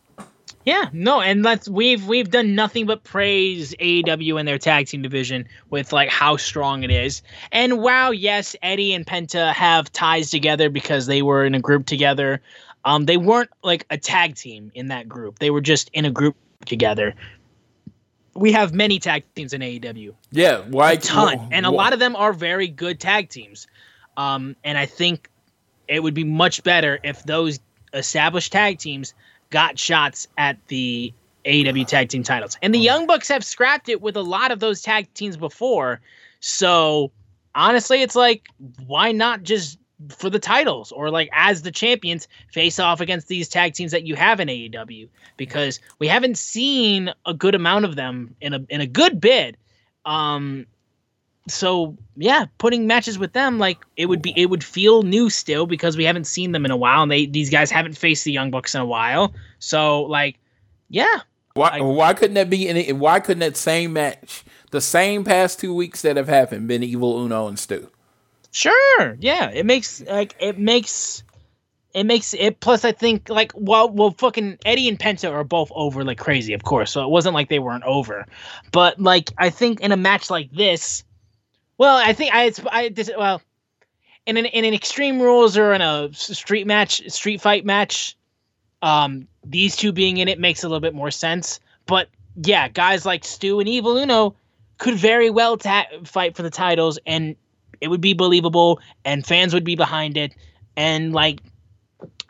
Yeah, 0.65 0.89
no, 0.91 1.21
and 1.21 1.43
let's 1.43 1.69
we've 1.69 2.07
we've 2.07 2.32
done 2.32 2.55
nothing 2.55 2.88
but 2.88 3.03
praise 3.03 3.75
AEW 3.75 4.39
and 4.39 4.47
their 4.47 4.57
tag 4.57 4.88
team 4.88 5.03
division 5.03 5.47
with 5.69 5.93
like 5.93 6.09
how 6.09 6.36
strong 6.38 6.84
it 6.84 6.91
is. 6.91 7.21
And 7.51 7.80
wow, 7.80 8.09
yes, 8.09 8.55
Eddie 8.63 8.93
and 8.93 9.05
Penta 9.05 9.53
have 9.53 9.91
ties 9.93 10.32
together 10.32 10.69
because 10.69 11.05
they 11.05 11.21
were 11.21 11.45
in 11.45 11.53
a 11.53 11.59
group 11.59 11.86
together. 11.86 12.41
Um, 12.86 13.05
they 13.05 13.17
weren't 13.17 13.49
like 13.63 13.86
a 13.89 13.97
tag 13.97 14.36
team 14.36 14.71
in 14.73 14.88
that 14.88 15.07
group. 15.09 15.39
They 15.39 15.49
were 15.49 15.61
just 15.61 15.89
in 15.93 16.05
a 16.05 16.11
group 16.11 16.36
together. 16.65 17.13
We 18.36 18.51
have 18.53 18.73
many 18.73 18.99
tag 18.99 19.23
teams 19.36 19.53
in 19.53 19.61
AEW 19.61 20.13
Yeah, 20.32 20.59
why 20.61 20.93
a 20.93 20.97
ton, 20.97 21.49
and 21.51 21.65
a 21.65 21.71
lot 21.71 21.93
of 21.93 21.99
them 21.99 22.15
are 22.15 22.32
very 22.32 22.67
good 22.67 22.99
tag 22.99 23.30
teams. 23.30 23.67
Um, 24.15 24.55
and 24.63 24.77
I 24.77 24.86
think 24.86 25.30
it 25.88 26.01
would 26.01 26.13
be 26.13 26.23
much 26.23 26.63
better 26.63 26.99
if 27.03 27.23
those 27.23 27.59
established 27.93 28.51
tag 28.51 28.80
teams 28.80 29.13
got 29.49 29.80
shots 29.80 30.27
at 30.38 30.57
the 30.67 31.13
AEW 31.45 31.88
tag 31.88 32.09
team 32.09 32.23
titles. 32.23 32.57
And 32.61 32.73
the 32.73 32.80
Young 32.80 33.07
Bucks 33.07 33.27
have 33.30 33.43
scrapped 33.43 33.89
it 33.89 34.01
with 34.01 34.15
a 34.15 34.21
lot 34.21 34.51
of 34.51 34.59
those 34.59 34.82
tag 34.82 35.11
teams 35.13 35.38
before. 35.38 35.99
So 36.39 37.11
honestly, 37.55 38.01
it's 38.01 38.15
like, 38.15 38.47
why 38.86 39.11
not 39.11 39.43
just 39.43 39.78
for 40.09 40.29
the 40.29 40.39
titles 40.39 40.91
or 40.91 41.09
like 41.09 41.29
as 41.33 41.61
the 41.61 41.71
champions 41.71 42.27
face 42.53 42.79
off 42.79 43.01
against 43.01 43.27
these 43.27 43.49
tag 43.49 43.73
teams 43.73 43.91
that 43.91 44.05
you 44.05 44.15
have 44.15 44.39
in 44.39 44.47
AEW? 44.47 45.09
Because 45.37 45.79
we 45.99 46.07
haven't 46.07 46.37
seen 46.37 47.13
a 47.25 47.33
good 47.33 47.55
amount 47.55 47.85
of 47.85 47.95
them 47.95 48.35
in 48.41 48.53
a 48.53 48.65
in 48.69 48.81
a 48.81 48.87
good 48.87 49.19
bid. 49.19 49.57
Um, 50.05 50.65
so 51.47 51.97
yeah, 52.15 52.45
putting 52.59 52.85
matches 52.87 53.17
with 53.17 53.33
them 53.33 53.57
like 53.59 53.79
it 53.97 54.05
would 54.05 54.21
be 54.21 54.33
it 54.35 54.47
would 54.49 54.63
feel 54.63 55.03
new 55.03 55.29
still 55.29 55.65
because 55.65 55.97
we 55.97 56.03
haven't 56.03 56.25
seen 56.25 56.51
them 56.51 56.63
in 56.65 56.71
a 56.71 56.77
while 56.77 57.01
and 57.03 57.11
they 57.11 57.25
these 57.25 57.49
guys 57.49 57.71
haven't 57.71 57.97
faced 57.97 58.23
the 58.23 58.31
Young 58.31 58.51
Bucks 58.51 58.75
in 58.75 58.81
a 58.81 58.85
while. 58.85 59.33
So 59.59 60.03
like, 60.03 60.37
yeah, 60.89 61.21
Why, 61.55 61.77
Like- 61.77 61.81
why 61.81 62.13
couldn't 62.13 62.35
that 62.35 62.49
be 62.49 62.69
any? 62.69 62.91
Why 62.93 63.19
couldn't 63.19 63.39
that 63.39 63.57
same 63.57 63.93
match, 63.93 64.43
the 64.71 64.81
same 64.81 65.23
past 65.23 65.59
two 65.59 65.73
weeks 65.73 66.01
that 66.03 66.17
have 66.17 66.27
happened, 66.29 66.67
been 66.67 66.83
Evil 66.83 67.19
Uno 67.19 67.47
and 67.47 67.57
Stu? 67.57 67.89
Sure, 68.51 69.17
yeah, 69.19 69.49
it 69.51 69.65
makes 69.65 70.01
like 70.01 70.35
it 70.39 70.57
makes 70.57 71.23
it 71.93 72.05
makes 72.05 72.33
it. 72.33 72.59
Plus, 72.59 72.85
I 72.85 72.91
think 72.91 73.29
like 73.29 73.51
well, 73.55 73.89
well, 73.89 74.11
fucking 74.11 74.59
Eddie 74.65 74.89
and 74.89 74.99
Penta 74.99 75.31
are 75.31 75.43
both 75.43 75.71
over 75.73 76.03
like 76.03 76.17
crazy, 76.17 76.53
of 76.53 76.63
course. 76.63 76.91
So 76.91 77.03
it 77.03 77.09
wasn't 77.09 77.35
like 77.35 77.49
they 77.49 77.59
weren't 77.59 77.83
over, 77.83 78.25
but 78.71 78.99
like 78.99 79.31
I 79.37 79.49
think 79.49 79.81
in 79.81 79.91
a 79.91 79.97
match 79.97 80.29
like 80.29 80.51
this, 80.51 81.03
well, 81.77 81.97
I 81.97 82.13
think 82.13 82.33
I 82.33 82.51
I 82.71 82.89
this 82.89 83.09
well. 83.15 83.41
In 84.25 84.37
an, 84.37 84.45
in 84.45 84.63
an 84.63 84.75
extreme 84.75 85.19
rules 85.19 85.57
or 85.57 85.73
in 85.73 85.81
a 85.81 86.13
street 86.13 86.67
match 86.67 87.01
street 87.09 87.41
fight 87.41 87.65
match 87.65 88.15
um 88.83 89.27
these 89.43 89.75
two 89.75 89.91
being 89.91 90.17
in 90.17 90.27
it 90.27 90.39
makes 90.39 90.63
a 90.63 90.67
little 90.67 90.81
bit 90.81 90.93
more 90.93 91.09
sense 91.09 91.59
but 91.87 92.09
yeah, 92.43 92.67
guys 92.67 93.05
like 93.05 93.23
Stu 93.25 93.59
and 93.59 93.67
Evil 93.67 93.97
Uno 93.97 94.35
could 94.77 94.95
very 94.95 95.29
well 95.29 95.57
ta- 95.57 95.87
fight 96.05 96.35
for 96.35 96.43
the 96.43 96.49
titles, 96.49 96.99
and 97.05 97.35
it 97.82 97.88
would 97.89 98.01
be 98.01 98.13
believable, 98.13 98.80
and 99.05 99.25
fans 99.25 99.53
would 99.53 99.63
be 99.63 99.75
behind 99.75 100.17
it, 100.17 100.36
and 100.75 101.13
like. 101.13 101.41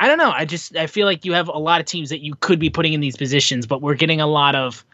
I 0.02 0.08
don't 0.08 0.18
know. 0.18 0.32
I 0.32 0.46
just 0.46 0.78
I 0.78 0.88
feel 0.88 1.06
like 1.06 1.26
you 1.26 1.34
have 1.34 1.50
a 1.50 1.58
lot 1.58 1.82
of 1.82 1.86
teams 1.86 2.10
that 2.10 2.22
you 2.22 2.34
could 2.36 2.58
be 2.58 2.70
putting 2.70 2.94
in 2.94 3.02
these 3.02 3.18
positions, 3.18 3.68
but 3.68 3.82
we're 3.82 3.96
getting 3.96 4.22
a 4.22 4.28
lot 4.28 4.56
of 4.56 4.86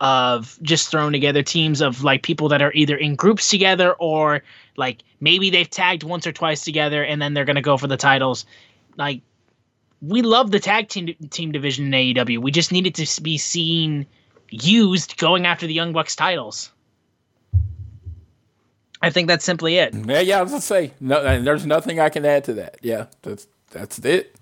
of 0.00 0.58
just 0.62 0.90
thrown 0.90 1.12
together 1.12 1.42
teams 1.42 1.80
of 1.80 2.02
like 2.02 2.22
people 2.22 2.48
that 2.48 2.62
are 2.62 2.72
either 2.74 2.96
in 2.96 3.14
groups 3.14 3.48
together 3.48 3.92
or 3.94 4.42
like 4.76 5.02
maybe 5.20 5.50
they've 5.50 5.70
tagged 5.70 6.02
once 6.02 6.26
or 6.26 6.32
twice 6.32 6.64
together 6.64 7.04
and 7.04 7.22
then 7.22 7.34
they're 7.34 7.44
going 7.44 7.56
to 7.56 7.62
go 7.62 7.76
for 7.76 7.86
the 7.86 7.96
titles. 7.96 8.44
Like 8.96 9.22
we 10.02 10.22
love 10.22 10.50
the 10.50 10.60
tag 10.60 10.88
team 10.88 11.14
team 11.30 11.52
division 11.52 11.92
in 11.92 12.14
AEW. 12.14 12.38
We 12.38 12.50
just 12.50 12.72
needed 12.72 12.94
to 12.96 13.22
be 13.22 13.38
seen 13.38 14.06
used 14.50 15.16
going 15.16 15.46
after 15.46 15.66
the 15.66 15.74
Young 15.74 15.92
Bucks 15.92 16.16
titles. 16.16 16.70
I 19.04 19.10
think 19.10 19.28
that's 19.28 19.44
simply 19.44 19.76
it. 19.76 19.94
Yeah, 19.94 20.20
yeah. 20.20 20.38
I 20.38 20.42
was 20.42 20.52
gonna 20.52 20.62
say 20.62 20.92
no. 21.00 21.40
There's 21.42 21.66
nothing 21.66 22.00
I 22.00 22.08
can 22.08 22.24
add 22.24 22.44
to 22.44 22.54
that. 22.54 22.78
Yeah, 22.82 23.06
that's 23.22 23.46
that's 23.70 23.98
it. 23.98 24.36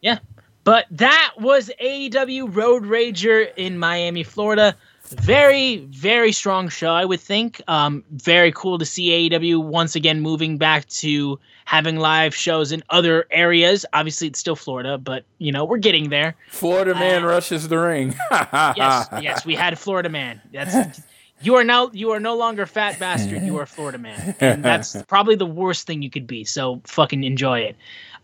Yeah, 0.00 0.18
but 0.64 0.86
that 0.90 1.32
was 1.38 1.70
AEW 1.82 2.54
Road 2.54 2.84
Rager 2.84 3.50
in 3.56 3.78
Miami, 3.78 4.22
Florida. 4.22 4.76
Very, 5.08 5.78
very 5.86 6.32
strong 6.32 6.68
show, 6.68 6.90
I 6.90 7.06
would 7.06 7.20
think. 7.20 7.62
Um, 7.66 8.04
very 8.10 8.52
cool 8.52 8.78
to 8.78 8.84
see 8.84 9.30
AEW 9.30 9.64
once 9.64 9.96
again 9.96 10.20
moving 10.20 10.58
back 10.58 10.86
to 10.88 11.40
having 11.64 11.96
live 11.96 12.34
shows 12.34 12.72
in 12.72 12.82
other 12.90 13.26
areas. 13.30 13.86
Obviously, 13.94 14.28
it's 14.28 14.38
still 14.38 14.56
Florida, 14.56 14.98
but 14.98 15.24
you 15.38 15.50
know 15.50 15.64
we're 15.64 15.78
getting 15.78 16.10
there. 16.10 16.36
Florida 16.50 16.94
man 16.94 17.24
uh, 17.24 17.28
rushes 17.28 17.68
the 17.68 17.78
ring. 17.78 18.14
yes, 18.30 19.08
yes, 19.22 19.46
we 19.46 19.54
had 19.54 19.78
Florida 19.78 20.10
man. 20.10 20.40
That's 20.52 21.00
you 21.40 21.54
are 21.54 21.64
now 21.64 21.90
you 21.92 22.10
are 22.10 22.20
no 22.20 22.36
longer 22.36 22.66
fat 22.66 22.98
bastard. 23.00 23.42
You 23.42 23.58
are 23.58 23.66
Florida 23.66 23.98
man, 23.98 24.34
and 24.40 24.64
that's 24.64 25.00
probably 25.04 25.36
the 25.36 25.46
worst 25.46 25.86
thing 25.86 26.02
you 26.02 26.10
could 26.10 26.26
be. 26.26 26.44
So 26.44 26.80
fucking 26.84 27.24
enjoy 27.24 27.60
it. 27.60 27.76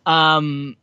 Um, 0.07 0.77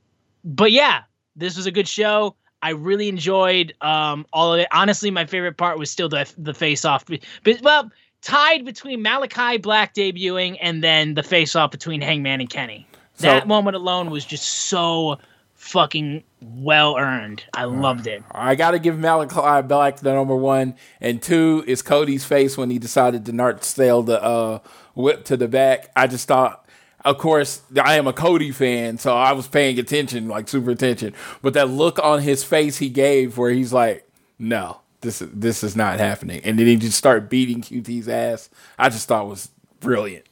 but 0.43 0.71
yeah, 0.71 1.03
this 1.35 1.57
was 1.57 1.65
a 1.65 1.71
good 1.71 1.87
show. 1.87 2.35
I 2.63 2.71
really 2.71 3.09
enjoyed 3.09 3.73
um, 3.81 4.25
all 4.31 4.53
of 4.53 4.59
it. 4.59 4.67
Honestly, 4.71 5.09
my 5.09 5.25
favorite 5.25 5.57
part 5.57 5.79
was 5.79 5.89
still 5.89 6.09
the 6.09 6.31
the 6.37 6.53
face 6.53 6.85
off. 6.85 7.05
But 7.43 7.61
well, 7.61 7.91
tied 8.21 8.65
between 8.65 9.01
Malachi 9.01 9.57
Black 9.57 9.93
debuting 9.93 10.57
and 10.61 10.83
then 10.83 11.15
the 11.15 11.23
face 11.23 11.55
off 11.55 11.71
between 11.71 12.01
Hangman 12.01 12.39
and 12.39 12.49
Kenny. 12.49 12.87
So, 13.15 13.27
that 13.27 13.47
moment 13.47 13.75
alone 13.75 14.09
was 14.09 14.25
just 14.25 14.47
so 14.47 15.19
fucking 15.61 16.23
well 16.41 16.97
earned. 16.97 17.43
I 17.53 17.65
loved 17.65 18.07
it. 18.07 18.23
I 18.31 18.55
got 18.55 18.71
to 18.71 18.79
give 18.79 18.97
Malachi 18.97 19.65
Black 19.67 19.97
the 19.97 20.11
number 20.11 20.35
one, 20.35 20.75
and 20.99 21.21
two 21.21 21.63
is 21.67 21.81
Cody's 21.81 22.25
face 22.25 22.57
when 22.57 22.71
he 22.71 22.79
decided 22.79 23.25
to 23.27 23.31
not 23.31 23.63
sail 23.63 24.01
the 24.01 24.21
uh, 24.21 24.59
whip 24.95 25.23
to 25.25 25.37
the 25.37 25.47
back. 25.47 25.91
I 25.95 26.07
just 26.07 26.27
thought 26.27 26.67
of 27.03 27.17
course, 27.17 27.61
I 27.81 27.95
am 27.95 28.05
a 28.05 28.13
Cody 28.13 28.51
fan, 28.51 28.97
so 28.97 29.15
I 29.15 29.31
was 29.31 29.47
paying 29.47 29.79
attention, 29.79 30.27
like 30.27 30.47
super 30.47 30.71
attention. 30.71 31.13
But 31.41 31.53
that 31.53 31.69
look 31.69 31.97
on 32.03 32.21
his 32.21 32.43
face 32.43 32.77
he 32.77 32.89
gave, 32.89 33.37
where 33.37 33.51
he's 33.51 33.73
like, 33.73 34.07
"No, 34.37 34.81
this 35.01 35.21
is 35.21 35.29
this 35.31 35.63
is 35.63 35.75
not 35.75 35.99
happening," 35.99 36.41
and 36.43 36.59
then 36.59 36.67
he 36.67 36.75
just 36.75 36.97
start 36.97 37.29
beating 37.29 37.61
QT's 37.61 38.07
ass. 38.07 38.49
I 38.77 38.89
just 38.89 39.07
thought 39.07 39.27
was 39.27 39.49
brilliant. 39.79 40.25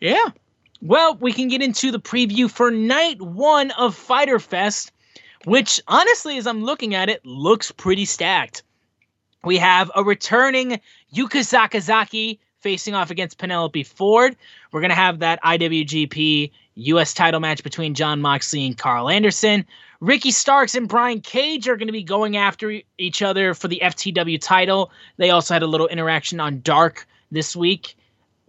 Yeah. 0.00 0.30
Well, 0.82 1.14
we 1.16 1.34
can 1.34 1.48
get 1.48 1.60
into 1.60 1.90
the 1.90 2.00
preview 2.00 2.50
for 2.50 2.70
night 2.70 3.20
one 3.20 3.70
of 3.72 3.94
Fyter 3.94 4.38
Fest, 4.38 4.92
which 5.44 5.80
honestly, 5.86 6.38
as 6.38 6.46
I'm 6.46 6.64
looking 6.64 6.94
at 6.94 7.10
it, 7.10 7.24
looks 7.24 7.70
pretty 7.70 8.06
stacked. 8.06 8.62
We 9.44 9.58
have 9.58 9.90
a 9.94 10.02
returning 10.02 10.80
Yuka 11.14 11.40
Sakazaki 11.44 12.38
facing 12.60 12.94
off 12.94 13.10
against 13.10 13.36
Penelope 13.36 13.82
Ford. 13.84 14.36
We're 14.72 14.80
going 14.80 14.90
to 14.90 14.94
have 14.94 15.18
that 15.18 15.42
IWGP 15.42 16.50
US 16.76 17.12
title 17.12 17.40
match 17.40 17.62
between 17.62 17.94
Jon 17.94 18.22
Moxley 18.22 18.66
and 18.66 18.76
Karl 18.76 19.10
Anderson. 19.10 19.66
Ricky 20.00 20.30
Starks 20.30 20.74
and 20.74 20.88
Brian 20.88 21.20
Cage 21.20 21.68
are 21.68 21.76
going 21.76 21.88
to 21.88 21.92
be 21.92 22.02
going 22.02 22.38
after 22.38 22.80
each 22.96 23.20
other 23.20 23.52
for 23.52 23.68
the 23.68 23.80
FTW 23.82 24.40
title. 24.40 24.90
They 25.18 25.28
also 25.28 25.52
had 25.52 25.62
a 25.62 25.66
little 25.66 25.88
interaction 25.88 26.40
on 26.40 26.62
Dark 26.62 27.06
this 27.30 27.54
week. 27.54 27.96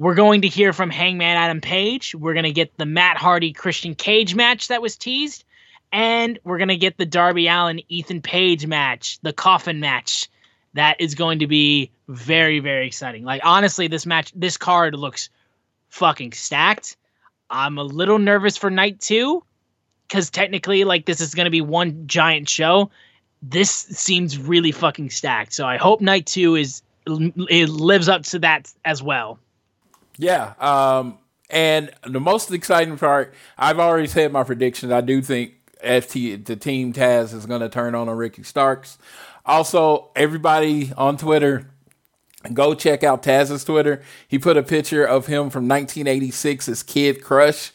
We're 0.01 0.15
going 0.15 0.41
to 0.41 0.47
hear 0.47 0.73
from 0.73 0.89
Hangman 0.89 1.37
Adam 1.37 1.61
Page. 1.61 2.15
We're 2.15 2.33
going 2.33 2.45
to 2.45 2.51
get 2.51 2.75
the 2.75 2.87
Matt 2.87 3.17
Hardy 3.17 3.53
Christian 3.53 3.93
Cage 3.93 4.33
match 4.33 4.69
that 4.69 4.81
was 4.81 4.95
teased. 4.95 5.43
And 5.91 6.39
we're 6.43 6.57
going 6.57 6.69
to 6.69 6.75
get 6.75 6.97
the 6.97 7.05
Darby 7.05 7.47
Allin 7.47 7.81
Ethan 7.87 8.23
Page 8.23 8.65
match, 8.65 9.19
the 9.21 9.31
coffin 9.31 9.79
match 9.79 10.27
that 10.73 10.99
is 10.99 11.13
going 11.13 11.37
to 11.37 11.45
be 11.45 11.91
very 12.07 12.57
very 12.57 12.87
exciting. 12.87 13.23
Like 13.25 13.41
honestly, 13.45 13.87
this 13.87 14.07
match, 14.07 14.31
this 14.35 14.57
card 14.57 14.95
looks 14.95 15.29
fucking 15.89 16.31
stacked. 16.31 16.97
I'm 17.51 17.77
a 17.77 17.83
little 17.83 18.17
nervous 18.17 18.57
for 18.57 18.71
night 18.71 19.01
two 19.01 19.43
because 20.07 20.31
technically, 20.31 20.83
like 20.83 21.05
this 21.05 21.21
is 21.21 21.35
going 21.35 21.45
to 21.45 21.51
be 21.51 21.61
one 21.61 22.07
giant 22.07 22.49
show. 22.49 22.89
This 23.43 23.69
seems 23.69 24.39
really 24.39 24.71
fucking 24.71 25.11
stacked. 25.11 25.53
So 25.53 25.67
I 25.67 25.77
hope 25.77 26.01
night 26.01 26.25
two 26.25 26.55
is 26.55 26.81
it 27.05 27.69
lives 27.69 28.09
up 28.09 28.23
to 28.23 28.39
that 28.39 28.73
as 28.83 29.03
well. 29.03 29.37
Yeah. 30.21 30.53
Um, 30.59 31.17
and 31.49 31.89
the 32.05 32.19
most 32.19 32.51
exciting 32.51 32.95
part, 32.97 33.33
I've 33.57 33.79
already 33.79 34.07
said 34.07 34.31
my 34.31 34.43
prediction. 34.43 34.91
I 34.91 35.01
do 35.01 35.21
think 35.21 35.53
FT 35.83 36.45
the 36.45 36.55
team 36.55 36.93
Taz 36.93 37.33
is 37.33 37.47
going 37.47 37.61
to 37.61 37.69
turn 37.69 37.95
on 37.95 38.07
a 38.07 38.15
Ricky 38.15 38.43
Starks. 38.43 38.99
Also, 39.47 40.11
everybody 40.15 40.93
on 40.95 41.17
Twitter, 41.17 41.71
go 42.53 42.75
check 42.75 43.03
out 43.03 43.23
Taz's 43.23 43.63
Twitter. 43.63 44.03
He 44.27 44.37
put 44.37 44.57
a 44.57 44.63
picture 44.63 45.03
of 45.03 45.25
him 45.25 45.49
from 45.49 45.67
1986 45.67 46.69
as 46.69 46.83
Kid 46.83 47.23
Krush. 47.23 47.71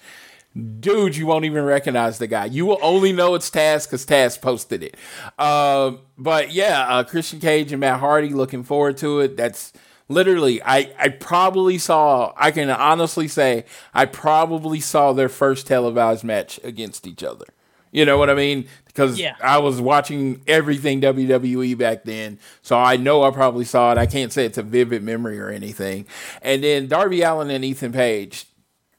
Dude, 0.79 1.17
you 1.17 1.27
won't 1.27 1.45
even 1.45 1.65
recognize 1.65 2.19
the 2.19 2.29
guy. 2.29 2.45
You 2.45 2.65
will 2.65 2.79
only 2.81 3.13
know 3.13 3.35
it's 3.35 3.51
Taz 3.51 3.87
because 3.87 4.07
Taz 4.07 4.41
posted 4.41 4.85
it. 4.85 4.97
Uh, 5.37 5.95
but 6.17 6.53
yeah, 6.53 6.87
uh, 6.89 7.03
Christian 7.03 7.41
Cage 7.41 7.73
and 7.73 7.81
Matt 7.81 7.99
Hardy, 7.99 8.31
looking 8.31 8.63
forward 8.63 8.97
to 8.99 9.19
it. 9.19 9.37
That's 9.37 9.73
literally, 10.09 10.63
I, 10.63 10.93
I 10.99 11.09
probably 11.09 11.79
saw, 11.79 12.33
I 12.37 12.51
can 12.51 12.71
honestly 12.71 13.29
say, 13.29 13.65
I 13.95 14.07
probably 14.07 14.81
saw 14.81 15.13
their 15.13 15.29
first 15.29 15.67
televised 15.67 16.25
match 16.25 16.61
against 16.63 17.07
each 17.07 17.23
other. 17.23 17.47
You 17.93 18.05
know 18.05 18.19
what 18.19 18.29
I 18.29 18.35
mean? 18.35 18.67
Because 18.85 19.19
yeah. 19.19 19.37
I 19.43 19.59
was 19.59 19.81
watching 19.81 20.43
everything 20.47 21.01
WWE 21.01 21.79
back 21.79 22.05
then, 22.05 22.39
so 22.61 22.77
I 22.79 22.97
know 22.97 23.23
I 23.23 23.31
probably 23.31 23.65
saw 23.65 23.93
it. 23.93 23.99
I 23.99 24.07
can't 24.07 24.33
say 24.33 24.45
it's 24.45 24.59
a 24.59 24.63
vivid 24.63 25.03
memory 25.03 25.41
or 25.41 25.49
anything. 25.49 26.07
And 26.43 26.63
then 26.63 26.89
Darby 26.89 27.23
Allin 27.23 27.51
and 27.51 27.65
Ethan 27.65 27.93
Page, 27.93 28.47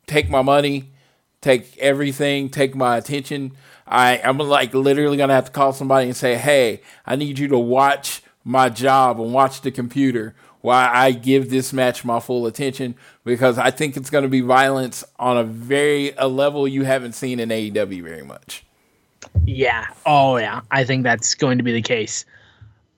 take 0.07 0.29
my 0.29 0.41
money, 0.41 0.93
take 1.41 1.77
everything, 1.77 2.49
take 2.49 2.75
my 2.75 2.97
attention. 2.97 3.51
I 3.85 4.19
I'm 4.23 4.37
like 4.39 4.73
literally 4.73 5.17
gonna 5.17 5.33
have 5.33 5.45
to 5.45 5.51
call 5.51 5.73
somebody 5.73 6.07
and 6.07 6.15
say, 6.15 6.35
hey, 6.35 6.81
I 7.05 7.15
need 7.15 7.37
you 7.37 7.47
to 7.49 7.59
watch 7.59 8.23
my 8.43 8.69
job 8.69 9.19
and 9.19 9.33
watch 9.33 9.61
the 9.61 9.71
computer 9.71 10.33
while 10.61 10.89
I 10.91 11.11
give 11.11 11.49
this 11.49 11.73
match 11.73 12.03
my 12.03 12.19
full 12.19 12.45
attention 12.45 12.95
because 13.23 13.57
I 13.57 13.71
think 13.71 13.97
it's 13.97 14.09
going 14.09 14.23
to 14.23 14.29
be 14.29 14.41
violence 14.41 15.03
on 15.19 15.37
a 15.37 15.43
very 15.43 16.13
a 16.17 16.27
level 16.27 16.67
you 16.67 16.83
haven't 16.83 17.13
seen 17.13 17.39
in 17.39 17.49
AEW 17.49 18.03
very 18.03 18.23
much. 18.23 18.65
Yeah. 19.45 19.87
Oh, 20.05 20.37
yeah. 20.37 20.61
I 20.71 20.83
think 20.83 21.03
that's 21.03 21.35
going 21.35 21.57
to 21.57 21.63
be 21.63 21.73
the 21.73 21.81
case. 21.81 22.25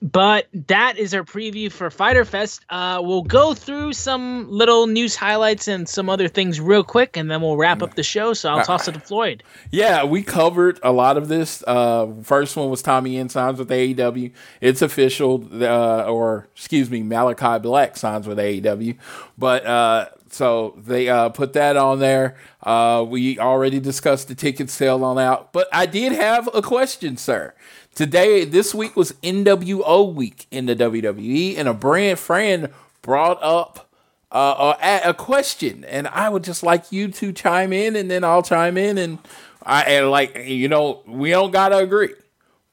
But 0.02 0.46
that 0.66 0.96
is 0.96 1.12
our 1.12 1.24
preview 1.24 1.70
for 1.70 1.90
Fyter 1.90 2.24
Fest. 2.24 2.64
Uh, 2.70 3.00
we'll 3.04 3.22
go 3.22 3.52
through 3.52 3.92
some 3.92 4.50
little 4.50 4.86
news 4.86 5.14
highlights 5.14 5.68
and 5.68 5.86
some 5.86 6.08
other 6.08 6.26
things 6.26 6.58
real 6.58 6.82
quick, 6.82 7.18
and 7.18 7.30
then 7.30 7.42
we'll 7.42 7.58
wrap 7.58 7.82
up 7.82 7.94
the 7.94 8.02
show. 8.02 8.32
So 8.32 8.48
I'll 8.48 8.64
toss 8.64 8.88
it 8.88 8.92
to 8.92 9.00
Floyd. 9.00 9.42
Yeah, 9.70 10.04
we 10.04 10.22
covered 10.22 10.80
a 10.82 10.90
lot 10.90 11.18
of 11.18 11.28
this. 11.28 11.62
Uh, 11.66 12.12
first 12.22 12.56
one 12.56 12.70
was 12.70 12.80
Tommy 12.80 13.18
End 13.18 13.30
signs 13.30 13.58
with 13.58 13.68
AEW. 13.68 14.32
It's 14.62 14.80
official, 14.80 15.46
uh, 15.62 16.04
or 16.04 16.48
excuse 16.54 16.90
me, 16.90 17.02
Malachi 17.02 17.58
Black 17.58 17.96
signs 17.98 18.26
with 18.26 18.38
AEW. 18.38 18.96
But 19.36 19.66
uh, 19.66 20.08
so 20.30 20.78
they 20.78 21.08
uh, 21.08 21.28
put 21.30 21.52
that 21.54 21.76
on 21.76 21.98
there. 21.98 22.36
Uh, 22.62 23.04
we 23.06 23.38
already 23.38 23.80
discussed 23.80 24.28
the 24.28 24.34
ticket 24.34 24.70
sale 24.70 25.04
on 25.04 25.18
out, 25.18 25.52
but 25.52 25.68
I 25.72 25.86
did 25.86 26.12
have 26.12 26.48
a 26.54 26.62
question, 26.62 27.16
sir. 27.16 27.54
Today, 27.94 28.44
this 28.44 28.74
week 28.74 28.96
was 28.96 29.12
NWO 29.22 30.14
week 30.14 30.46
in 30.50 30.66
the 30.66 30.76
WWE, 30.76 31.58
and 31.58 31.68
a 31.68 31.74
brand 31.74 32.18
friend 32.18 32.70
brought 33.02 33.42
up 33.42 33.90
uh, 34.30 34.74
a, 34.80 35.10
a, 35.10 35.14
question, 35.14 35.84
and 35.84 36.06
I 36.06 36.28
would 36.28 36.44
just 36.44 36.62
like 36.62 36.92
you 36.92 37.08
to 37.08 37.32
chime 37.32 37.72
in, 37.72 37.96
and 37.96 38.10
then 38.10 38.22
I'll 38.22 38.44
chime 38.44 38.78
in, 38.78 38.96
and 38.96 39.18
I 39.62 39.82
and 39.82 40.10
like 40.10 40.36
you 40.36 40.68
know 40.68 41.02
we 41.06 41.30
don't 41.30 41.50
gotta 41.50 41.78
agree, 41.78 42.14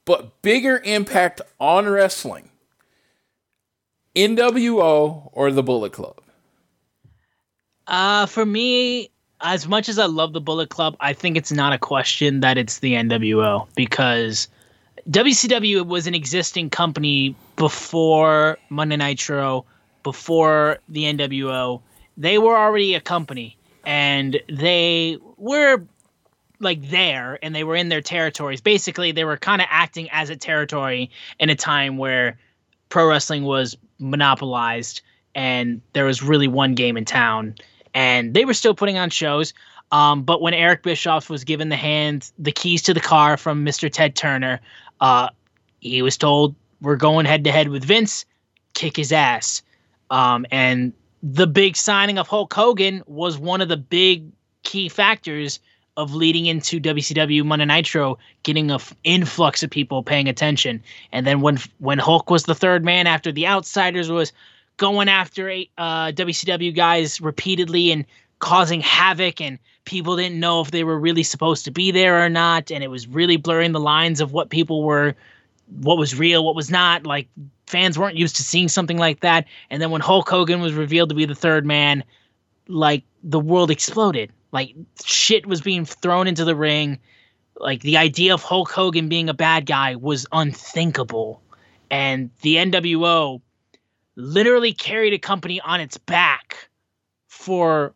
but 0.04 0.40
bigger 0.40 0.80
impact 0.84 1.40
on 1.58 1.88
wrestling, 1.88 2.48
NWO 4.14 5.30
or 5.32 5.50
the 5.50 5.64
Bullet 5.64 5.92
Club. 5.92 6.20
Uh, 7.88 8.26
for 8.26 8.46
me, 8.46 9.10
as 9.40 9.66
much 9.66 9.88
as 9.88 9.98
I 9.98 10.06
love 10.06 10.32
the 10.32 10.40
Bullet 10.40 10.70
Club, 10.70 10.96
I 11.00 11.12
think 11.12 11.36
it's 11.36 11.50
not 11.50 11.72
a 11.72 11.78
question 11.78 12.40
that 12.40 12.56
it's 12.56 12.78
the 12.78 12.92
NWO 12.92 13.66
because 13.74 14.46
WCW 15.10 15.86
was 15.86 16.06
an 16.06 16.14
existing 16.14 16.68
company 16.68 17.34
before 17.56 18.58
Monday 18.68 18.96
Nitro, 18.96 19.64
before 20.02 20.78
the 20.88 21.04
NWO. 21.04 21.80
They 22.18 22.36
were 22.36 22.56
already 22.56 22.94
a 22.94 23.00
company 23.00 23.56
and 23.86 24.38
they 24.50 25.16
were 25.38 25.82
like 26.60 26.90
there 26.90 27.38
and 27.42 27.54
they 27.54 27.64
were 27.64 27.76
in 27.76 27.88
their 27.88 28.02
territories. 28.02 28.60
Basically, 28.60 29.12
they 29.12 29.24
were 29.24 29.38
kind 29.38 29.62
of 29.62 29.68
acting 29.70 30.10
as 30.10 30.28
a 30.28 30.36
territory 30.36 31.10
in 31.38 31.48
a 31.48 31.56
time 31.56 31.96
where 31.96 32.38
pro 32.90 33.08
wrestling 33.08 33.44
was 33.44 33.78
monopolized 33.98 35.00
and 35.34 35.80
there 35.94 36.04
was 36.04 36.22
really 36.22 36.48
one 36.48 36.74
game 36.74 36.98
in 36.98 37.06
town 37.06 37.54
and 37.94 38.34
they 38.34 38.44
were 38.44 38.54
still 38.54 38.74
putting 38.74 38.98
on 38.98 39.08
shows. 39.08 39.54
Um, 39.90 40.22
but 40.22 40.42
when 40.42 40.52
Eric 40.52 40.82
Bischoff 40.82 41.30
was 41.30 41.44
given 41.44 41.70
the 41.70 41.76
hand, 41.76 42.30
the 42.38 42.52
keys 42.52 42.82
to 42.82 42.92
the 42.92 43.00
car 43.00 43.38
from 43.38 43.64
Mr. 43.64 43.90
Ted 43.90 44.14
Turner, 44.14 44.60
uh, 45.00 45.28
he 45.80 46.02
was 46.02 46.16
told, 46.16 46.54
"We're 46.80 46.96
going 46.96 47.26
head 47.26 47.44
to 47.44 47.52
head 47.52 47.68
with 47.68 47.84
Vince. 47.84 48.24
Kick 48.74 48.96
his 48.96 49.12
ass." 49.12 49.62
Um, 50.10 50.46
and 50.50 50.92
the 51.22 51.46
big 51.46 51.76
signing 51.76 52.18
of 52.18 52.28
Hulk 52.28 52.52
Hogan 52.52 53.02
was 53.06 53.38
one 53.38 53.60
of 53.60 53.68
the 53.68 53.76
big 53.76 54.24
key 54.62 54.88
factors 54.88 55.60
of 55.96 56.14
leading 56.14 56.46
into 56.46 56.78
WCW 56.78 57.44
Monday 57.44 57.64
Nitro, 57.64 58.18
getting 58.44 58.70
a 58.70 58.76
f- 58.76 58.94
influx 59.02 59.64
of 59.64 59.70
people 59.70 60.04
paying 60.04 60.28
attention. 60.28 60.80
And 61.10 61.26
then 61.26 61.40
when 61.40 61.58
when 61.78 61.98
Hulk 61.98 62.30
was 62.30 62.44
the 62.44 62.54
third 62.54 62.84
man 62.84 63.06
after 63.08 63.32
the 63.32 63.48
Outsiders 63.48 64.08
was 64.08 64.32
going 64.76 65.08
after 65.08 65.50
uh, 65.76 66.12
WCW 66.12 66.74
guys 66.74 67.20
repeatedly 67.20 67.90
and 67.90 68.04
causing 68.38 68.80
havoc 68.80 69.40
and 69.40 69.58
people 69.88 70.16
didn't 70.16 70.38
know 70.38 70.60
if 70.60 70.70
they 70.70 70.84
were 70.84 71.00
really 71.00 71.22
supposed 71.22 71.64
to 71.64 71.70
be 71.70 71.90
there 71.90 72.22
or 72.22 72.28
not 72.28 72.70
and 72.70 72.84
it 72.84 72.88
was 72.88 73.08
really 73.08 73.38
blurring 73.38 73.72
the 73.72 73.80
lines 73.80 74.20
of 74.20 74.32
what 74.32 74.50
people 74.50 74.84
were 74.84 75.14
what 75.80 75.96
was 75.96 76.14
real 76.14 76.44
what 76.44 76.54
was 76.54 76.70
not. 76.70 77.06
Like 77.06 77.26
fans 77.66 77.98
weren't 77.98 78.16
used 78.16 78.36
to 78.36 78.42
seeing 78.42 78.68
something 78.68 78.98
like 78.98 79.20
that. 79.20 79.46
And 79.70 79.80
then 79.80 79.90
when 79.90 80.02
Hulk 80.02 80.28
Hogan 80.28 80.60
was 80.60 80.74
revealed 80.74 81.08
to 81.08 81.14
be 81.14 81.24
the 81.24 81.34
third 81.34 81.64
man 81.64 82.04
like 82.68 83.02
the 83.24 83.40
world 83.40 83.70
exploded. 83.70 84.30
Like 84.52 84.74
shit 85.04 85.46
was 85.46 85.62
being 85.62 85.86
thrown 85.86 86.26
into 86.26 86.44
the 86.44 86.54
ring. 86.54 86.98
Like 87.56 87.80
the 87.80 87.96
idea 87.96 88.34
of 88.34 88.42
Hulk 88.42 88.70
Hogan 88.70 89.08
being 89.08 89.30
a 89.30 89.34
bad 89.34 89.64
guy 89.64 89.96
was 89.96 90.26
unthinkable. 90.32 91.40
And 91.90 92.30
the 92.42 92.56
NWO 92.56 93.40
literally 94.16 94.74
carried 94.74 95.14
a 95.14 95.18
company 95.18 95.60
on 95.62 95.80
its 95.80 95.96
back 95.96 96.68
for 97.26 97.94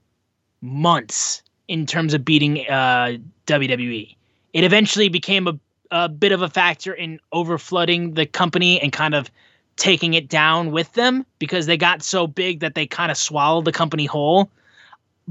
months 0.63 1.43
in 1.73 1.87
terms 1.87 2.13
of 2.13 2.23
beating 2.23 2.69
uh, 2.69 3.17
WWE. 3.47 4.15
It 4.53 4.63
eventually 4.63 5.09
became 5.09 5.49
a, 5.49 5.59
a 5.91 6.07
bit 6.07 6.31
of 6.31 6.43
a 6.43 6.51
factor 6.51 6.93
in 6.93 7.19
overflooding 7.33 8.15
the 8.15 8.27
company 8.27 8.79
and 8.79 8.93
kind 8.93 9.15
of 9.15 9.31
taking 9.77 10.13
it 10.13 10.29
down 10.29 10.71
with 10.71 10.93
them 10.93 11.25
because 11.39 11.65
they 11.65 11.79
got 11.79 12.03
so 12.03 12.27
big 12.27 12.61
that 12.61 12.75
they 12.75 12.87
kind 12.87 13.11
of 13.11 13.17
swallowed 13.17 13.65
the 13.65 13.73
company 13.73 14.05
whole. 14.05 14.51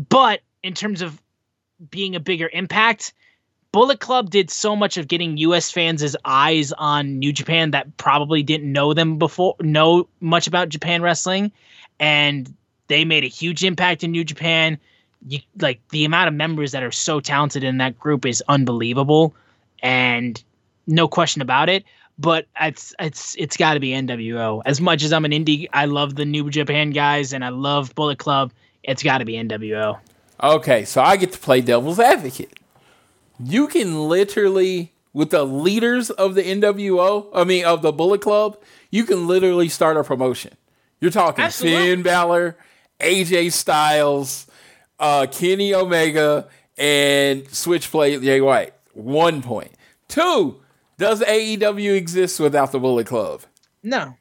But 0.09 0.39
in 0.63 0.73
terms 0.73 1.03
of 1.03 1.21
being 1.91 2.15
a 2.15 2.19
bigger 2.19 2.49
impact, 2.51 3.13
Bullet 3.71 3.99
Club 3.99 4.31
did 4.31 4.49
so 4.49 4.75
much 4.75 4.97
of 4.97 5.07
getting 5.07 5.37
US 5.37 5.69
fans' 5.69 6.15
eyes 6.25 6.73
on 6.73 7.19
New 7.19 7.31
Japan 7.31 7.69
that 7.69 7.97
probably 7.97 8.41
didn't 8.41 8.71
know 8.71 8.95
them 8.95 9.19
before, 9.19 9.55
know 9.61 10.07
much 10.21 10.47
about 10.47 10.69
Japan 10.69 11.03
wrestling. 11.03 11.51
And 11.99 12.51
they 12.87 13.05
made 13.05 13.23
a 13.23 13.27
huge 13.27 13.63
impact 13.63 14.03
in 14.03 14.09
New 14.09 14.23
Japan. 14.23 14.79
You, 15.27 15.39
like 15.59 15.79
the 15.89 16.05
amount 16.05 16.27
of 16.27 16.33
members 16.33 16.71
that 16.71 16.83
are 16.83 16.91
so 16.91 17.19
talented 17.19 17.63
in 17.63 17.77
that 17.77 17.99
group 17.99 18.25
is 18.25 18.43
unbelievable. 18.47 19.35
And 19.83 20.41
no 20.87 21.07
question 21.07 21.41
about 21.41 21.69
it. 21.69 21.83
But 22.17 22.45
it's 22.59 22.93
it's 22.99 23.35
it's 23.37 23.57
got 23.57 23.75
to 23.75 23.79
be 23.79 23.89
NWO. 23.89 24.61
As 24.65 24.79
much 24.79 25.03
as 25.03 25.11
I'm 25.11 25.25
an 25.25 25.31
indie, 25.31 25.67
I 25.73 25.85
love 25.85 26.15
the 26.15 26.25
New 26.25 26.49
Japan 26.49 26.91
guys 26.91 27.33
and 27.33 27.43
I 27.43 27.49
love 27.49 27.95
Bullet 27.95 28.19
Club. 28.19 28.51
It's 28.83 29.01
got 29.01 29.19
to 29.19 29.25
be 29.25 29.33
NWO. 29.33 29.97
Okay, 30.43 30.85
so 30.85 31.01
I 31.01 31.17
get 31.17 31.31
to 31.33 31.39
play 31.39 31.61
devil's 31.61 31.99
advocate 31.99 32.59
you 33.43 33.67
can 33.67 34.07
literally 34.07 34.93
with 35.13 35.31
the 35.31 35.43
leaders 35.43 36.09
of 36.09 36.35
the 36.35 36.43
NWO, 36.43 37.27
I 37.33 37.43
mean 37.43 37.65
of 37.65 37.81
the 37.81 37.91
Bullet 37.91 38.21
Club, 38.21 38.57
you 38.89 39.03
can 39.03 39.27
literally 39.27 39.67
start 39.67 39.97
a 39.97 40.03
promotion. 40.03 40.53
You're 40.99 41.11
talking 41.11 41.43
Absolutely. 41.43 41.89
Finn 41.89 42.03
Balor, 42.03 42.57
AJ 42.99 43.51
Styles, 43.51 44.47
uh, 45.01 45.27
Kenny 45.29 45.73
Omega, 45.73 46.47
and 46.77 47.47
Switchblade 47.49 48.21
Jay 48.21 48.39
White. 48.39 48.73
One 48.93 49.41
point. 49.41 49.71
Two, 50.07 50.61
does 50.97 51.21
AEW 51.21 51.95
exist 51.95 52.39
without 52.39 52.71
the 52.71 52.79
Bullet 52.79 53.07
Club? 53.07 53.41
No. 53.83 54.15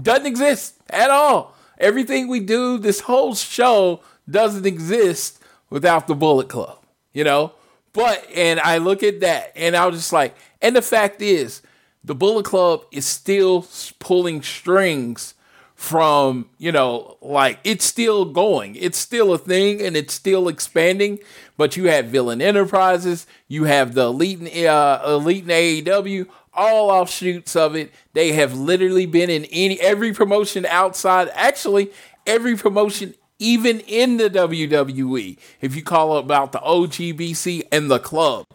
Doesn't 0.00 0.26
exist 0.26 0.76
at 0.90 1.10
all. 1.10 1.56
Everything 1.78 2.28
we 2.28 2.40
do, 2.40 2.78
this 2.78 3.00
whole 3.00 3.34
show 3.34 4.00
doesn't 4.28 4.66
exist 4.66 5.40
without 5.70 6.06
the 6.06 6.14
Bullet 6.14 6.48
Club. 6.48 6.78
You 7.12 7.24
know? 7.24 7.52
But 7.92 8.26
and 8.34 8.60
I 8.60 8.78
look 8.78 9.02
at 9.02 9.20
that 9.20 9.52
and 9.56 9.76
I 9.76 9.86
was 9.86 9.96
just 9.96 10.12
like, 10.12 10.36
and 10.60 10.76
the 10.76 10.82
fact 10.82 11.22
is, 11.22 11.62
the 12.04 12.14
Bullet 12.14 12.44
Club 12.44 12.84
is 12.92 13.06
still 13.06 13.66
pulling 13.98 14.42
strings 14.42 15.34
from, 15.78 16.50
you 16.58 16.72
know, 16.72 17.16
like 17.22 17.60
it's 17.62 17.84
still 17.84 18.24
going. 18.24 18.74
It's 18.74 18.98
still 18.98 19.32
a 19.32 19.38
thing 19.38 19.80
and 19.80 19.96
it's 19.96 20.12
still 20.12 20.48
expanding. 20.48 21.20
But 21.56 21.76
you 21.76 21.84
have 21.84 22.06
Villain 22.06 22.42
Enterprises, 22.42 23.28
you 23.46 23.62
have 23.64 23.94
the 23.94 24.06
Elite, 24.06 24.66
uh, 24.66 25.00
Elite 25.06 25.44
in 25.44 25.50
AEW, 25.50 26.26
all 26.52 26.90
offshoots 26.90 27.54
of 27.54 27.76
it. 27.76 27.92
They 28.12 28.32
have 28.32 28.54
literally 28.54 29.06
been 29.06 29.30
in 29.30 29.44
any 29.52 29.80
every 29.80 30.12
promotion 30.12 30.66
outside, 30.66 31.30
actually, 31.32 31.92
every 32.26 32.56
promotion 32.56 33.14
even 33.38 33.78
in 33.80 34.16
the 34.16 34.28
WWE, 34.28 35.38
if 35.60 35.76
you 35.76 35.82
call 35.84 36.16
about 36.16 36.50
the 36.50 36.58
OGBC 36.58 37.68
and 37.70 37.88
the 37.88 38.00
club, 38.00 38.46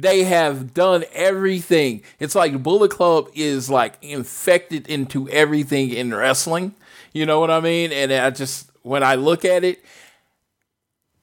they 0.00 0.24
have 0.24 0.74
done 0.74 1.04
everything. 1.12 2.02
It's 2.18 2.34
like 2.34 2.62
Bullet 2.62 2.90
Club 2.90 3.28
is 3.34 3.70
like 3.70 3.94
infected 4.02 4.88
into 4.88 5.28
everything 5.28 5.90
in 5.90 6.14
wrestling. 6.14 6.74
You 7.12 7.26
know 7.26 7.40
what 7.40 7.50
I 7.50 7.60
mean? 7.60 7.92
And 7.92 8.12
I 8.12 8.30
just, 8.30 8.70
when 8.82 9.02
I 9.02 9.16
look 9.16 9.44
at 9.44 9.64
it, 9.64 9.84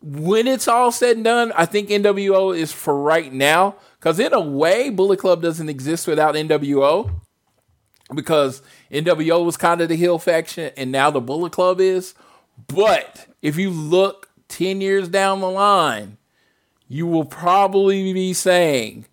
when 0.02 0.48
it's 0.48 0.68
all 0.68 0.92
said 0.92 1.16
and 1.16 1.24
done, 1.24 1.52
I 1.56 1.66
think 1.66 1.90
NWO 1.90 2.56
is 2.58 2.72
for 2.72 3.02
right 3.02 3.32
now. 3.32 3.76
Because 4.00 4.20
in 4.20 4.34
a 4.34 4.40
way, 4.40 4.90
Bullet 4.90 5.20
Club 5.20 5.42
doesn't 5.42 5.70
exist 5.70 6.08
without 6.08 6.36
NWO. 6.36 7.10
Because 8.14 8.62
NWO 8.92 9.44
was 9.44 9.58
kind 9.58 9.82
of 9.82 9.90
the 9.90 9.96
heel 9.96 10.18
faction, 10.18 10.72
and 10.78 10.92
now 10.92 11.12
the 11.12 11.20
Bullet 11.20 11.52
Club 11.52 11.82
is. 11.82 12.14
But 12.68 13.28
if 13.42 13.58
you 13.58 13.70
look 13.70 14.30
10 14.48 14.80
years 14.80 15.10
down 15.10 15.42
the 15.42 15.50
line, 15.50 16.17
you 16.88 17.06
will 17.08 17.26
probably 17.26 18.14
be 18.14 18.34
saying 18.34 19.06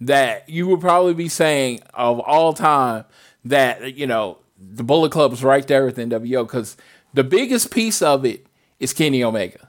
that 0.00 0.48
you 0.48 0.66
will 0.66 0.78
probably 0.78 1.14
be 1.14 1.28
saying 1.28 1.80
of 1.94 2.20
all 2.20 2.52
time 2.52 3.04
that, 3.44 3.94
you 3.94 4.06
know, 4.06 4.38
the 4.58 4.84
Bullet 4.84 5.12
Club 5.12 5.32
is 5.32 5.42
right 5.42 5.66
there 5.66 5.84
with 5.84 5.96
NWO 5.96 6.44
because 6.46 6.76
the 7.14 7.24
biggest 7.24 7.70
piece 7.70 8.02
of 8.02 8.24
it 8.24 8.46
is 8.80 8.92
Kenny 8.92 9.22
Omega. 9.22 9.68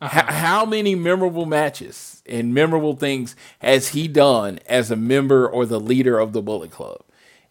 Uh-huh. 0.00 0.22
H- 0.26 0.34
how 0.34 0.64
many 0.64 0.94
memorable 0.94 1.46
matches 1.46 2.22
and 2.26 2.52
memorable 2.52 2.96
things 2.96 3.36
has 3.60 3.88
he 3.88 4.08
done 4.08 4.58
as 4.66 4.90
a 4.90 4.96
member 4.96 5.48
or 5.48 5.64
the 5.64 5.80
leader 5.80 6.18
of 6.18 6.32
the 6.32 6.42
Bullet 6.42 6.70
Club? 6.70 7.02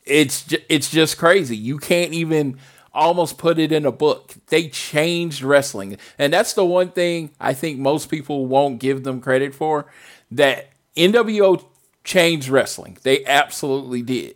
It's 0.03 0.43
ju- 0.43 0.57
it's 0.67 0.89
just 0.89 1.17
crazy. 1.17 1.55
You 1.55 1.77
can't 1.77 2.13
even 2.13 2.57
almost 2.93 3.37
put 3.37 3.59
it 3.59 3.71
in 3.71 3.85
a 3.85 3.91
book. 3.91 4.33
They 4.47 4.67
changed 4.69 5.43
wrestling. 5.43 5.97
And 6.17 6.33
that's 6.33 6.53
the 6.53 6.65
one 6.65 6.91
thing 6.91 7.31
I 7.39 7.53
think 7.53 7.79
most 7.79 8.09
people 8.09 8.45
won't 8.45 8.79
give 8.79 9.03
them 9.03 9.21
credit 9.21 9.53
for 9.55 9.85
that 10.31 10.69
NWO 10.95 11.63
changed 12.03 12.49
wrestling. 12.49 12.97
They 13.03 13.25
absolutely 13.25 14.01
did. 14.01 14.35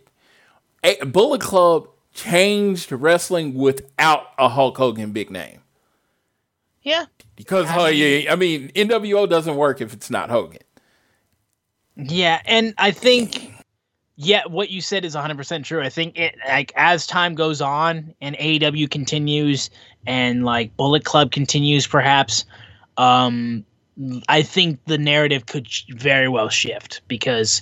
A 0.82 1.04
Bullet 1.04 1.40
Club 1.40 1.88
changed 2.14 2.92
wrestling 2.92 3.54
without 3.54 4.28
a 4.38 4.48
Hulk 4.48 4.76
Hogan 4.78 5.12
big 5.12 5.30
name. 5.30 5.60
Yeah. 6.82 7.06
Because 7.34 7.66
I 7.68 7.90
mean, 7.90 8.28
I 8.30 8.36
mean 8.36 8.68
NWO 8.74 9.28
doesn't 9.28 9.56
work 9.56 9.80
if 9.80 9.92
it's 9.92 10.10
not 10.10 10.30
Hogan. 10.30 10.60
Yeah, 11.96 12.40
and 12.44 12.74
I 12.76 12.90
think 12.90 13.50
yeah, 14.16 14.42
what 14.46 14.70
you 14.70 14.80
said 14.80 15.04
is 15.04 15.14
100% 15.14 15.64
true. 15.64 15.82
I 15.82 15.90
think 15.90 16.18
it 16.18 16.36
like 16.48 16.72
as 16.74 17.06
time 17.06 17.34
goes 17.34 17.60
on 17.60 18.14
and 18.20 18.36
AEW 18.36 18.90
continues 18.90 19.68
and 20.06 20.44
like 20.44 20.74
Bullet 20.76 21.04
Club 21.04 21.32
continues 21.32 21.86
perhaps 21.86 22.44
um 22.96 23.64
I 24.28 24.42
think 24.42 24.78
the 24.86 24.98
narrative 24.98 25.46
could 25.46 25.68
very 25.90 26.28
well 26.28 26.48
shift 26.48 27.02
because 27.08 27.60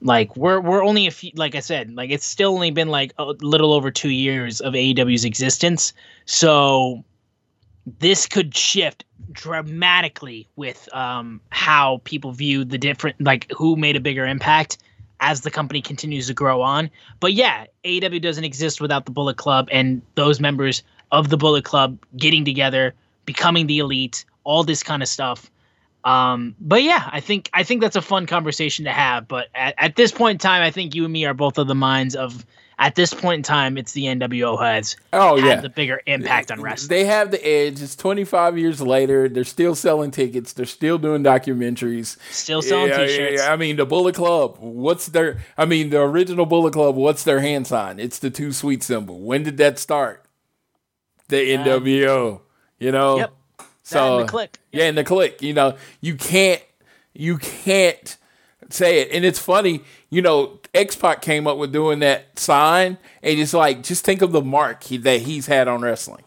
like 0.00 0.34
we're 0.36 0.60
we're 0.60 0.82
only 0.82 1.06
a 1.06 1.10
few 1.10 1.32
like 1.34 1.54
I 1.54 1.60
said, 1.60 1.94
like 1.94 2.10
it's 2.10 2.24
still 2.24 2.54
only 2.54 2.70
been 2.70 2.88
like 2.88 3.12
a 3.18 3.24
little 3.40 3.74
over 3.74 3.90
2 3.90 4.08
years 4.08 4.62
of 4.62 4.72
AEW's 4.72 5.26
existence. 5.26 5.92
So 6.24 7.04
this 7.98 8.26
could 8.26 8.56
shift 8.56 9.04
dramatically 9.32 10.48
with 10.56 10.88
um 10.94 11.42
how 11.50 12.00
people 12.04 12.32
view 12.32 12.64
the 12.64 12.78
different 12.78 13.20
like 13.20 13.50
who 13.54 13.76
made 13.76 13.96
a 13.96 14.00
bigger 14.00 14.26
impact 14.26 14.78
as 15.20 15.42
the 15.42 15.50
company 15.50 15.80
continues 15.82 16.26
to 16.26 16.34
grow 16.34 16.62
on. 16.62 16.90
But 17.20 17.34
yeah, 17.34 17.66
AEW 17.84 18.20
doesn't 18.20 18.44
exist 18.44 18.80
without 18.80 19.04
the 19.04 19.12
Bullet 19.12 19.36
Club 19.36 19.68
and 19.70 20.02
those 20.14 20.40
members 20.40 20.82
of 21.12 21.28
the 21.28 21.36
Bullet 21.36 21.64
Club 21.64 21.98
getting 22.16 22.44
together, 22.44 22.94
becoming 23.26 23.66
the 23.66 23.78
elite, 23.78 24.24
all 24.44 24.64
this 24.64 24.82
kind 24.82 25.02
of 25.02 25.08
stuff. 25.08 25.50
Um, 26.02 26.56
but 26.60 26.82
yeah, 26.82 27.08
I 27.12 27.20
think 27.20 27.50
I 27.52 27.62
think 27.62 27.82
that's 27.82 27.96
a 27.96 28.02
fun 28.02 28.26
conversation 28.26 28.86
to 28.86 28.92
have. 28.92 29.28
But 29.28 29.48
at, 29.54 29.74
at 29.76 29.96
this 29.96 30.12
point 30.12 30.36
in 30.36 30.38
time, 30.38 30.62
I 30.62 30.70
think 30.70 30.94
you 30.94 31.04
and 31.04 31.12
me 31.12 31.26
are 31.26 31.34
both 31.34 31.58
of 31.58 31.68
the 31.68 31.74
minds 31.74 32.16
of 32.16 32.44
at 32.80 32.94
this 32.94 33.12
point 33.12 33.40
in 33.40 33.42
time, 33.42 33.76
it's 33.76 33.92
the 33.92 34.04
NWO 34.04 34.58
has 34.58 34.96
oh 35.12 35.36
had 35.36 35.46
yeah 35.46 35.60
the 35.60 35.68
bigger 35.68 36.00
impact 36.06 36.50
on 36.50 36.62
wrestling. 36.62 36.88
They 36.88 37.04
have 37.04 37.30
the 37.30 37.46
edge. 37.46 37.82
It's 37.82 37.94
25 37.94 38.56
years 38.58 38.80
later. 38.80 39.28
They're 39.28 39.44
still 39.44 39.74
selling 39.74 40.10
tickets. 40.10 40.54
They're 40.54 40.64
still 40.64 40.96
doing 40.96 41.22
documentaries. 41.22 42.16
Still 42.32 42.62
selling 42.62 42.88
Yeah, 42.88 43.06
t-shirts. 43.06 43.42
yeah, 43.42 43.52
I 43.52 43.56
mean, 43.56 43.76
the 43.76 43.84
Bullet 43.84 44.14
Club. 44.14 44.56
What's 44.58 45.06
their? 45.06 45.40
I 45.58 45.66
mean, 45.66 45.90
the 45.90 46.00
original 46.00 46.46
Bullet 46.46 46.72
Club. 46.72 46.96
What's 46.96 47.22
their 47.22 47.40
hand 47.40 47.66
sign? 47.66 48.00
It's 48.00 48.18
the 48.18 48.30
two 48.30 48.50
sweet 48.50 48.82
symbol. 48.82 49.20
When 49.20 49.42
did 49.42 49.58
that 49.58 49.78
start? 49.78 50.24
The 51.28 51.54
uh, 51.54 51.64
NWO. 51.64 52.40
You 52.78 52.92
know. 52.92 53.18
Yep. 53.18 53.32
So 53.82 54.20
and 54.20 54.28
the 54.28 54.32
Kliq. 54.32 54.48
Yeah, 54.72 54.84
and 54.84 54.96
the 54.96 55.04
Kliq. 55.04 55.42
You 55.42 55.52
know, 55.52 55.76
you 56.00 56.14
can't. 56.14 56.62
You 57.12 57.36
can't 57.36 58.16
say 58.70 59.00
it. 59.00 59.10
And 59.12 59.24
it's 59.24 59.38
funny. 59.38 59.82
You 60.08 60.22
know, 60.22 60.59
X 60.74 60.94
Pac 60.96 61.20
came 61.22 61.46
up 61.46 61.58
with 61.58 61.72
doing 61.72 61.98
that 62.00 62.38
sign, 62.38 62.98
and 63.22 63.38
it's 63.38 63.54
like 63.54 63.82
just 63.82 64.04
think 64.04 64.22
of 64.22 64.32
the 64.32 64.42
mark 64.42 64.84
he, 64.84 64.96
that 64.98 65.22
he's 65.22 65.46
had 65.46 65.68
on 65.68 65.82
wrestling. 65.82 66.24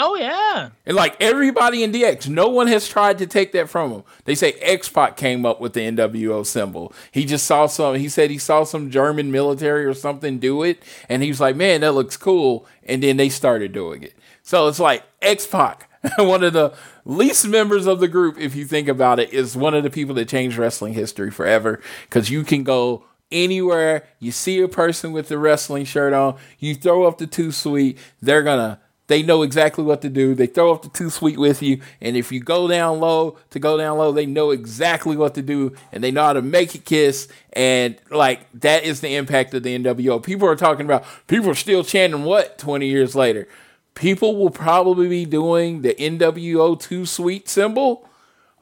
Oh 0.00 0.14
yeah. 0.14 0.70
And 0.86 0.96
like 0.96 1.20
everybody 1.20 1.82
in 1.82 1.90
DX, 1.90 2.28
no 2.28 2.48
one 2.48 2.68
has 2.68 2.86
tried 2.86 3.18
to 3.18 3.26
take 3.26 3.50
that 3.52 3.68
from 3.68 3.90
him. 3.90 4.04
They 4.26 4.36
say 4.36 4.52
X 4.60 4.88
Pac 4.88 5.16
came 5.16 5.44
up 5.44 5.60
with 5.60 5.72
the 5.72 5.80
NWO 5.80 6.46
symbol. 6.46 6.92
He 7.10 7.24
just 7.24 7.44
saw 7.44 7.66
some. 7.66 7.96
He 7.96 8.08
said 8.08 8.30
he 8.30 8.38
saw 8.38 8.62
some 8.62 8.90
German 8.90 9.32
military 9.32 9.84
or 9.84 9.94
something 9.94 10.38
do 10.38 10.62
it, 10.62 10.84
and 11.08 11.22
he 11.24 11.28
was 11.28 11.40
like, 11.40 11.56
"Man, 11.56 11.80
that 11.80 11.92
looks 11.92 12.16
cool." 12.16 12.64
And 12.84 13.02
then 13.02 13.16
they 13.16 13.28
started 13.28 13.72
doing 13.72 14.04
it. 14.04 14.14
So 14.44 14.68
it's 14.68 14.78
like 14.78 15.02
X 15.20 15.48
Pac, 15.48 15.90
one 16.18 16.44
of 16.44 16.52
the 16.52 16.74
least 17.04 17.48
members 17.48 17.86
of 17.86 17.98
the 17.98 18.08
group, 18.08 18.38
if 18.38 18.54
you 18.54 18.66
think 18.66 18.86
about 18.86 19.18
it, 19.18 19.32
is 19.32 19.56
one 19.56 19.74
of 19.74 19.82
the 19.82 19.90
people 19.90 20.14
that 20.14 20.28
changed 20.28 20.58
wrestling 20.58 20.94
history 20.94 21.32
forever. 21.32 21.80
Because 22.04 22.30
you 22.30 22.44
can 22.44 22.62
go 22.62 23.04
anywhere, 23.30 24.04
you 24.18 24.32
see 24.32 24.60
a 24.60 24.68
person 24.68 25.12
with 25.12 25.28
the 25.28 25.38
wrestling 25.38 25.84
shirt 25.84 26.12
on, 26.12 26.36
you 26.58 26.74
throw 26.74 27.04
up 27.04 27.18
the 27.18 27.26
two 27.26 27.52
sweet, 27.52 27.98
they're 28.20 28.42
gonna 28.42 28.80
they 29.08 29.22
know 29.22 29.42
exactly 29.42 29.82
what 29.84 30.02
to 30.02 30.10
do. 30.10 30.34
They 30.34 30.46
throw 30.46 30.70
up 30.70 30.82
the 30.82 30.90
two 30.90 31.08
sweet 31.10 31.38
with 31.38 31.62
you, 31.62 31.80
and 32.00 32.14
if 32.16 32.30
you 32.30 32.40
go 32.40 32.68
down 32.68 33.00
low 33.00 33.38
to 33.50 33.58
go 33.58 33.76
down 33.76 33.96
low, 33.96 34.12
they 34.12 34.26
know 34.26 34.50
exactly 34.50 35.16
what 35.16 35.34
to 35.34 35.42
do, 35.42 35.74
and 35.90 36.04
they 36.04 36.10
know 36.10 36.24
how 36.24 36.34
to 36.34 36.42
make 36.42 36.74
it 36.74 36.84
kiss. 36.84 37.26
And 37.54 37.96
like 38.10 38.40
that 38.60 38.84
is 38.84 39.00
the 39.00 39.16
impact 39.16 39.54
of 39.54 39.62
the 39.62 39.78
NWO. 39.78 40.22
People 40.22 40.46
are 40.46 40.56
talking 40.56 40.84
about 40.84 41.04
people 41.26 41.50
are 41.50 41.54
still 41.54 41.82
chanting 41.82 42.24
what 42.24 42.58
twenty 42.58 42.86
years 42.86 43.16
later. 43.16 43.48
People 43.94 44.36
will 44.36 44.50
probably 44.50 45.08
be 45.08 45.24
doing 45.24 45.82
the 45.82 45.94
NWO 45.94 46.78
two 46.78 47.06
sweet 47.06 47.48
symbol 47.48 48.06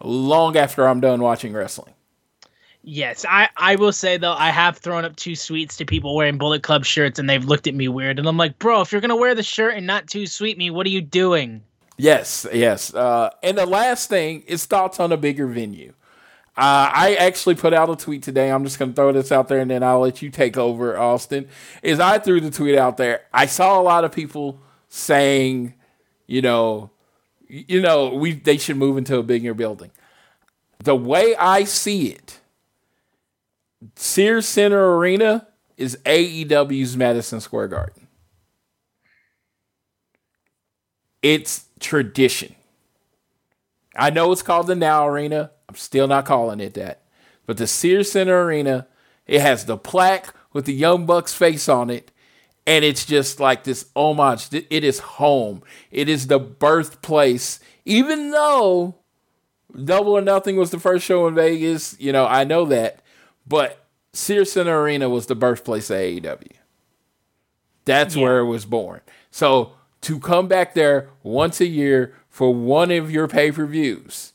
long 0.01 0.57
after 0.57 0.87
I'm 0.87 1.01
done 1.01 1.21
watching 1.21 1.53
wrestling. 1.53 1.96
Yes, 2.89 3.25
I, 3.29 3.49
I 3.57 3.75
will 3.75 3.91
say 3.91 4.17
though 4.17 4.35
I 4.35 4.51
have 4.51 4.79
thrown 4.79 5.05
up 5.05 5.17
two 5.17 5.35
sweets 5.35 5.77
to 5.79 5.85
people 5.85 6.15
wearing 6.15 6.39
Bullet 6.39 6.63
Club 6.63 6.85
shirts 6.85 7.19
and 7.19 7.29
they've 7.29 7.45
looked 7.45 7.67
at 7.67 7.75
me 7.75 7.89
weird 7.89 8.21
and 8.21 8.29
I'm 8.29 8.37
like, 8.37 8.61
bro, 8.61 8.81
if 8.81 8.93
you're 8.93 9.01
gonna 9.01 9.17
wear 9.17 9.35
the 9.35 9.43
shirt 9.43 9.75
and 9.75 9.89
not 9.89 10.07
too 10.07 10.25
sweet 10.25 10.57
me, 10.57 10.71
what 10.71 10.87
are 10.87 10.91
you 10.91 11.03
doing? 11.03 11.65
Yes, 11.97 12.47
yes. 12.53 12.95
Uh, 12.95 13.31
and 13.43 13.59
the 13.59 13.67
last 13.67 14.09
thing 14.09 14.43
is 14.43 14.67
thoughts 14.67 15.01
on 15.01 15.11
a 15.11 15.17
bigger 15.17 15.49
venue. 15.49 15.95
Uh, 16.57 16.89
I 16.95 17.17
actually 17.19 17.57
put 17.57 17.75
out 17.75 17.91
a 17.91 17.97
tweet 17.97 18.23
today. 18.23 18.53
I'm 18.53 18.63
just 18.63 18.79
to 18.79 18.93
throw 18.93 19.11
this 19.11 19.33
out 19.33 19.49
there 19.49 19.59
and 19.59 19.69
then 19.69 19.83
I'll 19.83 19.99
let 19.99 20.23
you 20.23 20.31
take 20.31 20.57
over, 20.57 20.97
Austin. 20.97 21.49
Is 21.83 21.99
I 21.99 22.21
threw 22.21 22.41
the 22.41 22.53
tweet 22.53 22.79
out 22.79 22.99
there. 22.99 23.23
I 23.33 23.47
saw 23.47 23.81
a 23.81 23.83
lot 23.83 24.05
of 24.05 24.13
people 24.13 24.61
saying, 24.89 25.75
you 26.29 26.41
know, 26.41 26.91
you 27.49 27.81
know, 27.81 28.15
we 28.15 28.35
they 28.35 28.59
should 28.59 28.77
move 28.77 28.97
into 28.97 29.19
a 29.19 29.25
bigger 29.25 29.55
building. 29.55 29.91
The 30.79 30.95
way 30.95 31.35
I 31.35 31.65
see 31.65 32.11
it, 32.11 32.39
Sears 33.95 34.47
Center 34.47 34.97
Arena 34.97 35.49
is 35.77 35.99
AEW's 36.05 36.97
Madison 36.97 37.41
Square 37.41 37.69
Garden. 37.69 38.09
It's 41.23 41.67
tradition. 41.81 42.55
I 43.95 44.11
know 44.11 44.33
it's 44.33 44.43
called 44.43 44.67
the 44.67 44.75
Now 44.75 45.07
Arena. 45.07 45.51
I'm 45.69 45.75
still 45.75 46.07
not 46.07 46.25
calling 46.27 46.61
it 46.61 46.75
that. 46.75 47.03
But 47.47 47.57
the 47.57 47.67
Sears 47.67 48.13
Center 48.13 48.45
Arena, 48.45 48.87
it 49.27 49.41
has 49.41 49.65
the 49.65 49.77
plaque 49.77 50.35
with 50.53 50.67
the 50.67 50.75
Young 50.75 51.07
Bucks 51.07 51.35
face 51.35 51.69
on 51.69 51.91
it. 51.91 52.11
And 52.67 52.85
it's 52.85 53.05
just 53.05 53.39
like 53.39 53.65
this 53.65 53.87
homage. 53.95 54.49
It 54.53 54.85
is 54.85 54.99
home. 54.99 55.63
It 55.91 56.09
is 56.09 56.27
the 56.27 56.39
birthplace. 56.39 57.61
Even 57.85 58.33
though 58.33 58.97
Double 59.85 60.13
or 60.13 60.21
Nothing 60.21 60.57
was 60.57 60.71
the 60.71 60.81
first 60.81 61.05
show 61.05 61.29
in 61.29 61.35
Vegas, 61.35 61.97
you 62.01 62.13
know, 62.13 62.27
I 62.27 62.45
know 62.45 62.65
that. 62.67 63.03
But 63.47 63.85
Sears 64.13 64.53
Center 64.53 64.81
Arena 64.81 65.09
was 65.09 65.27
the 65.27 65.35
birthplace 65.35 65.91
of 65.91 65.97
AEW. 65.99 66.53
That's 67.85 68.17
Yeah. 68.17 68.23
where 68.23 68.39
it 68.41 68.47
was 68.47 68.65
born. 68.65 69.01
So 69.31 69.73
to 70.03 70.19
come 70.19 70.49
back 70.49 70.75
there 70.75 71.11
once 71.23 71.61
a 71.61 71.67
year 71.67 72.15
for 72.29 72.53
one 72.53 72.91
of 72.91 73.11
your 73.11 73.29
pay 73.29 73.53
per 73.53 73.67
views, 73.67 74.33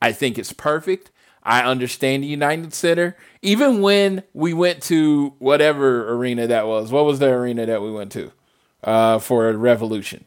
I 0.00 0.12
think 0.12 0.38
it's 0.38 0.52
perfect. 0.52 1.10
I 1.42 1.62
understand 1.62 2.22
the 2.22 2.26
United 2.28 2.72
Center. 2.72 3.16
Even 3.42 3.82
when 3.82 4.22
we 4.32 4.54
went 4.54 4.82
to 4.84 5.34
whatever 5.38 6.10
arena 6.14 6.46
that 6.46 6.66
was, 6.66 6.90
what 6.90 7.04
was 7.04 7.18
the 7.18 7.28
arena 7.28 7.66
that 7.66 7.82
we 7.82 7.90
went 7.92 8.12
to 8.12 8.32
uh, 8.82 9.18
for 9.18 9.48
a 9.50 9.56
Revolution? 9.56 10.24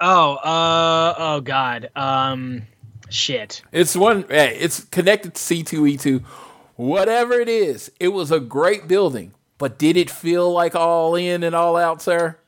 Oh, 0.00 0.34
uh 0.36 1.14
oh 1.16 1.40
god. 1.40 1.90
Um 1.96 2.62
shit. 3.08 3.62
It's 3.72 3.96
one. 3.96 4.26
It's 4.28 4.84
connected 4.84 5.34
to 5.34 5.40
C 5.40 5.62
two 5.62 5.86
E 5.86 5.96
two. 5.96 6.22
Whatever 6.76 7.34
it 7.34 7.48
is, 7.48 7.90
it 7.98 8.08
was 8.08 8.30
a 8.30 8.40
great 8.40 8.86
building. 8.86 9.32
But 9.58 9.78
did 9.78 9.96
it 9.96 10.10
feel 10.10 10.52
like 10.52 10.74
all 10.74 11.14
in 11.14 11.42
and 11.42 11.54
all 11.54 11.76
out, 11.76 12.02
sir? 12.02 12.38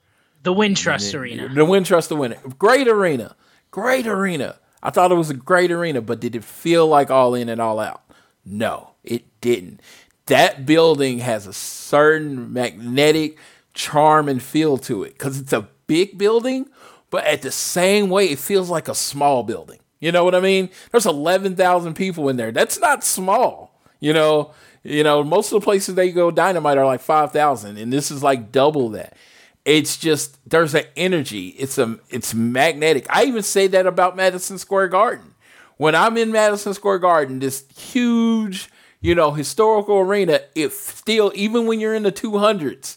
The 0.42 0.54
Wintrust 0.54 1.18
Arena. 1.18 1.48
The 1.48 1.66
Wintrust 1.66 2.08
the 2.08 2.16
winner. 2.16 2.36
Great 2.58 2.86
arena. 2.86 3.34
Great 3.70 4.06
arena. 4.06 4.56
I 4.82 4.90
thought 4.90 5.10
it 5.10 5.16
was 5.16 5.30
a 5.30 5.34
great 5.34 5.70
arena, 5.70 6.00
but 6.00 6.20
did 6.20 6.36
it 6.36 6.44
feel 6.44 6.86
like 6.86 7.10
all 7.10 7.34
in 7.34 7.48
and 7.48 7.60
all 7.60 7.80
out? 7.80 8.02
No, 8.44 8.90
it 9.02 9.24
didn't. 9.40 9.80
That 10.26 10.66
building 10.66 11.18
has 11.20 11.46
a 11.46 11.52
certain 11.52 12.52
magnetic 12.52 13.38
charm 13.74 14.28
and 14.28 14.42
feel 14.42 14.76
to 14.78 15.02
it 15.02 15.14
because 15.14 15.40
it's 15.40 15.52
a 15.52 15.68
big 15.86 16.18
building, 16.18 16.68
but 17.10 17.24
at 17.24 17.42
the 17.42 17.50
same 17.50 18.10
way, 18.10 18.26
it 18.26 18.38
feels 18.38 18.70
like 18.70 18.88
a 18.88 18.94
small 18.94 19.42
building. 19.42 19.80
You 20.00 20.12
know 20.12 20.22
what 20.22 20.34
I 20.34 20.40
mean? 20.40 20.70
There's 20.92 21.06
11,000 21.06 21.94
people 21.94 22.28
in 22.28 22.36
there. 22.36 22.52
That's 22.52 22.78
not 22.78 23.02
small. 23.02 23.77
You 24.00 24.12
know, 24.12 24.52
you 24.84 25.02
know, 25.02 25.24
most 25.24 25.52
of 25.52 25.60
the 25.60 25.64
places 25.64 25.94
they 25.94 26.12
go 26.12 26.30
dynamite 26.30 26.78
are 26.78 26.86
like 26.86 27.00
5,000 27.00 27.76
and 27.78 27.92
this 27.92 28.10
is 28.10 28.22
like 28.22 28.52
double 28.52 28.90
that. 28.90 29.16
It's 29.64 29.96
just 29.96 30.38
there's 30.48 30.74
an 30.74 30.84
energy. 30.96 31.48
It's 31.48 31.76
a 31.78 31.98
it's 32.10 32.32
magnetic. 32.32 33.06
I 33.10 33.24
even 33.24 33.42
say 33.42 33.66
that 33.68 33.86
about 33.86 34.16
madison 34.16 34.56
square 34.58 34.88
garden. 34.88 35.34
When 35.76 35.94
i'm 35.94 36.16
in 36.16 36.32
madison 36.32 36.74
square 36.74 36.98
garden 36.98 37.38
this 37.38 37.64
huge 37.76 38.68
you 39.00 39.14
know 39.14 39.30
historical 39.32 39.98
arena 39.98 40.40
it 40.56 40.72
still 40.72 41.30
even 41.34 41.66
when 41.66 41.78
you're 41.80 41.94
in 41.94 42.02
the 42.02 42.10
200s 42.12 42.96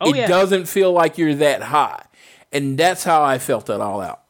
Oh, 0.00 0.10
it 0.10 0.16
yeah. 0.16 0.26
doesn't 0.26 0.66
feel 0.66 0.92
like 0.92 1.16
you're 1.18 1.36
that 1.36 1.62
high. 1.62 2.04
And 2.52 2.76
that's 2.78 3.04
how 3.04 3.22
i 3.22 3.38
felt 3.38 3.70
it 3.70 3.80
all 3.80 4.00
out 4.00 4.22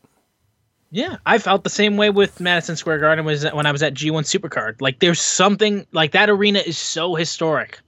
Yeah, 0.90 1.16
I 1.26 1.38
felt 1.38 1.64
the 1.64 1.70
same 1.70 1.96
way 1.96 2.10
with 2.10 2.40
Madison 2.40 2.76
Square 2.76 3.00
Garden 3.00 3.24
was 3.24 3.44
when 3.44 3.66
I 3.66 3.72
was 3.72 3.82
at 3.82 3.94
G1 3.94 4.22
Supercard. 4.22 4.80
Like 4.80 5.00
there's 5.00 5.20
something 5.20 5.86
like 5.92 6.12
that 6.12 6.30
arena 6.30 6.60
is 6.60 6.78
so 6.78 7.14
historic. 7.14 7.80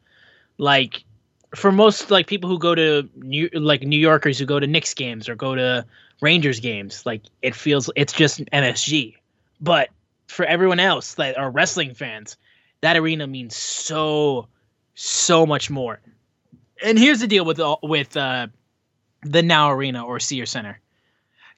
Like 0.59 1.05
for 1.55 1.71
most 1.71 2.11
like 2.11 2.27
people 2.27 2.51
who 2.51 2.59
go 2.59 2.75
to 2.75 3.09
New 3.17 3.49
like 3.55 3.83
New 3.83 3.99
Yorkers 3.99 4.39
who 4.39 4.47
go 4.47 4.59
to 4.59 4.67
Knicks 4.67 4.95
games 4.95 5.29
or 5.29 5.37
go 5.37 5.55
to 5.55 5.87
Rangers 6.21 6.59
games, 6.61 7.07
like 7.07 7.23
it 7.41 7.55
feels 7.55 7.89
it's 7.95 8.13
just 8.13 8.41
MSG. 8.47 9.15
But 9.61 9.91
for 10.27 10.45
everyone 10.45 10.81
else 10.81 11.15
that 11.15 11.39
are 11.39 11.51
wrestling 11.51 11.95
fans, 11.95 12.37
that 12.81 12.97
arena 12.97 13.27
means 13.29 13.55
so 13.55 14.49
so 14.95 15.47
much 15.47 15.71
more. 15.71 16.01
And 16.83 16.99
here's 16.99 17.21
the 17.21 17.29
deal 17.29 17.45
with 17.45 17.61
with 17.83 18.17
uh 18.17 18.49
the 19.23 19.43
Now 19.43 19.71
Arena 19.71 20.05
or 20.05 20.19
Sears 20.19 20.51
Center 20.51 20.81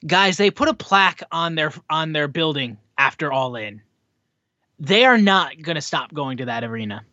guys 0.05 0.37
they 0.37 0.51
put 0.51 0.67
a 0.67 0.73
plaque 0.73 1.21
on 1.31 1.55
their 1.55 1.71
on 1.89 2.13
their 2.13 2.27
building 2.27 2.77
after 2.97 3.31
all 3.31 3.55
in 3.55 3.81
they 4.79 5.05
are 5.05 5.17
not 5.17 5.61
going 5.61 5.75
to 5.75 5.81
stop 5.81 6.13
going 6.13 6.37
to 6.37 6.45
that 6.45 6.63
arena 6.63 7.03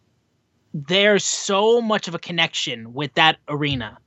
there's 0.75 1.25
so 1.25 1.81
much 1.81 2.09
of 2.09 2.15
a 2.15 2.19
connection 2.19 2.93
with 2.95 3.13
that 3.15 3.39
arena 3.49 3.99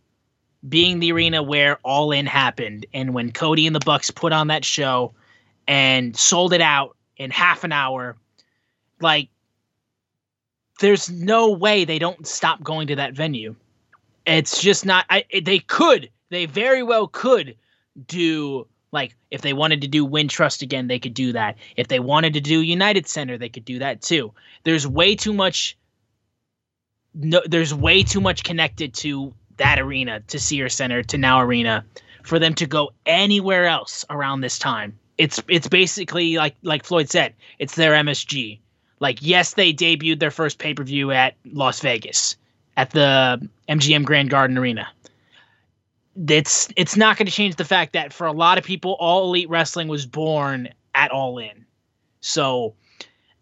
being 0.68 1.00
the 1.00 1.12
arena 1.12 1.42
where 1.42 1.78
all 1.84 2.12
in 2.12 2.26
happened 2.26 2.86
and 2.94 3.14
when 3.14 3.32
cody 3.32 3.66
and 3.66 3.76
the 3.76 3.86
bucks 3.86 4.12
put 4.12 4.32
on 4.32 4.48
that 4.48 4.64
show 4.64 5.14
and 5.68 6.16
sold 6.16 6.54
it 6.54 6.62
out 6.62 6.96
in 7.18 7.32
half 7.32 7.64
an 7.64 7.72
hour 7.72 8.16
like 9.00 9.30
there's 10.82 11.10
no 11.10 11.52
way 11.52 11.86
they 11.86 12.00
don't 12.00 12.28
stop 12.28 12.62
going 12.64 12.88
to 12.88 12.96
that 12.96 13.14
venue. 13.14 13.56
It's 14.26 14.62
just 14.62 14.86
not. 14.86 15.06
I 15.10 15.24
they 15.44 15.60
could. 15.60 16.10
They 16.30 16.46
very 16.46 16.84
well 16.84 17.08
could 17.08 17.56
do 18.08 18.68
like 18.92 19.16
if 19.30 19.42
they 19.42 19.54
wanted 19.54 19.82
to 19.82 19.88
do 19.88 20.08
Wintrust 20.08 20.62
again, 20.62 20.88
they 20.88 21.00
could 21.00 21.14
do 21.14 21.34
that. 21.34 21.58
If 21.78 21.88
they 21.88 22.00
wanted 22.00 22.34
to 22.34 22.42
do 22.42 22.62
United 22.62 23.08
Center, 23.08 23.38
they 23.38 23.50
could 23.50 23.66
do 23.66 23.80
that 23.80 24.02
too. 24.02 24.34
There's 24.64 24.88
way 24.88 25.16
too 25.16 25.34
much. 25.34 25.78
No, 27.14 27.42
there's 27.46 27.74
way 27.74 28.04
too 28.04 28.22
much 28.22 28.44
connected 28.44 28.94
to 28.96 29.34
that 29.58 29.80
arena, 29.80 30.22
to 30.28 30.40
Sears 30.40 30.74
Center, 30.74 31.04
to 31.04 31.18
Now 31.18 31.42
Arena, 31.42 31.86
for 32.24 32.40
them 32.40 32.54
to 32.56 32.66
go 32.66 32.92
anywhere 33.06 33.66
else 33.66 34.06
around 34.10 34.42
this 34.42 34.60
time. 34.60 34.98
It's 35.18 35.42
it's 35.48 35.68
basically 35.68 36.36
like 36.36 36.56
like 36.62 36.86
Floyd 36.86 37.10
said, 37.10 37.34
it's 37.60 37.76
their 37.76 37.94
MSG. 37.94 38.60
Like 39.00 39.20
yes, 39.22 39.54
they 39.54 39.74
debuted 39.74 40.20
their 40.20 40.32
first 40.32 40.58
pay 40.58 40.74
per 40.74 40.84
view 40.84 41.12
at 41.12 41.36
Las 41.46 41.80
Vegas 41.80 42.36
at 42.76 42.92
the 42.92 43.48
MGM 43.70 44.04
Grand 44.04 44.30
Garden 44.30 44.58
Arena 44.58 44.88
it's 46.28 46.70
it's 46.76 46.98
not 46.98 47.18
going 47.18 47.26
to 47.26 47.32
change 47.32 47.56
the 47.56 47.66
fact 47.66 47.94
that 47.94 48.12
for 48.14 48.28
a 48.28 48.32
lot 48.32 48.58
of 48.58 48.64
people, 48.64 48.98
all 49.00 49.26
elite 49.26 49.50
wrestling 49.50 49.88
was 49.88 50.06
born 50.06 50.70
at 50.94 51.12
All 51.12 51.38
In. 51.38 51.66
So 52.20 52.76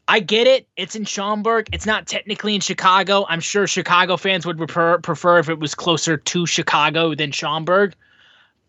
I 0.08 0.20
get 0.20 0.48
it. 0.48 0.68
It's 0.76 0.96
in 0.96 1.06
Schaumburg. 1.06 1.70
It's 1.72 1.86
not 1.86 2.08
technically 2.08 2.56
in 2.56 2.62
Chicago. 2.62 3.26
I'm 3.30 3.40
sure 3.40 3.68
Chicago 3.68 4.18
fans 4.18 4.46
would 4.46 4.58
prefer 4.58 4.98
prefer 5.00 5.40
if 5.40 5.50
it 5.50 5.60
was 5.60 5.76
closer 5.76 6.18
to 6.18 6.46
Chicago 6.46 7.16
than 7.16 7.32
Schaumburg. 7.32 7.94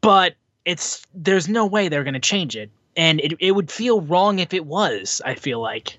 But 0.00 0.34
it's 0.64 1.06
there's 1.14 1.48
no 1.48 1.66
way 1.66 1.88
they're 1.88 2.04
going 2.04 2.14
to 2.14 2.20
change 2.20 2.56
it, 2.56 2.70
and 2.96 3.20
it 3.20 3.34
it 3.40 3.52
would 3.52 3.70
feel 3.70 4.00
wrong 4.00 4.38
if 4.38 4.54
it 4.54 4.66
was. 4.66 5.20
I 5.24 5.34
feel 5.34 5.60
like. 5.60 5.98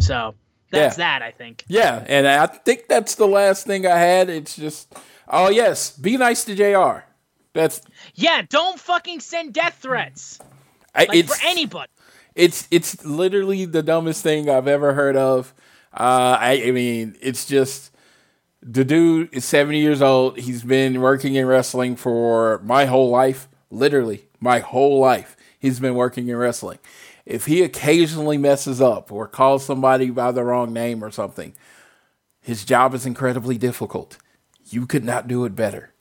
So 0.00 0.34
that's 0.70 0.96
yeah. 0.96 1.18
that. 1.18 1.22
I 1.22 1.32
think. 1.32 1.64
Yeah, 1.68 2.04
and 2.08 2.26
I 2.26 2.46
think 2.46 2.88
that's 2.88 3.14
the 3.14 3.26
last 3.26 3.66
thing 3.66 3.86
I 3.86 3.96
had. 3.96 4.30
It's 4.30 4.56
just 4.56 4.94
Oh 5.30 5.48
yes, 5.48 5.96
be 5.96 6.16
nice 6.16 6.44
to 6.44 6.54
Jr. 6.54 7.04
That's 7.52 7.80
yeah. 8.14 8.42
Don't 8.48 8.78
fucking 8.78 9.20
send 9.20 9.54
death 9.54 9.78
threats. 9.80 10.40
I, 10.94 11.04
like 11.04 11.26
for 11.26 11.36
anybody. 11.44 11.90
It's 12.34 12.66
it's 12.70 13.04
literally 13.04 13.64
the 13.64 13.82
dumbest 13.82 14.22
thing 14.22 14.50
I've 14.50 14.66
ever 14.66 14.92
heard 14.94 15.16
of. 15.16 15.54
Uh, 15.92 16.36
I, 16.40 16.62
I 16.66 16.70
mean, 16.72 17.16
it's 17.20 17.46
just 17.46 17.94
the 18.60 18.84
dude 18.84 19.32
is 19.32 19.44
seventy 19.44 19.80
years 19.80 20.02
old. 20.02 20.38
He's 20.38 20.64
been 20.64 21.00
working 21.00 21.36
in 21.36 21.46
wrestling 21.46 21.94
for 21.94 22.60
my 22.64 22.86
whole 22.86 23.08
life, 23.08 23.48
literally 23.70 24.26
my 24.40 24.58
whole 24.58 24.98
life. 24.98 25.36
He's 25.58 25.78
been 25.78 25.94
working 25.94 26.28
in 26.28 26.36
wrestling. 26.36 26.78
If 27.24 27.46
he 27.46 27.62
occasionally 27.62 28.38
messes 28.38 28.80
up 28.80 29.12
or 29.12 29.28
calls 29.28 29.64
somebody 29.64 30.10
by 30.10 30.32
the 30.32 30.42
wrong 30.42 30.72
name 30.72 31.04
or 31.04 31.10
something, 31.10 31.54
his 32.40 32.64
job 32.64 32.94
is 32.94 33.06
incredibly 33.06 33.58
difficult 33.58 34.16
you 34.72 34.86
could 34.86 35.04
not 35.04 35.28
do 35.28 35.44
it 35.44 35.54
better. 35.54 35.92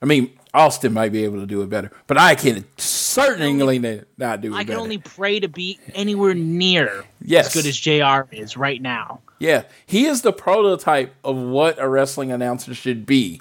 I 0.00 0.06
mean, 0.06 0.30
Austin 0.54 0.92
might 0.92 1.12
be 1.12 1.24
able 1.24 1.40
to 1.40 1.46
do 1.46 1.62
it 1.62 1.68
better, 1.68 1.90
but 2.06 2.18
I 2.18 2.34
can 2.34 2.64
certainly 2.78 3.78
not 4.16 4.40
do 4.40 4.52
it 4.52 4.56
I 4.56 4.60
can 4.60 4.68
better. 4.68 4.80
only 4.80 4.98
pray 4.98 5.40
to 5.40 5.48
be 5.48 5.78
anywhere 5.94 6.34
near 6.34 7.04
yes. 7.20 7.48
as 7.48 7.54
good 7.54 7.68
as 7.68 7.78
JR 7.78 8.34
is 8.34 8.56
right 8.56 8.80
now. 8.80 9.20
Yeah, 9.40 9.64
he 9.86 10.06
is 10.06 10.22
the 10.22 10.32
prototype 10.32 11.14
of 11.22 11.36
what 11.36 11.78
a 11.78 11.88
wrestling 11.88 12.32
announcer 12.32 12.74
should 12.74 13.06
be. 13.06 13.40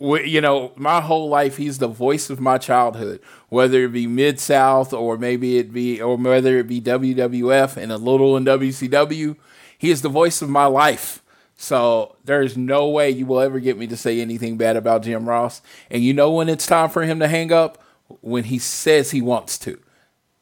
You 0.00 0.40
know, 0.40 0.72
my 0.74 1.00
whole 1.00 1.28
life, 1.28 1.56
he's 1.56 1.78
the 1.78 1.88
voice 1.88 2.28
of 2.28 2.40
my 2.40 2.58
childhood, 2.58 3.20
whether 3.48 3.84
it 3.84 3.92
be 3.92 4.06
Mid 4.06 4.40
South 4.40 4.92
or 4.92 5.16
maybe 5.16 5.58
it 5.58 5.72
be, 5.72 6.00
or 6.00 6.16
whether 6.16 6.58
it 6.58 6.66
be 6.66 6.80
WWF 6.80 7.76
and 7.76 7.92
a 7.92 7.98
little 7.98 8.36
in 8.36 8.44
WCW. 8.44 9.36
He 9.76 9.90
is 9.90 10.02
the 10.02 10.08
voice 10.08 10.42
of 10.42 10.48
my 10.48 10.66
life. 10.66 11.22
So 11.60 12.14
there's 12.24 12.56
no 12.56 12.88
way 12.88 13.10
you 13.10 13.26
will 13.26 13.40
ever 13.40 13.58
get 13.58 13.76
me 13.76 13.88
to 13.88 13.96
say 13.96 14.20
anything 14.20 14.56
bad 14.56 14.76
about 14.76 15.02
Jim 15.02 15.28
Ross. 15.28 15.60
And 15.90 16.04
you 16.04 16.14
know 16.14 16.30
when 16.30 16.48
it's 16.48 16.68
time 16.68 16.88
for 16.88 17.02
him 17.02 17.18
to 17.18 17.26
hang 17.26 17.52
up? 17.52 17.82
When 18.20 18.44
he 18.44 18.58
says 18.58 19.10
he 19.10 19.20
wants 19.20 19.58
to, 19.58 19.78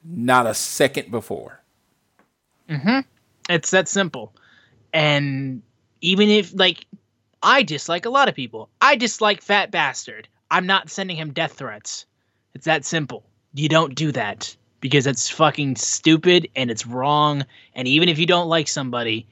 not 0.05 0.47
a 0.47 0.55
second 0.55 1.10
before. 1.10 1.62
Mm-hmm. 2.68 3.01
It's 3.48 3.70
that 3.70 3.88
simple. 3.88 4.34
And 4.93 5.62
even 6.01 6.28
if, 6.28 6.52
like, 6.55 6.86
I 7.43 7.62
dislike 7.62 8.05
a 8.05 8.10
lot 8.10 8.28
of 8.28 8.34
people, 8.34 8.68
I 8.80 8.97
dislike 8.97 9.40
Fat 9.40 9.70
Bastard. 9.70 10.28
I'm 10.51 10.66
not 10.66 10.90
sending 10.90 11.16
him 11.16 11.32
death 11.32 11.55
threats. 11.55 12.05
It's 12.55 12.66
that 12.66 12.84
simple. 12.84 13.24
You 13.55 13.68
don't 13.68 13.94
do 13.94 14.12
that 14.12 14.55
because 14.80 15.06
it's 15.06 15.30
fucking 15.30 15.76
stupid 15.76 16.48
and 16.55 16.70
it's 16.70 16.86
wrong. 16.86 17.47
And 17.74 17.88
even 17.88 18.09
if 18.09 18.18
you 18.18 18.26
don't 18.26 18.48
like 18.48 18.68
somebody, 18.68 19.26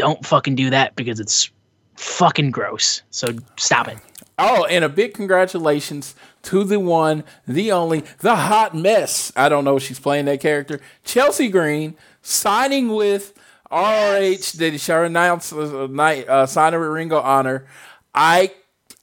don't 0.00 0.24
fucking 0.24 0.54
do 0.54 0.70
that 0.70 0.96
because 0.96 1.20
it's 1.20 1.50
fucking 1.96 2.50
gross. 2.50 3.02
So 3.10 3.28
stop 3.56 3.88
it. 3.88 3.98
Oh, 4.38 4.64
and 4.64 4.84
a 4.84 4.88
big 4.88 5.12
congratulations 5.12 6.14
to 6.44 6.64
the 6.64 6.80
one, 6.80 7.24
the 7.46 7.72
only, 7.72 8.04
the 8.20 8.36
hot 8.36 8.74
mess. 8.74 9.32
I 9.36 9.50
don't 9.50 9.64
know 9.64 9.76
if 9.76 9.82
she's 9.82 10.00
playing 10.00 10.24
that 10.24 10.40
character. 10.40 10.80
Chelsea 11.04 11.48
Green 11.48 11.94
signing 12.22 12.94
with 12.94 13.34
ROH. 13.70 14.56
Did 14.56 14.80
she 14.80 14.92
announce 14.92 15.52
uh, 15.52 15.86
night 15.90 16.26
uh, 16.28 16.46
signing 16.46 16.80
with 16.80 16.88
Ring 16.88 17.12
of 17.12 17.24
Honor? 17.24 17.66
I 18.14 18.52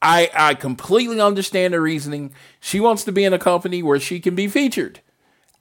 I 0.02 0.30
I 0.34 0.54
completely 0.56 1.22
understand 1.22 1.74
the 1.74 1.82
reasoning. 1.82 2.34
She 2.60 2.80
wants 2.80 3.04
to 3.06 3.12
be 3.12 3.24
in 3.24 3.34
a 3.34 3.40
company 3.40 3.82
where 3.82 4.00
she 4.00 4.20
can 4.20 4.36
be 4.36 4.48
featured. 4.48 5.02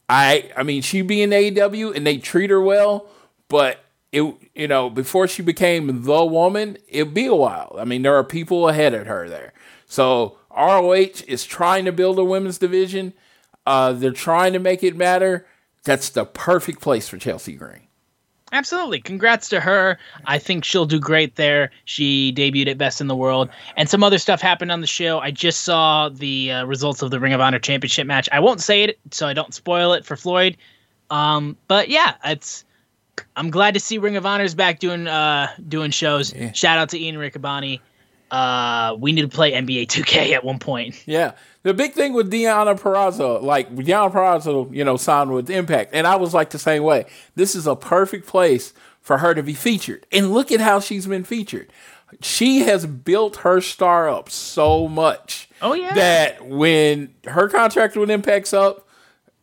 I 0.08 0.50
I 0.56 0.62
mean 0.62 0.82
she 0.82 1.02
be 1.02 1.22
in 1.22 1.30
AEW 1.30 1.94
and 1.94 2.06
they 2.06 2.18
treat 2.18 2.50
her 2.50 2.60
well, 2.60 3.06
but 3.48 3.78
it 4.16 4.34
you 4.54 4.68
know 4.68 4.88
before 4.88 5.28
she 5.28 5.42
became 5.42 6.02
the 6.04 6.24
woman 6.24 6.78
it'd 6.88 7.14
be 7.14 7.26
a 7.26 7.34
while. 7.34 7.76
I 7.78 7.84
mean 7.84 8.02
there 8.02 8.16
are 8.16 8.24
people 8.24 8.68
ahead 8.68 8.94
of 8.94 9.06
her 9.06 9.28
there. 9.28 9.52
So 9.86 10.38
roh 10.56 10.92
is 10.92 11.44
trying 11.44 11.84
to 11.84 11.92
build 11.92 12.18
a 12.18 12.24
women's 12.24 12.58
division. 12.58 13.12
Uh, 13.66 13.92
they're 13.92 14.12
trying 14.12 14.52
to 14.52 14.58
make 14.58 14.82
it 14.82 14.96
matter. 14.96 15.46
That's 15.84 16.08
the 16.08 16.24
perfect 16.24 16.80
place 16.80 17.08
for 17.08 17.18
chelsea 17.18 17.54
green. 17.54 17.82
Absolutely. 18.52 19.00
Congrats 19.00 19.48
to 19.48 19.60
her. 19.60 19.98
I 20.24 20.38
think 20.38 20.64
she'll 20.64 20.86
do 20.86 21.00
great 21.00 21.34
there. 21.34 21.72
She 21.84 22.32
debuted 22.32 22.70
at 22.70 22.78
best 22.78 23.00
in 23.00 23.08
the 23.08 23.16
world. 23.16 23.50
And 23.76 23.88
some 23.88 24.04
other 24.04 24.18
stuff 24.18 24.40
happened 24.40 24.70
on 24.70 24.80
the 24.80 24.86
show. 24.86 25.18
I 25.18 25.32
just 25.32 25.62
saw 25.62 26.08
the 26.10 26.52
uh, 26.52 26.64
results 26.64 27.02
of 27.02 27.10
the 27.10 27.18
ring 27.18 27.32
of 27.32 27.40
honor 27.40 27.58
championship 27.58 28.06
match. 28.06 28.28
I 28.30 28.38
won't 28.38 28.60
say 28.60 28.84
it 28.84 28.98
so 29.10 29.26
i 29.26 29.32
don't 29.32 29.52
spoil 29.52 29.94
it 29.94 30.06
for 30.06 30.16
floyd. 30.16 30.56
Um, 31.10 31.56
but 31.66 31.88
yeah 31.88 32.14
it's 32.24 32.64
I'm 33.36 33.50
glad 33.50 33.74
to 33.74 33.80
see 33.80 33.98
Ring 33.98 34.16
of 34.16 34.26
Honor's 34.26 34.54
back 34.54 34.78
doing 34.78 35.06
uh 35.06 35.48
doing 35.68 35.90
shows. 35.90 36.34
Yeah. 36.34 36.52
Shout 36.52 36.78
out 36.78 36.90
to 36.90 37.00
Ian 37.00 37.16
Riccaboni. 37.16 37.80
Uh, 38.30 38.96
we 38.98 39.12
need 39.12 39.22
to 39.22 39.28
play 39.28 39.52
NBA 39.52 39.86
2K 39.86 40.32
at 40.32 40.42
one 40.42 40.58
point. 40.58 41.00
Yeah. 41.06 41.32
The 41.62 41.72
big 41.72 41.92
thing 41.92 42.12
with 42.12 42.30
Deonna 42.30 42.78
Purrazzo, 42.78 43.40
like 43.40 43.74
Deonna 43.74 44.12
Purrazzo, 44.12 44.74
you 44.74 44.84
know, 44.84 44.96
signed 44.96 45.32
with 45.32 45.48
Impact, 45.48 45.90
and 45.94 46.06
I 46.06 46.16
was 46.16 46.34
like 46.34 46.50
the 46.50 46.58
same 46.58 46.82
way. 46.82 47.06
This 47.36 47.54
is 47.54 47.66
a 47.66 47.76
perfect 47.76 48.26
place 48.26 48.72
for 49.00 49.18
her 49.18 49.34
to 49.34 49.42
be 49.42 49.54
featured, 49.54 50.06
and 50.10 50.32
look 50.32 50.50
at 50.50 50.60
how 50.60 50.80
she's 50.80 51.06
been 51.06 51.24
featured. 51.24 51.72
She 52.20 52.60
has 52.60 52.86
built 52.86 53.36
her 53.38 53.60
star 53.60 54.08
up 54.08 54.30
so 54.30 54.88
much. 54.88 55.48
Oh 55.62 55.74
yeah. 55.74 55.94
That 55.94 56.46
when 56.46 57.14
her 57.24 57.48
contract 57.48 57.96
with 57.96 58.10
Impact's 58.10 58.52
up, 58.52 58.88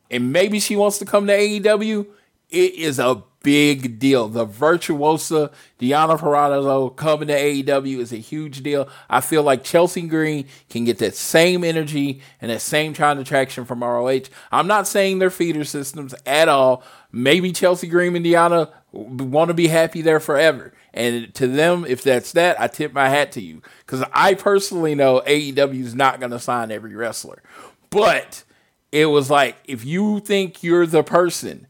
and 0.10 0.32
maybe 0.32 0.60
she 0.60 0.76
wants 0.76 0.98
to 1.00 1.06
come 1.06 1.28
to 1.28 1.34
AEW, 1.34 2.06
it 2.54 2.76
is 2.76 3.00
a 3.00 3.24
big 3.42 4.00
deal. 4.00 4.30
The 4.30 4.46
virtuosa 4.46 5.52
Deonna 5.80 6.18
Purrazzo 6.18 6.96
coming 6.96 7.28
to 7.28 7.34
AEW 7.34 7.98
is 7.98 8.14
a 8.14 8.18
huge 8.18 8.62
deal. 8.64 8.88
I 9.10 9.22
feel 9.22 9.44
like 9.44 9.64
Chelsea 9.64 10.04
Green 10.04 10.46
can 10.70 10.86
get 10.86 11.00
that 11.00 11.16
same 11.16 11.64
energy 11.64 12.22
and 12.40 12.52
that 12.52 12.62
same 12.62 12.94
kind 12.94 13.20
of 13.20 13.28
traction 13.28 13.66
from 13.66 13.84
ROH. 13.84 14.30
I'm 14.52 14.68
not 14.68 14.88
saying 14.88 15.20
they're 15.20 15.32
feeder 15.32 15.66
systems 15.66 16.14
at 16.26 16.48
all. 16.48 16.84
Maybe 17.12 17.52
Chelsea 17.52 17.88
Green 17.88 18.16
and 18.16 18.26
Deonna 18.26 18.72
want 18.92 19.50
to 19.50 19.56
be 19.56 19.68
happy 19.68 20.02
there 20.02 20.20
forever. 20.20 20.72
And 20.94 21.34
to 21.34 21.48
them, 21.48 21.86
if 21.88 22.04
that's 22.04 22.34
that, 22.34 22.62
I 22.62 22.68
tip 22.68 22.94
my 22.94 23.10
hat 23.10 23.32
to 23.34 23.42
you. 23.42 23.64
Because 23.86 24.04
I 24.14 24.36
personally 24.36 24.94
know 24.94 25.24
AEW 25.26 25.82
is 25.82 25.96
not 25.96 26.20
going 26.20 26.32
to 26.32 26.40
sign 26.40 26.70
every 26.70 26.96
wrestler. 26.96 27.42
But 27.90 28.44
it 28.92 29.08
was 29.08 29.32
like, 29.32 29.58
if 29.66 29.84
you 29.84 30.20
think 30.20 30.62
you're 30.62 30.86
the 30.86 31.04
person 31.04 31.68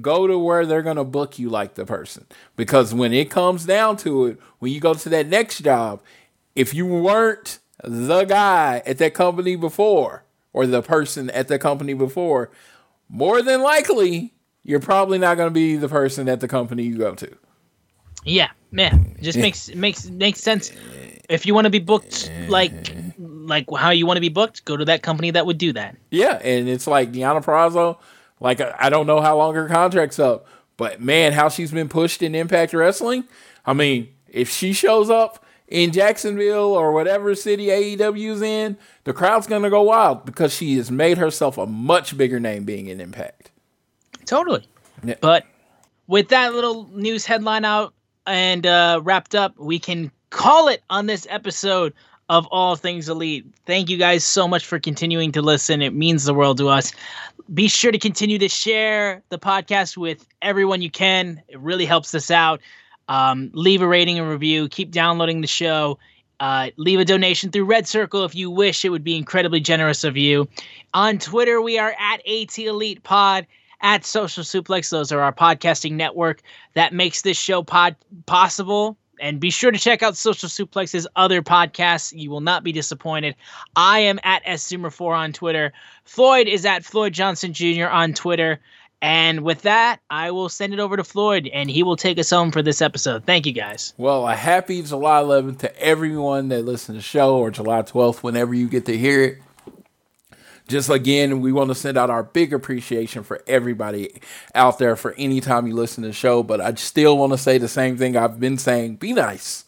go 0.00 0.26
to 0.26 0.38
where 0.38 0.66
they're 0.66 0.82
going 0.82 0.96
to 0.96 1.04
book 1.04 1.38
you 1.38 1.48
like 1.48 1.74
the 1.74 1.84
person. 1.84 2.26
Because 2.56 2.94
when 2.94 3.12
it 3.12 3.30
comes 3.30 3.64
down 3.66 3.96
to 3.98 4.26
it, 4.26 4.40
when 4.58 4.72
you 4.72 4.80
go 4.80 4.94
to 4.94 5.08
that 5.10 5.26
next 5.26 5.62
job, 5.62 6.02
if 6.54 6.74
you 6.74 6.86
weren't 6.86 7.58
the 7.82 8.24
guy 8.24 8.82
at 8.86 8.98
that 8.98 9.14
company 9.14 9.56
before 9.56 10.24
or 10.52 10.66
the 10.66 10.82
person 10.82 11.30
at 11.30 11.48
the 11.48 11.58
company 11.58 11.94
before, 11.94 12.50
more 13.08 13.42
than 13.42 13.62
likely, 13.62 14.32
you're 14.62 14.80
probably 14.80 15.18
not 15.18 15.36
going 15.36 15.48
to 15.48 15.54
be 15.54 15.76
the 15.76 15.88
person 15.88 16.28
at 16.28 16.40
the 16.40 16.48
company 16.48 16.84
you 16.84 16.96
go 16.96 17.14
to. 17.14 17.36
Yeah, 18.24 18.50
man, 18.70 19.16
it 19.18 19.22
just 19.22 19.38
makes 19.38 19.74
makes 19.74 20.06
makes 20.06 20.40
sense. 20.40 20.72
If 21.28 21.44
you 21.44 21.54
want 21.54 21.66
to 21.66 21.70
be 21.70 21.78
booked 21.78 22.30
like 22.48 22.72
like 23.18 23.66
how 23.76 23.90
you 23.90 24.06
want 24.06 24.16
to 24.16 24.22
be 24.22 24.30
booked, 24.30 24.64
go 24.64 24.78
to 24.78 24.84
that 24.86 25.02
company 25.02 25.30
that 25.32 25.44
would 25.44 25.58
do 25.58 25.74
that. 25.74 25.96
Yeah, 26.10 26.40
and 26.42 26.66
it's 26.66 26.86
like 26.86 27.12
Deonna 27.12 27.44
Purrazzo 27.44 27.98
like 28.44 28.60
I 28.60 28.90
don't 28.90 29.06
know 29.06 29.22
how 29.22 29.38
long 29.38 29.54
her 29.54 29.66
contract's 29.66 30.18
up, 30.18 30.46
but 30.76 31.00
man, 31.00 31.32
how 31.32 31.48
she's 31.48 31.72
been 31.72 31.88
pushed 31.88 32.22
in 32.22 32.34
Impact 32.34 32.74
Wrestling. 32.74 33.24
I 33.64 33.72
mean, 33.72 34.10
if 34.28 34.50
she 34.50 34.74
shows 34.74 35.08
up 35.08 35.42
in 35.66 35.92
Jacksonville 35.92 36.74
or 36.74 36.92
whatever 36.92 37.34
city 37.34 37.68
AEW's 37.68 38.42
in, 38.42 38.76
the 39.04 39.14
crowd's 39.14 39.46
gonna 39.46 39.70
go 39.70 39.80
wild 39.82 40.26
because 40.26 40.54
she 40.54 40.76
has 40.76 40.90
made 40.90 41.16
herself 41.16 41.56
a 41.56 41.64
much 41.64 42.18
bigger 42.18 42.38
name 42.38 42.64
being 42.64 42.86
in 42.86 43.00
Impact. 43.00 43.50
Totally. 44.26 44.68
Yeah. 45.02 45.14
But 45.22 45.46
with 46.06 46.28
that 46.28 46.52
little 46.54 46.86
news 46.92 47.24
headline 47.24 47.64
out 47.64 47.94
and 48.26 48.66
uh, 48.66 49.00
wrapped 49.02 49.34
up, 49.34 49.58
we 49.58 49.78
can 49.78 50.12
call 50.28 50.68
it 50.68 50.82
on 50.90 51.06
this 51.06 51.26
episode 51.30 51.94
of 52.28 52.46
All 52.46 52.76
Things 52.76 53.08
Elite. 53.08 53.46
Thank 53.66 53.90
you 53.90 53.96
guys 53.96 54.24
so 54.24 54.48
much 54.48 54.64
for 54.64 54.78
continuing 54.78 55.32
to 55.32 55.42
listen. 55.42 55.82
It 55.82 55.94
means 55.94 56.24
the 56.24 56.34
world 56.34 56.58
to 56.58 56.68
us. 56.68 56.92
Be 57.52 57.68
sure 57.68 57.92
to 57.92 57.98
continue 57.98 58.38
to 58.38 58.48
share 58.48 59.22
the 59.28 59.38
podcast 59.38 59.96
with 59.96 60.26
everyone 60.40 60.80
you 60.80 60.90
can. 60.90 61.42
It 61.48 61.58
really 61.60 61.84
helps 61.84 62.14
us 62.14 62.30
out. 62.30 62.60
Um, 63.08 63.50
leave 63.52 63.82
a 63.82 63.86
rating 63.86 64.18
and 64.18 64.28
review. 64.28 64.68
Keep 64.68 64.90
downloading 64.90 65.42
the 65.42 65.46
show. 65.46 65.98
Uh, 66.40 66.70
leave 66.76 66.98
a 66.98 67.04
donation 67.04 67.50
through 67.50 67.64
Red 67.64 67.86
Circle 67.86 68.24
if 68.24 68.34
you 68.34 68.50
wish. 68.50 68.84
It 68.84 68.88
would 68.88 69.04
be 69.04 69.16
incredibly 69.16 69.60
generous 69.60 70.04
of 70.04 70.16
you. 70.16 70.48
On 70.94 71.18
Twitter, 71.18 71.60
we 71.60 71.78
are 71.78 71.94
at 71.98 72.26
AT 72.26 72.58
Elite 72.58 73.02
Pod 73.02 73.46
at 73.82 74.04
Social 74.04 74.42
Suplex. 74.42 74.90
Those 74.90 75.12
are 75.12 75.20
our 75.20 75.32
podcasting 75.32 75.92
network 75.92 76.40
that 76.72 76.92
makes 76.92 77.22
this 77.22 77.36
show 77.36 77.62
pod 77.62 77.94
possible. 78.26 78.96
And 79.20 79.40
be 79.40 79.50
sure 79.50 79.70
to 79.70 79.78
check 79.78 80.02
out 80.02 80.16
Social 80.16 80.48
Suplex's 80.48 81.06
other 81.16 81.42
podcasts. 81.42 82.12
You 82.16 82.30
will 82.30 82.40
not 82.40 82.64
be 82.64 82.72
disappointed. 82.72 83.36
I 83.76 84.00
am 84.00 84.18
at 84.24 84.44
SZoomer4 84.44 85.16
on 85.16 85.32
Twitter. 85.32 85.72
Floyd 86.04 86.48
is 86.48 86.64
at 86.64 86.84
Floyd 86.84 87.12
Johnson 87.12 87.52
Jr. 87.52 87.86
on 87.86 88.12
Twitter. 88.14 88.60
And 89.02 89.42
with 89.42 89.62
that, 89.62 90.00
I 90.08 90.30
will 90.30 90.48
send 90.48 90.72
it 90.72 90.80
over 90.80 90.96
to 90.96 91.04
Floyd 91.04 91.48
and 91.52 91.70
he 91.70 91.82
will 91.82 91.96
take 91.96 92.18
us 92.18 92.30
home 92.30 92.50
for 92.50 92.62
this 92.62 92.80
episode. 92.80 93.26
Thank 93.26 93.44
you 93.44 93.52
guys. 93.52 93.92
Well, 93.98 94.26
a 94.26 94.34
happy 94.34 94.82
July 94.82 95.20
11th 95.20 95.58
to 95.58 95.78
everyone 95.78 96.48
that 96.48 96.64
listens 96.64 96.86
to 96.86 96.92
the 96.94 97.02
show 97.02 97.36
or 97.36 97.50
July 97.50 97.82
12th, 97.82 98.22
whenever 98.22 98.54
you 98.54 98.66
get 98.66 98.86
to 98.86 98.96
hear 98.96 99.22
it. 99.22 99.38
Just 100.66 100.88
again, 100.88 101.40
we 101.40 101.52
want 101.52 101.68
to 101.68 101.74
send 101.74 101.98
out 101.98 102.08
our 102.08 102.22
big 102.22 102.54
appreciation 102.54 103.22
for 103.22 103.42
everybody 103.46 104.20
out 104.54 104.78
there 104.78 104.96
for 104.96 105.14
any 105.18 105.40
time 105.40 105.66
you 105.66 105.74
listen 105.74 106.02
to 106.02 106.08
the 106.08 106.14
show. 106.14 106.42
But 106.42 106.60
I 106.60 106.74
still 106.74 107.18
want 107.18 107.32
to 107.32 107.38
say 107.38 107.58
the 107.58 107.68
same 107.68 107.98
thing 107.98 108.16
I've 108.16 108.40
been 108.40 108.56
saying 108.56 108.96
be 108.96 109.12
nice. 109.12 109.64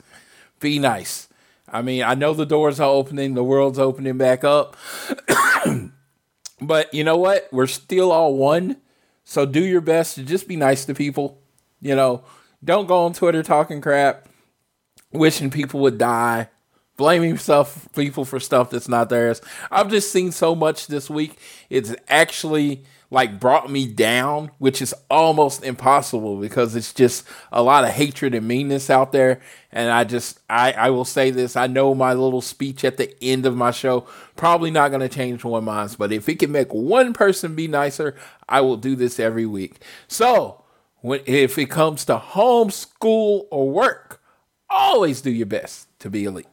Be 0.58 0.78
nice. 0.78 1.28
I 1.68 1.82
mean, 1.82 2.02
I 2.02 2.14
know 2.14 2.32
the 2.32 2.46
doors 2.46 2.80
are 2.80 2.88
opening, 2.88 3.34
the 3.34 3.44
world's 3.44 3.78
opening 3.78 4.16
back 4.16 4.44
up. 4.44 4.76
but 6.60 6.94
you 6.94 7.04
know 7.04 7.16
what? 7.16 7.48
We're 7.52 7.66
still 7.66 8.12
all 8.12 8.36
one. 8.36 8.76
So 9.24 9.44
do 9.44 9.62
your 9.62 9.80
best 9.80 10.14
to 10.14 10.22
just 10.22 10.48
be 10.48 10.56
nice 10.56 10.84
to 10.86 10.94
people. 10.94 11.38
You 11.82 11.94
know, 11.94 12.24
don't 12.64 12.86
go 12.86 13.04
on 13.04 13.12
Twitter 13.12 13.42
talking 13.42 13.80
crap, 13.80 14.28
wishing 15.12 15.50
people 15.50 15.80
would 15.80 15.98
die, 15.98 16.48
blaming 16.96 17.38
stuff 17.38 17.88
people 17.94 18.24
for 18.24 18.40
stuff 18.40 18.70
that's 18.70 18.88
not 18.88 19.08
theirs. 19.08 19.40
I've 19.70 19.90
just 19.90 20.10
seen 20.10 20.32
so 20.32 20.54
much 20.54 20.86
this 20.86 21.10
week. 21.10 21.38
It's 21.68 21.94
actually 22.08 22.84
like 23.10 23.38
brought 23.38 23.70
me 23.70 23.86
down, 23.86 24.50
which 24.58 24.82
is 24.82 24.94
almost 25.10 25.62
impossible 25.62 26.38
because 26.38 26.74
it's 26.74 26.92
just 26.92 27.24
a 27.52 27.62
lot 27.62 27.84
of 27.84 27.90
hatred 27.90 28.34
and 28.34 28.48
meanness 28.48 28.90
out 28.90 29.12
there. 29.12 29.40
And 29.70 29.90
I 29.90 30.04
just, 30.04 30.40
I, 30.50 30.72
I 30.72 30.90
will 30.90 31.04
say 31.04 31.30
this. 31.30 31.54
I 31.56 31.66
know 31.66 31.94
my 31.94 32.14
little 32.14 32.40
speech 32.40 32.84
at 32.84 32.96
the 32.96 33.14
end 33.22 33.46
of 33.46 33.56
my 33.56 33.70
show 33.70 34.06
probably 34.34 34.70
not 34.70 34.88
going 34.88 35.02
to 35.02 35.08
change 35.08 35.44
one 35.44 35.64
minds, 35.64 35.96
but 35.96 36.12
if 36.12 36.28
it 36.28 36.38
can 36.38 36.50
make 36.50 36.72
one 36.72 37.12
person 37.12 37.54
be 37.54 37.68
nicer, 37.68 38.16
I 38.48 38.60
will 38.60 38.76
do 38.76 38.96
this 38.96 39.20
every 39.20 39.46
week. 39.46 39.76
So 40.08 40.64
when, 41.00 41.20
if 41.26 41.58
it 41.58 41.70
comes 41.70 42.04
to 42.06 42.16
home, 42.16 42.70
school, 42.70 43.46
or 43.50 43.70
work, 43.70 44.20
always 44.68 45.20
do 45.20 45.30
your 45.30 45.46
best 45.46 45.88
to 46.00 46.10
be 46.10 46.24
elite. 46.24 46.46